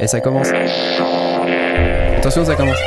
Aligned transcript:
Et 0.00 0.06
ça 0.06 0.20
commence. 0.20 0.48
Attention, 2.16 2.44
ça 2.44 2.54
commence. 2.54 2.78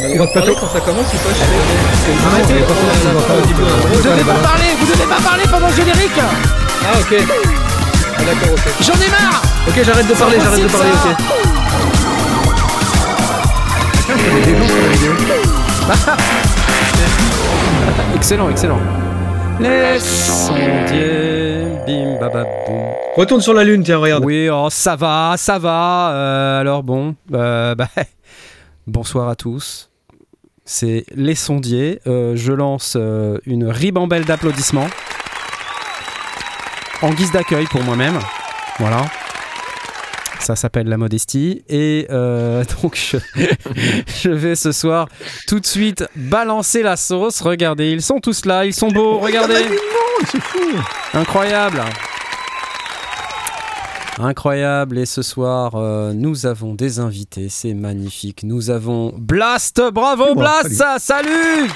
On 0.00 0.04
a 0.04 0.08
le 0.08 0.14
droit 0.14 0.26
de 0.26 0.32
parler 0.32 0.54
quand 0.60 0.68
ça 0.68 0.80
commence 0.80 1.06
ou 1.14 1.16
pas. 1.16 1.30
Arrêtez. 2.28 2.54
Va 2.54 2.74
Vous 3.88 3.96
de 3.96 4.02
devez 4.02 4.24
pas 4.24 4.34
parler, 4.34 4.64
vous 4.78 4.86
devez 4.86 5.06
pas 5.06 5.20
parler 5.22 5.44
pendant 5.50 5.68
le 5.68 5.74
générique. 5.74 6.20
Ah, 6.20 6.98
ok. 7.00 7.16
Ah, 8.16 8.22
d'accord, 8.24 8.52
ok. 8.52 8.60
J'en 8.80 8.94
ai 8.94 9.10
marre 9.10 9.42
Ok, 9.66 9.82
j'arrête 9.82 10.06
de 10.06 10.14
parler, 10.14 10.38
j'arrête 10.42 10.62
de 10.62 10.68
parler, 10.68 10.90
ok. 10.90 11.16
Excellent, 18.14 18.50
excellent. 18.50 18.80
Les 19.60 19.98
sondiers, 20.00 21.66
bim 21.86 22.18
baba 22.20 22.44
boum. 22.63 22.63
Retourne 23.14 23.40
sur 23.40 23.54
la 23.54 23.62
lune, 23.62 23.84
tiens, 23.84 23.98
regarde. 23.98 24.24
Oui, 24.24 24.48
oh, 24.50 24.66
ça 24.70 24.96
va, 24.96 25.34
ça 25.36 25.60
va. 25.60 26.10
Euh, 26.10 26.60
alors 26.60 26.82
bon, 26.82 27.14
euh, 27.32 27.76
bah, 27.76 27.88
bonsoir 28.88 29.28
à 29.28 29.36
tous. 29.36 29.88
C'est 30.64 31.04
les 31.14 31.36
sondiers. 31.36 32.00
Euh, 32.08 32.34
je 32.34 32.52
lance 32.52 32.94
euh, 32.96 33.38
une 33.46 33.68
ribambelle 33.68 34.24
d'applaudissements 34.24 34.88
en 37.02 37.10
guise 37.10 37.30
d'accueil 37.30 37.66
pour 37.66 37.84
moi-même. 37.84 38.18
Voilà. 38.80 39.04
Ça 40.40 40.56
s'appelle 40.56 40.88
la 40.88 40.96
modestie. 40.96 41.62
Et 41.68 42.08
euh, 42.10 42.64
donc, 42.82 42.96
je, 42.96 43.18
je 44.22 44.30
vais 44.30 44.56
ce 44.56 44.72
soir 44.72 45.08
tout 45.46 45.60
de 45.60 45.66
suite 45.66 46.04
balancer 46.16 46.82
la 46.82 46.96
sauce. 46.96 47.42
Regardez, 47.42 47.92
ils 47.92 48.02
sont 48.02 48.18
tous 48.18 48.44
là, 48.44 48.64
ils 48.64 48.74
sont 48.74 48.88
beaux. 48.88 49.20
Regardez. 49.20 49.66
C'est 50.26 50.42
fou. 50.42 50.58
Incroyable 51.12 51.80
Incroyable. 54.18 54.98
Et 54.98 55.06
ce 55.06 55.22
soir 55.22 55.72
euh, 55.74 56.12
nous 56.12 56.46
avons 56.46 56.74
des 56.74 56.98
invités, 57.00 57.48
c'est 57.48 57.74
magnifique. 57.74 58.42
Nous 58.44 58.70
avons 58.70 59.12
Blast, 59.16 59.82
bravo 59.92 60.34
Bon, 60.34 60.40
Blast, 60.40 60.82
salut. 60.98 61.68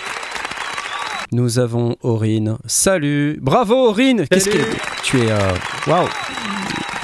Nous 1.32 1.58
avons 1.58 1.96
Aurine, 2.02 2.56
salut, 2.66 3.38
bravo 3.42 3.74
Aurine. 3.88 4.26
Qu'est-ce 4.30 4.48
que 4.48 4.58
tu 5.02 5.20
es 5.20 5.30
euh, 5.30 5.52
Waouh. 5.86 6.08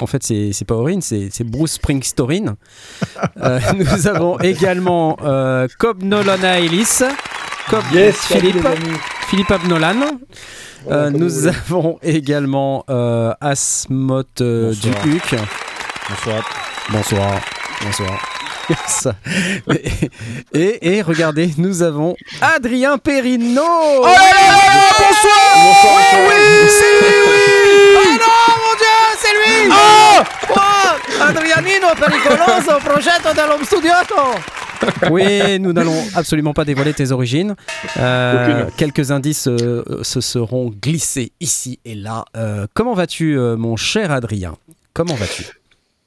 En 0.01 0.07
fait, 0.07 0.23
c'est 0.23 0.51
c'est 0.53 0.65
pas 0.65 0.75
Aurine, 0.77 1.03
c'est 1.03 1.29
c'est 1.31 1.45
Bruce 1.45 1.73
Springsteen. 1.73 2.55
Euh, 3.43 3.61
nous 3.77 4.07
avons 4.07 4.39
également 4.41 5.17
euh, 5.23 5.69
Cobb 5.79 6.03
Nolan 6.03 6.43
Ellis, 6.43 7.01
Cobb 7.69 7.85
Yes, 7.93 8.17
Philippe. 8.27 8.67
Philippe 9.29 9.51
Abnolan. 9.51 10.19
Euh, 10.91 11.11
nous 11.11 11.47
avons 11.47 11.99
également 12.03 12.85
euh, 12.91 13.33
Asmot 13.41 14.23
euh, 14.41 14.73
Bonsoir. 14.75 15.03
Duhuc. 15.03 15.35
Bonsoir. 16.09 16.51
Bonsoir. 16.91 17.41
Bonsoir. 17.85 18.19
Ça. 18.87 19.15
Et, 19.71 20.11
et- 20.55 20.97
et 20.97 21.03
regardez, 21.03 21.51
nous 21.59 21.83
avons 21.83 22.17
Adrien 22.41 22.97
Perrino. 22.99 23.61
Oh 23.63 24.05
là 24.05 24.13
là 24.13 24.17
là 24.17 24.75
là, 24.75 24.91
bonsoir. 24.99 25.55
Oui, 25.57 26.19
oui, 26.29 26.69
c'est 26.71 27.01
lui, 27.01 27.15
oui. 27.29 27.97
Oh 27.97 28.09
non, 28.21 28.55
mon 28.65 28.75
Dieu, 28.79 28.99
c'est 29.21 29.35
lui. 29.37 29.71
Oh, 29.71 30.23
oh 30.57 31.23
Adrianino 31.23 31.89
pericoloso, 31.95 32.79
progetto 32.83 33.33
dell'home 33.35 33.65
studiato. 33.65 34.15
Oui, 35.11 35.59
nous 35.61 35.73
n'allons 35.73 35.97
absolument 36.15 36.55
pas 36.55 36.65
dévoiler 36.65 36.95
tes 36.95 37.13
origines. 37.13 37.55
Euh, 37.99 38.67
quelques 38.77 39.11
indices 39.11 39.49
euh, 39.49 39.83
se 40.03 40.21
seront 40.21 40.71
glissés 40.71 41.33
ici 41.41 41.79
et 41.85 41.95
là. 41.95 42.25
Euh, 42.37 42.67
comment 42.75 42.95
vas-tu, 42.95 43.37
mon 43.37 43.77
cher 43.77 44.11
Adrien? 44.11 44.57
Comment 44.93 45.15
vas-tu? 45.15 45.45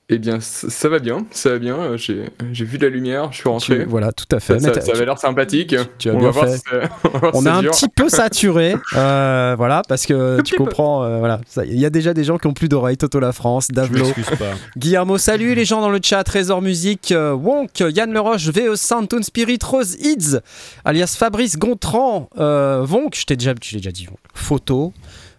Eh 0.10 0.20
bien, 0.20 0.40
ça, 0.40 0.70
ça 0.70 0.88
va 0.88 1.00
bien, 1.00 1.26
ça 1.32 1.50
va 1.50 1.60
bien. 1.60 1.76
euh, 1.76 1.98
J'ai 1.98 2.30
j'ai 2.54 2.64
vu 2.64 2.78
de 2.78 2.86
la 2.88 2.90
lumière, 2.90 3.28
je 3.32 3.36
suis 3.36 3.44
Tu- 3.44 3.50
rentré. 3.50 3.84
Voilà, 3.84 4.14
tout 4.14 4.24
à 4.34 4.40
fait. 4.40 4.58
Ça, 4.58 4.70
avait 4.70 5.04
l'air 5.06 5.18
sympathique. 5.18 5.76
tu 5.98 6.10
as 6.10 6.14
on 6.14 6.18
bien 6.20 6.32
va 6.32 6.46
voir 6.46 6.48
si 6.56 6.62
on 7.34 7.42
va 7.42 7.54
a 7.54 7.58
un 7.58 7.62
dur. 7.62 7.72
petit 7.72 7.90
peu 7.94 8.08
saturé, 8.08 8.76
euh, 8.96 9.56
voilà, 9.58 9.82
parce 9.90 10.06
que 10.06 10.42
tu 10.44 10.56
comprends, 10.56 11.04
euh, 11.04 11.18
voilà, 11.20 11.42
il 11.66 11.78
y 11.78 11.86
a 11.86 11.90
déjà 11.90 12.14
des 12.14 12.24
gens 12.24 12.38
qui 12.38 12.48
ont 12.48 12.54
plus 12.54 12.70
d'oreilles, 12.70 12.96
Toto 12.96 13.20
la 13.20 13.34
France, 13.34 13.68
Je 13.70 13.76
Davlo, 13.76 14.06
m'excuse 14.06 14.30
pas. 14.40 14.54
Guillermo, 14.78 15.18
salut 15.18 15.56
les 15.56 15.66
gens 15.66 15.82
dans 15.82 15.90
le 15.90 16.00
chat, 16.02 16.24
Trésor 16.24 16.62
Musique, 16.62 17.12
euh, 17.12 17.34
Wonk, 17.34 17.78
Yann 17.82 18.14
Leroche, 18.14 18.48
VE 18.48 18.76
Santoon 18.76 19.24
Spirit, 19.24 19.60
Rose 19.62 19.98
Ids, 20.00 20.40
alias 20.86 21.16
Fabrice 21.20 21.58
Gontran, 21.58 22.30
euh, 22.40 22.88
Wonk, 22.88 23.14
je 23.14 23.26
t'ai 23.26 23.36
déjà, 23.36 23.54
déjà 23.54 23.92
dit. 23.92 24.08
Photo, 24.34 24.94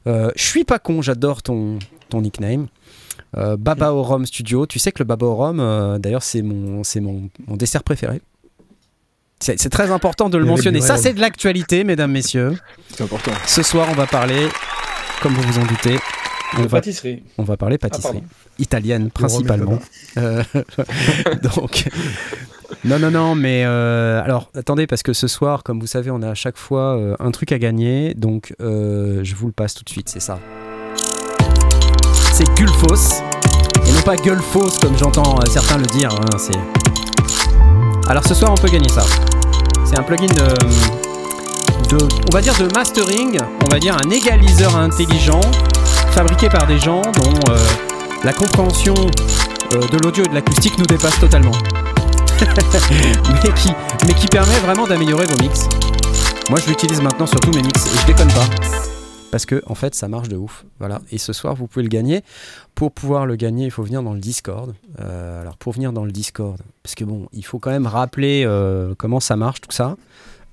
euh, 0.07 0.31
je 0.37 0.43
suis 0.45 0.65
pas 0.65 0.79
con, 0.79 1.01
j'adore 1.01 1.43
ton, 1.43 1.79
ton 2.11 2.21
nickname. 2.21 2.67
Euh, 3.37 3.57
Baba 3.57 3.93
au 3.93 4.03
Rhum 4.03 4.25
Studio, 4.27 4.67
tu 4.67 4.79
sais 4.79 4.91
que 4.93 4.99
le 5.01 5.05
Baba 5.05 5.27
au 5.27 5.35
Rhum, 5.37 5.61
euh, 5.61 5.99
d'ailleurs, 5.99 6.23
c'est 6.23 6.43
mon, 6.43 6.83
c'est 6.83 7.01
mon, 7.01 7.29
mon 7.47 7.57
dessert 7.57 7.83
préféré. 7.83 8.21
C'est 9.41 9.71
très 9.71 9.93
important 9.93 10.29
de 10.29 10.37
le 10.39 10.45
mentionner. 10.45 10.81
Ça, 10.81 10.97
c'est 10.97 11.13
de 11.13 11.21
l'actualité, 11.21 11.85
mesdames, 11.85 12.11
messieurs. 12.11 12.59
C'est 12.91 13.05
important. 13.05 13.31
Ce 13.47 13.63
soir, 13.63 13.87
on 13.91 13.95
va 13.95 14.07
parler, 14.07 14.49
comme 15.23 15.33
vous 15.33 15.43
vous 15.43 15.59
en 15.61 15.65
doutez, 15.67 15.97
on 16.57 16.63
De 16.63 16.67
va, 16.67 16.79
pâtisserie. 16.79 17.23
on 17.37 17.45
va 17.45 17.57
parler 17.57 17.77
Ah, 17.81 17.89
pâtisserie. 17.89 18.23
Italienne, 18.59 19.11
principalement. 19.11 19.79
Euh, 20.17 20.43
donc, 21.55 21.89
non, 22.85 22.99
non, 22.99 23.11
non, 23.11 23.35
mais 23.35 23.65
euh, 23.65 24.21
alors, 24.23 24.51
attendez, 24.55 24.87
parce 24.87 25.03
que 25.03 25.13
ce 25.13 25.29
soir, 25.29 25.63
comme 25.63 25.79
vous 25.79 25.87
savez, 25.87 26.11
on 26.11 26.23
a 26.23 26.31
à 26.31 26.35
chaque 26.35 26.57
fois 26.57 26.97
euh, 26.99 27.15
un 27.21 27.31
truc 27.31 27.53
à 27.53 27.59
gagner. 27.59 28.15
Donc, 28.15 28.55
euh, 28.61 29.21
je 29.23 29.35
vous 29.35 29.47
le 29.47 29.53
passe 29.53 29.75
tout 29.75 29.85
de 29.85 29.91
suite, 29.91 30.09
c'est 30.09 30.21
ça. 30.21 30.39
C'est 32.39 32.55
Gulfos. 32.55 33.25
Et 33.85 33.91
non 33.91 34.01
pas 34.03 34.15
Gulfos, 34.15 34.79
comme 34.81 34.97
j'entends 34.97 35.41
euh, 35.41 35.51
certains 35.51 35.77
le 35.77 35.87
dire. 35.87 36.09
hein. 36.15 36.53
Alors, 38.07 38.23
ce 38.25 38.33
soir, 38.33 38.53
on 38.53 38.55
peut 38.55 38.69
gagner 38.69 38.89
ça. 38.89 39.03
C'est 39.85 39.99
un 39.99 40.05
plugin 40.05 40.27
de, 40.29 41.97
de, 41.97 41.99
on 42.31 42.33
va 42.33 42.41
dire 42.41 42.55
de 42.55 42.73
mastering, 42.73 43.41
on 43.67 43.69
va 43.69 43.81
dire 43.81 43.97
un 43.97 44.09
égaliseur 44.11 44.77
intelligent 44.77 45.41
fabriqué 46.13 46.49
par 46.49 46.69
des 46.69 46.79
gens 46.79 47.03
dont 47.03 47.41
euh, 47.51 47.59
la 48.23 48.33
compréhension 48.33 48.95
euh, 49.75 49.81
de 49.89 49.99
l'audio 49.99 50.23
et 50.25 50.29
de 50.29 50.35
l'acoustique 50.35 50.79
nous 50.79 50.87
dépasse 50.87 51.19
totalement. 51.19 51.51
mais, 52.41 53.53
qui, 53.57 53.73
mais 54.07 54.15
qui 54.15 54.29
permet 54.29 54.61
vraiment 54.61 54.87
d'améliorer 54.87 55.27
vos 55.27 55.43
mix. 55.43 55.67
Moi 56.51 56.61
je 56.65 56.69
l'utilise 56.69 57.01
maintenant 57.03 57.27
sur 57.27 57.41
tous 57.41 57.51
mes 57.51 57.63
mix 57.63 57.85
et 57.87 57.99
je 58.01 58.07
déconne 58.07 58.29
pas. 58.29 58.98
Parce 59.31 59.45
que 59.47 59.63
en 59.67 59.75
fait 59.75 59.95
ça 59.95 60.09
marche 60.09 60.29
de 60.29 60.37
ouf. 60.37 60.65
Voilà. 60.79 61.01
Et 61.11 61.19
ce 61.19 61.33
soir 61.33 61.55
vous 61.55 61.67
pouvez 61.67 61.83
le 61.83 61.89
gagner. 61.89 62.23
Pour 62.75 62.93
pouvoir 62.93 63.27
le 63.27 63.37
gagner, 63.37 63.67
il 63.67 63.71
faut 63.71 63.83
venir 63.83 64.03
dans 64.03 64.15
le 64.15 64.21
Discord. 64.21 64.75
Euh, 65.01 65.43
alors 65.43 65.57
pour 65.57 65.73
venir 65.73 65.93
dans 65.93 66.05
le 66.05 66.13
Discord, 66.13 66.59
parce 66.83 66.95
que 66.95 67.05
bon, 67.05 67.29
il 67.33 67.45
faut 67.45 67.59
quand 67.59 67.71
même 67.71 67.87
rappeler 67.87 68.45
euh, 68.47 68.95
comment 68.97 69.21
ça 69.21 69.37
marche 69.37 69.61
tout 69.61 69.73
ça. 69.73 69.97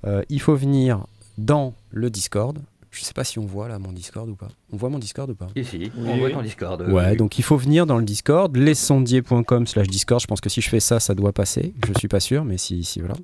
Euh, 0.06 0.22
il 0.28 0.40
faut 0.40 0.54
venir 0.54 1.06
dans 1.38 1.74
le 1.90 2.10
Discord. 2.10 2.58
Je 2.90 3.04
sais 3.04 3.12
pas 3.12 3.24
si 3.24 3.38
on 3.38 3.44
voit 3.44 3.68
là 3.68 3.78
mon 3.78 3.92
Discord 3.92 4.28
ou 4.28 4.34
pas. 4.36 4.48
On 4.72 4.76
voit 4.78 4.88
mon 4.88 4.98
Discord 4.98 5.28
ou 5.28 5.34
pas? 5.34 5.48
Ici, 5.54 5.92
Oui, 5.98 6.08
on 6.08 6.16
voit 6.18 6.30
ton 6.30 6.40
Discord. 6.40 6.80
Ouais, 6.88 7.10
oui. 7.10 7.16
donc 7.16 7.38
il 7.38 7.42
faut 7.42 7.58
venir 7.58 7.84
dans 7.86 7.98
le 7.98 8.04
Discord, 8.04 8.56
lesondiers.com 8.56 9.66
slash 9.66 9.88
Discord. 9.88 10.20
Je 10.22 10.26
pense 10.26 10.40
que 10.40 10.48
si 10.48 10.62
je 10.62 10.68
fais 10.70 10.80
ça, 10.80 10.98
ça 10.98 11.14
doit 11.14 11.32
passer. 11.32 11.74
Je 11.86 11.98
suis 11.98 12.08
pas 12.08 12.20
sûr, 12.20 12.44
mais 12.44 12.56
si, 12.56 12.84
si 12.84 13.00
voilà. 13.00 13.14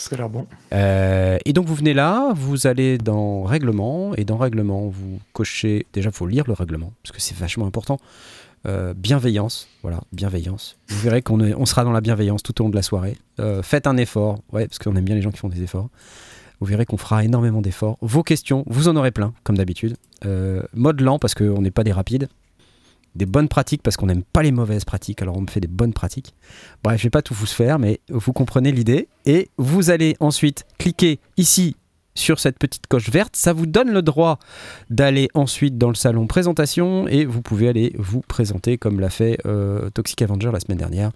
Ça 0.00 0.16
a 0.16 0.18
l'air 0.18 0.30
bon. 0.30 0.46
Euh, 0.72 1.36
et 1.44 1.52
donc 1.52 1.66
vous 1.66 1.74
venez 1.74 1.92
là, 1.92 2.32
vous 2.34 2.66
allez 2.66 2.96
dans 2.96 3.42
règlement, 3.42 4.14
et 4.16 4.24
dans 4.24 4.38
règlement, 4.38 4.88
vous 4.88 5.20
cochez. 5.34 5.86
Déjà, 5.92 6.10
faut 6.10 6.26
lire 6.26 6.44
le 6.46 6.54
règlement, 6.54 6.92
parce 7.02 7.14
que 7.14 7.20
c'est 7.20 7.36
vachement 7.36 7.66
important. 7.66 7.98
Euh, 8.66 8.94
bienveillance, 8.94 9.68
voilà, 9.82 10.00
bienveillance. 10.12 10.78
Vous 10.88 10.98
verrez 11.00 11.20
qu'on 11.20 11.40
on 11.40 11.66
sera 11.66 11.84
dans 11.84 11.92
la 11.92 12.00
bienveillance 12.00 12.42
tout 12.42 12.58
au 12.60 12.64
long 12.64 12.70
de 12.70 12.76
la 12.76 12.82
soirée. 12.82 13.18
Euh, 13.40 13.62
faites 13.62 13.86
un 13.86 13.98
effort, 13.98 14.38
ouais, 14.52 14.66
parce 14.66 14.78
qu'on 14.78 14.96
aime 14.96 15.04
bien 15.04 15.14
les 15.14 15.22
gens 15.22 15.30
qui 15.30 15.38
font 15.38 15.48
des 15.48 15.62
efforts. 15.62 15.90
Vous 16.60 16.66
verrez 16.66 16.86
qu'on 16.86 16.96
fera 16.96 17.22
énormément 17.22 17.60
d'efforts. 17.60 17.98
Vos 18.00 18.22
questions, 18.22 18.64
vous 18.68 18.88
en 18.88 18.96
aurez 18.96 19.10
plein, 19.10 19.34
comme 19.44 19.58
d'habitude. 19.58 19.96
Mode 20.74 21.00
lent, 21.02 21.18
parce 21.18 21.34
qu'on 21.34 21.60
n'est 21.60 21.70
pas 21.70 21.84
des 21.84 21.92
rapides. 21.92 22.28
Des 23.16 23.26
bonnes 23.26 23.48
pratiques, 23.48 23.82
parce 23.82 23.96
qu'on 23.96 24.06
n'aime 24.06 24.22
pas 24.22 24.42
les 24.42 24.52
mauvaises 24.52 24.84
pratiques, 24.84 25.20
alors 25.22 25.36
on 25.36 25.40
me 25.40 25.48
fait 25.48 25.60
des 25.60 25.68
bonnes 25.68 25.92
pratiques. 25.92 26.34
Bref, 26.84 26.98
je 26.98 27.04
vais 27.04 27.10
pas 27.10 27.22
tout 27.22 27.34
vous 27.34 27.46
faire, 27.46 27.78
mais 27.78 28.00
vous 28.08 28.32
comprenez 28.32 28.70
l'idée. 28.72 29.08
Et 29.26 29.48
vous 29.58 29.90
allez 29.90 30.16
ensuite 30.20 30.64
cliquer 30.78 31.18
ici 31.36 31.76
sur 32.14 32.38
cette 32.38 32.58
petite 32.58 32.86
coche 32.86 33.10
verte. 33.10 33.34
Ça 33.36 33.52
vous 33.52 33.66
donne 33.66 33.90
le 33.92 34.02
droit 34.02 34.38
d'aller 34.90 35.28
ensuite 35.34 35.76
dans 35.78 35.88
le 35.88 35.94
salon 35.94 36.26
présentation 36.26 37.06
et 37.08 37.24
vous 37.24 37.40
pouvez 37.42 37.68
aller 37.68 37.94
vous 37.98 38.20
présenter 38.20 38.78
comme 38.78 39.00
l'a 39.00 39.10
fait 39.10 39.38
euh, 39.46 39.90
Toxic 39.90 40.20
Avenger 40.22 40.50
la 40.52 40.60
semaine 40.60 40.78
dernière. 40.78 41.10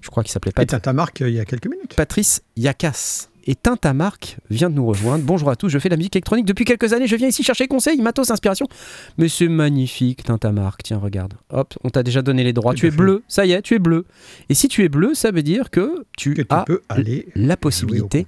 Je 0.00 0.10
crois 0.10 0.22
qu'il 0.22 0.32
s'appelait 0.32 0.50
Et 0.60 0.66
Pat- 0.66 0.82
ta 0.82 0.92
marque 0.92 1.20
il 1.20 1.30
y 1.30 1.40
a 1.40 1.44
quelques 1.44 1.66
minutes. 1.68 1.94
Patrice 1.94 2.42
Yakas. 2.56 3.28
Et 3.46 3.54
Tintamark 3.54 4.38
vient 4.48 4.70
de 4.70 4.74
nous 4.74 4.86
rejoindre. 4.86 5.22
Bonjour 5.24 5.50
à 5.50 5.56
tous, 5.56 5.68
je 5.68 5.78
fais 5.78 5.88
de 5.90 5.94
la 5.94 5.96
musique 5.98 6.16
électronique 6.16 6.46
depuis 6.46 6.64
quelques 6.64 6.92
années. 6.94 7.06
Je 7.06 7.16
viens 7.16 7.28
ici 7.28 7.42
chercher 7.42 7.68
conseils, 7.68 8.00
matos, 8.00 8.30
inspiration. 8.30 8.66
Mais 9.18 9.28
c'est 9.28 9.48
magnifique, 9.48 10.24
Tintamark. 10.24 10.82
Tiens, 10.82 10.98
regarde. 10.98 11.34
Hop, 11.50 11.74
on 11.84 11.90
t'a 11.90 12.02
déjà 12.02 12.22
donné 12.22 12.42
les 12.42 12.54
droits. 12.54 12.72
Tout 12.72 12.80
Tu 12.80 12.86
es 12.86 12.90
fait. 12.90 12.96
bleu, 12.96 13.22
ça 13.28 13.44
y 13.44 13.52
est, 13.52 13.60
tu 13.60 13.74
es 13.74 13.78
bleu. 13.78 14.06
Et 14.48 14.54
si 14.54 14.68
tu 14.68 14.82
es 14.82 14.88
bleu, 14.88 15.14
ça 15.14 15.30
veut 15.30 15.42
dire 15.42 15.70
que 15.70 16.06
tu 16.16 16.32
Que 16.34 16.42
tu 16.42 16.48
as 16.54 16.64
peux 16.64 16.80
aller 16.88 17.28
la 17.34 17.56
possibilité 17.58 18.24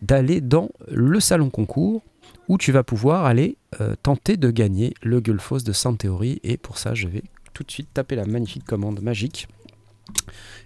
d'aller 0.00 0.40
dans 0.40 0.70
le 0.88 1.18
salon 1.18 1.50
concours 1.50 2.02
où 2.48 2.56
tu 2.56 2.70
vas 2.70 2.84
pouvoir 2.84 3.24
aller 3.24 3.56
euh, 3.80 3.94
tenter 4.02 4.36
de 4.36 4.50
gagner 4.50 4.94
le 5.02 5.20
Gullfoss 5.20 5.64
de 5.64 5.72
Sainte 5.72 5.98
Théorie. 5.98 6.40
Et 6.44 6.56
pour 6.56 6.78
ça, 6.78 6.94
je 6.94 7.08
vais 7.08 7.22
tout 7.52 7.64
de 7.64 7.70
suite 7.70 7.88
taper 7.92 8.14
la 8.14 8.26
magnifique 8.26 8.64
commande 8.64 9.00
magique 9.02 9.48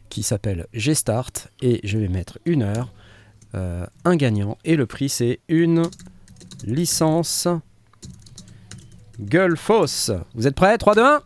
qui 0.09 0.23
s'appelle 0.23 0.67
G-Start 0.73 1.49
et 1.63 1.81
je 1.85 1.99
vais 1.99 2.09
mettre 2.09 2.39
une 2.47 2.63
heure, 2.63 2.93
euh, 3.57 3.87
un 4.05 4.17
gagnant 4.17 4.59
et 4.65 4.77
le 4.77 4.87
prix 4.87 5.09
c'est 5.09 5.41
une 5.49 5.83
licence 6.65 7.49
Gullfoss. 9.21 10.11
Vous 10.35 10.47
êtes 10.47 10.55
prêts? 10.55 10.77
3, 10.77 10.95
2, 10.95 11.03
1 11.03 11.23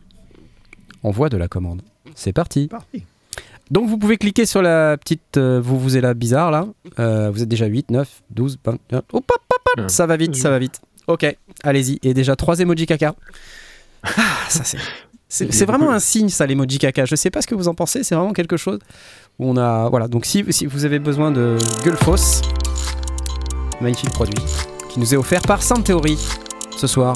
Envoi 1.03 1.29
de 1.29 1.37
la 1.37 1.49
commande. 1.49 1.83
C'est 2.15 2.33
parti. 2.33 2.69
Parti. 2.69 3.05
Donc 3.71 3.89
vous 3.89 3.99
pouvez 3.99 4.17
cliquer 4.17 4.47
sur 4.47 4.63
la 4.63 4.97
petite 4.97 5.37
euh, 5.37 5.61
vous 5.63 5.79
vous 5.79 5.97
êtes 5.97 6.03
là 6.03 6.15
bizarre 6.15 6.51
là. 6.51 6.67
Euh, 6.99 7.31
vous 7.31 7.43
êtes 7.43 7.49
déjà 7.49 7.67
8, 7.67 7.91
9, 7.91 8.23
12, 8.31 8.59
21. 8.65 8.99
Hop, 8.99 9.05
hop, 9.13 9.25
hop, 9.31 9.41
hop. 9.51 9.85
Ah. 9.85 9.89
Ça 9.89 10.07
va 10.07 10.17
vite, 10.17 10.35
ça 10.37 10.51
va 10.51 10.59
vite. 10.59 10.81
Ok, 11.07 11.25
allez-y. 11.63 11.99
Et 12.03 12.15
déjà 12.15 12.37
3 12.37 12.61
emojis 12.61 12.87
caca. 12.87 13.15
Ah, 14.03 14.11
ça 14.49 14.65
c'est. 14.65 14.79
C'est 15.31 15.65
vraiment 15.65 15.93
un 15.93 16.01
signe 16.01 16.29
ça 16.29 16.45
l'emoji 16.45 16.79
caca. 16.79 17.05
Je 17.05 17.15
sais 17.15 17.31
pas 17.31 17.41
ce 17.41 17.47
que 17.47 17.55
vous 17.55 17.69
en 17.69 17.75
pensez, 17.75 18.03
c'est 18.03 18.17
vraiment 18.17 18.33
quelque 18.33 18.57
chose 18.57 18.81
où 19.41 19.51
on 19.51 19.57
a 19.57 19.89
voilà. 19.89 20.07
Donc 20.07 20.27
si, 20.27 20.45
si 20.51 20.67
vous 20.67 20.85
avez 20.85 20.99
besoin 20.99 21.31
de 21.31 21.57
Gullfoss, 21.83 22.43
magnifique 23.81 24.11
produit 24.11 24.35
qui 24.91 25.01
nous 25.01 25.15
est 25.15 25.17
offert 25.17 25.41
par 25.43 25.63
Sound 25.63 25.83
Theory 25.85 26.19
ce 26.77 26.87
soir. 26.87 27.15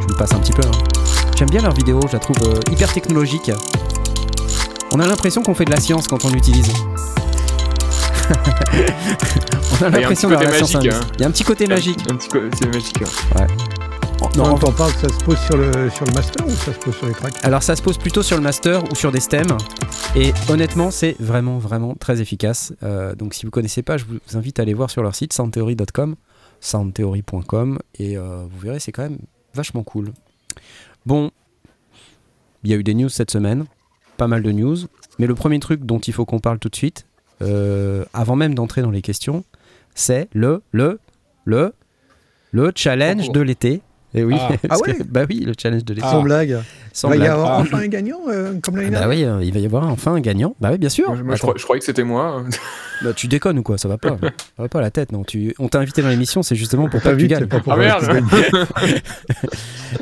Je 0.00 0.06
vous 0.08 0.14
passe 0.18 0.32
un 0.34 0.38
petit 0.38 0.52
peu. 0.52 0.62
hein. 0.66 0.70
J'aime 1.36 1.50
bien 1.50 1.62
leurs 1.62 1.74
vidéos, 1.74 2.00
je 2.08 2.12
la 2.12 2.18
trouve 2.20 2.36
euh, 2.46 2.60
hyper 2.70 2.92
technologique. 2.92 3.50
On 4.92 5.00
a 5.00 5.06
l'impression 5.06 5.42
qu'on 5.42 5.54
fait 5.54 5.64
de 5.64 5.70
la 5.72 5.80
science 5.80 6.06
quand 6.06 6.24
on 6.24 6.30
l'utilise. 6.30 6.68
on 9.80 9.84
a 9.84 9.90
l'impression 9.90 10.28
côté 10.28 10.44
la 10.44 10.52
science 10.52 10.74
magique, 10.74 10.92
inverse. 10.92 11.04
hein. 11.04 11.10
Il 11.16 11.20
y 11.20 11.24
a 11.24 11.28
un 11.28 11.30
petit 11.30 11.44
côté 11.44 11.66
magique. 11.66 11.98
Un 12.10 12.16
petit 12.16 12.28
c'est 12.58 12.66
magique. 12.72 13.02
hein. 13.02 13.46
Non, 13.46 13.46
Non, 14.36 14.54
on 14.54 14.72
parle 14.72 14.92
que 14.92 15.00
ça 15.00 15.08
se 15.08 15.24
pose 15.24 15.38
sur 15.38 15.56
le, 15.56 15.88
sur 15.90 16.04
le 16.06 16.12
master 16.12 16.44
ou 16.46 16.50
ça 16.50 16.72
se 16.72 16.78
pose 16.78 16.96
sur 16.96 17.06
les 17.06 17.12
tracks? 17.12 17.34
Alors 17.44 17.62
ça 17.62 17.76
se 17.76 17.82
pose 17.82 17.98
plutôt 17.98 18.22
sur 18.22 18.36
le 18.36 18.42
master 18.42 18.82
ou 18.90 18.94
sur 18.96 19.12
des 19.12 19.20
stems. 19.20 19.56
Et 20.16 20.32
honnêtement, 20.48 20.90
c'est 20.90 21.14
vraiment, 21.20 21.58
vraiment 21.58 21.94
très 21.94 22.20
efficace. 22.20 22.72
Euh, 22.82 23.14
donc 23.14 23.34
si 23.34 23.44
vous 23.46 23.50
connaissez 23.52 23.82
pas, 23.82 23.96
je 23.96 24.04
vous 24.04 24.18
invite 24.36 24.58
à 24.58 24.62
aller 24.62 24.74
voir 24.74 24.90
sur 24.90 25.02
leur 25.02 25.14
site 25.14 25.32
soundtheory.com, 25.32 26.16
soundtheory.com, 26.60 27.78
et 27.98 28.16
euh, 28.16 28.44
vous 28.50 28.58
verrez, 28.58 28.80
c'est 28.80 28.90
quand 28.92 29.02
même 29.04 29.18
vachement 29.54 29.84
cool. 29.84 30.12
Bon, 31.06 31.30
il 32.64 32.70
y 32.70 32.74
a 32.74 32.76
eu 32.76 32.82
des 32.82 32.94
news 32.94 33.08
cette 33.08 33.30
semaine, 33.30 33.66
pas 34.16 34.26
mal 34.26 34.42
de 34.42 34.50
news, 34.50 34.76
mais 35.18 35.26
le 35.26 35.34
premier 35.34 35.60
truc 35.60 35.84
dont 35.84 36.00
il 36.00 36.12
faut 36.12 36.24
qu'on 36.24 36.40
parle 36.40 36.58
tout 36.58 36.68
de 36.68 36.76
suite, 36.76 37.06
euh, 37.42 38.04
avant 38.12 38.34
même 38.36 38.54
d'entrer 38.54 38.82
dans 38.82 38.90
les 38.90 39.02
questions, 39.02 39.44
c'est 39.94 40.28
le, 40.32 40.62
le, 40.72 40.98
le, 41.44 41.72
le 42.50 42.72
challenge 42.74 43.18
Concours. 43.18 43.32
de 43.34 43.40
l'été. 43.40 43.82
Et 44.14 44.22
oui, 44.22 44.36
Ah. 44.38 44.48
Ah 44.70 44.78
ouais 44.78 44.94
que- 44.94 45.02
bah 45.02 45.22
oui, 45.28 45.40
le 45.40 45.52
challenge 45.60 45.84
de 45.84 45.92
l'été. 45.94 46.06
Sans 46.06 46.22
blague. 46.22 46.58
Sans 46.92 47.12
Il 47.12 47.18
va 47.18 47.24
y 47.24 47.28
avoir 47.28 47.50
Ah. 47.52 47.58
enfin 47.62 47.78
un 47.78 47.88
gagnant 47.88 48.20
euh, 48.28 48.54
comme 48.62 48.76
l'année 48.76 48.90
Ah 48.96 49.00
bah 49.00 49.08
dernière. 49.08 49.36
oui, 49.38 49.42
euh, 49.42 49.44
il 49.48 49.52
va 49.52 49.58
y 49.60 49.66
avoir 49.66 49.88
enfin 49.88 50.14
un 50.14 50.20
gagnant. 50.20 50.54
Bah 50.60 50.68
oui, 50.72 50.78
bien 50.78 50.88
sûr. 50.88 51.12
Moi, 51.16 51.34
je, 51.34 51.40
crois- 51.42 51.54
je 51.56 51.64
croyais 51.64 51.80
que 51.80 51.84
c'était 51.86 52.04
moi. 52.04 52.44
bah, 53.02 53.12
tu 53.12 53.26
déconnes 53.26 53.58
ou 53.58 53.62
quoi? 53.64 53.76
Ça 53.76 53.88
va 53.88 53.98
pas. 53.98 54.16
ça 54.20 54.30
va 54.62 54.68
pas 54.68 54.80
la 54.80 54.90
tête, 54.92 55.10
non. 55.10 55.24
Tu... 55.24 55.54
On 55.58 55.66
t'a 55.68 55.80
invité 55.80 56.00
dans 56.02 56.08
l'émission, 56.10 56.42
c'est 56.44 56.54
justement 56.54 56.88
pour 56.88 57.00
pas 57.00 57.10
Pas 57.10 57.14
que 57.16 57.16
tu 57.16 57.22
vite, 57.22 57.30
gagnes. 57.32 57.40
c'est 57.40 57.46
pas 57.48 57.60
pour 57.60 57.72
Ah, 57.72 57.76
merde. 57.76 58.04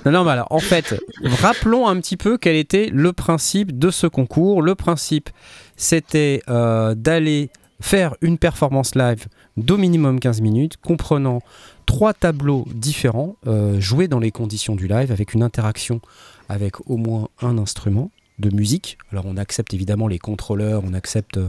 Non, 0.07 0.13
non, 0.13 0.25
mais 0.25 0.31
alors, 0.33 0.49
en 0.51 0.59
fait, 0.59 0.95
rappelons 1.41 1.87
un 1.87 1.97
petit 2.01 2.17
peu 2.17 2.39
quel 2.39 2.57
était 2.57 2.91
le 2.93 3.13
principe 3.13 3.79
de 3.79 3.91
ce 3.91 4.07
concours. 4.07 4.63
Le 4.63 4.75
principe, 4.75 5.31
c'était 5.77 6.43
euh, 6.49 6.95
d'aller 6.95 7.51
faire 7.81 8.15
une 8.21 8.39
performance 8.39 8.95
live 8.95 9.27
d'au 9.57 9.77
minimum 9.77 10.19
15 10.21 10.41
minutes, 10.41 10.77
comprenant 10.79 11.41
trois 11.87 12.15
tableaux 12.15 12.67
différents, 12.75 13.37
euh, 13.47 13.81
joués 13.81 14.09
dans 14.09 14.21
les 14.21 14.31
conditions 14.31 14.75
du 14.77 14.89
live, 14.89 15.13
avec 15.13 15.35
une 15.35 15.43
interaction 15.43 16.01
avec 16.49 16.89
au 16.89 16.97
moins 16.97 17.29
un 17.41 17.59
instrument 17.59 18.11
de 18.39 18.55
musique. 18.55 18.99
Alors 19.11 19.25
on 19.27 19.37
accepte 19.37 19.73
évidemment 19.75 20.09
les 20.09 20.19
contrôleurs, 20.19 20.83
on 20.85 20.95
accepte 20.95 21.37
euh, 21.37 21.49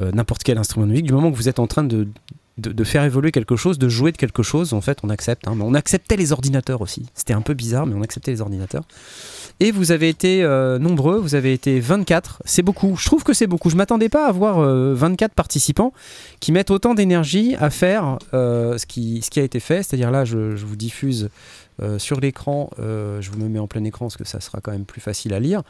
euh, 0.00 0.12
n'importe 0.12 0.42
quel 0.42 0.58
instrument 0.58 0.86
de 0.86 0.90
musique. 0.92 1.06
Du 1.06 1.12
moment 1.12 1.30
que 1.30 1.36
vous 1.36 1.48
êtes 1.48 1.58
en 1.58 1.66
train 1.66 1.84
de, 1.84 2.08
de, 2.58 2.84
faire 2.84 3.04
évoluer 3.04 3.32
quelque 3.32 3.56
chose, 3.56 3.78
de 3.78 3.88
jouer 3.88 4.12
de 4.12 4.16
quelque 4.16 4.42
chose, 4.42 4.72
en 4.72 4.80
fait 4.80 4.98
on 5.02 5.10
accepte. 5.10 5.46
hein. 5.46 5.54
Mais 5.56 5.64
on 5.64 5.74
acceptait 5.74 6.16
les 6.16 6.32
ordinateurs 6.32 6.80
aussi. 6.80 7.06
C'était 7.14 7.34
un 7.34 7.42
peu 7.42 7.54
bizarre, 7.54 7.86
mais 7.86 7.94
on 7.94 8.02
acceptait 8.02 8.30
les 8.30 8.40
ordinateurs. 8.40 8.84
Et 9.60 9.70
vous 9.70 9.92
avez 9.92 10.08
été 10.08 10.42
euh, 10.42 10.78
nombreux, 10.78 11.18
vous 11.18 11.34
avez 11.34 11.52
été 11.52 11.78
24, 11.80 12.42
c'est 12.44 12.62
beaucoup. 12.62 12.96
Je 12.96 13.06
trouve 13.06 13.22
que 13.22 13.32
c'est 13.32 13.46
beaucoup. 13.46 13.70
Je 13.70 13.76
m'attendais 13.76 14.08
pas 14.08 14.26
à 14.26 14.28
avoir 14.28 14.58
euh, 14.58 14.94
24 14.94 15.32
participants 15.32 15.92
qui 16.40 16.52
mettent 16.52 16.70
autant 16.70 16.94
d'énergie 16.94 17.54
à 17.60 17.70
faire 17.70 18.18
euh, 18.34 18.76
ce, 18.78 18.86
qui, 18.86 19.22
ce 19.22 19.30
qui 19.30 19.40
a 19.40 19.42
été 19.42 19.60
fait. 19.60 19.82
C'est-à-dire 19.82 20.10
là, 20.10 20.24
je, 20.24 20.56
je 20.56 20.66
vous 20.66 20.76
diffuse 20.76 21.30
euh, 21.82 21.98
sur 21.98 22.20
l'écran, 22.20 22.70
je 22.78 23.30
vous 23.30 23.38
me 23.38 23.48
mets 23.48 23.58
en 23.58 23.66
plein 23.66 23.84
écran 23.84 24.06
parce 24.06 24.16
que 24.16 24.24
ça 24.24 24.40
sera 24.40 24.60
quand 24.60 24.72
même 24.72 24.84
plus 24.84 25.00
facile 25.00 25.34
à 25.34 25.40
lire, 25.40 25.62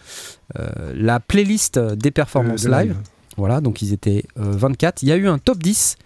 la 0.95 1.21
playlist 1.21 1.79
des 1.79 2.11
performances 2.11 2.67
live. 2.67 2.97
Voilà, 3.37 3.61
donc 3.61 3.83
ils 3.83 3.93
étaient 3.93 4.25
euh, 4.39 4.53
24. 4.53 5.03
Il 5.03 5.09
y 5.09 5.13
a 5.13 5.17
eu 5.17 5.27
un 5.27 5.39
top 5.39 5.59
10. 5.59 5.97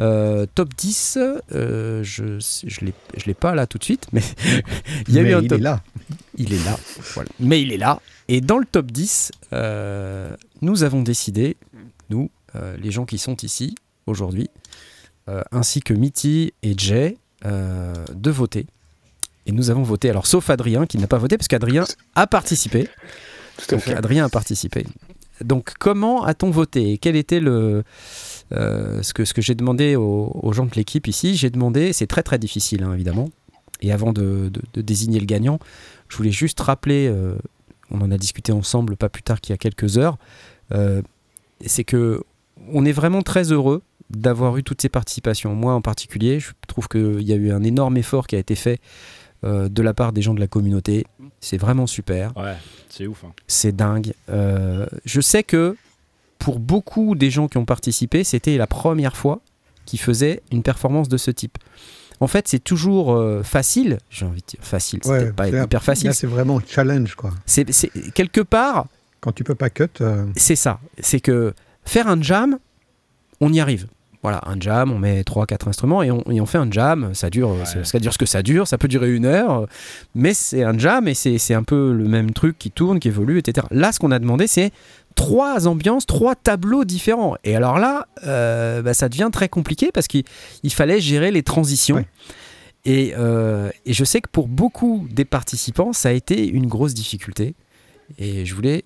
Euh, 0.00 0.46
top 0.54 0.74
10, 0.76 1.18
euh, 1.52 2.02
je 2.02 2.24
ne 2.24 2.90
l'ai 3.26 3.34
pas 3.34 3.54
là 3.54 3.66
tout 3.66 3.78
de 3.78 3.84
suite, 3.84 4.06
mais 4.12 4.20
il 5.08 5.14
y 5.14 5.18
a 5.18 5.22
Mais 5.22 5.30
eu 5.30 5.34
un 5.34 5.42
il 5.42 5.48
top 5.48 5.58
est 5.58 5.62
là. 5.62 5.82
Il 6.36 6.52
est 6.52 6.64
là. 6.64 6.78
Voilà. 7.14 7.30
Mais 7.40 7.62
il 7.62 7.72
est 7.72 7.76
là. 7.78 8.00
Et 8.28 8.40
dans 8.40 8.58
le 8.58 8.66
top 8.66 8.90
10, 8.90 9.32
euh, 9.52 10.34
nous 10.62 10.82
avons 10.82 11.02
décidé, 11.02 11.56
nous, 12.10 12.30
euh, 12.54 12.76
les 12.76 12.90
gens 12.90 13.04
qui 13.04 13.18
sont 13.18 13.36
ici 13.36 13.74
aujourd'hui, 14.06 14.48
euh, 15.28 15.42
ainsi 15.52 15.80
que 15.80 15.94
Mitty 15.94 16.52
et 16.62 16.74
Jay, 16.76 17.16
de 17.44 18.30
voter. 18.30 18.66
Et 19.44 19.52
nous 19.52 19.70
avons 19.70 19.84
voté, 19.84 20.10
alors 20.10 20.26
sauf 20.26 20.50
Adrien 20.50 20.86
qui 20.86 20.98
n'a 20.98 21.06
pas 21.06 21.18
voté, 21.18 21.38
parce 21.38 21.46
qu'Adrien 21.46 21.84
a 22.16 22.26
participé. 22.26 22.88
Tout 23.56 23.66
à 23.68 23.72
Donc 23.76 23.80
fait. 23.82 23.94
Adrien 23.94 24.24
a 24.24 24.28
participé. 24.28 24.84
Donc 25.44 25.74
comment 25.78 26.24
a-t-on 26.24 26.50
voté? 26.50 26.92
Et 26.92 26.98
Quel 26.98 27.14
était 27.14 27.38
le 27.38 27.84
ce 28.50 29.12
que 29.12 29.24
ce 29.24 29.32
que 29.32 29.42
j'ai 29.42 29.54
demandé 29.54 29.94
aux, 29.94 30.32
aux 30.42 30.52
gens 30.52 30.66
de 30.66 30.74
l'équipe 30.74 31.06
ici? 31.06 31.36
J'ai 31.36 31.50
demandé, 31.50 31.92
c'est 31.92 32.08
très 32.08 32.24
très 32.24 32.38
difficile 32.40 32.82
hein, 32.82 32.92
évidemment. 32.92 33.28
Et 33.82 33.92
avant 33.92 34.12
de, 34.12 34.48
de- 34.52 34.62
de 34.74 34.80
désigner 34.82 35.20
le 35.20 35.26
gagnant, 35.26 35.58
je 36.08 36.16
voulais 36.16 36.30
juste 36.32 36.60
rappeler, 36.60 37.08
euh, 37.08 37.36
on 37.90 38.00
en 38.00 38.10
a 38.10 38.18
discuté 38.18 38.52
ensemble 38.52 38.96
pas 38.96 39.08
plus 39.08 39.22
tard 39.22 39.40
qu'il 39.40 39.52
y 39.52 39.54
a 39.54 39.58
quelques 39.58 39.98
heures, 39.98 40.16
euh, 40.72 41.02
c'est 41.64 41.84
que 41.84 42.22
on 42.72 42.84
est 42.84 42.92
vraiment 42.92 43.22
très 43.22 43.52
heureux 43.52 43.82
d'avoir 44.10 44.56
eu 44.56 44.62
toutes 44.62 44.80
ces 44.80 44.88
participations. 44.88 45.54
Moi 45.54 45.74
en 45.74 45.80
particulier, 45.82 46.40
je 46.40 46.52
trouve 46.68 46.88
qu'il 46.88 47.22
y 47.22 47.32
a 47.32 47.36
eu 47.36 47.50
un 47.50 47.62
énorme 47.62 47.96
effort 47.96 48.26
qui 48.26 48.36
a 48.36 48.38
été 48.38 48.54
fait 48.54 48.80
euh, 49.44 49.68
de 49.68 49.82
la 49.82 49.92
part 49.94 50.12
des 50.12 50.22
gens 50.22 50.32
de 50.34 50.40
la 50.40 50.46
communauté. 50.46 51.06
C'est 51.40 51.58
vraiment 51.58 51.86
super. 51.86 52.34
Ouais, 52.36 52.56
c'est 52.88 53.06
ouf. 53.06 53.24
hein. 53.24 53.32
C'est 53.46 53.74
dingue. 53.76 54.12
Je 54.28 55.20
sais 55.20 55.42
que 55.42 55.76
pour 56.38 56.58
beaucoup 56.60 57.14
des 57.14 57.30
gens 57.30 57.48
qui 57.48 57.58
ont 57.58 57.64
participé, 57.64 58.24
c'était 58.24 58.56
la 58.56 58.66
première 58.66 59.16
fois 59.16 59.40
qu'ils 59.84 60.00
faisaient 60.00 60.42
une 60.52 60.62
performance 60.62 61.08
de 61.08 61.16
ce 61.16 61.30
type. 61.30 61.58
En 62.20 62.26
fait, 62.26 62.48
c'est 62.48 62.58
toujours 62.62 63.14
euh, 63.14 63.42
facile. 63.42 63.98
J'ai 64.10 64.24
envie 64.26 64.40
de 64.40 64.46
dire 64.46 64.60
facile. 64.62 65.00
C'est 65.02 65.10
Ouais, 65.10 65.20
peut-être 65.20 65.36
pas 65.36 65.48
hyper 65.48 65.82
facile. 65.82 66.08
Là, 66.08 66.12
c'est 66.14 66.26
vraiment 66.26 66.60
challenge, 66.66 67.14
quoi. 67.14 67.30
C'est 67.46 67.70
c'est- 67.72 67.90
quelque 68.14 68.40
part, 68.40 68.86
Quand 69.20 69.32
tu 69.32 69.44
peux 69.44 69.54
pas 69.54 69.70
cut, 69.70 69.84
euh, 70.00 70.24
c'est 70.36 70.56
ça. 70.56 70.78
C'est 71.00 71.20
que 71.20 71.52
faire 71.84 72.06
un 72.08 72.20
jam, 72.22 72.58
on 73.40 73.52
y 73.52 73.60
arrive. 73.60 73.86
Voilà, 74.26 74.40
un 74.46 74.58
jam, 74.58 74.90
on 74.90 74.98
met 74.98 75.22
3-4 75.22 75.68
instruments 75.68 76.02
et 76.02 76.10
on, 76.10 76.20
et 76.32 76.40
on 76.40 76.46
fait 76.46 76.58
un 76.58 76.68
jam. 76.68 77.14
Ça 77.14 77.30
dure, 77.30 77.50
Ouais. 77.50 77.64
ça, 77.64 77.84
ça 77.84 78.00
dure 78.00 78.12
ce 78.12 78.18
que 78.18 78.26
ça 78.26 78.42
dure, 78.42 78.66
ça 78.66 78.76
peut 78.76 78.88
durer 78.88 79.14
une 79.14 79.24
heure, 79.24 79.68
mais 80.16 80.34
c'est 80.34 80.64
un 80.64 80.76
jam 80.76 81.06
et 81.06 81.14
c'est 81.14 81.54
un 81.54 81.62
peu 81.62 81.92
le 81.92 82.08
même 82.08 82.32
truc 82.32 82.58
qui 82.58 82.72
tourne, 82.72 82.98
qui 82.98 83.06
évolue, 83.06 83.38
etc. 83.38 83.64
Là, 83.70 83.92
ce 83.92 84.00
qu'on 84.00 84.10
a 84.10 84.18
demandé, 84.18 84.48
c'est 84.48 84.72
trois 85.14 85.68
ambiances, 85.68 86.06
trois 86.06 86.34
tableaux 86.34 86.84
différents. 86.84 87.36
Et 87.44 87.54
alors 87.54 87.78
là, 87.78 88.08
euh, 88.26 88.82
bah, 88.82 88.94
ça 88.94 89.08
devient 89.08 89.30
très 89.32 89.48
compliqué 89.48 89.90
parce 89.94 90.08
qu'il 90.08 90.24
il 90.64 90.72
fallait 90.72 91.00
gérer 91.00 91.30
les 91.30 91.44
transitions. 91.44 91.94
Ouais. 91.96 92.06
Et, 92.84 93.14
euh, 93.16 93.70
et 93.84 93.92
je 93.92 94.04
sais 94.04 94.20
que 94.20 94.28
pour 94.28 94.48
beaucoup 94.48 95.06
des 95.08 95.24
participants, 95.24 95.92
ça 95.92 96.08
a 96.08 96.12
été 96.12 96.48
une 96.48 96.66
grosse 96.66 96.94
difficulté. 96.94 97.54
Et 98.18 98.44
je 98.44 98.54
voulais 98.56 98.82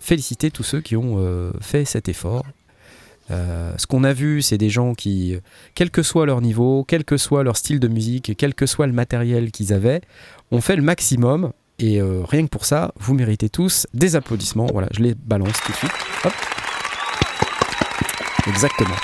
féliciter 0.00 0.50
tous 0.50 0.62
ceux 0.64 0.80
qui 0.80 0.96
ont 0.96 1.16
euh, 1.18 1.52
fait 1.60 1.84
cet 1.84 2.08
effort. 2.08 2.44
Euh, 3.30 3.72
ce 3.76 3.86
qu'on 3.86 4.04
a 4.04 4.12
vu, 4.12 4.42
c'est 4.42 4.58
des 4.58 4.70
gens 4.70 4.94
qui, 4.94 5.36
quel 5.74 5.90
que 5.90 6.02
soit 6.02 6.26
leur 6.26 6.40
niveau, 6.40 6.84
quel 6.84 7.04
que 7.04 7.16
soit 7.16 7.42
leur 7.42 7.56
style 7.56 7.80
de 7.80 7.88
musique, 7.88 8.32
quel 8.36 8.54
que 8.54 8.66
soit 8.66 8.86
le 8.86 8.92
matériel 8.92 9.50
qu'ils 9.50 9.72
avaient, 9.72 10.00
ont 10.50 10.60
fait 10.60 10.76
le 10.76 10.82
maximum. 10.82 11.52
Et 11.78 12.00
euh, 12.00 12.22
rien 12.24 12.44
que 12.44 12.48
pour 12.48 12.64
ça, 12.64 12.92
vous 12.96 13.14
méritez 13.14 13.48
tous 13.48 13.86
des 13.94 14.16
applaudissements. 14.16 14.66
Voilà, 14.72 14.88
je 14.92 15.00
les 15.00 15.14
balance 15.14 15.60
tout 15.64 15.72
de 15.72 15.76
suite. 15.76 15.92
Hop. 16.24 16.32
Exactement. 18.48 18.96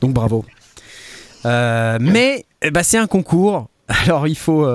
Donc 0.00 0.12
bravo. 0.12 0.44
Euh, 1.44 1.98
mais 2.00 2.46
eh 2.62 2.70
ben, 2.70 2.82
c'est 2.82 2.98
un 2.98 3.06
concours. 3.06 3.68
Alors 3.88 4.26
il 4.26 4.36
faut, 4.36 4.68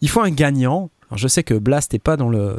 il 0.00 0.08
faut 0.08 0.20
un 0.20 0.30
gagnant. 0.30 0.90
Je 1.14 1.28
sais 1.28 1.42
que 1.42 1.54
Blast 1.54 1.92
n'est 1.92 1.98
pas 1.98 2.16
dans 2.16 2.28
le, 2.28 2.58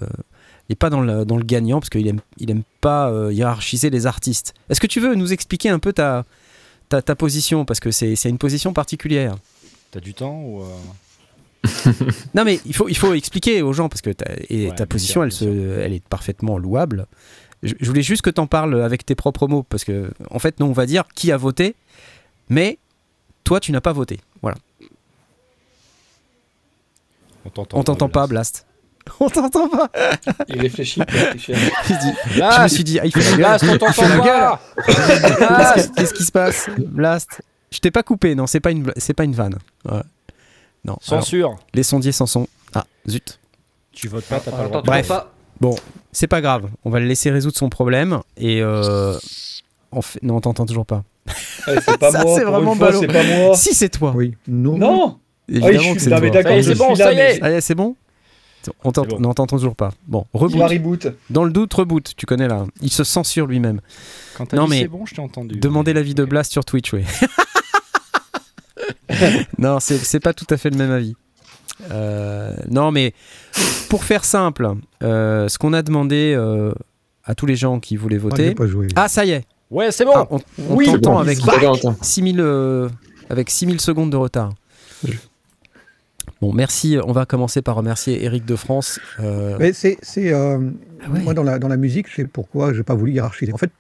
est 0.70 0.76
pas 0.76 0.90
dans 0.90 1.02
le, 1.02 1.26
dans 1.26 1.38
le 1.38 1.44
gagnant 1.44 1.80
parce 1.80 1.90
qu'il 1.90 2.08
aime, 2.08 2.22
il 2.38 2.50
aime 2.52 2.64
pas 2.82 3.10
euh, 3.10 3.34
hiérarchiser 3.34 3.90
les 3.90 4.06
artistes. 4.06 4.54
Est-ce 4.70 4.80
que 4.80 4.88
tu 4.88 5.00
veux 5.00 5.16
nous 5.16 5.34
expliquer 5.34 5.70
un 5.70 5.80
peu 5.80 5.94
ta, 5.94 6.26
ta, 6.90 7.02
ta 7.02 7.16
position? 7.16 7.66
Parce 7.66 7.80
que 7.80 7.92
c'est, 7.92 8.16
une 8.26 8.38
position 8.38 8.74
particulière. 8.74 9.36
T'as 9.92 10.00
du 10.00 10.14
temps 10.14 10.42
ou 10.42 10.62
euh, 10.62 11.92
non 12.34 12.44
mais 12.44 12.60
il 12.66 12.76
faut, 12.76 12.90
il 12.90 12.98
faut 12.98 13.14
expliquer 13.14 13.62
aux 13.62 13.74
gens 13.74 13.90
parce 13.90 14.02
que 14.02 14.12
et 14.50 14.68
Ouais, 14.68 14.76
ta 14.76 14.86
position, 14.86 15.22
sûr, 15.22 15.24
elle, 15.24 15.32
se, 15.32 15.80
elle 15.80 15.94
est 15.94 16.04
parfaitement 16.04 16.58
louable. 16.58 17.06
Je, 17.62 17.74
je 17.80 17.86
voulais 17.86 18.02
juste 18.02 18.22
que 18.22 18.30
tu 18.30 18.42
en 18.42 18.48
parles 18.48 18.82
avec 18.82 19.06
tes 19.06 19.16
propres 19.16 19.48
mots 19.48 19.64
parce 19.64 19.84
que 19.84 20.12
en 20.30 20.40
fait, 20.40 20.60
nous 20.60 20.66
on 20.66 20.74
va 20.74 20.86
dire 20.86 21.06
qui 21.14 21.32
a 21.32 21.38
voté, 21.38 21.76
mais 22.50 22.80
toi 23.44 23.60
tu 23.60 23.72
n'as 23.72 23.82
pas 23.82 23.94
voté. 23.94 24.20
Voilà. 24.42 24.58
On 27.46 27.84
t'entend 27.84 28.10
pas, 28.10 28.28
Blast. 28.28 28.66
On 29.20 29.30
t'entend 29.30 29.68
pas. 29.70 29.90
Il 30.48 30.62
réfléchit. 30.62 31.02
il 31.08 31.14
réfléchit. 31.20 31.54
Il 31.90 31.98
dit- 31.98 32.14
je 32.26 32.30
me 32.32 32.36
Blast, 32.36 32.74
suis 32.76 32.84
dit, 32.84 33.00
ah, 33.00 33.06
il 33.06 33.12
fait 33.12 33.20
la 33.20 33.26
gueule. 33.32 33.38
Blast, 33.38 33.66
on 33.70 33.78
t'entend 33.78 34.22
pas. 34.22 34.62
Qu'est-ce 34.86 35.88
que- 35.90 35.96
Qu'est-ce 35.96 36.14
qui 36.14 36.24
se 36.24 36.32
passe, 36.32 36.70
Blast 36.78 37.42
Je 37.72 37.80
t'ai 37.80 37.92
pas 37.92 38.04
coupé, 38.04 38.36
non, 38.36 38.48
c'est 38.48 38.60
pas 38.60 38.72
une, 38.72 38.92
c'est 38.98 39.14
pas 39.14 39.24
une 39.24 39.34
vanne. 39.34 39.58
Ouais. 39.86 40.02
Non. 40.86 40.98
alors, 41.08 41.24
Censure. 41.24 41.56
les 41.74 41.84
sondiers 41.84 42.12
s'en 42.12 42.26
sont. 42.26 42.48
Ah, 42.74 42.86
zut. 43.10 43.40
Tu 43.94 44.08
votes 44.08 44.26
pas, 44.26 44.40
t'as 44.40 44.52
pas 44.52 44.58
le 44.58 44.64
Alors, 44.68 44.72
droit. 44.72 44.82
Bref. 44.84 45.08
pas 45.08 45.32
Bon, 45.62 45.76
c'est 46.12 46.28
pas 46.28 46.42
grave. 46.42 46.70
On 46.84 46.90
va 46.90 47.00
le 47.00 47.06
laisser 47.06 47.30
résoudre 47.30 47.56
son 47.58 47.70
problème 47.70 48.20
et. 48.38 48.62
Euh, 48.62 49.18
on 49.92 50.02
fait... 50.02 50.22
Non, 50.24 50.38
on 50.38 50.42
t'entend 50.42 50.66
toujours 50.66 50.86
pas. 50.86 51.04
Ouais, 51.68 51.76
c'est 51.86 51.98
pas 51.98 52.12
Ça, 52.12 52.24
moi. 52.24 52.36
c'est. 52.36 52.42
C'est 53.00 53.08
pas 53.08 53.24
moi. 53.24 53.56
Si 53.56 53.74
c'est 53.76 53.90
toi. 53.90 54.12
Oui. 54.16 54.36
Non. 54.48 54.78
Non. 54.78 55.20
Évidemment 55.48 55.90
Ah 55.92 55.94
que 55.96 56.00
c'est 56.02 56.10
non, 56.10 56.18
toi. 56.18 56.26
mais 56.26 56.32
d'accord. 56.32 56.52
Ça 56.52 56.56
y 56.56 56.60
est, 56.60 56.64
je 56.64 56.68
c'est 56.74 56.78
bon, 56.80 56.96
ça 56.96 57.14
y 57.14 57.18
est. 57.20 57.40
Ah, 57.42 57.62
c'est 57.62 57.76
bon? 57.76 57.96
On 58.84 58.92
bon. 58.92 59.04
T'entend 59.22 59.48
toujours 59.48 59.76
pas. 59.76 59.92
Bon, 60.08 60.26
Il 60.34 60.40
va 60.40 60.68
reboot. 60.68 61.04
reboot. 61.04 61.08
Dans 61.30 61.44
le 61.44 61.52
doute, 61.52 61.74
reboot. 61.74 62.14
Tu 62.16 62.26
connais 62.26 62.48
là. 62.48 62.66
Il 62.82 62.92
se 62.92 63.04
censure 63.04 63.48
lui-même. 63.48 63.82
Quand 64.38 64.46
t'as 64.46 64.58
Non, 64.58 64.66
dit 64.66 64.70
mais 64.72 64.80
c'est 64.82 64.88
bon, 64.88 65.06
je 65.06 65.16
t'ai 65.16 65.22
entendu. 65.22 65.60
Demandez 65.60 65.94
l'avis 65.94 66.14
de 66.16 66.26
Blast 66.26 66.52
sur 66.52 66.66
Twitch, 66.66 66.94
oui. 66.94 67.04
non, 69.58 69.80
c'est 69.80 69.98
c'est 69.98 70.20
pas 70.20 70.34
tout 70.34 70.48
à 70.50 70.58
fait 70.58 70.70
le 70.70 70.78
même 70.78 70.92
avis. 70.92 71.16
Euh, 71.92 72.56
non, 72.70 72.92
mais 72.92 73.14
pour 73.90 74.04
faire 74.04 74.26
simple, 74.26 74.70
euh, 75.02 75.48
ce 75.50 75.58
qu'on 75.58 75.74
a 75.74 75.82
demandé 75.82 76.34
euh, 76.38 76.74
à 77.26 77.36
tous 77.36 77.46
les 77.46 77.56
gens 77.56 77.80
qui 77.80 77.96
voulaient 77.98 78.18
voter. 78.18 78.54
pas 78.54 78.68
joué. 78.68 78.88
Ah, 78.96 79.08
ça 79.08 79.26
y 79.26 79.32
est. 79.32 79.46
Ouais, 79.70 79.92
c'est 79.92 80.06
bon. 80.06 80.12
Ah, 80.16 80.28
on 80.30 80.40
on 80.70 80.76
Oui, 80.76 80.86
t'entend 80.86 81.14
bon, 81.14 81.18
avec 81.20 81.38
c'est 81.40 81.46
bon, 81.62 81.74
attends. 81.74 81.96
6000 82.02 82.40
euh, 82.40 82.90
avec 83.30 83.50
6000 83.50 83.82
secondes 83.82 84.12
de 84.12 84.18
retard. 84.18 84.54
Bon, 86.44 86.52
merci. 86.52 86.98
On 87.02 87.14
va 87.14 87.26
commencer 87.26 87.62
par 87.62 87.76
remercier 87.76 88.26
Eric 88.26 88.44
de 88.44 88.58
France. 88.58 89.00
Euh, 89.22 89.56
Mais 89.62 89.72
c'est, 89.72 89.98
c'est, 90.02 90.34
euh, 90.34 90.60
Ah 91.02 91.10
ouais. 91.10 91.22
moi 91.22 91.34
dans 91.34 91.44
la, 91.44 91.58
dans 91.58 91.70
la 91.70 91.78
musique, 91.78 92.10
je 92.10 92.16
sais 92.16 92.26
pourquoi 92.28 92.74
j'ai 92.74 92.84
pas 92.84 92.96
voulu 92.96 93.14
hiérarchiser. 93.14 93.54
En 93.54 93.58
fait, 93.58 93.72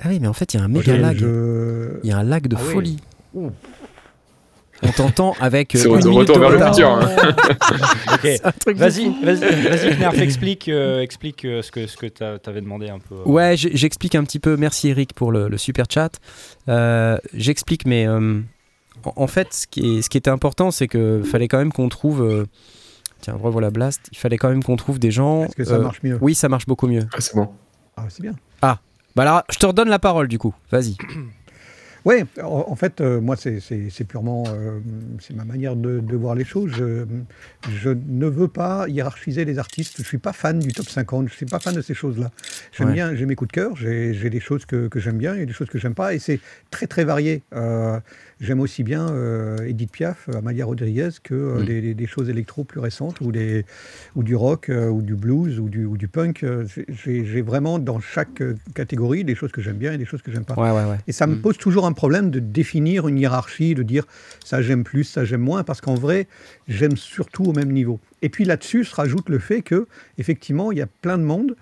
Ah 0.00 0.06
oui, 0.08 0.18
mais 0.20 0.26
en 0.26 0.32
fait, 0.32 0.52
il 0.52 0.56
y 0.56 0.60
a 0.60 0.64
un 0.64 0.68
méga 0.68 0.96
lag. 0.96 1.16
je- 1.16 2.00
Il 2.02 2.10
y 2.10 2.12
a 2.12 2.18
un 2.18 2.24
lag 2.24 2.48
de 2.48 2.56
Ah 2.58 2.62
oui. 2.66 2.72
folie. 2.72 2.96
On 3.34 4.88
t'entend 4.96 5.36
avec. 5.38 5.74
euh, 5.76 5.78
C'est 5.78 5.88
une 5.88 6.00
de 6.00 6.08
retour 6.08 6.40
vers 6.40 6.50
le 6.50 6.58
futur. 6.58 6.88
hein. 6.90 7.08
Ok. 8.14 8.20
C'est 8.24 8.44
un 8.46 8.50
truc 8.50 8.74
de 8.76 8.80
Vas-y, 8.80 9.08
vas-y, 9.24 9.62
vas-y, 9.68 9.96
Knarf, 9.96 10.18
explique, 10.18 10.68
euh, 10.68 11.00
explique 11.02 11.44
euh, 11.44 11.62
ce 11.62 11.70
que 11.70 11.86
ce 11.86 11.96
que 11.96 12.06
t'as- 12.06 12.40
t'avais 12.40 12.62
demandé 12.62 12.88
un 12.88 12.98
peu. 12.98 13.14
euh. 13.14 13.30
Ouais, 13.30 13.54
j'explique 13.56 14.16
un 14.16 14.24
petit 14.24 14.40
peu. 14.40 14.56
Merci 14.56 14.88
Eric 14.88 15.12
pour 15.14 15.30
le, 15.30 15.48
le 15.48 15.56
super 15.56 15.86
chat. 15.88 16.10
Euh, 16.68 17.16
j'explique, 17.32 17.86
mais 17.86 18.08
euh, 18.08 18.40
en, 19.04 19.12
en 19.16 19.26
fait, 19.26 19.52
ce 19.52 19.66
qui, 19.66 19.98
est, 19.98 20.02
ce 20.02 20.10
qui 20.10 20.18
était 20.18 20.30
important, 20.30 20.70
c'est 20.70 20.88
que 20.88 21.22
fallait 21.22 21.48
quand 21.48 21.58
même 21.58 21.72
qu'on 21.72 21.88
trouve. 21.88 22.22
euh, 22.22 22.44
tiens, 23.20 23.34
revoilà 23.34 23.70
Blast. 23.70 24.00
Il 24.12 24.18
fallait 24.18 24.38
quand 24.38 24.48
même 24.48 24.62
qu'on 24.64 24.76
trouve 24.76 24.98
des 24.98 25.10
gens. 25.10 25.44
Est-ce 25.44 25.56
que 25.56 25.64
ça 25.64 25.74
euh, 25.74 25.82
marche 25.82 26.02
mieux 26.02 26.18
Oui, 26.20 26.34
ça 26.34 26.48
marche 26.48 26.66
beaucoup 26.66 26.86
mieux. 26.88 27.06
Ah, 27.12 27.20
c'est 27.20 27.34
bon. 27.36 27.48
Ah, 27.96 28.06
c'est 28.08 28.22
bien. 28.22 28.34
Bah 29.14 29.24
alors, 29.24 29.42
je 29.50 29.58
te 29.58 29.66
redonne 29.66 29.90
la 29.90 29.98
parole 29.98 30.26
du 30.26 30.38
coup. 30.38 30.54
Vas-y. 30.70 30.96
Oui, 32.04 32.16
en, 32.42 32.74
fait, 32.74 33.00
euh, 33.00 33.20
moi, 33.20 33.36
c'est, 33.36 33.60
c'est- 33.60 33.88
c'est 33.88 34.02
purement 34.02 34.42
euh, 34.48 34.80
c'est 35.20 35.36
ma 35.36 35.44
manière 35.44 35.76
de, 35.76 36.00
de 36.00 36.16
voir 36.16 36.34
les 36.34 36.44
choses. 36.44 36.72
Je, 36.72 37.04
je 37.70 37.90
ne 37.90 38.26
veux 38.26 38.48
pas 38.48 38.88
hiérarchiser 38.88 39.44
les 39.44 39.60
artistes. 39.60 39.94
Je 39.98 40.02
suis 40.02 40.18
pas 40.18 40.32
fan 40.32 40.58
du 40.58 40.72
top 40.72 40.88
50. 40.88 41.28
Je 41.28 41.34
suis 41.34 41.46
pas 41.46 41.60
fan 41.60 41.76
de 41.76 41.80
ces 41.80 41.94
choses-là. 41.94 42.32
J'aime 42.72 42.88
Ouais. 42.88 42.94
bien, 42.94 43.14
j'ai 43.14 43.24
mes 43.24 43.36
coups 43.36 43.50
de 43.50 43.52
cœur. 43.52 43.76
J'ai, 43.76 44.14
j'ai 44.14 44.30
des 44.30 44.40
choses 44.40 44.66
que, 44.66 44.88
que 44.88 44.98
j'aime 44.98 45.16
bien 45.16 45.36
et 45.36 45.46
des 45.46 45.52
choses 45.52 45.68
que 45.68 45.78
j'aime 45.78 45.94
pas. 45.94 46.12
Et 46.12 46.18
c'est 46.18 46.40
très 46.72 46.88
très 46.88 47.04
varié. 47.04 47.42
Euh, 47.54 48.00
j'aime 48.42 48.60
aussi 48.60 48.82
bien 48.82 49.08
euh, 49.08 49.64
Edith 49.64 49.92
Piaf, 49.92 50.28
Amalia 50.28 50.66
Rodriguez 50.66 51.08
que 51.22 51.34
euh, 51.34 51.62
Mm. 51.62 51.94
des, 51.94 52.06
choses 52.06 52.28
électro 52.28 52.64
plus 52.64 52.80
récentes 52.80 53.20
ou 53.20 53.30
des 53.32 53.64
ou 54.16 54.22
du 54.22 54.34
rock 54.34 54.68
euh, 54.68 54.88
ou 54.88 55.00
du 55.00 55.14
blues 55.14 55.58
ou 55.60 55.68
du, 55.68 55.86
ou 55.86 55.96
du 55.96 56.08
punk. 56.08 56.42
Euh, 56.42 56.66
J'ai, 56.88 57.40
vraiment 57.40 57.78
dans 57.78 58.00
chaque 58.00 58.42
catégorie 58.74 59.24
des 59.24 59.34
choses 59.34 59.52
que 59.52 59.62
j'aime 59.62 59.76
bien 59.76 59.92
et 59.92 59.98
des 59.98 60.04
choses 60.04 60.22
que 60.22 60.32
j'aime 60.32 60.44
pas. 60.44 60.54
Ouais, 60.54 60.70
ouais, 60.70 60.90
ouais. 60.90 60.98
Et 61.06 61.12
ça 61.12 61.26
me 61.26 61.36
Mm. 61.36 61.40
pose 61.40 61.56
toujours 61.56 61.86
un 61.86 61.92
problème 61.92 62.30
de 62.30 62.40
définir 62.40 63.06
une 63.08 63.18
hiérarchie, 63.18 63.74
de 63.74 63.82
dire 63.82 64.04
ça 64.44 64.60
j'aime 64.60 64.82
plus, 64.84 65.04
ça 65.04 65.24
j'aime 65.24 65.40
moins, 65.40 65.62
parce 65.62 65.80
qu'en 65.80 65.94
vrai, 65.94 66.26
j'aime 66.68 66.96
surtout 66.96 67.44
au 67.44 67.52
même 67.52 67.70
niveau. 67.70 68.00
Et 68.22 68.28
puis 68.28 68.44
là-dessus 68.44 68.84
se 68.84 68.94
rajoute 68.94 69.28
le 69.28 69.38
fait 69.38 69.62
que, 69.62 69.86
effectivement, 70.18 70.72
il 70.72 70.78
y 70.78 70.82
a 70.82 70.86
plein 70.86 71.16
de 71.16 71.22
monde 71.24 71.56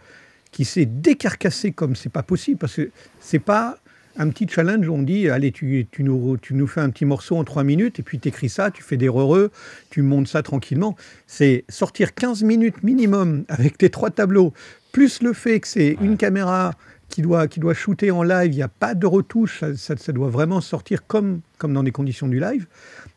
qui 0.51 0.65
s'est 0.65 0.87
décarcassé 0.87 1.73
comme 1.73 1.95
c'est 1.95 2.09
pas 2.09 2.23
possible, 2.23 2.59
parce 2.59 2.75
que 2.77 2.91
c'est 3.21 3.39
pas 3.39 3.79
un 4.17 4.29
petit 4.29 4.47
challenge 4.49 4.89
où 4.89 4.95
on 4.95 5.03
dit 5.03 5.29
allez, 5.29 5.53
tu, 5.53 5.87
tu 5.91 6.03
nous, 6.03 6.37
tu 6.39 6.55
nous 6.55 6.67
fais 6.67 6.81
un 6.81 6.91
petit 6.91 7.05
morceau 7.05 7.37
en 7.37 7.45
trois 7.45 7.65
minutes, 7.65 7.99
et 7.99 8.03
puis 8.03 8.19
tu 8.19 8.29
écris 8.29 8.49
ça, 8.49 8.71
tu 8.71 8.83
fais 8.83 8.97
des 8.97 9.07
heureux, 9.07 9.51
tu 9.91 10.03
montes 10.03 10.29
ça 10.29 10.43
tranquillement. 10.43 10.97
C'est 11.27 11.65
sortir 11.69 12.15
15 12.15 12.43
minutes 12.43 12.83
minimum 12.83 13.45
avec 13.49 13.79
tes 13.79 13.91
trois 13.91 14.11
tableaux, 14.11 14.53
plus 14.93 15.23
le 15.23 15.33
fait 15.33 15.61
que 15.61 15.69
c'est 15.69 15.97
une 16.01 16.17
caméra 16.17 16.75
qui 17.09 17.23
doit, 17.23 17.49
qui 17.49 17.59
doit 17.61 17.75
shooter 17.75 18.11
en 18.11 18.23
live, 18.23 18.53
il 18.53 18.57
n'y 18.57 18.63
a 18.63 18.69
pas 18.69 18.95
de 18.95 19.07
retouche, 19.07 19.61
ça, 19.61 19.77
ça- 19.77 19.97
ça 19.97 20.13
doit 20.13 20.29
vraiment 20.29 20.61
sortir 20.61 21.07
comme, 21.07 21.41
comme 21.59 21.73
dans 21.73 21.83
les 21.83 21.91
conditions 21.93 22.29
du 22.29 22.39
live. 22.41 22.67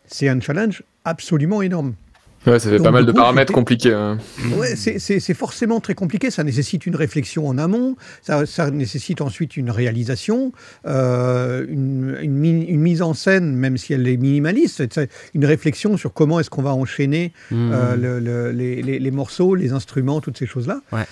C'est 0.07 0.29
un 0.29 0.39
challenge 0.39 0.83
absolument 1.05 1.61
énorme. 1.61 1.93
Ouais, 2.45 2.59
ça 2.59 2.69
fait 2.69 2.75
Donc, 2.77 2.83
pas 2.85 2.91
mal 2.91 3.05
de 3.05 3.11
coup, 3.11 3.17
paramètres 3.17 3.53
compliqués. 3.53 3.93
hein. 3.93 4.17
Ouais, 4.57 4.75
c'est- 4.75 4.99
c'est 4.99 5.19
c'est 5.21 5.33
forcément 5.33 5.79
très 5.79 5.93
compliqué, 5.95 6.29
ça 6.29 6.43
nécessite 6.43 6.85
une 6.85 6.95
réflexion 6.95 7.47
en 7.47 7.57
amont, 7.57 7.95
ça, 8.21 8.45
ça 8.45 8.69
nécessite 8.69 9.21
ensuite 9.21 9.55
une 9.55 9.69
réalisation, 9.71 10.51
euh, 10.85 11.65
une, 11.69 12.17
une 12.21 12.33
mi- 12.33 12.65
une 12.65 12.81
mise 12.81 13.01
en 13.01 13.13
scène, 13.13 13.55
même 13.55 13.77
si 13.77 13.93
elle 13.93 14.07
est 14.07 14.17
minimaliste, 14.17 14.83
une 15.33 15.45
réflexion 15.45 15.95
sur 15.97 16.13
comment 16.13 16.39
est-ce 16.39 16.49
qu'on 16.49 16.61
va 16.63 16.73
enchaîner 16.73 17.31
Mm. 17.51 17.71
euh, 17.73 17.95
le- 17.95 18.19
le- 18.19 18.51
les, 18.51 18.81
les- 18.81 18.99
les 18.99 19.11
morceaux, 19.11 19.55
les 19.55 19.71
instruments, 19.71 20.19
toutes 20.21 20.37
ces 20.37 20.45
choses-là. 20.45 20.81
Ouais. 20.91 21.05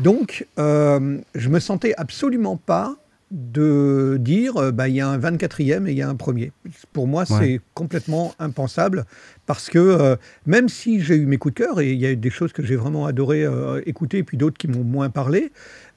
Donc, 0.00 0.46
euh, 0.58 1.18
je 1.36 1.48
me 1.48 1.60
sentais 1.60 1.94
absolument 1.96 2.56
pas 2.56 2.96
de 3.30 4.16
dire 4.20 4.56
euh, 4.56 4.70
bah, 4.72 4.88
il 4.88 4.94
y 4.96 5.00
a 5.00 5.08
un 5.08 5.18
24e 5.18 5.86
et 5.86 5.92
il 5.92 5.98
y 5.98 6.02
a 6.02 6.08
un 6.08 6.14
premier. 6.14 6.52
Pour 6.92 7.06
moi, 7.06 7.24
Ouais. 7.30 7.38
c'est 7.38 7.60
complètement 7.74 8.34
impensable 8.38 9.04
parce 9.46 9.68
que 9.70 9.78
euh, 9.78 10.16
même 10.46 10.68
si 10.68 11.00
j'ai 11.00 11.16
eu 11.16 11.26
mes 11.26 11.36
coups 11.38 11.54
de 11.54 11.64
cœur 11.64 11.80
et 11.80 11.92
il 11.92 11.98
y 11.98 12.06
a 12.06 12.12
eu 12.12 12.16
des 12.16 12.30
choses 12.30 12.52
que 12.52 12.62
j'ai 12.64 12.76
vraiment 12.76 13.06
adoré 13.06 13.44
euh, 13.44 13.80
écouter 13.86 14.18
et 14.18 14.22
puis 14.24 14.36
d'autres 14.36 14.58
qui 14.58 14.68
m'ont 14.68 14.84
moins 14.84 15.10
parlé, 15.10 15.52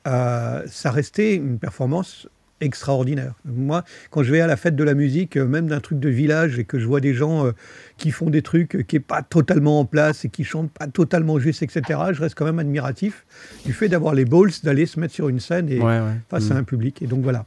euh, 0.07 0.63
ça 0.67 0.89
restait 0.91 1.35
une 1.35 1.59
performance 1.59 2.27
extraordinaire. 2.61 3.33
Moi, 3.45 3.83
quand 4.09 4.23
je 4.23 4.31
vais 4.31 4.41
à 4.41 4.47
la 4.47 4.57
fête 4.57 4.75
de 4.75 4.83
la 4.83 4.93
musique, 4.93 5.37
euh, 5.37 5.45
même 5.45 5.67
d'un 5.67 5.79
truc 5.79 5.99
de 5.99 6.09
village, 6.09 6.57
et 6.59 6.63
que 6.65 6.79
je 6.79 6.85
vois 6.87 6.99
des 7.01 7.13
gens 7.13 7.45
euh, 7.45 7.51
qui 7.97 8.11
font 8.11 8.29
des 8.29 8.41
trucs 8.41 8.75
euh, 8.75 8.81
qui 8.83 8.95
n'est 8.95 8.99
pas 9.01 9.21
totalement 9.21 9.79
en 9.79 9.85
place 9.85 10.25
et 10.25 10.29
qui 10.29 10.43
chantent 10.43 10.71
pas 10.71 10.87
totalement 10.87 11.39
juste, 11.39 11.61
etc., 11.63 11.81
je 12.13 12.21
reste 12.21 12.35
quand 12.35 12.45
même 12.45 12.59
admiratif 12.59 13.25
du 13.65 13.73
fait 13.73 13.89
d'avoir 13.89 14.13
les 14.15 14.25
balls 14.25 14.49
d'aller 14.63 14.85
se 14.85 14.99
mettre 14.99 15.13
sur 15.13 15.29
une 15.29 15.39
scène 15.39 15.69
et 15.69 15.79
Ouais, 15.79 15.99
ouais. 15.99 16.15
face 16.29 16.49
Mm. 16.49 16.53
à 16.53 16.55
un 16.57 16.63
public. 16.63 17.01
Et 17.01 17.07
donc 17.07 17.21
voilà, 17.23 17.45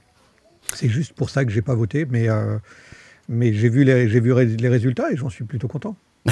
c'est 0.75 0.88
juste 0.88 1.12
pour 1.14 1.31
ça 1.31 1.45
que 1.45 1.50
j'ai 1.50 1.62
pas 1.62 1.75
voté, 1.75 2.07
mais, 2.11 2.29
euh, 2.29 2.59
mais 3.29 3.52
j'ai 3.52 3.69
vu, 3.69 3.85
les, 3.85 4.07
vu 4.07 4.33
les 4.57 4.69
résultats 4.69 5.11
et 5.12 5.17
j'en 5.17 5.29
suis 5.31 5.45
plutôt 5.45 5.69
content. 5.69 5.97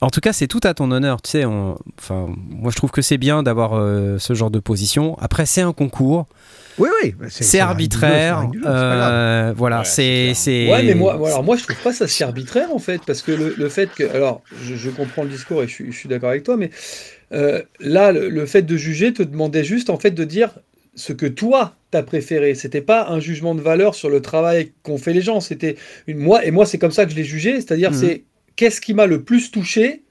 En 0.00 0.10
tout 0.10 0.20
cas, 0.20 0.32
c'est 0.32 0.46
tout 0.46 0.60
à 0.64 0.74
ton 0.74 0.90
honneur. 0.90 1.20
Tu 1.22 1.30
sais, 1.30 1.44
on- 1.44 1.78
enfin, 1.98 2.28
moi 2.36 2.70
je 2.70 2.76
trouve 2.76 2.90
que 2.90 3.02
c'est 3.02 3.18
bien 3.18 3.42
d'avoir 3.42 3.74
euh, 3.74 4.18
ce 4.18 4.34
genre 4.34 4.50
de 4.50 4.58
position. 4.58 5.16
Après, 5.20 5.46
c'est 5.46 5.60
un 5.60 5.72
concours, 5.72 6.26
Oui, 6.78 6.88
oui. 7.02 7.14
c'est 7.30 7.60
arbitraire. 7.60 8.42
jeu, 8.42 8.48
c'est 8.54 8.60
grave. 8.60 8.74
euh, 8.74 9.52
voilà, 9.56 9.78
Ouais, 9.80 9.84
c'est. 10.34 10.70
Ouais, 10.70 10.82
mais 10.82 10.94
moi, 10.94 11.14
alors 11.14 11.42
moi, 11.44 11.56
je 11.56 11.64
trouve 11.64 11.76
pas 11.82 11.92
ça 11.92 12.06
si 12.08 12.22
arbitraire 12.22 12.68
en 12.74 12.78
fait, 12.78 13.02
parce 13.06 13.22
que 13.22 13.32
le, 13.32 13.54
le 13.56 13.68
fait 13.68 13.88
que, 13.94 14.04
alors, 14.14 14.42
je, 14.62 14.74
je 14.74 14.90
comprends 14.90 15.22
le 15.24 15.28
discours 15.30 15.62
et 15.62 15.68
je 15.68 15.72
suis, 15.72 15.92
je 15.92 15.96
suis 15.96 16.08
d'accord 16.08 16.30
avec 16.30 16.42
toi, 16.44 16.56
mais 16.56 16.70
euh, 17.32 17.62
là, 17.80 18.12
le, 18.12 18.28
le 18.28 18.46
fait 18.46 18.62
de 18.62 18.76
juger 18.76 19.12
te 19.12 19.22
demandait 19.22 19.64
juste 19.64 19.90
en 19.90 19.98
fait 19.98 20.10
de 20.12 20.24
dire 20.24 20.50
ce 20.94 21.12
que 21.12 21.26
toi 21.26 21.74
t'as 21.90 22.02
préféré. 22.02 22.54
C'était 22.54 22.80
pas 22.82 23.08
un 23.08 23.20
jugement 23.20 23.54
de 23.54 23.60
valeur 23.60 23.94
sur 23.94 24.08
le 24.10 24.20
travail 24.20 24.72
qu'ont 24.82 24.98
fait 24.98 25.12
les 25.12 25.22
gens. 25.22 25.40
C'était 25.40 25.76
une 26.06 26.18
moi 26.18 26.44
et 26.44 26.50
moi, 26.50 26.66
c'est 26.66 26.78
comme 26.78 26.90
ça 26.92 27.04
que 27.04 27.10
je 27.12 27.16
l'ai 27.16 27.24
jugé, 27.24 27.54
c'est-à-dire 27.56 27.90
Mhm. 27.90 27.96
c'est 27.98 28.24
qu'est-ce 28.56 28.80
qui 28.80 28.94
m'a 28.94 29.06
le 29.06 29.22
plus 29.22 29.50
touché. 29.50 30.02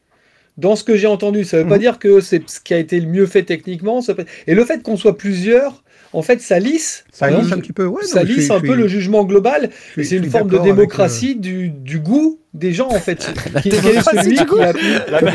Dans 0.57 0.75
ce 0.75 0.83
que 0.83 0.95
j'ai 0.95 1.07
entendu, 1.07 1.45
ça 1.45 1.57
veut 1.57 1.67
pas 1.67 1.75
Mhm. 1.75 1.81
dire 1.81 2.00
que 2.00 2.21
c'est 2.21 2.47
ce 2.50 2.59
qui 2.59 2.73
a 2.73 2.77
été 2.77 3.00
le 3.00 3.07
mieux 3.07 3.25
fait 3.25 3.43
techniquement. 3.43 4.01
Et 4.47 4.53
le 4.55 4.65
fait 4.65 4.83
qu'on 4.83 4.97
soit 4.97 5.17
plusieurs, 5.17 5.82
en 6.13 6.22
fait, 6.22 6.41
ça 6.41 6.60
lisse. 6.60 7.03
Ça 7.12 7.25
hein, 7.27 7.32
lisse 7.41 7.51
un 7.51 7.58
petit 7.60 7.74
peu. 7.74 7.86
Ouais, 7.86 8.01
non, 8.03 8.08
ça 8.08 8.25
suis- 8.25 8.36
lisse 8.36 8.50
un 8.51 8.60
peu 8.60 8.67
suis- 8.74 8.75
le 8.75 8.88
jugement 8.88 9.24
global. 9.25 9.70
suis- 9.93 10.05
c'est 10.05 10.15
une 10.17 10.29
forme 10.29 10.50
de 10.50 10.58
avec, 10.58 10.72
euh, 10.72 10.75
démocratie 10.75 11.36
du, 11.36 11.70
du 11.70 12.00
goût 12.00 12.39
des 12.53 12.72
gens 12.72 12.88
en 12.89 13.00
fait. 13.00 13.34
La 13.51 13.62
Qui- 13.62 13.70
démocratie 13.70 14.29
du 14.29 14.36
qui 14.36 14.62
a 14.62 14.74
pu- 14.74 14.79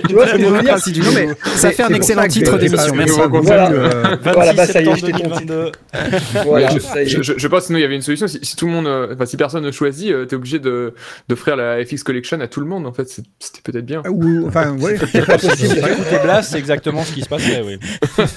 Tu 0.08 0.14
vois 0.14 0.28
ce 0.28 0.32
que 0.34 0.38
je 0.38 0.44
veux 0.44 0.50
dire 0.50 0.60
démocratie 0.60 0.92
du 0.92 1.00
Non, 1.00 1.06
goût. 1.08 1.14
mais 1.16 1.28
Ça 1.56 1.70
fait 1.72 1.82
un 1.82 1.88
excellent 1.88 2.28
titre 2.28 2.58
d'émission, 2.58 2.94
merci. 2.94 3.18
Voilà. 3.42 3.70
euh, 3.72 4.16
Voilà, 4.22 4.52
bah 4.52 4.66
ça 4.66 4.80
y 4.80 4.88
est, 4.88 4.96
je 4.96 5.00
t'ai 5.06 5.12
septembre 5.12 5.34
ton 5.34 5.40
titre. 5.40 5.54
2022. 5.92 6.42
Voilà, 6.44 6.68
je, 6.70 7.46
pense 7.48 7.60
que 7.60 7.66
sinon 7.66 7.78
il 7.78 7.82
y 7.82 7.84
avait 7.84 7.96
une 7.96 8.02
solution. 8.02 8.28
Si, 8.28 8.54
tout 8.56 8.66
le 8.66 8.72
monde, 8.72 8.86
euh, 8.86 9.12
enfin 9.14 9.26
si 9.26 9.36
personne 9.36 9.64
ne 9.64 9.72
choisit, 9.72 10.12
t'es 10.28 10.36
obligé 10.36 10.60
de 10.60 10.94
d'offrir 11.28 11.56
la 11.56 11.84
FX 11.84 12.04
Collection 12.04 12.40
à 12.40 12.46
tout 12.46 12.60
le 12.60 12.66
monde. 12.66 12.86
En 12.86 12.92
fait, 12.92 13.08
C'est- 13.08 13.24
c'était 13.40 13.62
peut-être 13.64 13.86
bien. 13.86 14.02
Ou, 14.08 14.46
enfin, 14.46 14.76
ouais. 14.80 14.96
pas 15.26 15.38
possible. 15.38 15.74
C'est 16.42 16.58
exactement 16.58 17.02
ce 17.02 17.12
qui 17.12 17.22
se 17.22 17.28
passerait, 17.28 17.64
oui. 17.66 17.78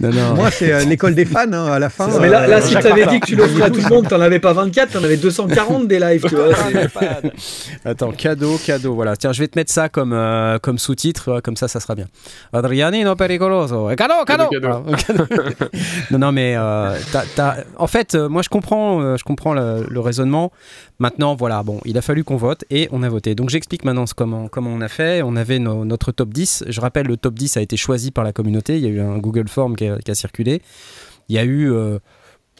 Non, 0.00 0.10
non. 0.10 0.34
Moi, 0.34 0.50
c'est 0.50 0.72
euh, 0.72 0.84
l'école 0.84 1.14
des 1.24 1.30
fans 1.30 1.52
hein, 1.52 1.66
à 1.72 1.78
la 1.78 1.90
fin. 1.90 2.08
Mais 2.20 2.28
là, 2.28 2.46
là 2.46 2.56
euh, 2.58 2.60
si 2.60 2.74
tu 2.76 2.86
avais 2.86 3.06
dit 3.06 3.20
que 3.20 3.26
tu 3.26 3.36
l'offrais 3.36 3.62
à 3.64 3.70
tout 3.70 3.80
le 3.80 3.88
monde, 3.88 4.08
t'en 4.08 4.20
avais 4.20 4.38
pas 4.40 4.52
24, 4.52 4.92
t'en 4.92 5.04
avais 5.04 5.16
240 5.16 5.86
des 5.88 5.98
lives, 5.98 6.24
tu 6.28 6.34
vois. 6.34 6.54
c'est- 6.54 7.30
Attends, 7.84 8.12
cadeau, 8.12 8.58
cadeau. 8.64 8.94
Voilà, 8.94 9.16
tiens, 9.16 9.32
je 9.32 9.40
vais 9.40 9.48
te 9.48 9.58
mettre 9.58 9.72
ça 9.72 9.88
comme, 9.88 10.12
euh, 10.12 10.58
comme 10.58 10.78
sous-titre, 10.78 11.40
comme 11.42 11.56
ça, 11.56 11.68
ça 11.68 11.80
sera 11.80 11.94
bien. 11.94 12.06
Adrianino 12.52 13.14
pericoloso. 13.16 13.90
Eh, 13.90 13.96
Cadeau, 13.96 14.24
cadeau. 14.26 14.48
Non, 16.10 16.18
non, 16.18 16.32
mais 16.32 16.54
euh, 16.56 16.94
en 17.78 17.86
fait, 17.86 18.14
euh, 18.14 18.28
moi, 18.28 18.42
je 18.42 18.48
comprends, 18.48 19.00
euh, 19.00 19.16
je 19.16 19.24
comprends 19.24 19.54
le, 19.54 19.86
le 19.88 20.00
raisonnement. 20.00 20.52
Maintenant, 20.98 21.34
voilà, 21.34 21.62
bon, 21.62 21.80
il 21.84 21.96
a 21.98 22.02
fallu 22.02 22.22
qu'on 22.24 22.36
vote 22.36 22.64
et 22.70 22.88
on 22.92 23.02
a 23.02 23.08
voté. 23.08 23.34
Donc, 23.34 23.50
j'explique 23.50 23.84
maintenant 23.84 24.04
comment, 24.16 24.48
comment 24.48 24.70
on 24.70 24.80
a 24.80 24.88
fait. 24.88 25.22
On 25.22 25.36
avait 25.36 25.58
notre 25.58 26.12
top 26.12 26.30
10. 26.30 26.64
Je 26.68 26.80
rappelle, 26.80 27.06
le 27.06 27.16
top 27.16 27.34
10 27.34 27.56
a 27.56 27.60
été 27.60 27.76
choisi 27.76 28.10
par 28.10 28.24
la 28.24 28.32
communauté. 28.32 28.76
Il 28.76 28.82
y 28.84 28.86
a 28.86 28.90
eu 28.90 29.00
un 29.00 29.18
Google 29.18 29.48
Form 29.48 29.76
qui 29.76 29.86
a, 29.86 29.98
qui 29.98 30.10
a 30.10 30.14
circulé. 30.14 30.62
Il 31.32 31.36
y 31.36 31.38
a 31.38 31.44
eu. 31.44 31.72
euh, 31.72 31.98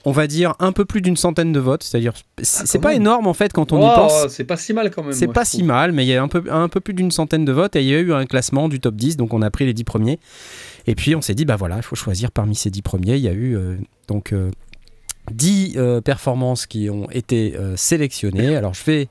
on 0.04 0.12
va 0.12 0.26
dire 0.26 0.54
un 0.58 0.72
peu 0.72 0.84
plus 0.84 1.00
d'une 1.00 1.16
centaine 1.16 1.52
de 1.52 1.60
votes, 1.60 1.82
c'est-à-dire 1.82 2.12
c'est 2.42 2.78
quand 2.78 2.82
pas 2.82 2.88
même. 2.88 3.02
énorme 3.02 3.26
en 3.26 3.34
fait 3.34 3.52
quand 3.52 3.72
on 3.72 3.78
y 3.78 3.94
pense. 3.94 4.28
C'est 4.28 4.44
pas 4.44 4.56
si 4.56 4.72
mal 4.72 4.90
quand 4.90 5.02
même. 5.02 5.12
C'est 5.12 5.28
pas 5.28 5.44
si 5.44 5.62
mal, 5.62 5.92
mais 5.92 6.04
il 6.04 6.08
y 6.08 6.16
a 6.16 6.22
un 6.22 6.28
peu, 6.28 6.42
un 6.50 6.68
peu 6.68 6.80
plus 6.80 6.94
d'une 6.94 7.10
centaine 7.10 7.44
de 7.44 7.52
votes 7.52 7.76
et 7.76 7.82
il 7.82 7.88
y 7.88 7.94
a 7.94 8.00
eu 8.00 8.12
un 8.12 8.26
classement 8.26 8.68
du 8.68 8.80
top 8.80 8.96
10, 8.96 9.16
donc 9.16 9.32
on 9.32 9.42
a 9.42 9.50
pris 9.50 9.64
les 9.64 9.74
10 9.74 9.84
premiers. 9.84 10.18
Et 10.86 10.94
puis 10.94 11.14
on 11.14 11.20
s'est 11.20 11.34
dit, 11.34 11.44
bah 11.44 11.56
voilà, 11.56 11.76
il 11.76 11.82
faut 11.82 11.94
choisir 11.94 12.32
parmi 12.32 12.56
ces 12.56 12.70
10 12.70 12.82
premiers. 12.82 13.16
Il 13.16 13.22
y 13.22 13.28
a 13.28 13.32
eu 13.32 13.56
euh, 13.56 13.76
donc 14.08 14.32
euh, 14.32 14.50
10 15.30 15.74
euh, 15.76 16.00
performances 16.00 16.66
qui 16.66 16.90
ont 16.90 17.08
été 17.10 17.54
sélectionnées. 17.76 18.56
Alors 18.56 18.74
je 18.74 18.84
vais 18.84 19.08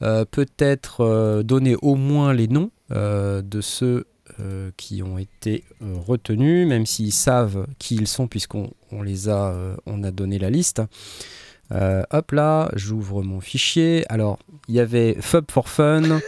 peut-être 0.00 1.42
donner 1.42 1.76
au 1.82 1.94
moins 1.94 2.32
les 2.32 2.48
noms 2.48 2.70
de 2.90 3.60
ceux 3.60 4.06
euh, 4.38 4.70
qui 4.76 5.02
ont 5.02 5.16
été 5.16 5.64
euh, 5.82 5.94
retenus, 6.06 6.66
même 6.68 6.84
s'ils 6.84 7.12
savent 7.12 7.66
qui 7.78 7.94
ils 7.94 8.06
sont, 8.06 8.26
puisqu'on 8.26 8.70
on 8.92 9.02
les 9.02 9.30
a, 9.30 9.48
euh, 9.48 9.76
on 9.86 10.02
a 10.02 10.10
donné 10.10 10.38
la 10.38 10.50
liste. 10.50 10.82
Hop 11.70 12.32
là, 12.32 12.70
j'ouvre 12.74 13.22
mon 13.22 13.40
fichier. 13.40 14.04
Alors, 14.08 14.38
il 14.68 14.74
y 14.74 14.80
avait 14.80 15.16
Fub 15.20 15.50
for 15.50 15.68
Fun, 15.68 16.20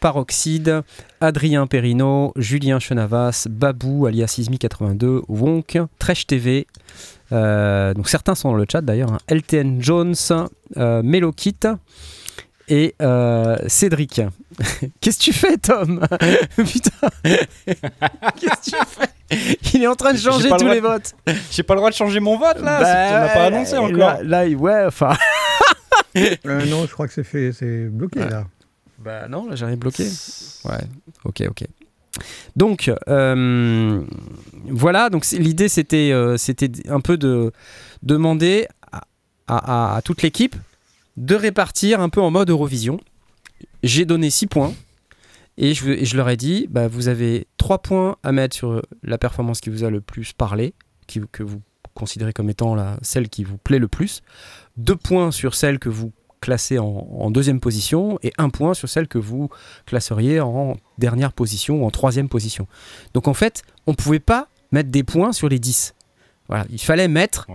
Paroxide, 0.00 0.82
Adrien 1.20 1.66
Perrino, 1.66 2.32
Julien 2.36 2.78
Chenavas, 2.78 3.48
Babou 3.50 4.06
alias 4.06 4.36
Sismi82, 4.38 5.22
Wonk, 5.26 5.76
Tresh 5.98 6.28
TV. 6.28 6.68
donc 7.32 8.08
certains 8.08 8.36
sont 8.36 8.50
dans 8.50 8.56
le 8.56 8.66
chat 8.70 8.80
d'ailleurs. 8.80 9.12
hein, 9.12 9.18
LTN 9.28 9.82
Jones, 9.82 10.14
Melokit 10.76 11.56
et 12.70 12.94
euh, 13.02 13.56
Cédric. 13.66 14.20
Qu'est-ce 15.00 15.18
que 15.18 15.24
tu 15.24 15.32
fais, 15.32 15.56
Tom 15.58 16.00
Putain 16.56 17.08
Qu'est-ce 17.24 18.70
que 18.70 18.70
tu 18.70 18.76
fais 18.88 19.74
Il 19.74 19.82
est 19.82 19.86
en 19.86 19.94
train 19.96 20.12
de 20.12 20.18
changer 20.18 20.48
tous 20.58 20.66
les 20.68 20.76
de- 20.80 20.86
votes. 20.86 21.14
J'ai 21.50 21.62
pas 21.62 21.74
le 21.74 21.78
droit 21.80 21.90
de 21.90 21.94
changer 21.94 22.20
mon 22.20 22.38
vote 22.38 22.60
là, 22.62 22.80
Bah, 22.80 23.16
on 23.16 23.20
n'a 23.26 23.28
pas 23.28 23.44
annoncé 23.44 23.76
encore. 23.76 24.18
Là, 24.22 24.46
ouais, 24.46 24.84
enfin. 24.86 25.14
euh, 26.16 26.66
non, 26.66 26.86
je 26.86 26.92
crois 26.92 27.06
que 27.06 27.12
c'est 27.12 27.24
fait, 27.24 27.52
c'est 27.52 27.84
bloqué 27.88 28.20
là. 28.20 28.44
Bah 28.98 29.28
non, 29.28 29.48
là 29.48 29.56
j'ai 29.56 29.64
rien 29.64 29.76
bloqué. 29.76 30.04
Ouais, 30.64 30.78
ok, 31.24 31.42
ok. 31.48 31.64
Donc, 32.56 32.90
euh, 33.08 34.02
voilà, 34.66 35.08
donc 35.10 35.26
l'idée 35.30 35.68
c'était 35.68 36.10
euh, 36.12 36.36
c'était 36.36 36.70
un 36.90 37.00
peu 37.00 37.16
de 37.16 37.50
demander 38.02 38.66
à, 38.92 39.02
à- 39.46 39.96
à 39.96 40.02
toute 40.02 40.22
l'équipe 40.22 40.54
de 41.20 41.34
répartir 41.34 42.00
un 42.00 42.08
peu 42.08 42.20
en 42.20 42.30
mode 42.30 42.50
Eurovision. 42.50 42.98
J'ai 43.82 44.06
donné 44.06 44.30
6 44.30 44.46
points 44.46 44.74
et 45.58 45.74
je, 45.74 46.16
leur 46.16 46.28
ai 46.30 46.36
dit, 46.36 46.66
bah, 46.70 46.88
vous 46.88 47.08
avez 47.08 47.46
3 47.58 47.82
points 47.82 48.16
à 48.22 48.32
mettre 48.32 48.56
sur 48.56 48.82
la 49.02 49.18
performance 49.18 49.60
qui 49.60 49.68
vous 49.68 49.84
a 49.84 49.90
le 49.90 50.00
plus 50.00 50.32
parlé, 50.32 50.72
que 51.06 51.42
vous 51.42 51.60
considérez 51.92 52.32
comme 52.32 52.48
étant 52.48 52.74
la, 52.74 52.96
celle 53.02 53.28
qui 53.28 53.44
vous 53.44 53.58
plaît 53.58 53.78
le 53.78 53.88
plus, 53.88 54.22
2 54.78 54.96
points 54.96 55.30
sur 55.30 55.54
celle 55.54 55.78
que 55.78 55.90
vous 55.90 56.12
classez 56.40 56.78
en, 56.78 57.30
deuxième 57.30 57.60
position 57.60 58.18
et 58.22 58.32
un 58.38 58.48
point 58.48 58.72
sur 58.72 58.88
celle 58.88 59.06
que 59.06 59.18
vous 59.18 59.50
classeriez 59.84 60.40
en 60.40 60.78
dernière 60.96 61.34
position 61.34 61.82
ou 61.82 61.86
en 61.86 61.90
troisième 61.90 62.30
position. 62.30 62.66
Donc 63.12 63.28
en 63.28 63.34
fait, 63.34 63.62
on 63.86 63.90
ne 63.90 63.96
pouvait 63.96 64.20
pas 64.20 64.48
mettre 64.72 64.88
des 64.88 65.04
points 65.04 65.32
sur 65.32 65.50
les 65.50 65.58
10. 65.58 65.94
Voilà, 66.48 66.64
il 66.70 66.80
fallait 66.80 67.08
mettre. 67.08 67.46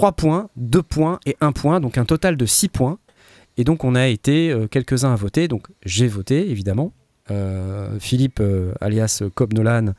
3 0.00 0.12
points, 0.12 0.48
2 0.56 0.82
points 0.82 1.20
et 1.26 1.36
1 1.42 1.52
point, 1.52 1.78
donc 1.78 1.98
un 1.98 2.06
total 2.06 2.38
de 2.38 2.46
6 2.46 2.70
points. 2.70 2.98
Et 3.58 3.64
donc 3.64 3.84
on 3.84 3.94
a 3.94 4.06
été 4.06 4.50
euh, 4.50 4.66
quelques-uns 4.66 5.12
à 5.12 5.14
voter, 5.14 5.46
donc 5.46 5.66
j'ai 5.84 6.08
voté 6.08 6.50
évidemment. 6.50 6.94
Euh, 7.30 7.98
Philippe, 8.00 8.40
euh, 8.40 8.72
alias 8.80 9.22
Cobb 9.34 9.52
Nolan, 9.52 9.92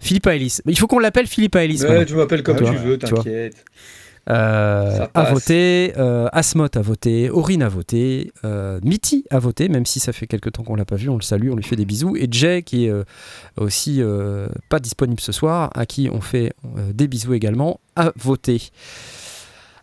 Philippe 0.00 0.28
Aelis. 0.28 0.60
Il 0.66 0.78
faut 0.78 0.86
qu'on 0.86 1.00
l'appelle 1.00 1.26
Philippe 1.26 1.56
Aelis. 1.56 1.82
Ouais, 1.82 2.06
tu 2.06 2.14
m'appelles 2.14 2.44
comme 2.44 2.56
Tu 2.56 2.62
tu 2.62 2.70
vois, 2.70 2.80
veux, 2.82 2.98
t'inquiète. 2.98 3.64
Euh, 4.30 5.06
a 5.12 5.24
voté, 5.24 5.92
euh, 5.96 6.28
Asmoth 6.30 6.76
a 6.76 6.80
voté, 6.80 7.28
Aurine 7.28 7.64
a 7.64 7.68
voté, 7.68 8.32
euh, 8.44 8.78
Mitty 8.84 9.24
a 9.30 9.40
voté, 9.40 9.68
même 9.68 9.86
si 9.86 9.98
ça 9.98 10.12
fait 10.12 10.28
quelques 10.28 10.52
temps 10.52 10.62
qu'on 10.62 10.76
l'a 10.76 10.84
pas 10.84 10.94
vu, 10.94 11.08
on 11.08 11.16
le 11.16 11.22
salue, 11.22 11.50
on 11.50 11.56
lui 11.56 11.64
fait 11.64 11.74
des 11.74 11.84
bisous, 11.84 12.14
et 12.16 12.28
Jay 12.30 12.62
qui 12.62 12.86
est 12.86 12.92
aussi 13.56 14.00
pas 14.68 14.78
disponible 14.78 15.20
ce 15.20 15.32
soir, 15.32 15.70
à 15.74 15.86
qui 15.86 16.08
on 16.12 16.20
fait 16.20 16.52
des 16.94 17.08
bisous 17.08 17.34
également, 17.34 17.80
a 17.96 18.12
voté. 18.16 18.70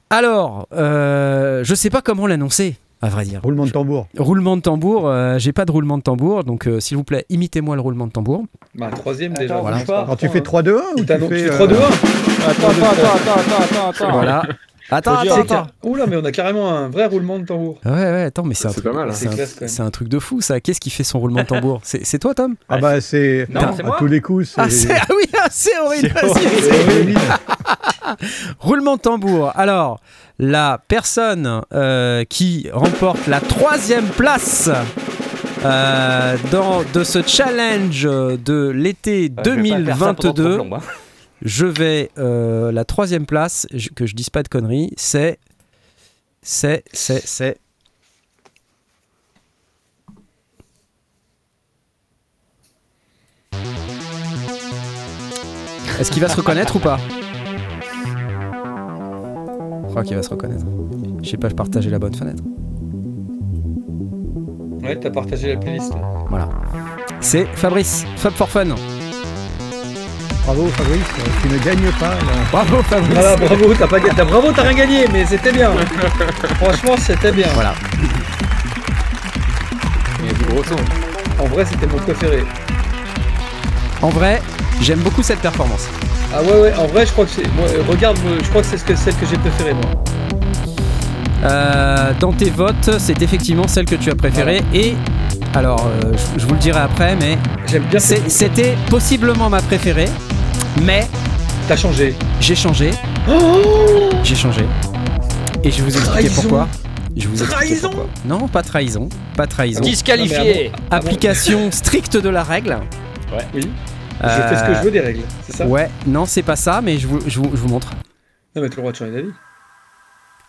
Alors, 0.09 0.67
euh, 0.73 1.63
je 1.63 1.75
sais 1.75 1.89
pas 1.91 2.01
comment 2.01 2.25
l'annoncer, 2.25 2.77
à 3.01 3.09
vrai 3.09 3.25
dire. 3.25 3.41
Roulement 3.43 3.65
de 3.65 3.71
tambour. 3.71 4.07
Roulement 4.17 4.57
de 4.57 4.61
tambour, 4.61 5.07
euh, 5.07 5.37
j'ai 5.37 5.53
pas 5.53 5.65
de 5.65 5.71
roulement 5.71 5.97
de 5.99 6.03
tambour, 6.03 6.43
donc 6.43 6.67
euh, 6.67 6.79
s'il 6.79 6.97
vous 6.97 7.03
plaît, 7.03 7.25
imitez-moi 7.29 7.75
le 7.75 7.81
roulement 7.81 8.07
de 8.07 8.11
tambour. 8.11 8.43
Bah, 8.73 8.89
troisième 8.91 9.33
déjà. 9.33 9.55
Attends, 9.57 9.61
Voilà. 9.61 10.03
Alors 10.03 10.17
tu 10.17 10.27
fais 10.29 10.39
3-2-1 10.39 10.71
ou 10.71 10.99
tu 11.01 11.05
T'as 11.05 11.17
donc- 11.19 11.29
tu 11.29 11.35
fais, 11.35 11.43
fais 11.43 11.51
euh, 11.51 11.55
3 11.55 11.67
2 11.67 11.75
1 11.75 11.77
Attends, 11.77 12.49
attends, 12.49 12.69
attends, 12.69 12.89
attends, 12.89 13.61
attends, 13.61 13.89
attends. 13.89 14.11
Voilà. 14.13 14.41
Attends, 14.91 15.13
attends, 15.13 15.23
C'est 15.23 15.31
attends. 15.41 15.43
car- 15.45 15.67
Oula, 15.83 16.05
mais 16.07 16.17
on 16.17 16.25
a 16.25 16.31
carrément 16.31 16.69
un 16.71 16.89
vrai 16.89 17.05
roulement 17.05 17.37
de 17.39 17.45
tambour. 17.45 17.79
Ouais, 17.85 17.91
ouais, 17.91 18.23
attends, 18.23 18.43
mais 18.43 18.55
c'est 18.55 18.67
un, 18.67 18.71
truc- 18.71 18.83
pas 18.83 18.91
mal, 18.93 19.09
hein. 19.09 19.11
c'est 19.13 19.25
C'est 19.25 19.31
un- 19.31 19.35
classe, 19.35 19.53
quand 19.53 19.61
même. 19.61 19.69
c'est 19.69 19.81
un 19.83 19.89
truc 19.91 20.07
de 20.09 20.19
fou 20.19 20.41
ça. 20.41 20.59
Qu'est-ce 20.59 20.79
qui 20.79 20.89
fait 20.89 21.03
son 21.03 21.19
roulement 21.19 21.41
de 21.41 21.47
tambour 21.47 21.79
C'est 21.83 22.05
c'est 22.05 22.17
toi, 22.19 22.33
Tom 22.33 22.55
Ah 22.69 22.77
bah 22.79 22.99
c'est 23.01 23.47
Non, 23.49 23.61
à 23.61 23.73
c'est 23.75 23.83
moi. 23.83 23.95
tous 23.99 24.07
les 24.07 24.21
coups. 24.21 24.49
C'est 24.49 24.61
ah, 24.61 24.69
c'est- 24.69 24.93
ah 24.95 25.05
oui, 25.15 25.29
ah, 25.39 25.47
c'est 25.51 25.77
horrible. 25.79 26.13
Horrible. 26.23 27.19
Roulement 28.59 28.95
de 28.95 29.01
tambour. 29.01 29.51
Alors, 29.55 29.99
la 30.39 30.79
personne 30.87 31.61
euh, 31.73 32.23
qui 32.27 32.69
remporte 32.73 33.27
la 33.27 33.39
troisième 33.39 34.05
place 34.07 34.69
euh, 35.65 36.37
dans, 36.51 36.81
de 36.93 37.03
ce 37.03 37.21
challenge 37.25 38.03
de 38.03 38.69
l'été 38.73 39.29
Euh, 39.37 39.43
je 39.45 39.49
vais 39.51 39.69
pas 39.69 39.85
faire 39.85 39.97
ça 39.97 40.05
pendant 40.05 40.13
trop 40.15 40.33
2022, 40.33 40.57
long, 40.57 40.75
hein. 40.75 40.79
Je 41.41 41.65
vais 41.65 42.09
euh, 42.17 42.71
la 42.71 42.85
troisième 42.85 43.25
place, 43.25 43.67
je- 43.73 43.89
que 43.89 44.05
je 44.05 44.15
dise 44.15 44.29
pas 44.29 44.43
de 44.43 44.47
conneries, 44.49 44.91
c'est 44.97 45.39
c'est 46.41 46.83
c'est 46.93 47.25
c'est 47.25 47.57
Est-ce 55.99 56.11
qu'il 56.11 56.21
va 56.21 56.29
se 56.29 56.37
reconnaître 56.37 56.75
ou 56.75 56.79
pas? 56.79 56.97
Je 59.83 59.89
crois 59.89 60.03
qu'il 60.03 60.15
va 60.15 60.23
se 60.23 60.29
reconnaître. 60.29 60.63
Je 61.23 61.29
sais 61.29 61.37
pas, 61.37 61.49
je 61.49 61.55
partageais 61.55 61.89
la 61.89 61.99
bonne 61.99 62.15
fenêtre. 62.15 62.43
Ouais, 64.81 64.97
t'as 64.97 65.09
partagé 65.09 65.49
la 65.53 65.57
playlist. 65.59 65.93
là. 65.93 66.01
Voilà. 66.29 66.49
C'est 67.19 67.45
Fabrice, 67.47 68.05
Fab 68.15 68.31
for 68.33 68.49
Fun. 68.49 68.75
Bravo 70.49 70.67
Fabrice, 70.69 71.03
tu 71.43 71.47
ne 71.47 71.57
gagnes 71.59 71.91
pas. 71.99 72.09
là. 72.09 72.15
Bravo 72.51 72.81
Fabrice. 72.81 73.13
Voilà, 73.13 73.35
bravo, 73.35 73.71
t'as 73.77 73.85
pas 73.85 73.99
gagné. 73.99 74.13
T'as- 74.15 74.25
Bravo, 74.25 74.51
t'as 74.51 74.63
rien 74.63 74.73
gagné, 74.73 75.05
mais 75.13 75.23
c'était 75.23 75.51
bien. 75.51 75.69
Franchement, 76.59 76.95
c'était 76.97 77.31
bien. 77.31 77.45
Voilà. 77.53 77.75
Il 80.21 80.25
y 80.25 80.29
a 80.29 80.33
du 80.33 80.43
gros 80.45 80.63
son. 80.63 80.75
En 81.43 81.45
vrai, 81.45 81.65
c'était 81.65 81.85
mon 81.85 81.97
préféré. 81.99 82.43
En 84.01 84.09
vrai, 84.09 84.41
j'aime 84.81 84.99
beaucoup 85.01 85.21
cette 85.21 85.37
performance. 85.39 85.87
Ah 86.33 86.41
ouais, 86.41 86.59
ouais, 86.61 86.73
en 86.79 86.87
vrai, 86.87 87.05
je 87.05 87.11
crois 87.11 87.25
que 87.25 87.31
c'est. 87.31 87.47
Moi, 87.55 87.67
euh, 87.67 87.83
regarde, 87.87 88.17
je 88.43 88.49
crois 88.49 88.61
que 88.63 88.67
c'est 88.67 88.77
ce 88.77 88.83
que- 88.85 88.95
celle 88.95 89.15
que 89.17 89.27
j'ai 89.29 89.37
préférée, 89.37 89.75
moi. 89.75 90.03
Euh, 91.43 92.11
dans 92.19 92.33
tes 92.33 92.49
votes, 92.49 92.89
c'est 92.97 93.21
effectivement 93.21 93.67
celle 93.67 93.85
que 93.85 93.95
tu 93.95 94.09
as 94.09 94.15
préférée. 94.15 94.63
Et 94.73 94.95
alors, 95.55 95.85
euh, 95.87 96.13
je, 96.35 96.41
je 96.41 96.45
vous 96.47 96.53
le 96.53 96.59
dirai 96.59 96.79
après, 96.79 97.15
mais 97.15 97.37
c'était 98.27 98.75
possiblement 98.89 99.49
ma 99.49 99.61
préférée. 99.61 100.09
Mais 100.83 101.07
T'as 101.67 101.75
changé. 101.75 102.15
j'ai 102.41 102.55
changé. 102.55 102.91
Oh 103.29 104.09
J'ai 104.23 104.35
changé. 104.35 104.65
Et 105.63 105.71
je 105.71 105.83
vais 105.83 105.89
vous 105.91 105.97
expliquer 105.97 106.29
pourquoi. 106.29 106.67
Je 107.17 107.27
vous 107.27 107.33
explique 107.33 107.51
Trahison 107.51 107.89
pourquoi. 107.89 108.09
Non, 108.25 108.47
pas 108.47 108.63
trahison. 108.63 109.09
Pas 109.35 109.45
trahison. 109.47 109.81
Disqualifié 109.81 110.71
Application 110.89 111.71
stricte 111.71 112.15
de 112.17 112.29
la 112.29 112.43
règle. 112.43 112.77
Oui. 113.53 113.69
Je 114.21 114.27
fais 114.27 114.55
ce 114.57 114.63
que 114.63 114.73
je 114.75 114.79
veux 114.83 114.91
des 114.91 114.99
règles, 114.99 115.21
c'est 115.45 115.55
ça 115.57 115.65
Ouais, 115.65 115.89
non, 116.05 116.25
c'est 116.25 116.41
pas 116.43 116.55
ça, 116.57 116.81
mais 116.83 116.97
je 116.97 117.07
vous, 117.07 117.19
je 117.25 117.39
vous, 117.39 117.49
je 117.53 117.57
vous 117.57 117.69
montre. 117.69 117.91
Non, 118.55 118.61
mais 118.61 118.69
tu 118.69 118.75
le 118.75 118.81
droit 118.81 118.91
de 118.91 118.97
changer 118.97 119.11
d'avis. 119.11 119.31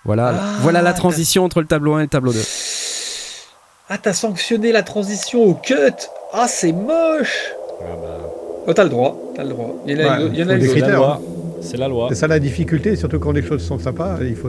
Voilà, 0.05 0.33
Ah, 0.35 0.45
voilà 0.61 0.83
la 0.83 0.93
transition 0.93 1.45
entre 1.45 1.61
le 1.61 1.67
tableau 1.67 1.95
1 1.95 1.99
et 2.01 2.03
le 2.03 2.09
tableau 2.09 2.33
2. 2.33 2.39
Ah, 3.93 3.99
t'as 4.01 4.13
sanctionné 4.13 4.71
la 4.71 4.85
transition 4.85 5.43
au 5.43 5.55
cut 5.55 5.75
Ah, 6.33 6.47
c'est 6.49 6.71
moche 6.71 7.51
Oh, 8.69 8.73
t'as 8.73 8.85
le 8.85 8.89
droit, 8.91 9.19
t'as 9.35 9.43
le 9.43 9.49
droit. 9.49 9.75
Il 9.85 9.99
y 9.99 10.05
en 10.05 10.07
a, 10.09 10.21
Ouais, 10.21 10.29
il 10.33 10.39
y 10.39 10.43
en 10.43 10.47
faut 10.47 10.53
a 10.53 10.55
des 10.59 10.65
une 10.67 10.71
C'est 10.71 10.75
la 10.79 10.81
critères, 10.83 10.97
loi. 11.01 11.21
C'est 11.61 11.77
la 11.77 11.89
loi. 11.89 12.07
C'est 12.11 12.15
ça 12.15 12.29
la 12.29 12.39
difficulté, 12.39 12.95
surtout 12.95 13.19
quand 13.19 13.33
les 13.33 13.43
choses 13.43 13.65
sont 13.65 13.81
sympas, 13.81 14.19
il 14.23 14.37
faut 14.37 14.49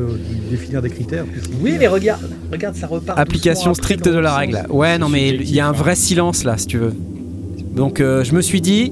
définir 0.51 0.83
des 0.83 0.91
critères. 0.91 1.25
Oui, 1.59 1.75
mais 1.79 1.87
regarde, 1.87 2.21
regarde, 2.51 2.75
ça 2.75 2.85
repart. 2.85 3.17
Application 3.17 3.73
stricte 3.73 4.05
de 4.07 4.19
la 4.19 4.35
règle. 4.35 4.57
sens. 4.57 4.65
Ouais, 4.69 4.99
non, 4.99 5.09
mais 5.09 5.29
il 5.29 5.51
y 5.51 5.59
a 5.59 5.67
un 5.67 5.71
vrai 5.71 5.95
silence 5.95 6.43
là, 6.43 6.57
si 6.57 6.67
tu 6.67 6.77
veux. 6.77 6.93
Donc 7.73 7.99
euh, 7.99 8.23
je 8.23 8.35
me 8.35 8.41
suis 8.41 8.61
dit, 8.61 8.91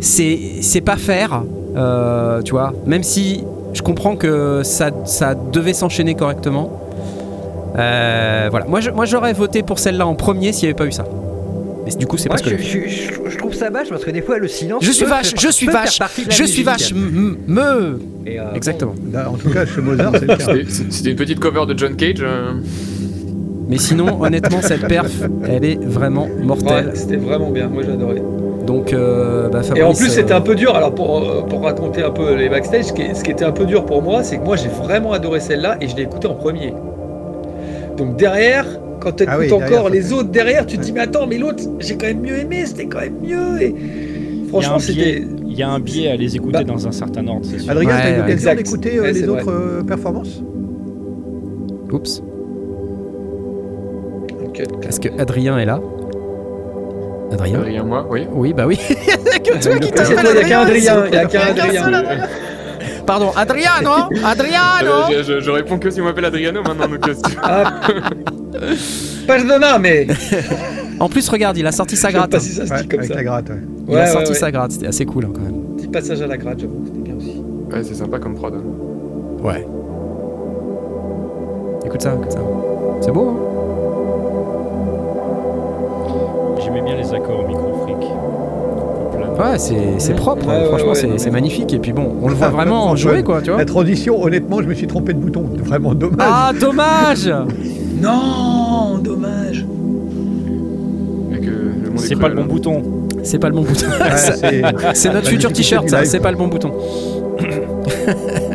c'est 0.00 0.38
c'est 0.60 0.82
pas 0.82 0.96
faire, 0.96 1.42
euh, 1.74 2.42
tu 2.42 2.50
vois, 2.50 2.74
même 2.84 3.02
si 3.02 3.44
je 3.72 3.80
comprends 3.80 4.14
que 4.16 4.62
ça, 4.62 4.90
ça 5.06 5.34
devait 5.34 5.72
s'enchaîner 5.72 6.14
correctement. 6.14 6.70
Euh, 7.76 8.48
voilà, 8.50 8.66
moi 8.66 8.80
je- 8.80 8.90
moi, 8.90 9.04
j'aurais 9.04 9.32
voté 9.32 9.62
pour 9.62 9.78
celle-là 9.78 10.06
en 10.06 10.14
premier 10.14 10.52
s'il 10.52 10.64
n'y 10.68 10.70
avait 10.70 10.76
pas 10.78 10.86
eu 10.86 10.92
ça. 10.92 11.04
Mais 11.84 11.94
du 11.94 12.06
coup, 12.06 12.16
c'est 12.18 12.28
parce 12.28 12.42
que. 12.42 12.50
je, 12.50 12.56
je- 12.56 13.30
je- 13.30 13.38
trouve 13.38 13.54
ça 13.54 13.70
vache 13.70 13.88
parce 13.88 14.04
que 14.04 14.10
des 14.10 14.20
fois 14.22 14.38
le 14.38 14.48
silence. 14.48 14.84
Je 14.84 14.90
suis 14.90 15.06
vache, 15.06 15.32
je 15.38 15.48
suis 15.48 15.66
vache, 15.66 15.98
je 16.28 16.44
suis 16.44 16.62
vache, 16.62 16.92
me. 16.94 17.98
Euh, 18.26 18.54
Exactement. 18.54 18.94
Là, 19.12 19.30
en 19.30 19.34
tout 19.34 19.48
cas, 19.50 19.64
chez 19.64 19.80
Mozart, 19.80 20.12
c'est. 20.18 20.70
C'était 20.90 21.10
une 21.10 21.16
petite 21.16 21.40
cover 21.40 21.64
de 21.66 21.78
John 21.78 21.94
Cage. 21.96 22.16
euh, 22.20 22.52
Mais 23.68 23.78
sinon, 23.78 24.20
honnêtement, 24.22 24.60
cette 24.62 24.86
perf, 24.88 25.10
elle 25.46 25.64
est 25.64 25.78
vraiment 25.82 26.24
Ouais, 26.24 26.42
mortelle. 26.44 26.90
c'était 26.94 27.16
vraiment 27.16 27.50
bien, 27.50 27.68
moi 27.68 27.82
j'adorais. 27.86 28.22
Donc, 28.66 28.92
euh, 28.92 29.48
bah, 29.48 29.60
Et 29.76 29.82
en 29.82 29.94
plus, 29.94 30.08
c'était 30.10 30.32
euh, 30.34 30.36
un 30.38 30.40
peu 30.42 30.54
dur. 30.54 30.74
Alors, 30.74 30.94
pour, 30.94 31.18
euh, 31.22 31.42
pour 31.42 31.62
raconter 31.62 32.02
un 32.02 32.10
peu 32.10 32.34
les 32.34 32.48
backstage, 32.50 32.84
ce 32.86 32.92
qui, 32.92 33.14
ce 33.14 33.22
qui 33.24 33.30
était 33.30 33.44
un 33.46 33.52
peu 33.52 33.64
dur 33.64 33.86
pour 33.86 34.02
moi, 34.02 34.22
c'est 34.22 34.36
que 34.38 34.44
moi 34.44 34.56
j'ai 34.56 34.68
vraiment 34.68 35.12
adoré 35.12 35.40
celle-là 35.40 35.78
et 35.80 35.88
je 35.88 35.96
l'ai 35.96 36.02
écoutée 36.02 36.28
en 36.28 36.34
premier. 36.34 36.74
Donc, 37.98 38.16
derrière, 38.16 38.64
quand 39.00 39.12
tu 39.12 39.24
écoutes 39.24 39.34
Ah 39.36 39.38
oui, 39.40 39.52
encore 39.52 39.88
les 39.90 40.00
fait- 40.02 40.14
autres 40.14 40.30
derrière, 40.30 40.64
tu 40.66 40.78
te 40.78 40.82
dis, 40.82 40.92
mais 40.92 41.00
attends, 41.00 41.26
mais 41.26 41.36
l'autre, 41.38 41.62
j'ai 41.80 41.96
quand 41.96 42.06
même 42.06 42.20
mieux 42.20 42.38
aimé, 42.38 42.64
c'était 42.66 42.86
quand 42.86 43.00
même 43.00 43.16
mieux. 43.22 43.60
Et 43.62 43.74
franchement, 44.48 44.78
c'était. 44.78 45.24
Il 45.46 45.58
y 45.58 45.62
a 45.62 45.68
un 45.70 45.80
biais 45.80 46.08
à 46.10 46.16
les 46.16 46.36
écouter 46.36 46.58
Bah. 46.58 46.64
dans 46.64 46.86
un 46.86 46.92
certain 46.92 47.26
ordre, 47.26 47.44
c'est 47.44 47.58
sûr. 47.58 47.70
Adrien, 47.70 47.88
Ouais, 47.88 47.94
t'as 48.02 48.08
eu 48.10 48.12
ouais. 48.12 48.18
l'occasion 48.18 48.54
d'écouter 48.54 48.98
euh, 48.98 49.02
Ouais, 49.02 49.12
les 49.12 49.28
autres 49.28 49.42
vrai. 49.44 49.54
euh, 49.54 49.82
performances 49.82 50.42
Oups. 51.90 52.22
Est-ce 54.86 55.00
que 55.00 55.08
Adrien 55.20 55.58
est 55.58 55.64
là 55.66 55.80
Adrien 57.32 57.58
Adrien, 57.60 57.84
moi, 57.84 58.06
oui. 58.10 58.26
Oui, 58.32 58.52
bah 58.52 58.66
oui. 58.66 58.78
Il 58.90 58.94
y 58.96 59.10
a 59.34 59.38
que 59.38 59.62
toi 59.62 59.78
qui 59.78 59.90
t'appelles 59.92 60.16
toi, 60.16 60.30
il 60.32 60.34
n'y 60.36 61.16
a 61.16 61.26
qu'un 61.26 61.40
Adrien. 61.40 61.82
Pardon, 63.08 63.30
Adriano 63.34 63.90
Adriano 64.22 64.90
Euh, 65.10 65.18
je, 65.18 65.22
je- 65.22 65.40
je 65.40 65.50
réponds 65.50 65.78
que 65.78 65.88
si 65.90 65.98
on 66.00 66.04
m'appelle 66.04 66.26
Adriano 66.26 66.62
maintenant, 66.62 66.86
donc 66.88 67.08
euh, 67.08 67.14
Ah. 67.42 67.80
Pardonna, 69.26 69.78
mais. 69.78 70.06
En 71.00 71.08
plus, 71.08 71.28
regarde, 71.28 71.56
il 71.56 71.64
a 71.66 71.70
sorti 71.72 71.94
sa 71.96 72.08
Je 72.08 72.12
sais 72.12 72.18
gratte. 72.18 72.30
pas 72.32 72.40
si 72.40 72.50
ça 72.50 72.66
se 72.66 72.72
Ouais, 72.72 72.82
dit 72.82 72.88
comme 72.88 72.98
avec 72.98 73.10
ça. 73.12 73.16
la 73.16 73.22
gratte. 73.24 73.48
ouais. 73.50 73.56
Il 73.88 73.94
Ouais, 73.94 74.00
a 74.00 74.04
ouais, 74.04 74.10
sorti 74.10 74.32
ouais. 74.32 74.38
sa 74.38 74.50
gratte, 74.50 74.72
c'était 74.72 74.88
assez 74.88 75.06
cool 75.06 75.24
hein, 75.26 75.30
quand 75.32 75.40
même. 75.40 75.76
Petit 75.76 75.86
passage 75.88 76.20
à 76.22 76.26
la 76.26 76.36
gratte, 76.36 76.58
j'avoue, 76.60 76.82
c'était 76.84 76.98
bien 76.98 77.14
aussi. 77.16 77.40
Ouais, 77.72 77.82
c'est 77.84 77.94
sympa 77.94 78.18
comme 78.18 78.34
prod. 78.34 78.54
Ouais. 79.44 79.64
Écoute 81.86 82.02
ça, 82.02 82.14
écoute 82.14 82.32
ça. 82.32 82.40
C'est 83.00 83.12
beau, 83.12 83.28
hein 83.28 83.36
J'aimais 86.62 86.82
bien 86.82 86.96
les 86.96 87.14
accords 87.14 87.46
micro 87.46 87.67
fric. 87.67 87.67
Ouais, 89.38 89.58
c'est 89.58 89.76
c'est 89.98 90.14
propre, 90.14 90.46
Ouais, 90.46 90.54
hein. 90.54 90.60
ouais, 90.62 90.66
franchement, 90.66 90.92
ouais, 91.10 91.18
c'est 91.18 91.30
magnifique. 91.30 91.72
Et 91.72 91.78
puis 91.78 91.92
bon, 91.92 92.16
on 92.22 92.28
le 92.28 92.34
voit 92.34 92.48
Ah, 92.48 92.50
vraiment 92.50 92.96
jouer, 92.96 93.22
quoi, 93.22 93.40
tu 93.40 93.50
vois. 93.50 93.58
La 93.58 93.64
transition, 93.64 94.20
honnêtement, 94.22 94.60
je 94.62 94.66
me 94.68 94.74
suis 94.74 94.86
trompé 94.86 95.12
de 95.12 95.18
bouton. 95.18 95.44
Vraiment 95.64 95.94
dommage. 95.94 96.18
Ah, 96.28 96.52
dommage 96.58 97.26
Non, 98.02 98.98
dommage. 99.02 99.64
C'est 101.96 102.16
pas 102.16 102.28
le 102.28 102.34
bon 102.36 102.42
cruel. 102.42 102.54
bouton. 102.54 102.82
C'est 103.24 103.38
pas 103.38 103.48
le 103.48 103.54
bon 103.54 103.62
bouton. 103.62 103.86
C'est- 104.94 105.12
notre 105.12 105.28
futur 105.28 105.52
t-shirt, 105.52 105.88
ça, 105.88 106.04
c'est 106.04 106.20
pas 106.20 106.30
le 106.30 106.36
bon 106.36 106.46
bouton. 106.48 106.70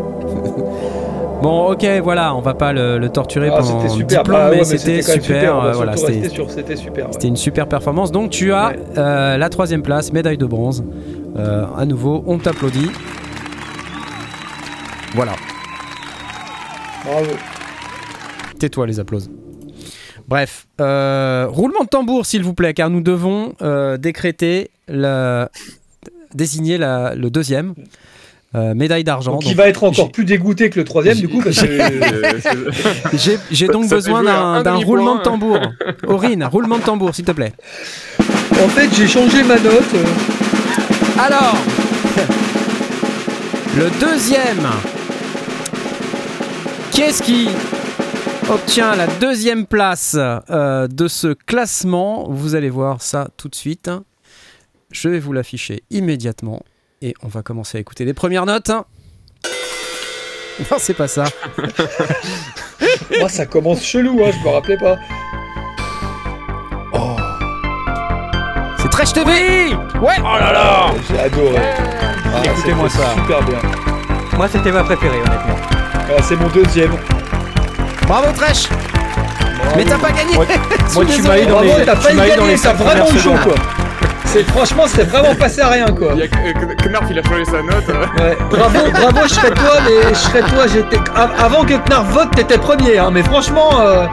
bon, 1.44 1.72
ok, 1.74 1.86
voilà, 2.02 2.34
on 2.36 2.42
va 2.42 2.54
pas 2.56 2.74
le, 2.74 2.98
le 2.98 3.10
torturer 3.10 3.50
Ah, 3.54 3.58
pendant 3.60 3.80
c'était 3.82 3.94
10 3.94 4.00
super. 4.00 4.24
Ah, 4.28 4.32
ouais, 4.50 4.50
mais 4.52 4.58
mais 4.58 4.64
c'était 4.64 5.02
super. 5.04 5.60
Euh, 5.60 5.72
voilà, 5.74 5.96
c'était 5.96 6.14
ouais. 6.14 7.28
une 7.28 7.36
super 7.38 7.68
performance. 7.68 8.12
Donc 8.12 8.32
tu 8.32 8.52
as 8.52 8.70
Ouais. 8.70 8.80
euh, 8.98 9.38
la 9.38 9.50
troisième 9.50 9.84
place, 9.84 10.12
médaille 10.12 10.38
de 10.40 10.46
bronze. 10.46 10.84
Euh, 11.38 11.66
à 11.78 11.86
nouveau, 11.86 12.24
on 12.28 12.38
t'applaudit. 12.40 12.90
Voilà, 15.16 15.34
Bravo. 17.06 17.28
tais-toi 18.58 18.88
les 18.88 19.00
applauses. 19.00 19.30
Bref, 20.28 20.66
roulement 20.80 21.84
de 21.84 21.90
tambour 21.90 22.26
s'il 22.26 22.44
vous 22.44 22.54
plaît, 22.56 22.74
car 22.74 22.90
nous 22.90 23.02
devons 23.02 23.54
décréter 24.00 24.72
la... 24.88 25.50
désigner 26.34 26.78
la- 26.80 27.14
le 27.14 27.30
deuxième. 27.30 27.76
Euh, 28.56 28.74
médaille 28.76 29.04
d'argent. 29.04 29.34
Donc, 29.40 29.46
va 29.56 29.68
être 29.68 29.84
encore 29.84 30.12
plus 30.12 30.26
dégoûté 30.26 30.70
que 30.70 30.80
le 30.80 30.86
troisième, 30.86 31.18
du 31.18 31.28
coup, 31.28 31.42
parce 31.42 31.60
que. 31.62 31.68
C'est- 33.18 33.40
J'ai 33.52 33.68
donc 33.68 33.86
Ça 33.86 33.96
besoin 33.96 34.62
d'un 34.64 34.76
roulement 34.76 35.16
de 35.18 35.22
tambour. 35.24 35.60
Aurine, 36.08 36.44
roulement 36.46 36.78
de 36.78 36.84
tambour, 36.84 37.16
s'il 37.16 37.26
te 37.26 37.32
plaît. 37.32 37.54
En 38.20 38.68
fait, 38.70 38.90
j'ai 38.94 39.08
changé 39.08 39.44
ma 39.44 39.56
note. 39.60 39.84
euh, 39.96 40.06
Alors, 41.20 41.56
le 43.78 43.90
deuxième. 44.00 44.68
Qu'est-ce 46.92 47.24
qui 47.24 47.48
obtient 48.50 48.96
la 48.96 49.08
deuxième 49.08 49.66
place 49.66 50.16
euh, 50.20 50.88
de 50.88 51.08
ce 51.08 51.34
classement? 51.34 52.28
Vous 52.30 52.54
allez 52.56 52.70
voir 52.70 53.02
ça 53.02 53.28
tout 53.36 53.50
de 53.50 53.56
suite. 53.56 53.90
Je 54.92 55.10
vais 55.10 55.20
vous 55.20 55.34
l'afficher 55.34 55.82
immédiatement. 55.90 56.62
Et 57.06 57.14
on 57.22 57.28
va 57.28 57.42
commencer 57.44 57.78
à 57.78 57.82
écouter 57.82 58.06
les 58.06 58.14
premières 58.14 58.46
notes. 58.46 58.70
Non, 58.70 58.86
c'est 60.78 60.94
pas 60.94 61.10
ça. 61.10 61.26
Moi, 63.20 63.28
ça 63.30 63.46
commence 63.46 63.84
chelou, 63.84 64.22
hein, 64.24 64.32
je 64.32 64.48
me 64.48 64.54
rappelais 64.54 64.78
pas. 64.78 64.96
C'est 68.78 68.90
Trash 68.90 69.12
TV 69.12 69.74
Ouais 70.02 70.14
Oh 70.20 70.38
là 70.40 70.54
là 70.54 70.94
J'ai 71.10 71.20
adoré. 71.20 71.58
Ah, 71.58 72.42
Écoutez-moi 72.46 72.90
ça. 72.90 73.14
Super 73.16 73.44
bien. 73.44 73.60
Moi, 74.38 74.48
c'était 74.48 74.72
ma 74.72 74.86
préférée, 74.86 75.18
honnêtement. 75.18 75.58
Ah, 75.94 76.22
c'est 76.22 76.38
mon 76.38 76.48
deuxième. 76.48 76.96
Bravo 78.08 78.32
Trash 78.32 78.70
Mais 79.76 79.84
t'as 79.84 79.98
pas 79.98 80.12
gagné 80.12 80.36
Moi, 80.36 80.46
tu 81.06 81.22
m'as 81.22 81.38
eu 81.38 81.46
dans 81.48 81.52
Bravo, 81.52 81.68
dans 81.68 82.16
gagner, 82.16 82.48
les 82.48 82.56
t'as 82.56 82.76
5 82.76 82.78
vraiment 82.78 83.18
chaud, 83.18 83.36
quoi. 83.44 83.83
C'est 84.34 84.44
franchement, 84.50 84.84
c'est 84.88 85.04
vraiment 85.04 85.36
passé 85.36 85.62
à 85.62 85.70
rien, 85.70 85.86
quoi. 85.86 86.10
Il 86.14 86.20
y 86.20 86.24
a 86.24 86.28
que- 86.28 86.74
que 86.76 86.90
Knarf, 86.90 87.06
il 87.12 87.20
a 87.20 87.24
changé 87.24 87.46
sa 87.46 87.62
note. 87.62 87.88
euh. 87.90 88.06
Ouais. 88.20 88.38
Bravo, 88.50 88.80
bravo, 88.92 89.20
je 89.28 89.34
serais 89.34 89.52
toi, 89.52 89.74
mais 89.86 90.10
je 90.10 90.16
serais 90.16 90.42
toi, 90.42 90.66
j'étais. 90.68 90.98
av- 91.16 91.34
Avant 91.40 91.64
que 91.64 91.76
Knarf 91.88 92.08
vote, 92.10 92.32
t'étais 92.36 92.58
premier, 92.58 92.98
hein, 92.98 93.12
mais 93.14 93.22
franchement, 93.22 93.70
euh, 93.80 94.08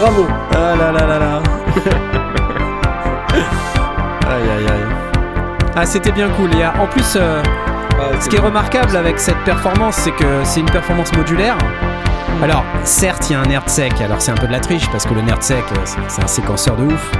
bravo. 0.00 0.26
Ah 0.52 0.74
là 0.78 0.92
là 0.92 1.06
là 1.06 1.18
là. 1.18 1.42
aïe 4.30 4.48
aïe 4.58 4.66
aïe. 4.66 4.86
Ah 5.76 5.84
c'était 5.84 6.12
bien 6.12 6.28
cool. 6.30 6.54
Et 6.54 6.62
ah, 6.62 6.72
en 6.80 6.86
plus, 6.86 7.14
euh, 7.16 7.42
Ah, 7.98 8.20
ce 8.20 8.28
qui 8.28 8.36
est 8.36 8.40
remarquable 8.40 8.94
avec 8.96 9.18
cette 9.18 9.38
performance, 9.44 9.96
c'est 9.96 10.10
que 10.12 10.24
c'est 10.44 10.60
une 10.60 10.70
performance 10.70 11.12
modulaire. 11.16 11.56
Alors, 12.42 12.62
certes, 12.84 13.30
il 13.30 13.32
y 13.32 13.36
a 13.36 13.40
un 13.40 13.46
nerd 13.46 13.68
sec. 13.68 13.92
Alors 14.02 14.20
c'est 14.20 14.32
un 14.32 14.36
peu 14.36 14.46
de 14.46 14.52
la 14.52 14.60
triche 14.60 14.88
parce 14.90 15.06
que 15.06 15.14
le 15.14 15.22
nerd 15.22 15.42
sec, 15.42 15.64
euh, 15.72 15.76
c'est- 15.84 15.96
c'est 16.08 16.22
un 16.22 16.26
séquenceur 16.26 16.76
de 16.76 16.84
ouf. 16.84 17.10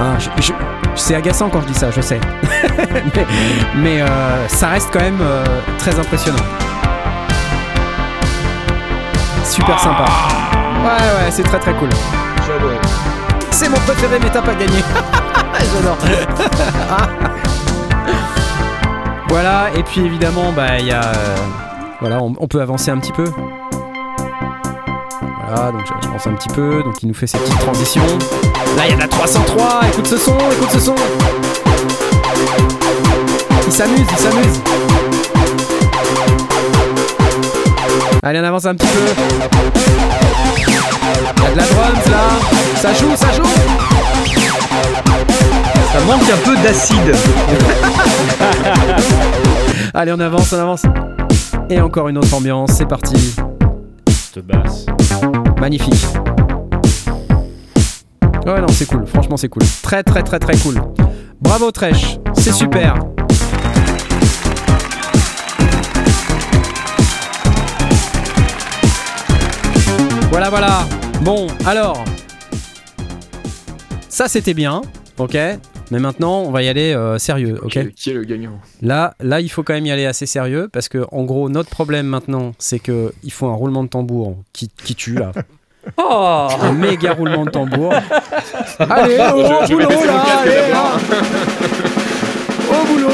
Hein, 0.00 0.14
je- 0.18 0.42
je- 0.42 0.52
c'est 0.94 1.14
agaçant 1.14 1.48
quand 1.48 1.60
je 1.62 1.66
dis 1.66 1.74
ça, 1.74 1.90
je 1.90 2.00
sais. 2.00 2.20
mais 3.14 3.26
mais, 3.76 4.02
euh, 4.02 4.48
ça 4.48 4.68
reste 4.68 4.88
quand 4.92 5.00
même 5.00 5.20
euh, 5.20 5.44
très 5.78 5.98
impressionnant. 5.98 6.42
Super 9.44 9.78
sympa. 9.78 10.04
Ouais 10.84 11.24
ouais, 11.24 11.30
c'est 11.30 11.42
très 11.42 11.58
très 11.58 11.74
cool. 11.74 11.88
J'adore. 12.46 12.80
C'est 13.50 13.68
mon 13.68 13.78
préféré, 13.78 14.18
mais 14.22 14.30
t'as 14.30 14.42
pas 14.42 14.54
gagné. 14.54 14.78
J'adore. 15.74 15.98
voilà, 19.28 19.70
et 19.76 19.82
puis 19.82 20.00
évidemment, 20.04 20.52
bah 20.52 20.78
il 20.78 20.86
y 20.86 20.92
a, 20.92 21.02
euh, 21.04 21.36
voilà, 22.00 22.20
on, 22.20 22.34
on 22.38 22.46
peut 22.48 22.60
avancer 22.60 22.90
un 22.90 22.98
petit 22.98 23.12
peu. 23.12 23.24
Voilà, 25.46 25.72
donc 25.72 25.82
je, 25.86 25.92
je 26.06 26.08
pense 26.10 26.26
un 26.26 26.34
petit 26.34 26.48
peu, 26.48 26.82
donc 26.82 27.02
il 27.02 27.08
nous 27.08 27.14
fait 27.14 27.26
ses 27.26 27.38
petites 27.38 27.58
transitions. 27.58 28.02
Là, 28.76 28.86
il 28.86 28.90
y 28.90 28.92
a 28.92 28.96
de 28.96 29.00
la 29.00 29.08
303. 29.08 29.80
Écoute 29.88 30.06
ce 30.06 30.16
son, 30.16 30.36
écoute 30.36 30.70
ce 30.72 30.80
son. 30.80 30.94
Il 33.66 33.72
s'amuse, 33.72 34.06
il 34.10 34.18
s'amuse. 34.18 34.60
Allez, 38.22 38.40
on 38.40 38.44
avance 38.44 38.66
un 38.66 38.74
petit 38.74 38.86
peu. 38.86 39.00
Il 41.36 41.42
y 41.42 41.46
a 41.46 41.50
de 41.50 41.56
la 41.56 41.64
drums 41.64 42.10
là. 42.10 42.28
Ça 42.76 42.92
joue, 42.94 43.16
ça 43.16 43.32
joue. 43.32 43.42
Ça 45.92 46.00
manque 46.06 46.30
un 46.32 46.38
peu 46.44 46.56
d'acide. 46.62 47.16
Allez, 49.94 50.12
on 50.12 50.20
avance, 50.20 50.52
on 50.52 50.58
avance. 50.58 50.82
Et 51.68 51.80
encore 51.80 52.08
une 52.08 52.18
autre 52.18 52.32
ambiance, 52.34 52.72
c'est 52.72 52.86
parti. 52.86 53.34
Cette 54.32 54.46
basse. 54.46 54.86
Magnifique. 55.60 56.06
Ouais, 58.46 58.60
non, 58.60 58.68
c'est 58.68 58.86
cool. 58.86 59.06
Franchement, 59.06 59.36
c'est 59.36 59.48
cool. 59.48 59.62
Très, 59.82 60.02
très, 60.02 60.22
très, 60.22 60.38
très 60.38 60.56
cool. 60.58 60.80
Bravo, 61.40 61.70
Tresh. 61.70 62.18
C'est 62.34 62.52
super. 62.52 62.94
Voilà, 70.30 70.50
voilà. 70.50 70.86
Bon, 71.22 71.46
alors. 71.66 72.02
Ça, 74.08 74.28
c'était 74.28 74.54
bien. 74.54 74.82
Ok. 75.18 75.34
Mais 75.90 75.98
maintenant, 75.98 76.40
on 76.40 76.50
va 76.50 76.62
y 76.62 76.68
aller 76.68 76.94
euh, 76.94 77.18
sérieux. 77.18 77.58
Ok? 77.62 77.72
Qui 77.72 77.78
est- 77.78 77.92
Qui 77.92 78.10
est 78.10 78.14
le 78.14 78.24
gagnant? 78.24 78.58
Là, 78.80 79.14
là, 79.20 79.40
il 79.40 79.50
faut 79.50 79.62
quand 79.62 79.74
même 79.74 79.84
y 79.86 79.90
aller 79.90 80.06
assez 80.06 80.24
sérieux 80.26 80.68
parce 80.72 80.88
que, 80.88 81.04
en 81.12 81.24
gros, 81.24 81.48
notre 81.50 81.68
problème 81.68 82.06
maintenant, 82.06 82.52
c'est 82.58 82.78
que 82.78 83.12
il 83.22 83.30
faut 83.32 83.46
un 83.48 83.54
roulement 83.54 83.84
de 83.84 83.88
tambour 83.88 84.36
qui, 84.54 84.68
qui 84.68 84.94
tue 84.94 85.14
là. 85.14 85.32
Oh 85.96 86.48
un 86.62 86.72
méga 86.72 87.12
roulement 87.12 87.44
de 87.44 87.50
tambour. 87.50 87.92
Allez, 88.78 89.18
au 89.34 89.42
Je- 89.66 89.66
je 89.68 89.74
vais 89.76 89.84
boulot 89.84 90.04
là, 90.06 90.24
allez, 90.42 90.70
là. 90.70 90.84
Au 92.70 92.86
boulot. 92.86 93.08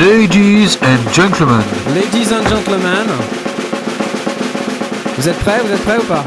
Ladies 0.00 0.78
and 0.82 1.12
gentlemen, 1.12 1.62
Ladies 1.94 2.32
and 2.32 2.48
gentlemen, 2.48 3.06
vous 5.18 5.28
êtes 5.28 5.38
prêts 5.40 5.60
Vous 5.64 5.72
êtes 5.72 5.84
prêts 5.84 5.98
ou 5.98 6.04
pas? 6.04 6.24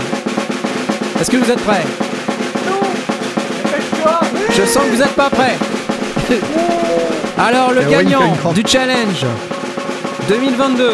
Est-ce 1.20 1.32
que 1.32 1.38
vous 1.38 1.52
êtes 1.52 1.62
prêts? 1.64 1.84
Je 4.52 4.64
sens 4.64 4.84
que 4.84 4.90
vous 4.92 4.98
n'êtes 5.02 5.16
pas 5.16 5.30
prêts. 5.30 5.58
Alors, 7.38 7.72
le 7.74 7.82
Eh 7.88 7.92
gagnant 7.92 8.34
du 8.54 8.64
challenge 8.66 9.26
2022, 10.30 10.94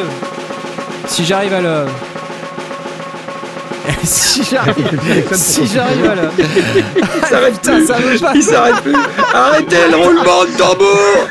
si 1.07 1.25
j'arrive 1.25 1.53
à 1.53 1.61
le. 1.61 1.85
si 4.03 4.43
j'arrive, 4.43 5.33
si 5.33 5.67
j'arrive 5.67 6.05
à 6.05 6.15
le. 6.15 6.29
Il 6.37 7.25
s'arrête 7.27 7.53
Putain, 7.55 7.75
plus. 7.77 7.87
ça 7.87 7.97
veut 7.97 8.19
pas. 8.19 8.31
Il 8.35 8.43
s'arrête 8.43 8.81
plus. 8.81 8.95
Arrêtez 9.33 9.89
le 9.89 9.95
roulement 9.97 10.45
de 10.45 10.57
tambour. 10.57 11.27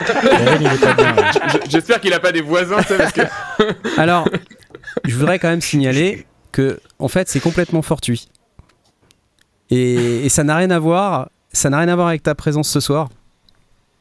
J'espère 1.68 2.00
qu'il 2.00 2.12
a 2.12 2.20
pas 2.20 2.32
des 2.32 2.42
voisins, 2.42 2.82
sais, 2.82 2.96
parce 2.98 3.12
que. 3.12 3.22
Alors, 3.98 4.28
je 5.04 5.16
voudrais 5.16 5.38
quand 5.38 5.48
même 5.48 5.60
signaler 5.62 6.26
que, 6.52 6.78
en 6.98 7.08
fait, 7.08 7.28
c'est 7.28 7.40
complètement 7.40 7.82
fortuit. 7.82 8.28
Et, 9.70 10.26
et 10.26 10.28
ça 10.28 10.44
n'a 10.44 10.56
rien 10.56 10.70
à 10.70 10.78
voir. 10.78 11.30
Ça 11.52 11.70
n'a 11.70 11.78
rien 11.78 11.88
à 11.88 11.94
voir 11.94 12.08
avec 12.08 12.22
ta 12.22 12.34
présence 12.34 12.68
ce 12.68 12.80
soir. 12.80 13.08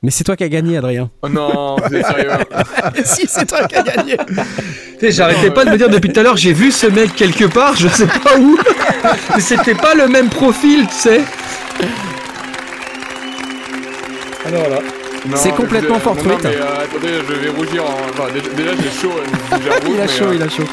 Mais 0.04 0.10
c'est 0.10 0.24
toi 0.24 0.36
qui 0.36 0.44
as 0.44 0.50
gagné, 0.50 0.78
Adrien. 0.78 1.12
Oh 1.22 1.30
non, 1.30 1.76
c'est 1.88 2.02
sérieux. 2.04 2.32
si, 3.06 3.28
c'est 3.28 3.46
toi 3.46 3.68
qui 3.68 3.76
as 3.76 3.84
gagné. 3.84 4.18
Tu 4.18 5.00
sais, 5.00 5.12
J'arrêtais 5.12 5.52
pas 5.52 5.64
de 5.64 5.70
me 5.70 5.78
dire 5.78 5.90
depuis 5.90 6.12
tout 6.12 6.20
à 6.20 6.24
l'heure, 6.24 6.38
j'ai 6.38 6.54
vu 6.54 6.72
ce 6.72 6.88
mec 6.88 7.16
quelque 7.16 7.46
part, 7.46 7.76
je 7.76 7.88
sais 7.88 8.08
pas 8.08 8.36
où. 8.40 8.58
Mais 9.36 9.42
c'était 9.42 9.76
pas 9.76 9.94
le 9.94 10.08
même 10.08 10.30
profil, 10.30 10.88
tu 10.88 10.94
sais. 10.96 11.22
Alors 14.48 14.70
là. 14.70 14.80
Non, 15.30 15.38
C'est 15.38 15.52
complètement 15.52 16.00
fortuite. 16.00 16.44
Non, 16.44 16.50
mais 16.50 16.56
euh, 16.56 16.84
attendez, 16.84 17.14
je 17.30 17.34
vais 17.36 17.50
rougir. 17.50 17.84
en- 17.86 17.94
Enfin, 18.10 18.24
déjà, 18.34 18.50
déjà, 18.56 18.72
j'ai 18.82 18.90
chaud. 19.02 19.12
euh, 19.16 19.58
déjà 19.58 19.72
rouge, 19.76 19.84
Il 19.94 20.02
a 20.02 20.06
mais, 20.06 20.12
chaud, 20.12 20.26
euh, 20.26 20.34
il 20.36 20.42
a 20.42 20.50
chaud. 20.50 20.64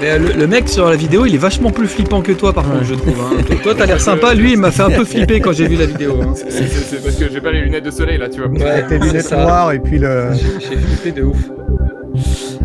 Mais 0.00 0.10
euh, 0.10 0.18
le, 0.18 0.32
le 0.32 0.46
mec 0.46 0.68
sur 0.68 0.88
la 0.88 0.96
vidéo, 0.96 1.26
il 1.26 1.34
est 1.34 1.38
vachement 1.38 1.70
plus 1.70 1.86
flippant 1.86 2.22
que 2.22 2.32
toi, 2.32 2.52
par 2.52 2.64
contre, 2.64 2.84
je 2.84 2.94
trouve. 2.94 3.14
hein. 3.20 3.42
Toi, 3.46 3.56
toi, 3.62 3.74
t'as 3.76 3.86
l'air 3.86 4.00
sympa, 4.00 4.34
lui, 4.34 4.52
il 4.52 4.58
m'a 4.58 4.70
fait 4.70 4.82
un 4.82 4.90
peu 4.90 5.04
flipper 5.04 5.40
quand 5.40 5.52
j'ai 5.52 5.66
vu 5.68 5.76
la 5.76 5.86
vidéo. 5.86 6.20
hein. 6.22 6.32
C'est 6.34 7.02
parce 7.02 7.16
que 7.16 7.30
j'ai 7.30 7.40
pas 7.40 7.50
les 7.52 7.60
lunettes 7.62 7.84
de 7.84 7.90
soleil 7.90 8.18
là, 8.18 8.28
tu 8.28 8.40
vois. 8.40 8.48
Ouais, 8.50 8.84
c'est 8.88 8.98
lunettes 8.98 9.32
noires 9.32 9.72
et 9.72 9.78
puis 9.78 9.98
le. 9.98 10.28
J'ai 10.60 10.76
flippé 10.76 11.12
de 11.20 11.24
ouf. 11.24 11.38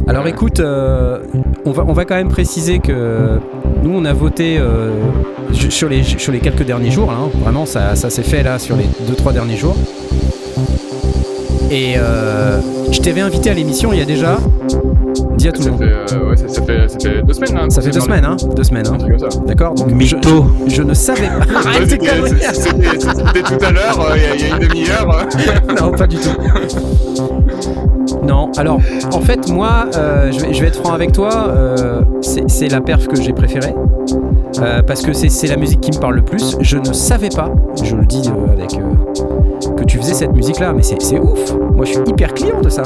Alors 0.07 0.27
écoute, 0.27 0.59
euh, 0.59 1.19
on, 1.65 1.71
va, 1.71 1.83
on 1.87 1.93
va 1.93 2.05
quand 2.05 2.15
même 2.15 2.29
préciser 2.29 2.77
que 2.79 3.39
nous 3.83 3.91
on 3.93 4.05
a 4.05 4.13
voté 4.13 4.57
euh, 4.59 4.91
sur, 5.51 5.89
les, 5.89 6.03
sur 6.03 6.31
les 6.31 6.39
quelques 6.39 6.63
derniers 6.63 6.91
jours, 6.91 7.11
là, 7.11 7.17
hein. 7.19 7.29
vraiment 7.41 7.65
ça, 7.65 7.95
ça 7.95 8.09
s'est 8.11 8.21
fait 8.23 8.43
là 8.43 8.59
sur 8.59 8.75
les 8.75 8.85
2-3 9.11 9.33
derniers 9.33 9.57
jours. 9.57 9.75
Et 11.71 11.95
euh, 11.97 12.59
je 12.91 12.99
t'avais 12.99 13.21
invité 13.21 13.49
à 13.49 13.53
l'émission 13.55 13.91
il 13.93 13.99
y 13.99 14.01
a 14.01 14.05
déjà, 14.05 14.37
dis 15.35 15.47
à 15.47 15.51
tout 15.51 15.59
le 15.59 15.65
Ça 15.65 15.71
monde. 15.71 15.79
fait, 15.79 16.15
euh, 16.15 16.29
ouais, 16.29 16.37
ça, 16.37 16.47
ça 16.47 16.61
fait, 16.63 16.87
ça 16.89 16.99
fait 17.09 17.21
deux 17.23 17.33
semaines 17.33 17.53
là. 17.55 17.65
Ça 17.69 17.81
fait 17.81 17.91
deux 17.91 17.99
semaines, 17.99 18.25
hein 18.25 18.35
Deux 18.55 18.63
semaines, 18.63 18.87
hein. 18.87 18.97
D'accord 19.47 19.73
Donc 19.75 19.89
je, 19.89 19.95
Mytho. 19.95 20.45
je 20.67 20.81
ne 20.81 20.93
savais 20.93 21.27
pas. 21.27 21.59
Arrête 21.69 21.89
C'était 21.89 22.07
conneries. 22.07 22.29
c'était- 22.29 22.53
c'était 22.99 23.41
tout 23.43 23.65
à 23.65 23.71
l'heure, 23.71 23.99
euh, 24.11 24.15
il 24.15 24.21
y 24.21 24.25
a- 24.25 24.35
il 24.35 24.41
y, 24.41 24.51
a 24.51 24.55
une 24.55 24.67
demi-heure. 24.67 25.25
Non, 25.81 25.91
pas 25.91 26.07
du 26.07 26.17
tout. 26.17 26.29
Non, 28.23 28.51
alors, 28.57 28.79
en 29.13 29.21
fait, 29.21 29.49
moi, 29.51 29.85
euh, 29.97 30.31
je, 30.31 30.39
vais, 30.39 30.53
je 30.53 30.61
vais 30.61 30.67
être 30.67 30.79
franc 30.81 30.93
avec 30.93 31.11
toi, 31.11 31.29
euh, 31.49 32.01
c'est 32.21 32.49
c'est 32.49 32.67
la 32.69 32.81
perf 32.81 33.07
que 33.07 33.15
j'ai 33.21 33.33
préférée. 33.33 33.75
euh, 34.61 34.81
parce 34.83 35.01
que 35.01 35.11
c'est 35.13 35.29
c'est 35.29 35.47
la 35.47 35.57
musique 35.57 35.81
qui 35.81 35.91
me 35.91 35.99
parle 35.99 36.15
le 36.15 36.21
plus. 36.21 36.55
Je 36.61 36.77
ne 36.77 36.93
savais 36.93 37.29
pas, 37.29 37.51
je 37.83 37.95
le 37.95 38.05
dis 38.05 38.23
euh, 38.27 38.53
avec. 38.53 38.73
euh, 38.75 39.73
que 39.77 39.83
tu 39.83 39.97
faisais 39.97 40.13
cette 40.13 40.33
musique-là, 40.33 40.73
mais 40.73 40.83
c'est 40.83 41.01
c'est 41.01 41.19
ouf! 41.19 41.53
Moi, 41.73 41.85
je 41.85 41.91
suis 41.93 42.01
hyper 42.07 42.33
client 42.33 42.61
de 42.61 42.69
ça. 42.69 42.83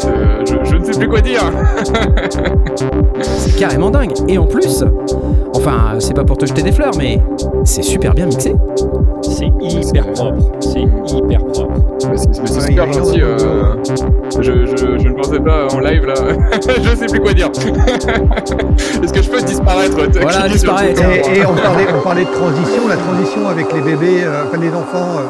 Je, 0.00 0.70
je 0.70 0.76
ne 0.76 0.84
sais 0.84 0.98
plus 0.98 1.08
quoi 1.08 1.20
dire. 1.20 1.40
C'est 3.20 3.56
carrément 3.58 3.90
dingue. 3.90 4.12
Et 4.28 4.36
en 4.38 4.46
plus, 4.46 4.84
enfin, 5.54 5.94
c'est 5.98 6.14
pas 6.14 6.24
pour 6.24 6.36
te 6.36 6.44
jeter 6.46 6.62
des 6.62 6.72
fleurs, 6.72 6.92
mais 6.98 7.18
c'est 7.64 7.82
super 7.82 8.12
bien 8.12 8.26
mixé. 8.26 8.54
C'est 9.22 9.46
hyper 9.60 10.12
propre. 10.12 10.36
C'est 10.60 10.80
hyper 10.80 11.44
propre. 11.46 11.72
Mais 12.10 12.16
c'est 12.18 12.28
mais 12.28 12.46
c'est 12.46 12.54
Ouais, 12.56 12.66
super 12.68 12.92
gentil. 12.92 13.22
euh, 13.22 13.74
je, 14.40 14.66
je, 14.66 14.76
je 14.98 15.08
ne 15.08 15.14
pensais 15.14 15.40
pas 15.40 15.66
en 15.74 15.80
live 15.80 16.04
là. 16.04 16.14
je 16.82 16.94
sais 16.94 17.06
plus 17.06 17.20
quoi 17.20 17.32
dire. 17.32 17.48
Est-ce 19.02 19.12
que 19.12 19.22
je 19.22 19.30
peux 19.30 19.40
disparaître? 19.42 19.98
Euh, 19.98 20.08
Voilà, 20.20 20.48
disparaître. 20.48 21.02
le 21.02 21.08
Et, 21.36 21.38
et 21.38 21.46
on, 21.46 21.54
parlait, 21.54 21.86
on 21.98 22.02
parlait 22.02 22.24
de 22.24 22.30
transition, 22.30 22.86
la 22.88 22.96
transition 22.96 23.48
avec 23.48 23.72
les 23.72 23.80
bébés, 23.80 24.24
euh, 24.24 24.44
enfin 24.46 24.58
les 24.60 24.68
enfants, 24.68 25.16
euh, 25.18 25.22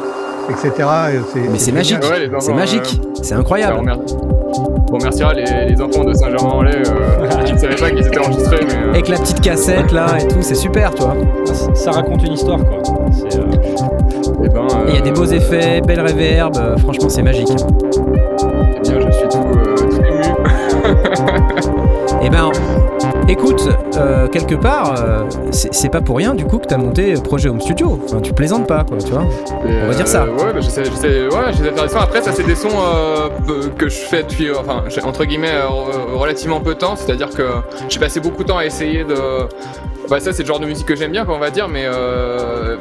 etc. 0.49 0.71
euh, 0.79 1.19
Mais 1.51 1.57
c'est 1.59 1.71
magique. 1.71 1.99
Ouais, 2.03 2.29
C'est 2.39 2.53
magique. 2.53 3.01
C'est 3.21 3.35
On, 3.35 3.39
incroyable. 3.39 3.81
on 4.89 4.95
remerciera 4.95 5.33
les, 5.33 5.43
les 5.69 5.81
enfants 5.81 6.03
de 6.03 6.13
Saint-Germain-en-Laye 6.13 6.83
euh, 6.87 7.27
qui 7.45 7.53
ne 7.53 7.57
savaient 7.57 7.75
pas 7.75 7.89
qu'ils 7.91 8.07
étaient 8.07 8.19
enregistrés. 8.19 8.59
Mais, 8.67 8.73
euh, 8.75 8.89
Avec 8.91 9.07
la 9.09 9.17
petite 9.17 9.41
cassette 9.41 9.91
là 9.91 10.07
et 10.19 10.27
tout, 10.27 10.37
c'est 10.41 10.55
super, 10.55 10.93
tu 10.93 11.03
vois. 11.03 11.15
Ça, 11.45 11.75
ça 11.75 11.91
raconte 11.91 12.23
une 12.23 12.33
histoire, 12.33 12.59
quoi. 12.59 12.77
C'est, 13.11 13.39
euh, 13.39 13.43
eh 14.43 14.49
ben, 14.49 14.67
Et 14.87 14.89
Il 14.89 14.95
y 14.95 14.97
a 14.97 15.01
des 15.01 15.11
beaux 15.11 15.31
euh, 15.31 15.35
effets, 15.35 15.81
belle 15.81 16.01
réverb, 16.01 16.55
euh, 16.57 16.77
franchement 16.77 17.09
c'est 17.09 17.23
magique. 17.23 17.49
Eh 17.49 18.79
bien, 18.89 18.99
je 19.05 19.11
suis 19.11 19.27
tout, 19.27 19.37
euh, 19.37 19.75
tout 19.75 20.01
ému. 20.05 20.21
Et 22.21 22.29
ben, 22.29 22.51
écoute, 23.27 23.67
euh, 23.97 24.27
quelque 24.27 24.55
part, 24.55 24.95
euh, 24.97 25.23
c'est 25.51 25.89
pas 25.89 26.01
pour 26.01 26.17
rien 26.17 26.33
du 26.33 26.45
coup 26.45 26.57
que 26.59 26.65
t'as 26.67 26.77
monté 26.77 27.13
Projet 27.15 27.49
Home 27.49 27.61
Studio. 27.61 27.99
Enfin, 28.05 28.19
tu 28.21 28.33
plaisantes 28.33 28.67
pas 28.67 28.83
quoi, 28.87 28.97
tu 28.97 29.11
vois. 29.11 29.23
Et, 29.67 29.83
On 29.83 29.87
va 29.87 29.93
dire 29.93 30.07
ça. 30.07 30.25
Ouais, 30.25 30.53
bah, 30.53 30.59
j'essaie, 30.61 30.85
j'essaie, 30.85 31.27
ouais, 31.27 31.51
des 31.71 31.87
sons. 31.89 31.97
Après, 31.99 32.21
ça, 32.21 32.31
c'est 32.31 32.43
des 32.45 32.55
sons 32.55 32.69
euh, 32.71 33.29
que 33.77 33.89
je 33.89 33.95
fais 33.95 34.23
depuis, 34.23 34.49
euh, 34.49 34.55
enfin, 34.59 34.83
j'ai- 34.89 35.01
entre 35.03 35.25
guillemets, 35.25 35.51
euh, 35.51 35.67
re- 35.67 36.17
relativement 36.17 36.59
peu 36.59 36.73
de 36.73 36.79
temps. 36.79 36.95
C'est-à-dire 36.95 37.29
que 37.29 37.43
j'ai 37.89 37.99
passé 37.99 38.19
beaucoup 38.19 38.43
de 38.43 38.47
temps 38.49 38.57
à 38.57 38.65
essayer 38.65 39.03
de. 39.03 39.15
Bah, 40.09 40.19
ça, 40.21 40.31
c'est 40.31 40.43
le 40.43 40.47
genre 40.47 40.59
de 40.61 40.65
musique 40.65 40.85
que 40.85 40.95
j'aime 40.95 41.11
bien, 41.11 41.25
on 41.27 41.37
va 41.37 41.49
dire, 41.49 41.67
mais 41.67 41.83
euh, 41.85 42.77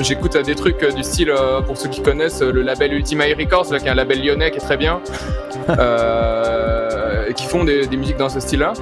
j'écoute 0.00 0.34
euh, 0.34 0.42
des 0.42 0.56
trucs 0.56 0.82
euh, 0.82 0.90
du 0.90 1.04
style, 1.04 1.30
euh, 1.30 1.60
pour 1.60 1.76
ceux 1.76 1.88
qui 1.88 2.02
connaissent, 2.02 2.42
euh, 2.42 2.50
le 2.52 2.62
label 2.62 2.92
Ultima 2.94 3.24
Records, 3.38 3.66
là, 3.70 3.78
qui 3.78 3.86
est 3.86 3.90
un 3.90 3.94
label 3.94 4.24
lyonnais 4.24 4.50
qui 4.50 4.56
est 4.56 4.60
très 4.60 4.76
bien, 4.76 4.98
euh, 5.78 6.83
qui 7.32 7.46
font 7.46 7.64
des, 7.64 7.86
des 7.86 7.96
musiques 7.96 8.16
dans 8.16 8.28
ce 8.28 8.40
style-là, 8.40 8.72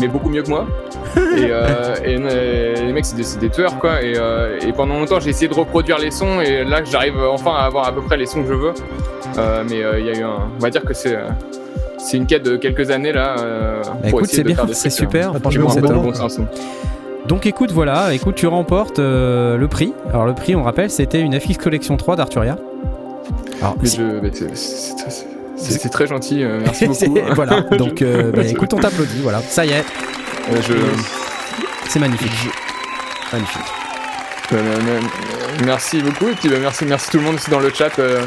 mais 0.00 0.08
beaucoup 0.08 0.28
mieux 0.28 0.42
que 0.42 0.48
moi. 0.50 0.66
et, 1.16 1.20
euh, 1.50 1.94
et, 2.04 2.16
euh, 2.18 2.74
les 2.86 2.92
mecs, 2.92 3.04
c'est 3.04 3.38
des, 3.38 3.50
tueurs, 3.50 3.78
quoi. 3.78 4.02
Et, 4.02 4.14
euh, 4.16 4.58
et 4.66 4.72
pendant 4.72 4.98
longtemps, 4.98 5.20
j'ai 5.20 5.30
essayé 5.30 5.48
de 5.48 5.54
reproduire 5.54 5.98
les 5.98 6.10
sons, 6.10 6.40
et 6.40 6.64
là, 6.64 6.82
j'arrive 6.84 7.16
enfin 7.30 7.52
à 7.54 7.64
avoir 7.64 7.86
à 7.86 7.92
peu 7.92 8.00
près 8.02 8.16
les 8.16 8.26
sons 8.26 8.42
que 8.42 8.48
je 8.48 8.54
veux. 8.54 8.74
Euh, 9.38 9.64
mais 9.68 9.82
euh, 9.82 10.00
il 10.00 10.06
y 10.06 10.10
a 10.10 10.18
eu 10.18 10.22
un. 10.22 10.48
On 10.56 10.58
va 10.60 10.70
dire 10.70 10.82
que 10.84 10.94
c'est. 10.94 11.14
euh, 11.16 11.28
c'est 11.98 12.16
une 12.16 12.26
quête 12.26 12.42
de 12.42 12.56
quelques 12.56 12.90
années 12.90 13.12
là. 13.12 13.36
euh, 13.38 13.80
Bah, 13.82 13.90
pour 14.10 14.20
écoute, 14.20 14.30
c'est 14.32 14.42
bien, 14.42 14.56
c'est 14.72 14.88
trucs, 14.88 14.92
super, 14.92 15.34
euh, 15.36 15.38
franchement, 15.38 15.68
c'est 15.68 15.80
top. 15.82 15.92
bon 16.02 16.12
sens. 16.12 16.38
Donc 17.28 17.46
écoute, 17.46 17.70
voilà, 17.70 18.12
écoute, 18.12 18.34
tu 18.34 18.48
remportes 18.48 18.98
euh, 18.98 19.56
le 19.56 19.68
prix. 19.68 19.92
Alors 20.10 20.26
le 20.26 20.34
prix, 20.34 20.56
on 20.56 20.64
rappelle, 20.64 20.90
c'était 20.90 21.20
une 21.20 21.38
FX 21.38 21.58
Collection 21.58 21.96
3 21.96 22.16
d'Arturia. 22.16 22.56
Alors, 23.60 23.76
Mais 23.80 23.88
si- 23.88 23.98
je- 23.98 24.20
mais 24.20 24.30
c'est- 24.32 25.26
c'est 25.70 25.88
très 25.88 26.06
gentil, 26.06 26.42
euh, 26.42 26.60
merci 26.62 26.86
beaucoup. 27.06 27.18
voilà, 27.34 27.60
donc 27.78 28.02
euh, 28.02 28.30
bah, 28.32 28.44
écoute, 28.44 28.72
on 28.74 28.78
t'applaudit, 28.78 29.20
voilà, 29.22 29.40
ça 29.42 29.64
y 29.64 29.70
est, 29.70 29.84
Euh, 30.50 30.60
je, 30.66 30.74
c'est 31.88 32.00
magnifique. 32.00 32.30
Magnifique. 33.32 33.62
euh, 34.52 35.00
merci 35.64 36.02
beaucoup 36.02 36.28
et 36.28 36.34
puis 36.34 36.48
bah, 36.48 36.56
merci, 36.60 36.84
merci 36.84 37.10
tout 37.10 37.18
le 37.18 37.24
monde 37.24 37.36
aussi 37.36 37.50
dans 37.50 37.60
le 37.60 37.70
chat 37.70 37.98
euh, 37.98 38.22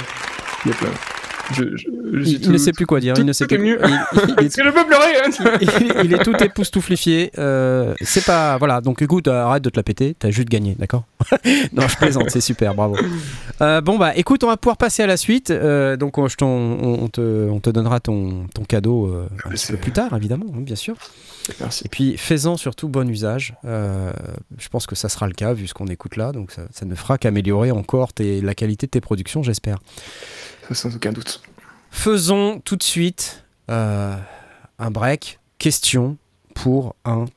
Il 1.51 1.57
y 1.57 1.61
a 1.61 1.63
plein. 1.65 1.71
Je, 1.71 1.77
je, 1.77 1.87
je 2.13 2.23
suis 2.23 2.31
Il, 2.31 2.39
il 2.39 2.41
tout- 2.41 2.51
ne 2.51 2.57
sait 2.57 2.71
plus 2.71 2.85
quoi 2.85 2.99
dire. 2.99 3.13
tout- 3.13 3.21
il 3.21 3.25
ne 3.25 3.33
sait 3.33 3.45
plus. 3.47 3.57
mieux. 3.57 3.79
Il, 3.83 3.89
il- 3.89 4.35
il 4.39 4.45
est 4.45 4.55
je 4.63 4.69
peux 4.69 4.85
pleurer 4.85 5.15
hein 5.23 5.99
il, 6.03 6.13
est 6.13 6.23
tout 6.23 6.35
époustouflifié. 6.43 7.31
Euh, 7.37 7.93
c'est 8.01 8.25
pas. 8.25 8.57
Voilà, 8.57 8.81
donc 8.81 9.01
écoute, 9.01 9.27
arrête 9.27 9.63
de 9.63 9.69
te 9.69 9.77
la 9.77 9.83
péter, 9.83 10.15
t'as 10.17 10.29
juste 10.31 10.49
gagné, 10.49 10.75
d'accord? 10.79 11.03
Non, 11.73 11.87
je 11.87 11.97
plaisante, 11.97 12.29
c'est 12.29 12.41
super, 12.41 12.73
bravo. 12.75 12.95
Euh, 13.61 13.81
bon, 13.81 13.97
bah 13.97 14.13
écoute, 14.15 14.43
on 14.43 14.47
va 14.47 14.57
pouvoir 14.57 14.77
passer 14.77 15.03
à 15.03 15.07
la 15.07 15.17
suite. 15.17 15.51
Euh, 15.51 15.97
donc, 15.97 16.17
on, 16.17 16.27
te, 16.27 17.21
on 17.49 17.59
te 17.59 17.69
donnera 17.69 17.99
ton, 17.99 18.47
ton 18.53 18.63
cadeau 18.63 19.13
un 19.45 19.49
petit 19.49 19.71
peu 19.71 19.77
plus 19.77 19.91
tard, 19.91 20.15
évidemment, 20.15 20.45
hein, 20.53 20.59
bien 20.61 20.75
sûr. 20.75 20.95
Merci. 21.59 21.83
Et 21.85 21.89
puis, 21.89 22.17
fais-en 22.17 22.57
surtout 22.57 22.87
bon 22.89 23.09
usage. 23.09 23.55
Euh, 23.65 24.11
je 24.57 24.67
pense 24.69 24.85
que 24.87 24.95
ça 24.95 25.09
sera 25.09 25.27
le 25.27 25.33
cas, 25.33 25.53
vu 25.53 25.67
ce 25.67 25.73
qu'on 25.73 25.87
écoute 25.87 26.15
là. 26.15 26.31
Donc, 26.31 26.51
ça, 26.51 26.63
ça 26.73 26.85
ne 26.85 26.95
fera 26.95 27.17
qu'améliorer 27.17 27.71
encore 27.71 28.13
tes- 28.13 28.41
la 28.41 28.55
qualité 28.55 28.87
de 28.87 28.91
tes 28.91 29.01
productions, 29.01 29.43
j'espère. 29.43 29.77
Sans 30.71 30.95
aucun 30.95 31.11
doute. 31.11 31.41
Faisons 31.91 32.59
tout 32.63 32.75
de 32.75 32.83
suite 32.83 33.43
euh, 33.69 34.15
un 34.79 34.91
break. 34.91 35.39
Question 35.59 36.17
pour 36.53 36.95
un. 37.05 37.25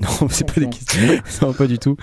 Non, 0.00 0.28
c'est 0.30 0.46
pas 0.46 0.58
des 0.62 0.70
questions. 0.70 1.20
Non, 1.42 1.52
pas 1.52 1.66
du 1.66 1.78
tout. 1.78 1.94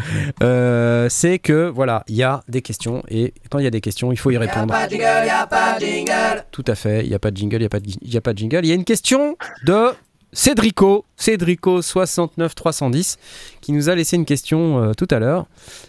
Euh, 0.43 1.09
c'est 1.09 1.39
que, 1.39 1.67
voilà, 1.67 2.03
il 2.07 2.13
y 2.15 2.21
a 2.21 2.41
des 2.47 2.61
questions 2.61 3.01
et 3.09 3.33
quand 3.49 3.57
il 3.57 3.63
y 3.63 3.67
a 3.67 3.71
des 3.71 3.81
questions, 3.81 4.11
il 4.11 4.17
faut 4.17 4.29
y 4.29 4.37
répondre. 4.37 4.71
Tout 6.51 6.63
à 6.67 6.75
fait, 6.75 7.03
il 7.03 7.09
n'y 7.09 7.15
a 7.15 7.19
pas 7.19 7.31
de 7.31 7.37
jingle, 7.37 7.55
il 7.55 7.59
n'y 7.61 7.65
a, 7.65 7.69
pas 7.69 7.79
de- 7.79 7.89
il 7.89 8.13
y 8.13 8.17
a 8.17 8.21
pas 8.21 8.33
de 8.33 8.37
jingle. 8.37 8.59
Il 8.63 8.67
y 8.67 8.71
a 8.71 8.75
une 8.75 8.83
question 8.85 9.35
de 9.65 9.87
Cédrico, 10.33 11.05
Cédrico69310, 11.17 13.17
qui 13.61 13.71
nous 13.71 13.89
a 13.89 13.95
laissé 13.95 14.17
une 14.17 14.25
question 14.25 14.83
euh, 14.83 14.91
tout 14.93 15.07
à 15.09 15.19
l'heure, 15.19 15.47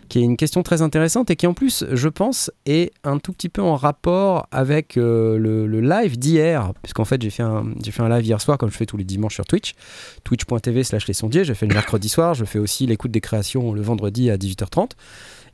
qui 0.09 0.21
est 0.21 0.23
une 0.23 0.37
question 0.37 0.63
très 0.63 0.81
intéressante 0.81 1.29
et 1.31 1.37
qui 1.37 1.49
en 1.49 1.55
plus, 1.55 1.85
je 1.91 2.09
pense, 2.09 2.53
est 2.65 2.93
un 3.03 3.19
tout 3.19 3.33
petit 3.33 3.49
peu 3.49 3.63
en 3.63 3.75
rapport 3.75 4.47
avec 4.53 4.97
euh, 4.97 5.37
le, 5.39 5.81
live 5.81 6.17
d'hier, 6.19 6.73
puisqu'en 6.83 7.05
fait 7.05 7.21
j'ai 7.21 7.31
fait, 7.31 7.43
un, 7.43 7.67
j'ai 7.83 7.91
fait 7.91 8.03
un 8.03 8.09
live 8.09 8.25
hier 8.25 8.41
soir, 8.41 8.59
comme 8.59 8.71
je 8.71 8.77
fais 8.77 8.87
tous 8.87 8.97
les 8.97 9.05
dimanches 9.05 9.35
sur 9.35 9.45
Twitch, 9.45 9.75
twitch.tv 10.23 10.85
slash 10.85 11.09
les 11.09 11.15
sondiers, 11.15 11.45
j'ai 11.45 11.55
fait 11.55 11.67
le 11.67 11.75
mercredi 11.75 12.09
soir, 12.09 12.35
je 12.35 12.45
fais 12.45 12.61
aussi 12.61 12.87
l'écoute 12.87 13.11
des 13.11 13.21
créations 13.21 13.73
le 13.73 13.83
vendredi 13.83 14.31
à 14.31 14.37
18h30. 14.37 14.91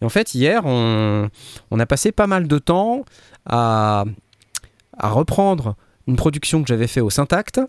Et 0.02 0.04
en 0.04 0.10
fait, 0.10 0.34
hier, 0.34 0.62
on, 0.66 1.30
a 1.78 1.86
passé 1.86 2.12
pas 2.12 2.26
mal 2.26 2.48
de 2.48 2.58
temps 2.58 3.04
à, 3.46 4.04
à 4.98 5.08
reprendre 5.08 5.76
une 6.06 6.16
production 6.16 6.62
que 6.62 6.68
j'avais 6.68 6.86
fait 6.86 7.00
au 7.00 7.10
Syntact 7.10 7.60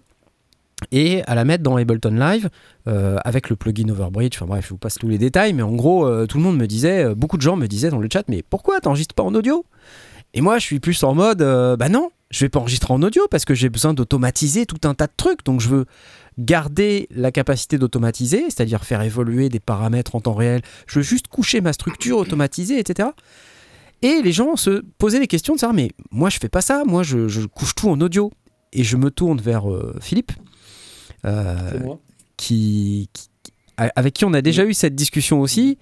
et 0.91 1.23
à 1.23 1.35
la 1.35 1.45
mettre 1.45 1.63
dans 1.63 1.77
Ableton 1.77 2.11
Live 2.11 2.49
euh, 2.87 3.17
avec 3.23 3.49
le 3.49 3.55
plugin 3.55 3.89
Overbridge. 3.89 4.35
Enfin 4.35 4.45
bref, 4.45 4.65
je 4.65 4.69
vous 4.69 4.77
passe 4.77 4.95
tous 4.95 5.07
les 5.07 5.17
détails, 5.17 5.53
mais 5.53 5.63
en 5.63 5.73
gros, 5.73 6.05
euh, 6.05 6.25
tout 6.25 6.37
le 6.37 6.43
monde 6.43 6.57
me 6.57 6.67
disait, 6.67 7.05
euh, 7.05 7.15
beaucoup 7.15 7.37
de 7.37 7.41
gens 7.41 7.55
me 7.55 7.67
disaient 7.67 7.89
dans 7.89 7.99
le 7.99 8.09
chat, 8.11 8.23
mais 8.27 8.43
pourquoi 8.43 8.79
t'enregistres 8.81 9.15
pas 9.15 9.23
en 9.23 9.33
audio? 9.33 9.65
Et 10.33 10.41
moi, 10.41 10.59
je 10.59 10.65
suis 10.65 10.79
plus 10.79 11.01
en 11.03 11.15
mode, 11.15 11.37
bah 11.39 11.87
non, 11.87 12.09
je 12.29 12.43
vais 12.43 12.49
pas 12.49 12.59
enregistrer 12.59 12.93
en 12.93 13.01
audio 13.01 13.25
parce 13.31 13.45
que 13.45 13.53
j'ai 13.53 13.69
besoin 13.69 13.93
d'automatiser 13.93 14.65
tout 14.65 14.85
un 14.85 14.93
tas 14.93 15.07
de 15.07 15.13
trucs. 15.15 15.45
Donc 15.45 15.61
je 15.61 15.69
veux 15.69 15.85
garder 16.37 17.07
la 17.11 17.31
capacité 17.31 17.77
d'automatiser, 17.77 18.43
c'est-à-dire 18.49 18.83
faire 18.83 19.01
évoluer 19.01 19.47
des 19.47 19.61
paramètres 19.61 20.13
en 20.13 20.19
temps 20.19 20.33
réel. 20.33 20.61
Je 20.87 20.99
veux 20.99 21.03
juste 21.03 21.29
coucher 21.29 21.61
ma 21.61 21.71
structure, 21.71 22.17
automatiser, 22.17 22.79
etc. 22.79 23.09
Et 24.01 24.21
les 24.21 24.33
gens 24.33 24.57
se 24.57 24.83
posaient 24.97 25.21
des 25.21 25.27
questions 25.27 25.55
de 25.55 25.59
savoir, 25.59 25.73
mais 25.73 25.91
moi 26.11 26.29
je 26.29 26.37
fais 26.37 26.49
pas 26.49 26.59
ça, 26.59 26.83
moi 26.85 27.01
je, 27.01 27.29
je 27.29 27.45
couche 27.45 27.73
tout 27.73 27.89
en 27.89 28.01
audio. 28.01 28.29
Et 28.73 28.83
je 28.83 28.97
me 28.97 29.09
tourne 29.09 29.39
vers 29.39 29.63
Philippe, 30.01 30.33
moi. 31.83 31.99
qui, 32.37 33.09
qui- 33.13 33.29
avec 33.77 34.13
qui 34.13 34.23
on 34.23 34.33
a 34.33 34.41
déjà 34.41 34.63
eu 34.63 34.73
cette 34.73 34.95
discussion 34.95 35.41
aussi. 35.41 35.77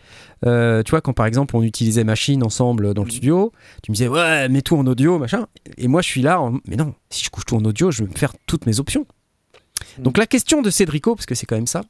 Euh, 0.47 0.81
tu 0.83 0.89
vois, 0.91 1.01
quand 1.01 1.13
par 1.13 1.27
exemple 1.27 1.55
on 1.55 1.61
utilisait 1.61 2.03
Machine 2.03 2.43
ensemble 2.43 2.93
dans 2.95 3.03
le 3.03 3.09
studio, 3.11 3.51
tu 3.83 3.91
me 3.91 3.95
disais 3.95 4.07
ouais, 4.07 4.49
mets 4.49 4.61
tout 4.63 4.75
en 4.75 4.85
audio, 4.87 5.19
machin. 5.19 5.45
Et 5.77 5.87
moi 5.87 6.01
je 6.01 6.07
suis 6.07 6.21
là, 6.23 6.41
en- 6.41 6.53
mais 6.67 6.75
non, 6.75 6.95
si 7.11 7.23
je 7.23 7.29
couche 7.29 7.45
tout 7.45 7.55
en 7.55 7.63
audio, 7.65 7.91
je 7.91 8.03
vais 8.03 8.09
me 8.09 8.15
faire 8.17 8.33
toutes 8.47 8.65
mes 8.65 8.79
options. 8.79 9.05
Donc 9.99 10.17
la 10.17 10.25
question 10.25 10.61
de 10.63 10.69
Cédrico, 10.71 11.13
parce 11.15 11.25
que 11.27 11.35
c'est 11.35 11.45
quand 11.45 11.55
même 11.55 11.67
ça, 11.67 11.81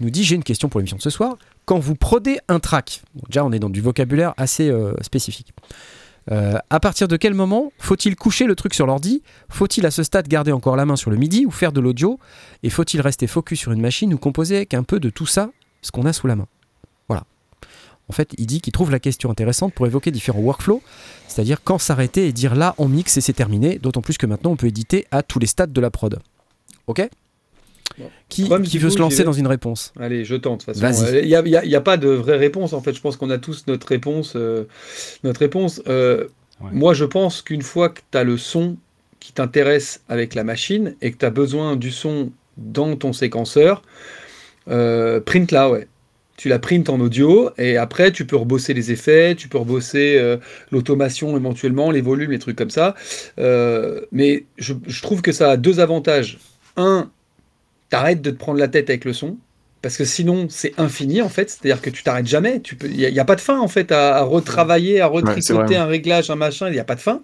nous 0.00 0.10
dit 0.10 0.24
j'ai 0.24 0.34
une 0.34 0.42
question 0.42 0.68
pour 0.68 0.80
l'émission 0.80 0.96
de 0.96 1.02
ce 1.02 1.10
soir. 1.10 1.36
Quand 1.64 1.78
vous 1.78 1.94
prodez 1.94 2.40
un 2.48 2.58
track, 2.58 3.02
déjà 3.28 3.44
on 3.44 3.52
est 3.52 3.60
dans 3.60 3.70
du 3.70 3.80
vocabulaire 3.80 4.34
assez 4.36 4.68
euh, 4.68 4.94
spécifique. 5.00 5.52
Euh, 6.30 6.58
à 6.68 6.80
partir 6.80 7.08
de 7.08 7.16
quel 7.16 7.34
moment 7.34 7.72
faut-il 7.78 8.14
coucher 8.16 8.46
le 8.46 8.54
truc 8.54 8.74
sur 8.74 8.86
l'ordi 8.86 9.22
Faut-il 9.48 9.86
à 9.86 9.90
ce 9.90 10.02
stade 10.02 10.28
garder 10.28 10.52
encore 10.52 10.76
la 10.76 10.84
main 10.84 10.96
sur 10.96 11.10
le 11.10 11.16
MIDI 11.16 11.46
ou 11.46 11.50
faire 11.50 11.72
de 11.72 11.80
l'audio 11.80 12.18
Et 12.62 12.70
faut-il 12.70 13.00
rester 13.00 13.26
focus 13.26 13.58
sur 13.58 13.72
une 13.72 13.80
machine 13.80 14.12
ou 14.12 14.18
composer 14.18 14.56
avec 14.56 14.74
un 14.74 14.82
peu 14.82 15.00
de 15.00 15.10
tout 15.10 15.26
ça, 15.26 15.50
ce 15.82 15.90
qu'on 15.90 16.04
a 16.06 16.12
sous 16.12 16.26
la 16.26 16.36
main 16.36 16.46
Voilà. 17.08 17.24
En 18.08 18.12
fait, 18.12 18.34
il 18.38 18.46
dit 18.46 18.60
qu'il 18.60 18.72
trouve 18.72 18.90
la 18.90 18.98
question 18.98 19.30
intéressante 19.30 19.72
pour 19.72 19.86
évoquer 19.86 20.10
différents 20.10 20.40
workflows, 20.40 20.82
c'est-à-dire 21.28 21.62
quand 21.62 21.78
s'arrêter 21.78 22.26
et 22.26 22.32
dire 22.32 22.54
là 22.54 22.74
on 22.78 22.88
mixe 22.88 23.16
et 23.16 23.20
c'est 23.20 23.32
terminé, 23.32 23.78
d'autant 23.78 24.02
plus 24.02 24.18
que 24.18 24.26
maintenant 24.26 24.50
on 24.50 24.56
peut 24.56 24.66
éditer 24.66 25.06
à 25.10 25.22
tous 25.22 25.38
les 25.38 25.46
stades 25.46 25.72
de 25.72 25.80
la 25.80 25.90
prod. 25.90 26.18
Ok? 26.86 27.08
Qui, 28.28 28.44
Problème, 28.44 28.66
qui 28.66 28.78
veut 28.78 28.88
coup, 28.88 28.94
se 28.94 28.98
lancer 29.00 29.24
dans 29.24 29.32
une 29.32 29.46
réponse 29.46 29.92
Allez, 29.98 30.24
je 30.24 30.36
tente. 30.36 30.66
de 30.66 30.72
toute 30.72 30.80
façon. 30.80 31.06
Il 31.12 31.26
n'y 31.26 31.34
a, 31.34 31.40
y 31.46 31.56
a- 31.56 31.64
il 31.64 31.70
y 31.70 31.76
a 31.76 31.80
pas 31.80 31.96
de 31.96 32.08
vraie 32.08 32.36
réponse 32.38 32.72
en 32.72 32.80
fait. 32.80 32.94
Je 32.94 33.00
pense 33.00 33.16
qu'on 33.16 33.30
a 33.30 33.38
tous 33.38 33.64
notre 33.66 33.86
réponse. 33.88 34.34
euh, 34.36 34.64
notre 35.24 35.40
réponse. 35.40 35.82
Euh, 35.88 36.26
Ouais. 36.62 36.68
Moi, 36.72 36.92
je 36.92 37.06
pense 37.06 37.40
qu'une 37.40 37.62
fois 37.62 37.88
que 37.88 38.00
tu 38.12 38.18
as 38.18 38.22
le 38.22 38.36
son 38.36 38.76
qui 39.18 39.32
t'intéresse 39.32 40.02
avec 40.10 40.34
la 40.34 40.44
machine 40.44 40.94
et 41.00 41.10
que 41.10 41.16
tu 41.16 41.24
as 41.24 41.30
besoin 41.30 41.74
du 41.74 41.90
son 41.90 42.32
dans 42.58 42.96
ton 42.96 43.14
séquenceur, 43.14 43.80
euh, 44.68 45.20
print 45.20 45.52
là, 45.52 45.70
ouais. 45.70 45.88
Tu 46.36 46.48
la 46.50 46.58
print 46.58 46.88
en 46.90 47.00
audio 47.00 47.50
et 47.58 47.76
après 47.78 48.12
tu 48.12 48.26
peux 48.26 48.36
rebosser 48.36 48.72
les 48.74 48.90
effets, 48.92 49.34
tu 49.34 49.48
peux 49.48 49.56
rebosser 49.58 50.16
euh, 50.18 50.36
l'automation 50.70 51.36
éventuellement, 51.36 51.90
les 51.90 52.00
volumes, 52.02 52.30
les 52.30 52.38
trucs 52.38 52.56
comme 52.56 52.70
ça. 52.70 52.94
Euh, 53.38 54.02
mais 54.12 54.44
je, 54.58 54.72
je 54.86 55.02
trouve 55.02 55.20
que 55.22 55.32
ça 55.32 55.50
a 55.50 55.56
deux 55.56 55.80
avantages. 55.80 56.38
Un, 56.76 57.10
t'arrêtes 57.90 58.22
de 58.22 58.30
te 58.30 58.36
prendre 58.36 58.58
la 58.58 58.68
tête 58.68 58.88
avec 58.88 59.04
le 59.04 59.12
son. 59.12 59.36
Parce 59.82 59.96
que 59.96 60.04
sinon, 60.04 60.46
c'est 60.50 60.74
infini 60.76 61.22
en 61.22 61.30
fait. 61.30 61.48
C'est-à-dire 61.48 61.80
que 61.80 61.88
tu 61.88 62.02
t'arrêtes 62.02 62.26
jamais. 62.26 62.60
Tu 62.60 62.76
peux, 62.76 62.86
il 62.86 62.98
n'y 62.98 63.18
a, 63.18 63.24
pas 63.24 63.34
de 63.34 63.40
fin 63.40 63.58
en 63.58 63.66
fait 63.68 63.90
à, 63.92 64.16
à 64.16 64.22
retravailler, 64.22 65.00
à 65.00 65.06
retricoter 65.06 65.76
un 65.76 65.86
réglage, 65.86 66.28
un 66.30 66.34
machin. 66.36 66.68
Il 66.68 66.74
n'y 66.74 66.78
a 66.78 66.84
pas 66.84 66.96
de 66.96 67.00
fin. 67.00 67.22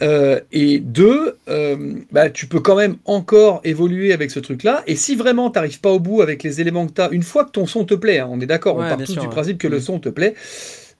Euh, 0.00 0.40
et 0.50 0.78
deux, 0.78 1.36
euh, 1.48 1.76
bah, 2.10 2.30
tu 2.30 2.46
peux 2.46 2.60
quand 2.60 2.74
même 2.76 2.96
encore 3.04 3.60
évoluer 3.64 4.14
avec 4.14 4.30
ce 4.30 4.40
truc-là. 4.40 4.82
Et 4.86 4.96
si 4.96 5.14
vraiment 5.14 5.50
tu 5.50 5.58
n'arrives 5.58 5.80
pas 5.80 5.90
au 5.90 5.98
bout 6.00 6.22
avec 6.22 6.42
les 6.42 6.62
éléments 6.62 6.86
que 6.86 6.92
tu 6.94 7.02
as, 7.02 7.10
une 7.10 7.22
fois 7.22 7.44
que 7.44 7.50
ton 7.50 7.66
son 7.66 7.84
te 7.84 7.92
plaît, 7.94 8.18
hein, 8.20 8.28
on 8.30 8.40
est 8.40 8.46
d'accord, 8.46 8.76
Ouais, 8.76 8.86
on 8.86 8.88
part 8.88 8.96
tous 8.96 9.12
sûr, 9.12 9.20
du 9.20 9.28
ouais. 9.28 9.32
principe 9.34 9.58
que 9.58 9.68
le 9.68 9.76
Mm. 9.76 9.80
son 9.80 9.98
te 9.98 10.08
plaît. 10.08 10.34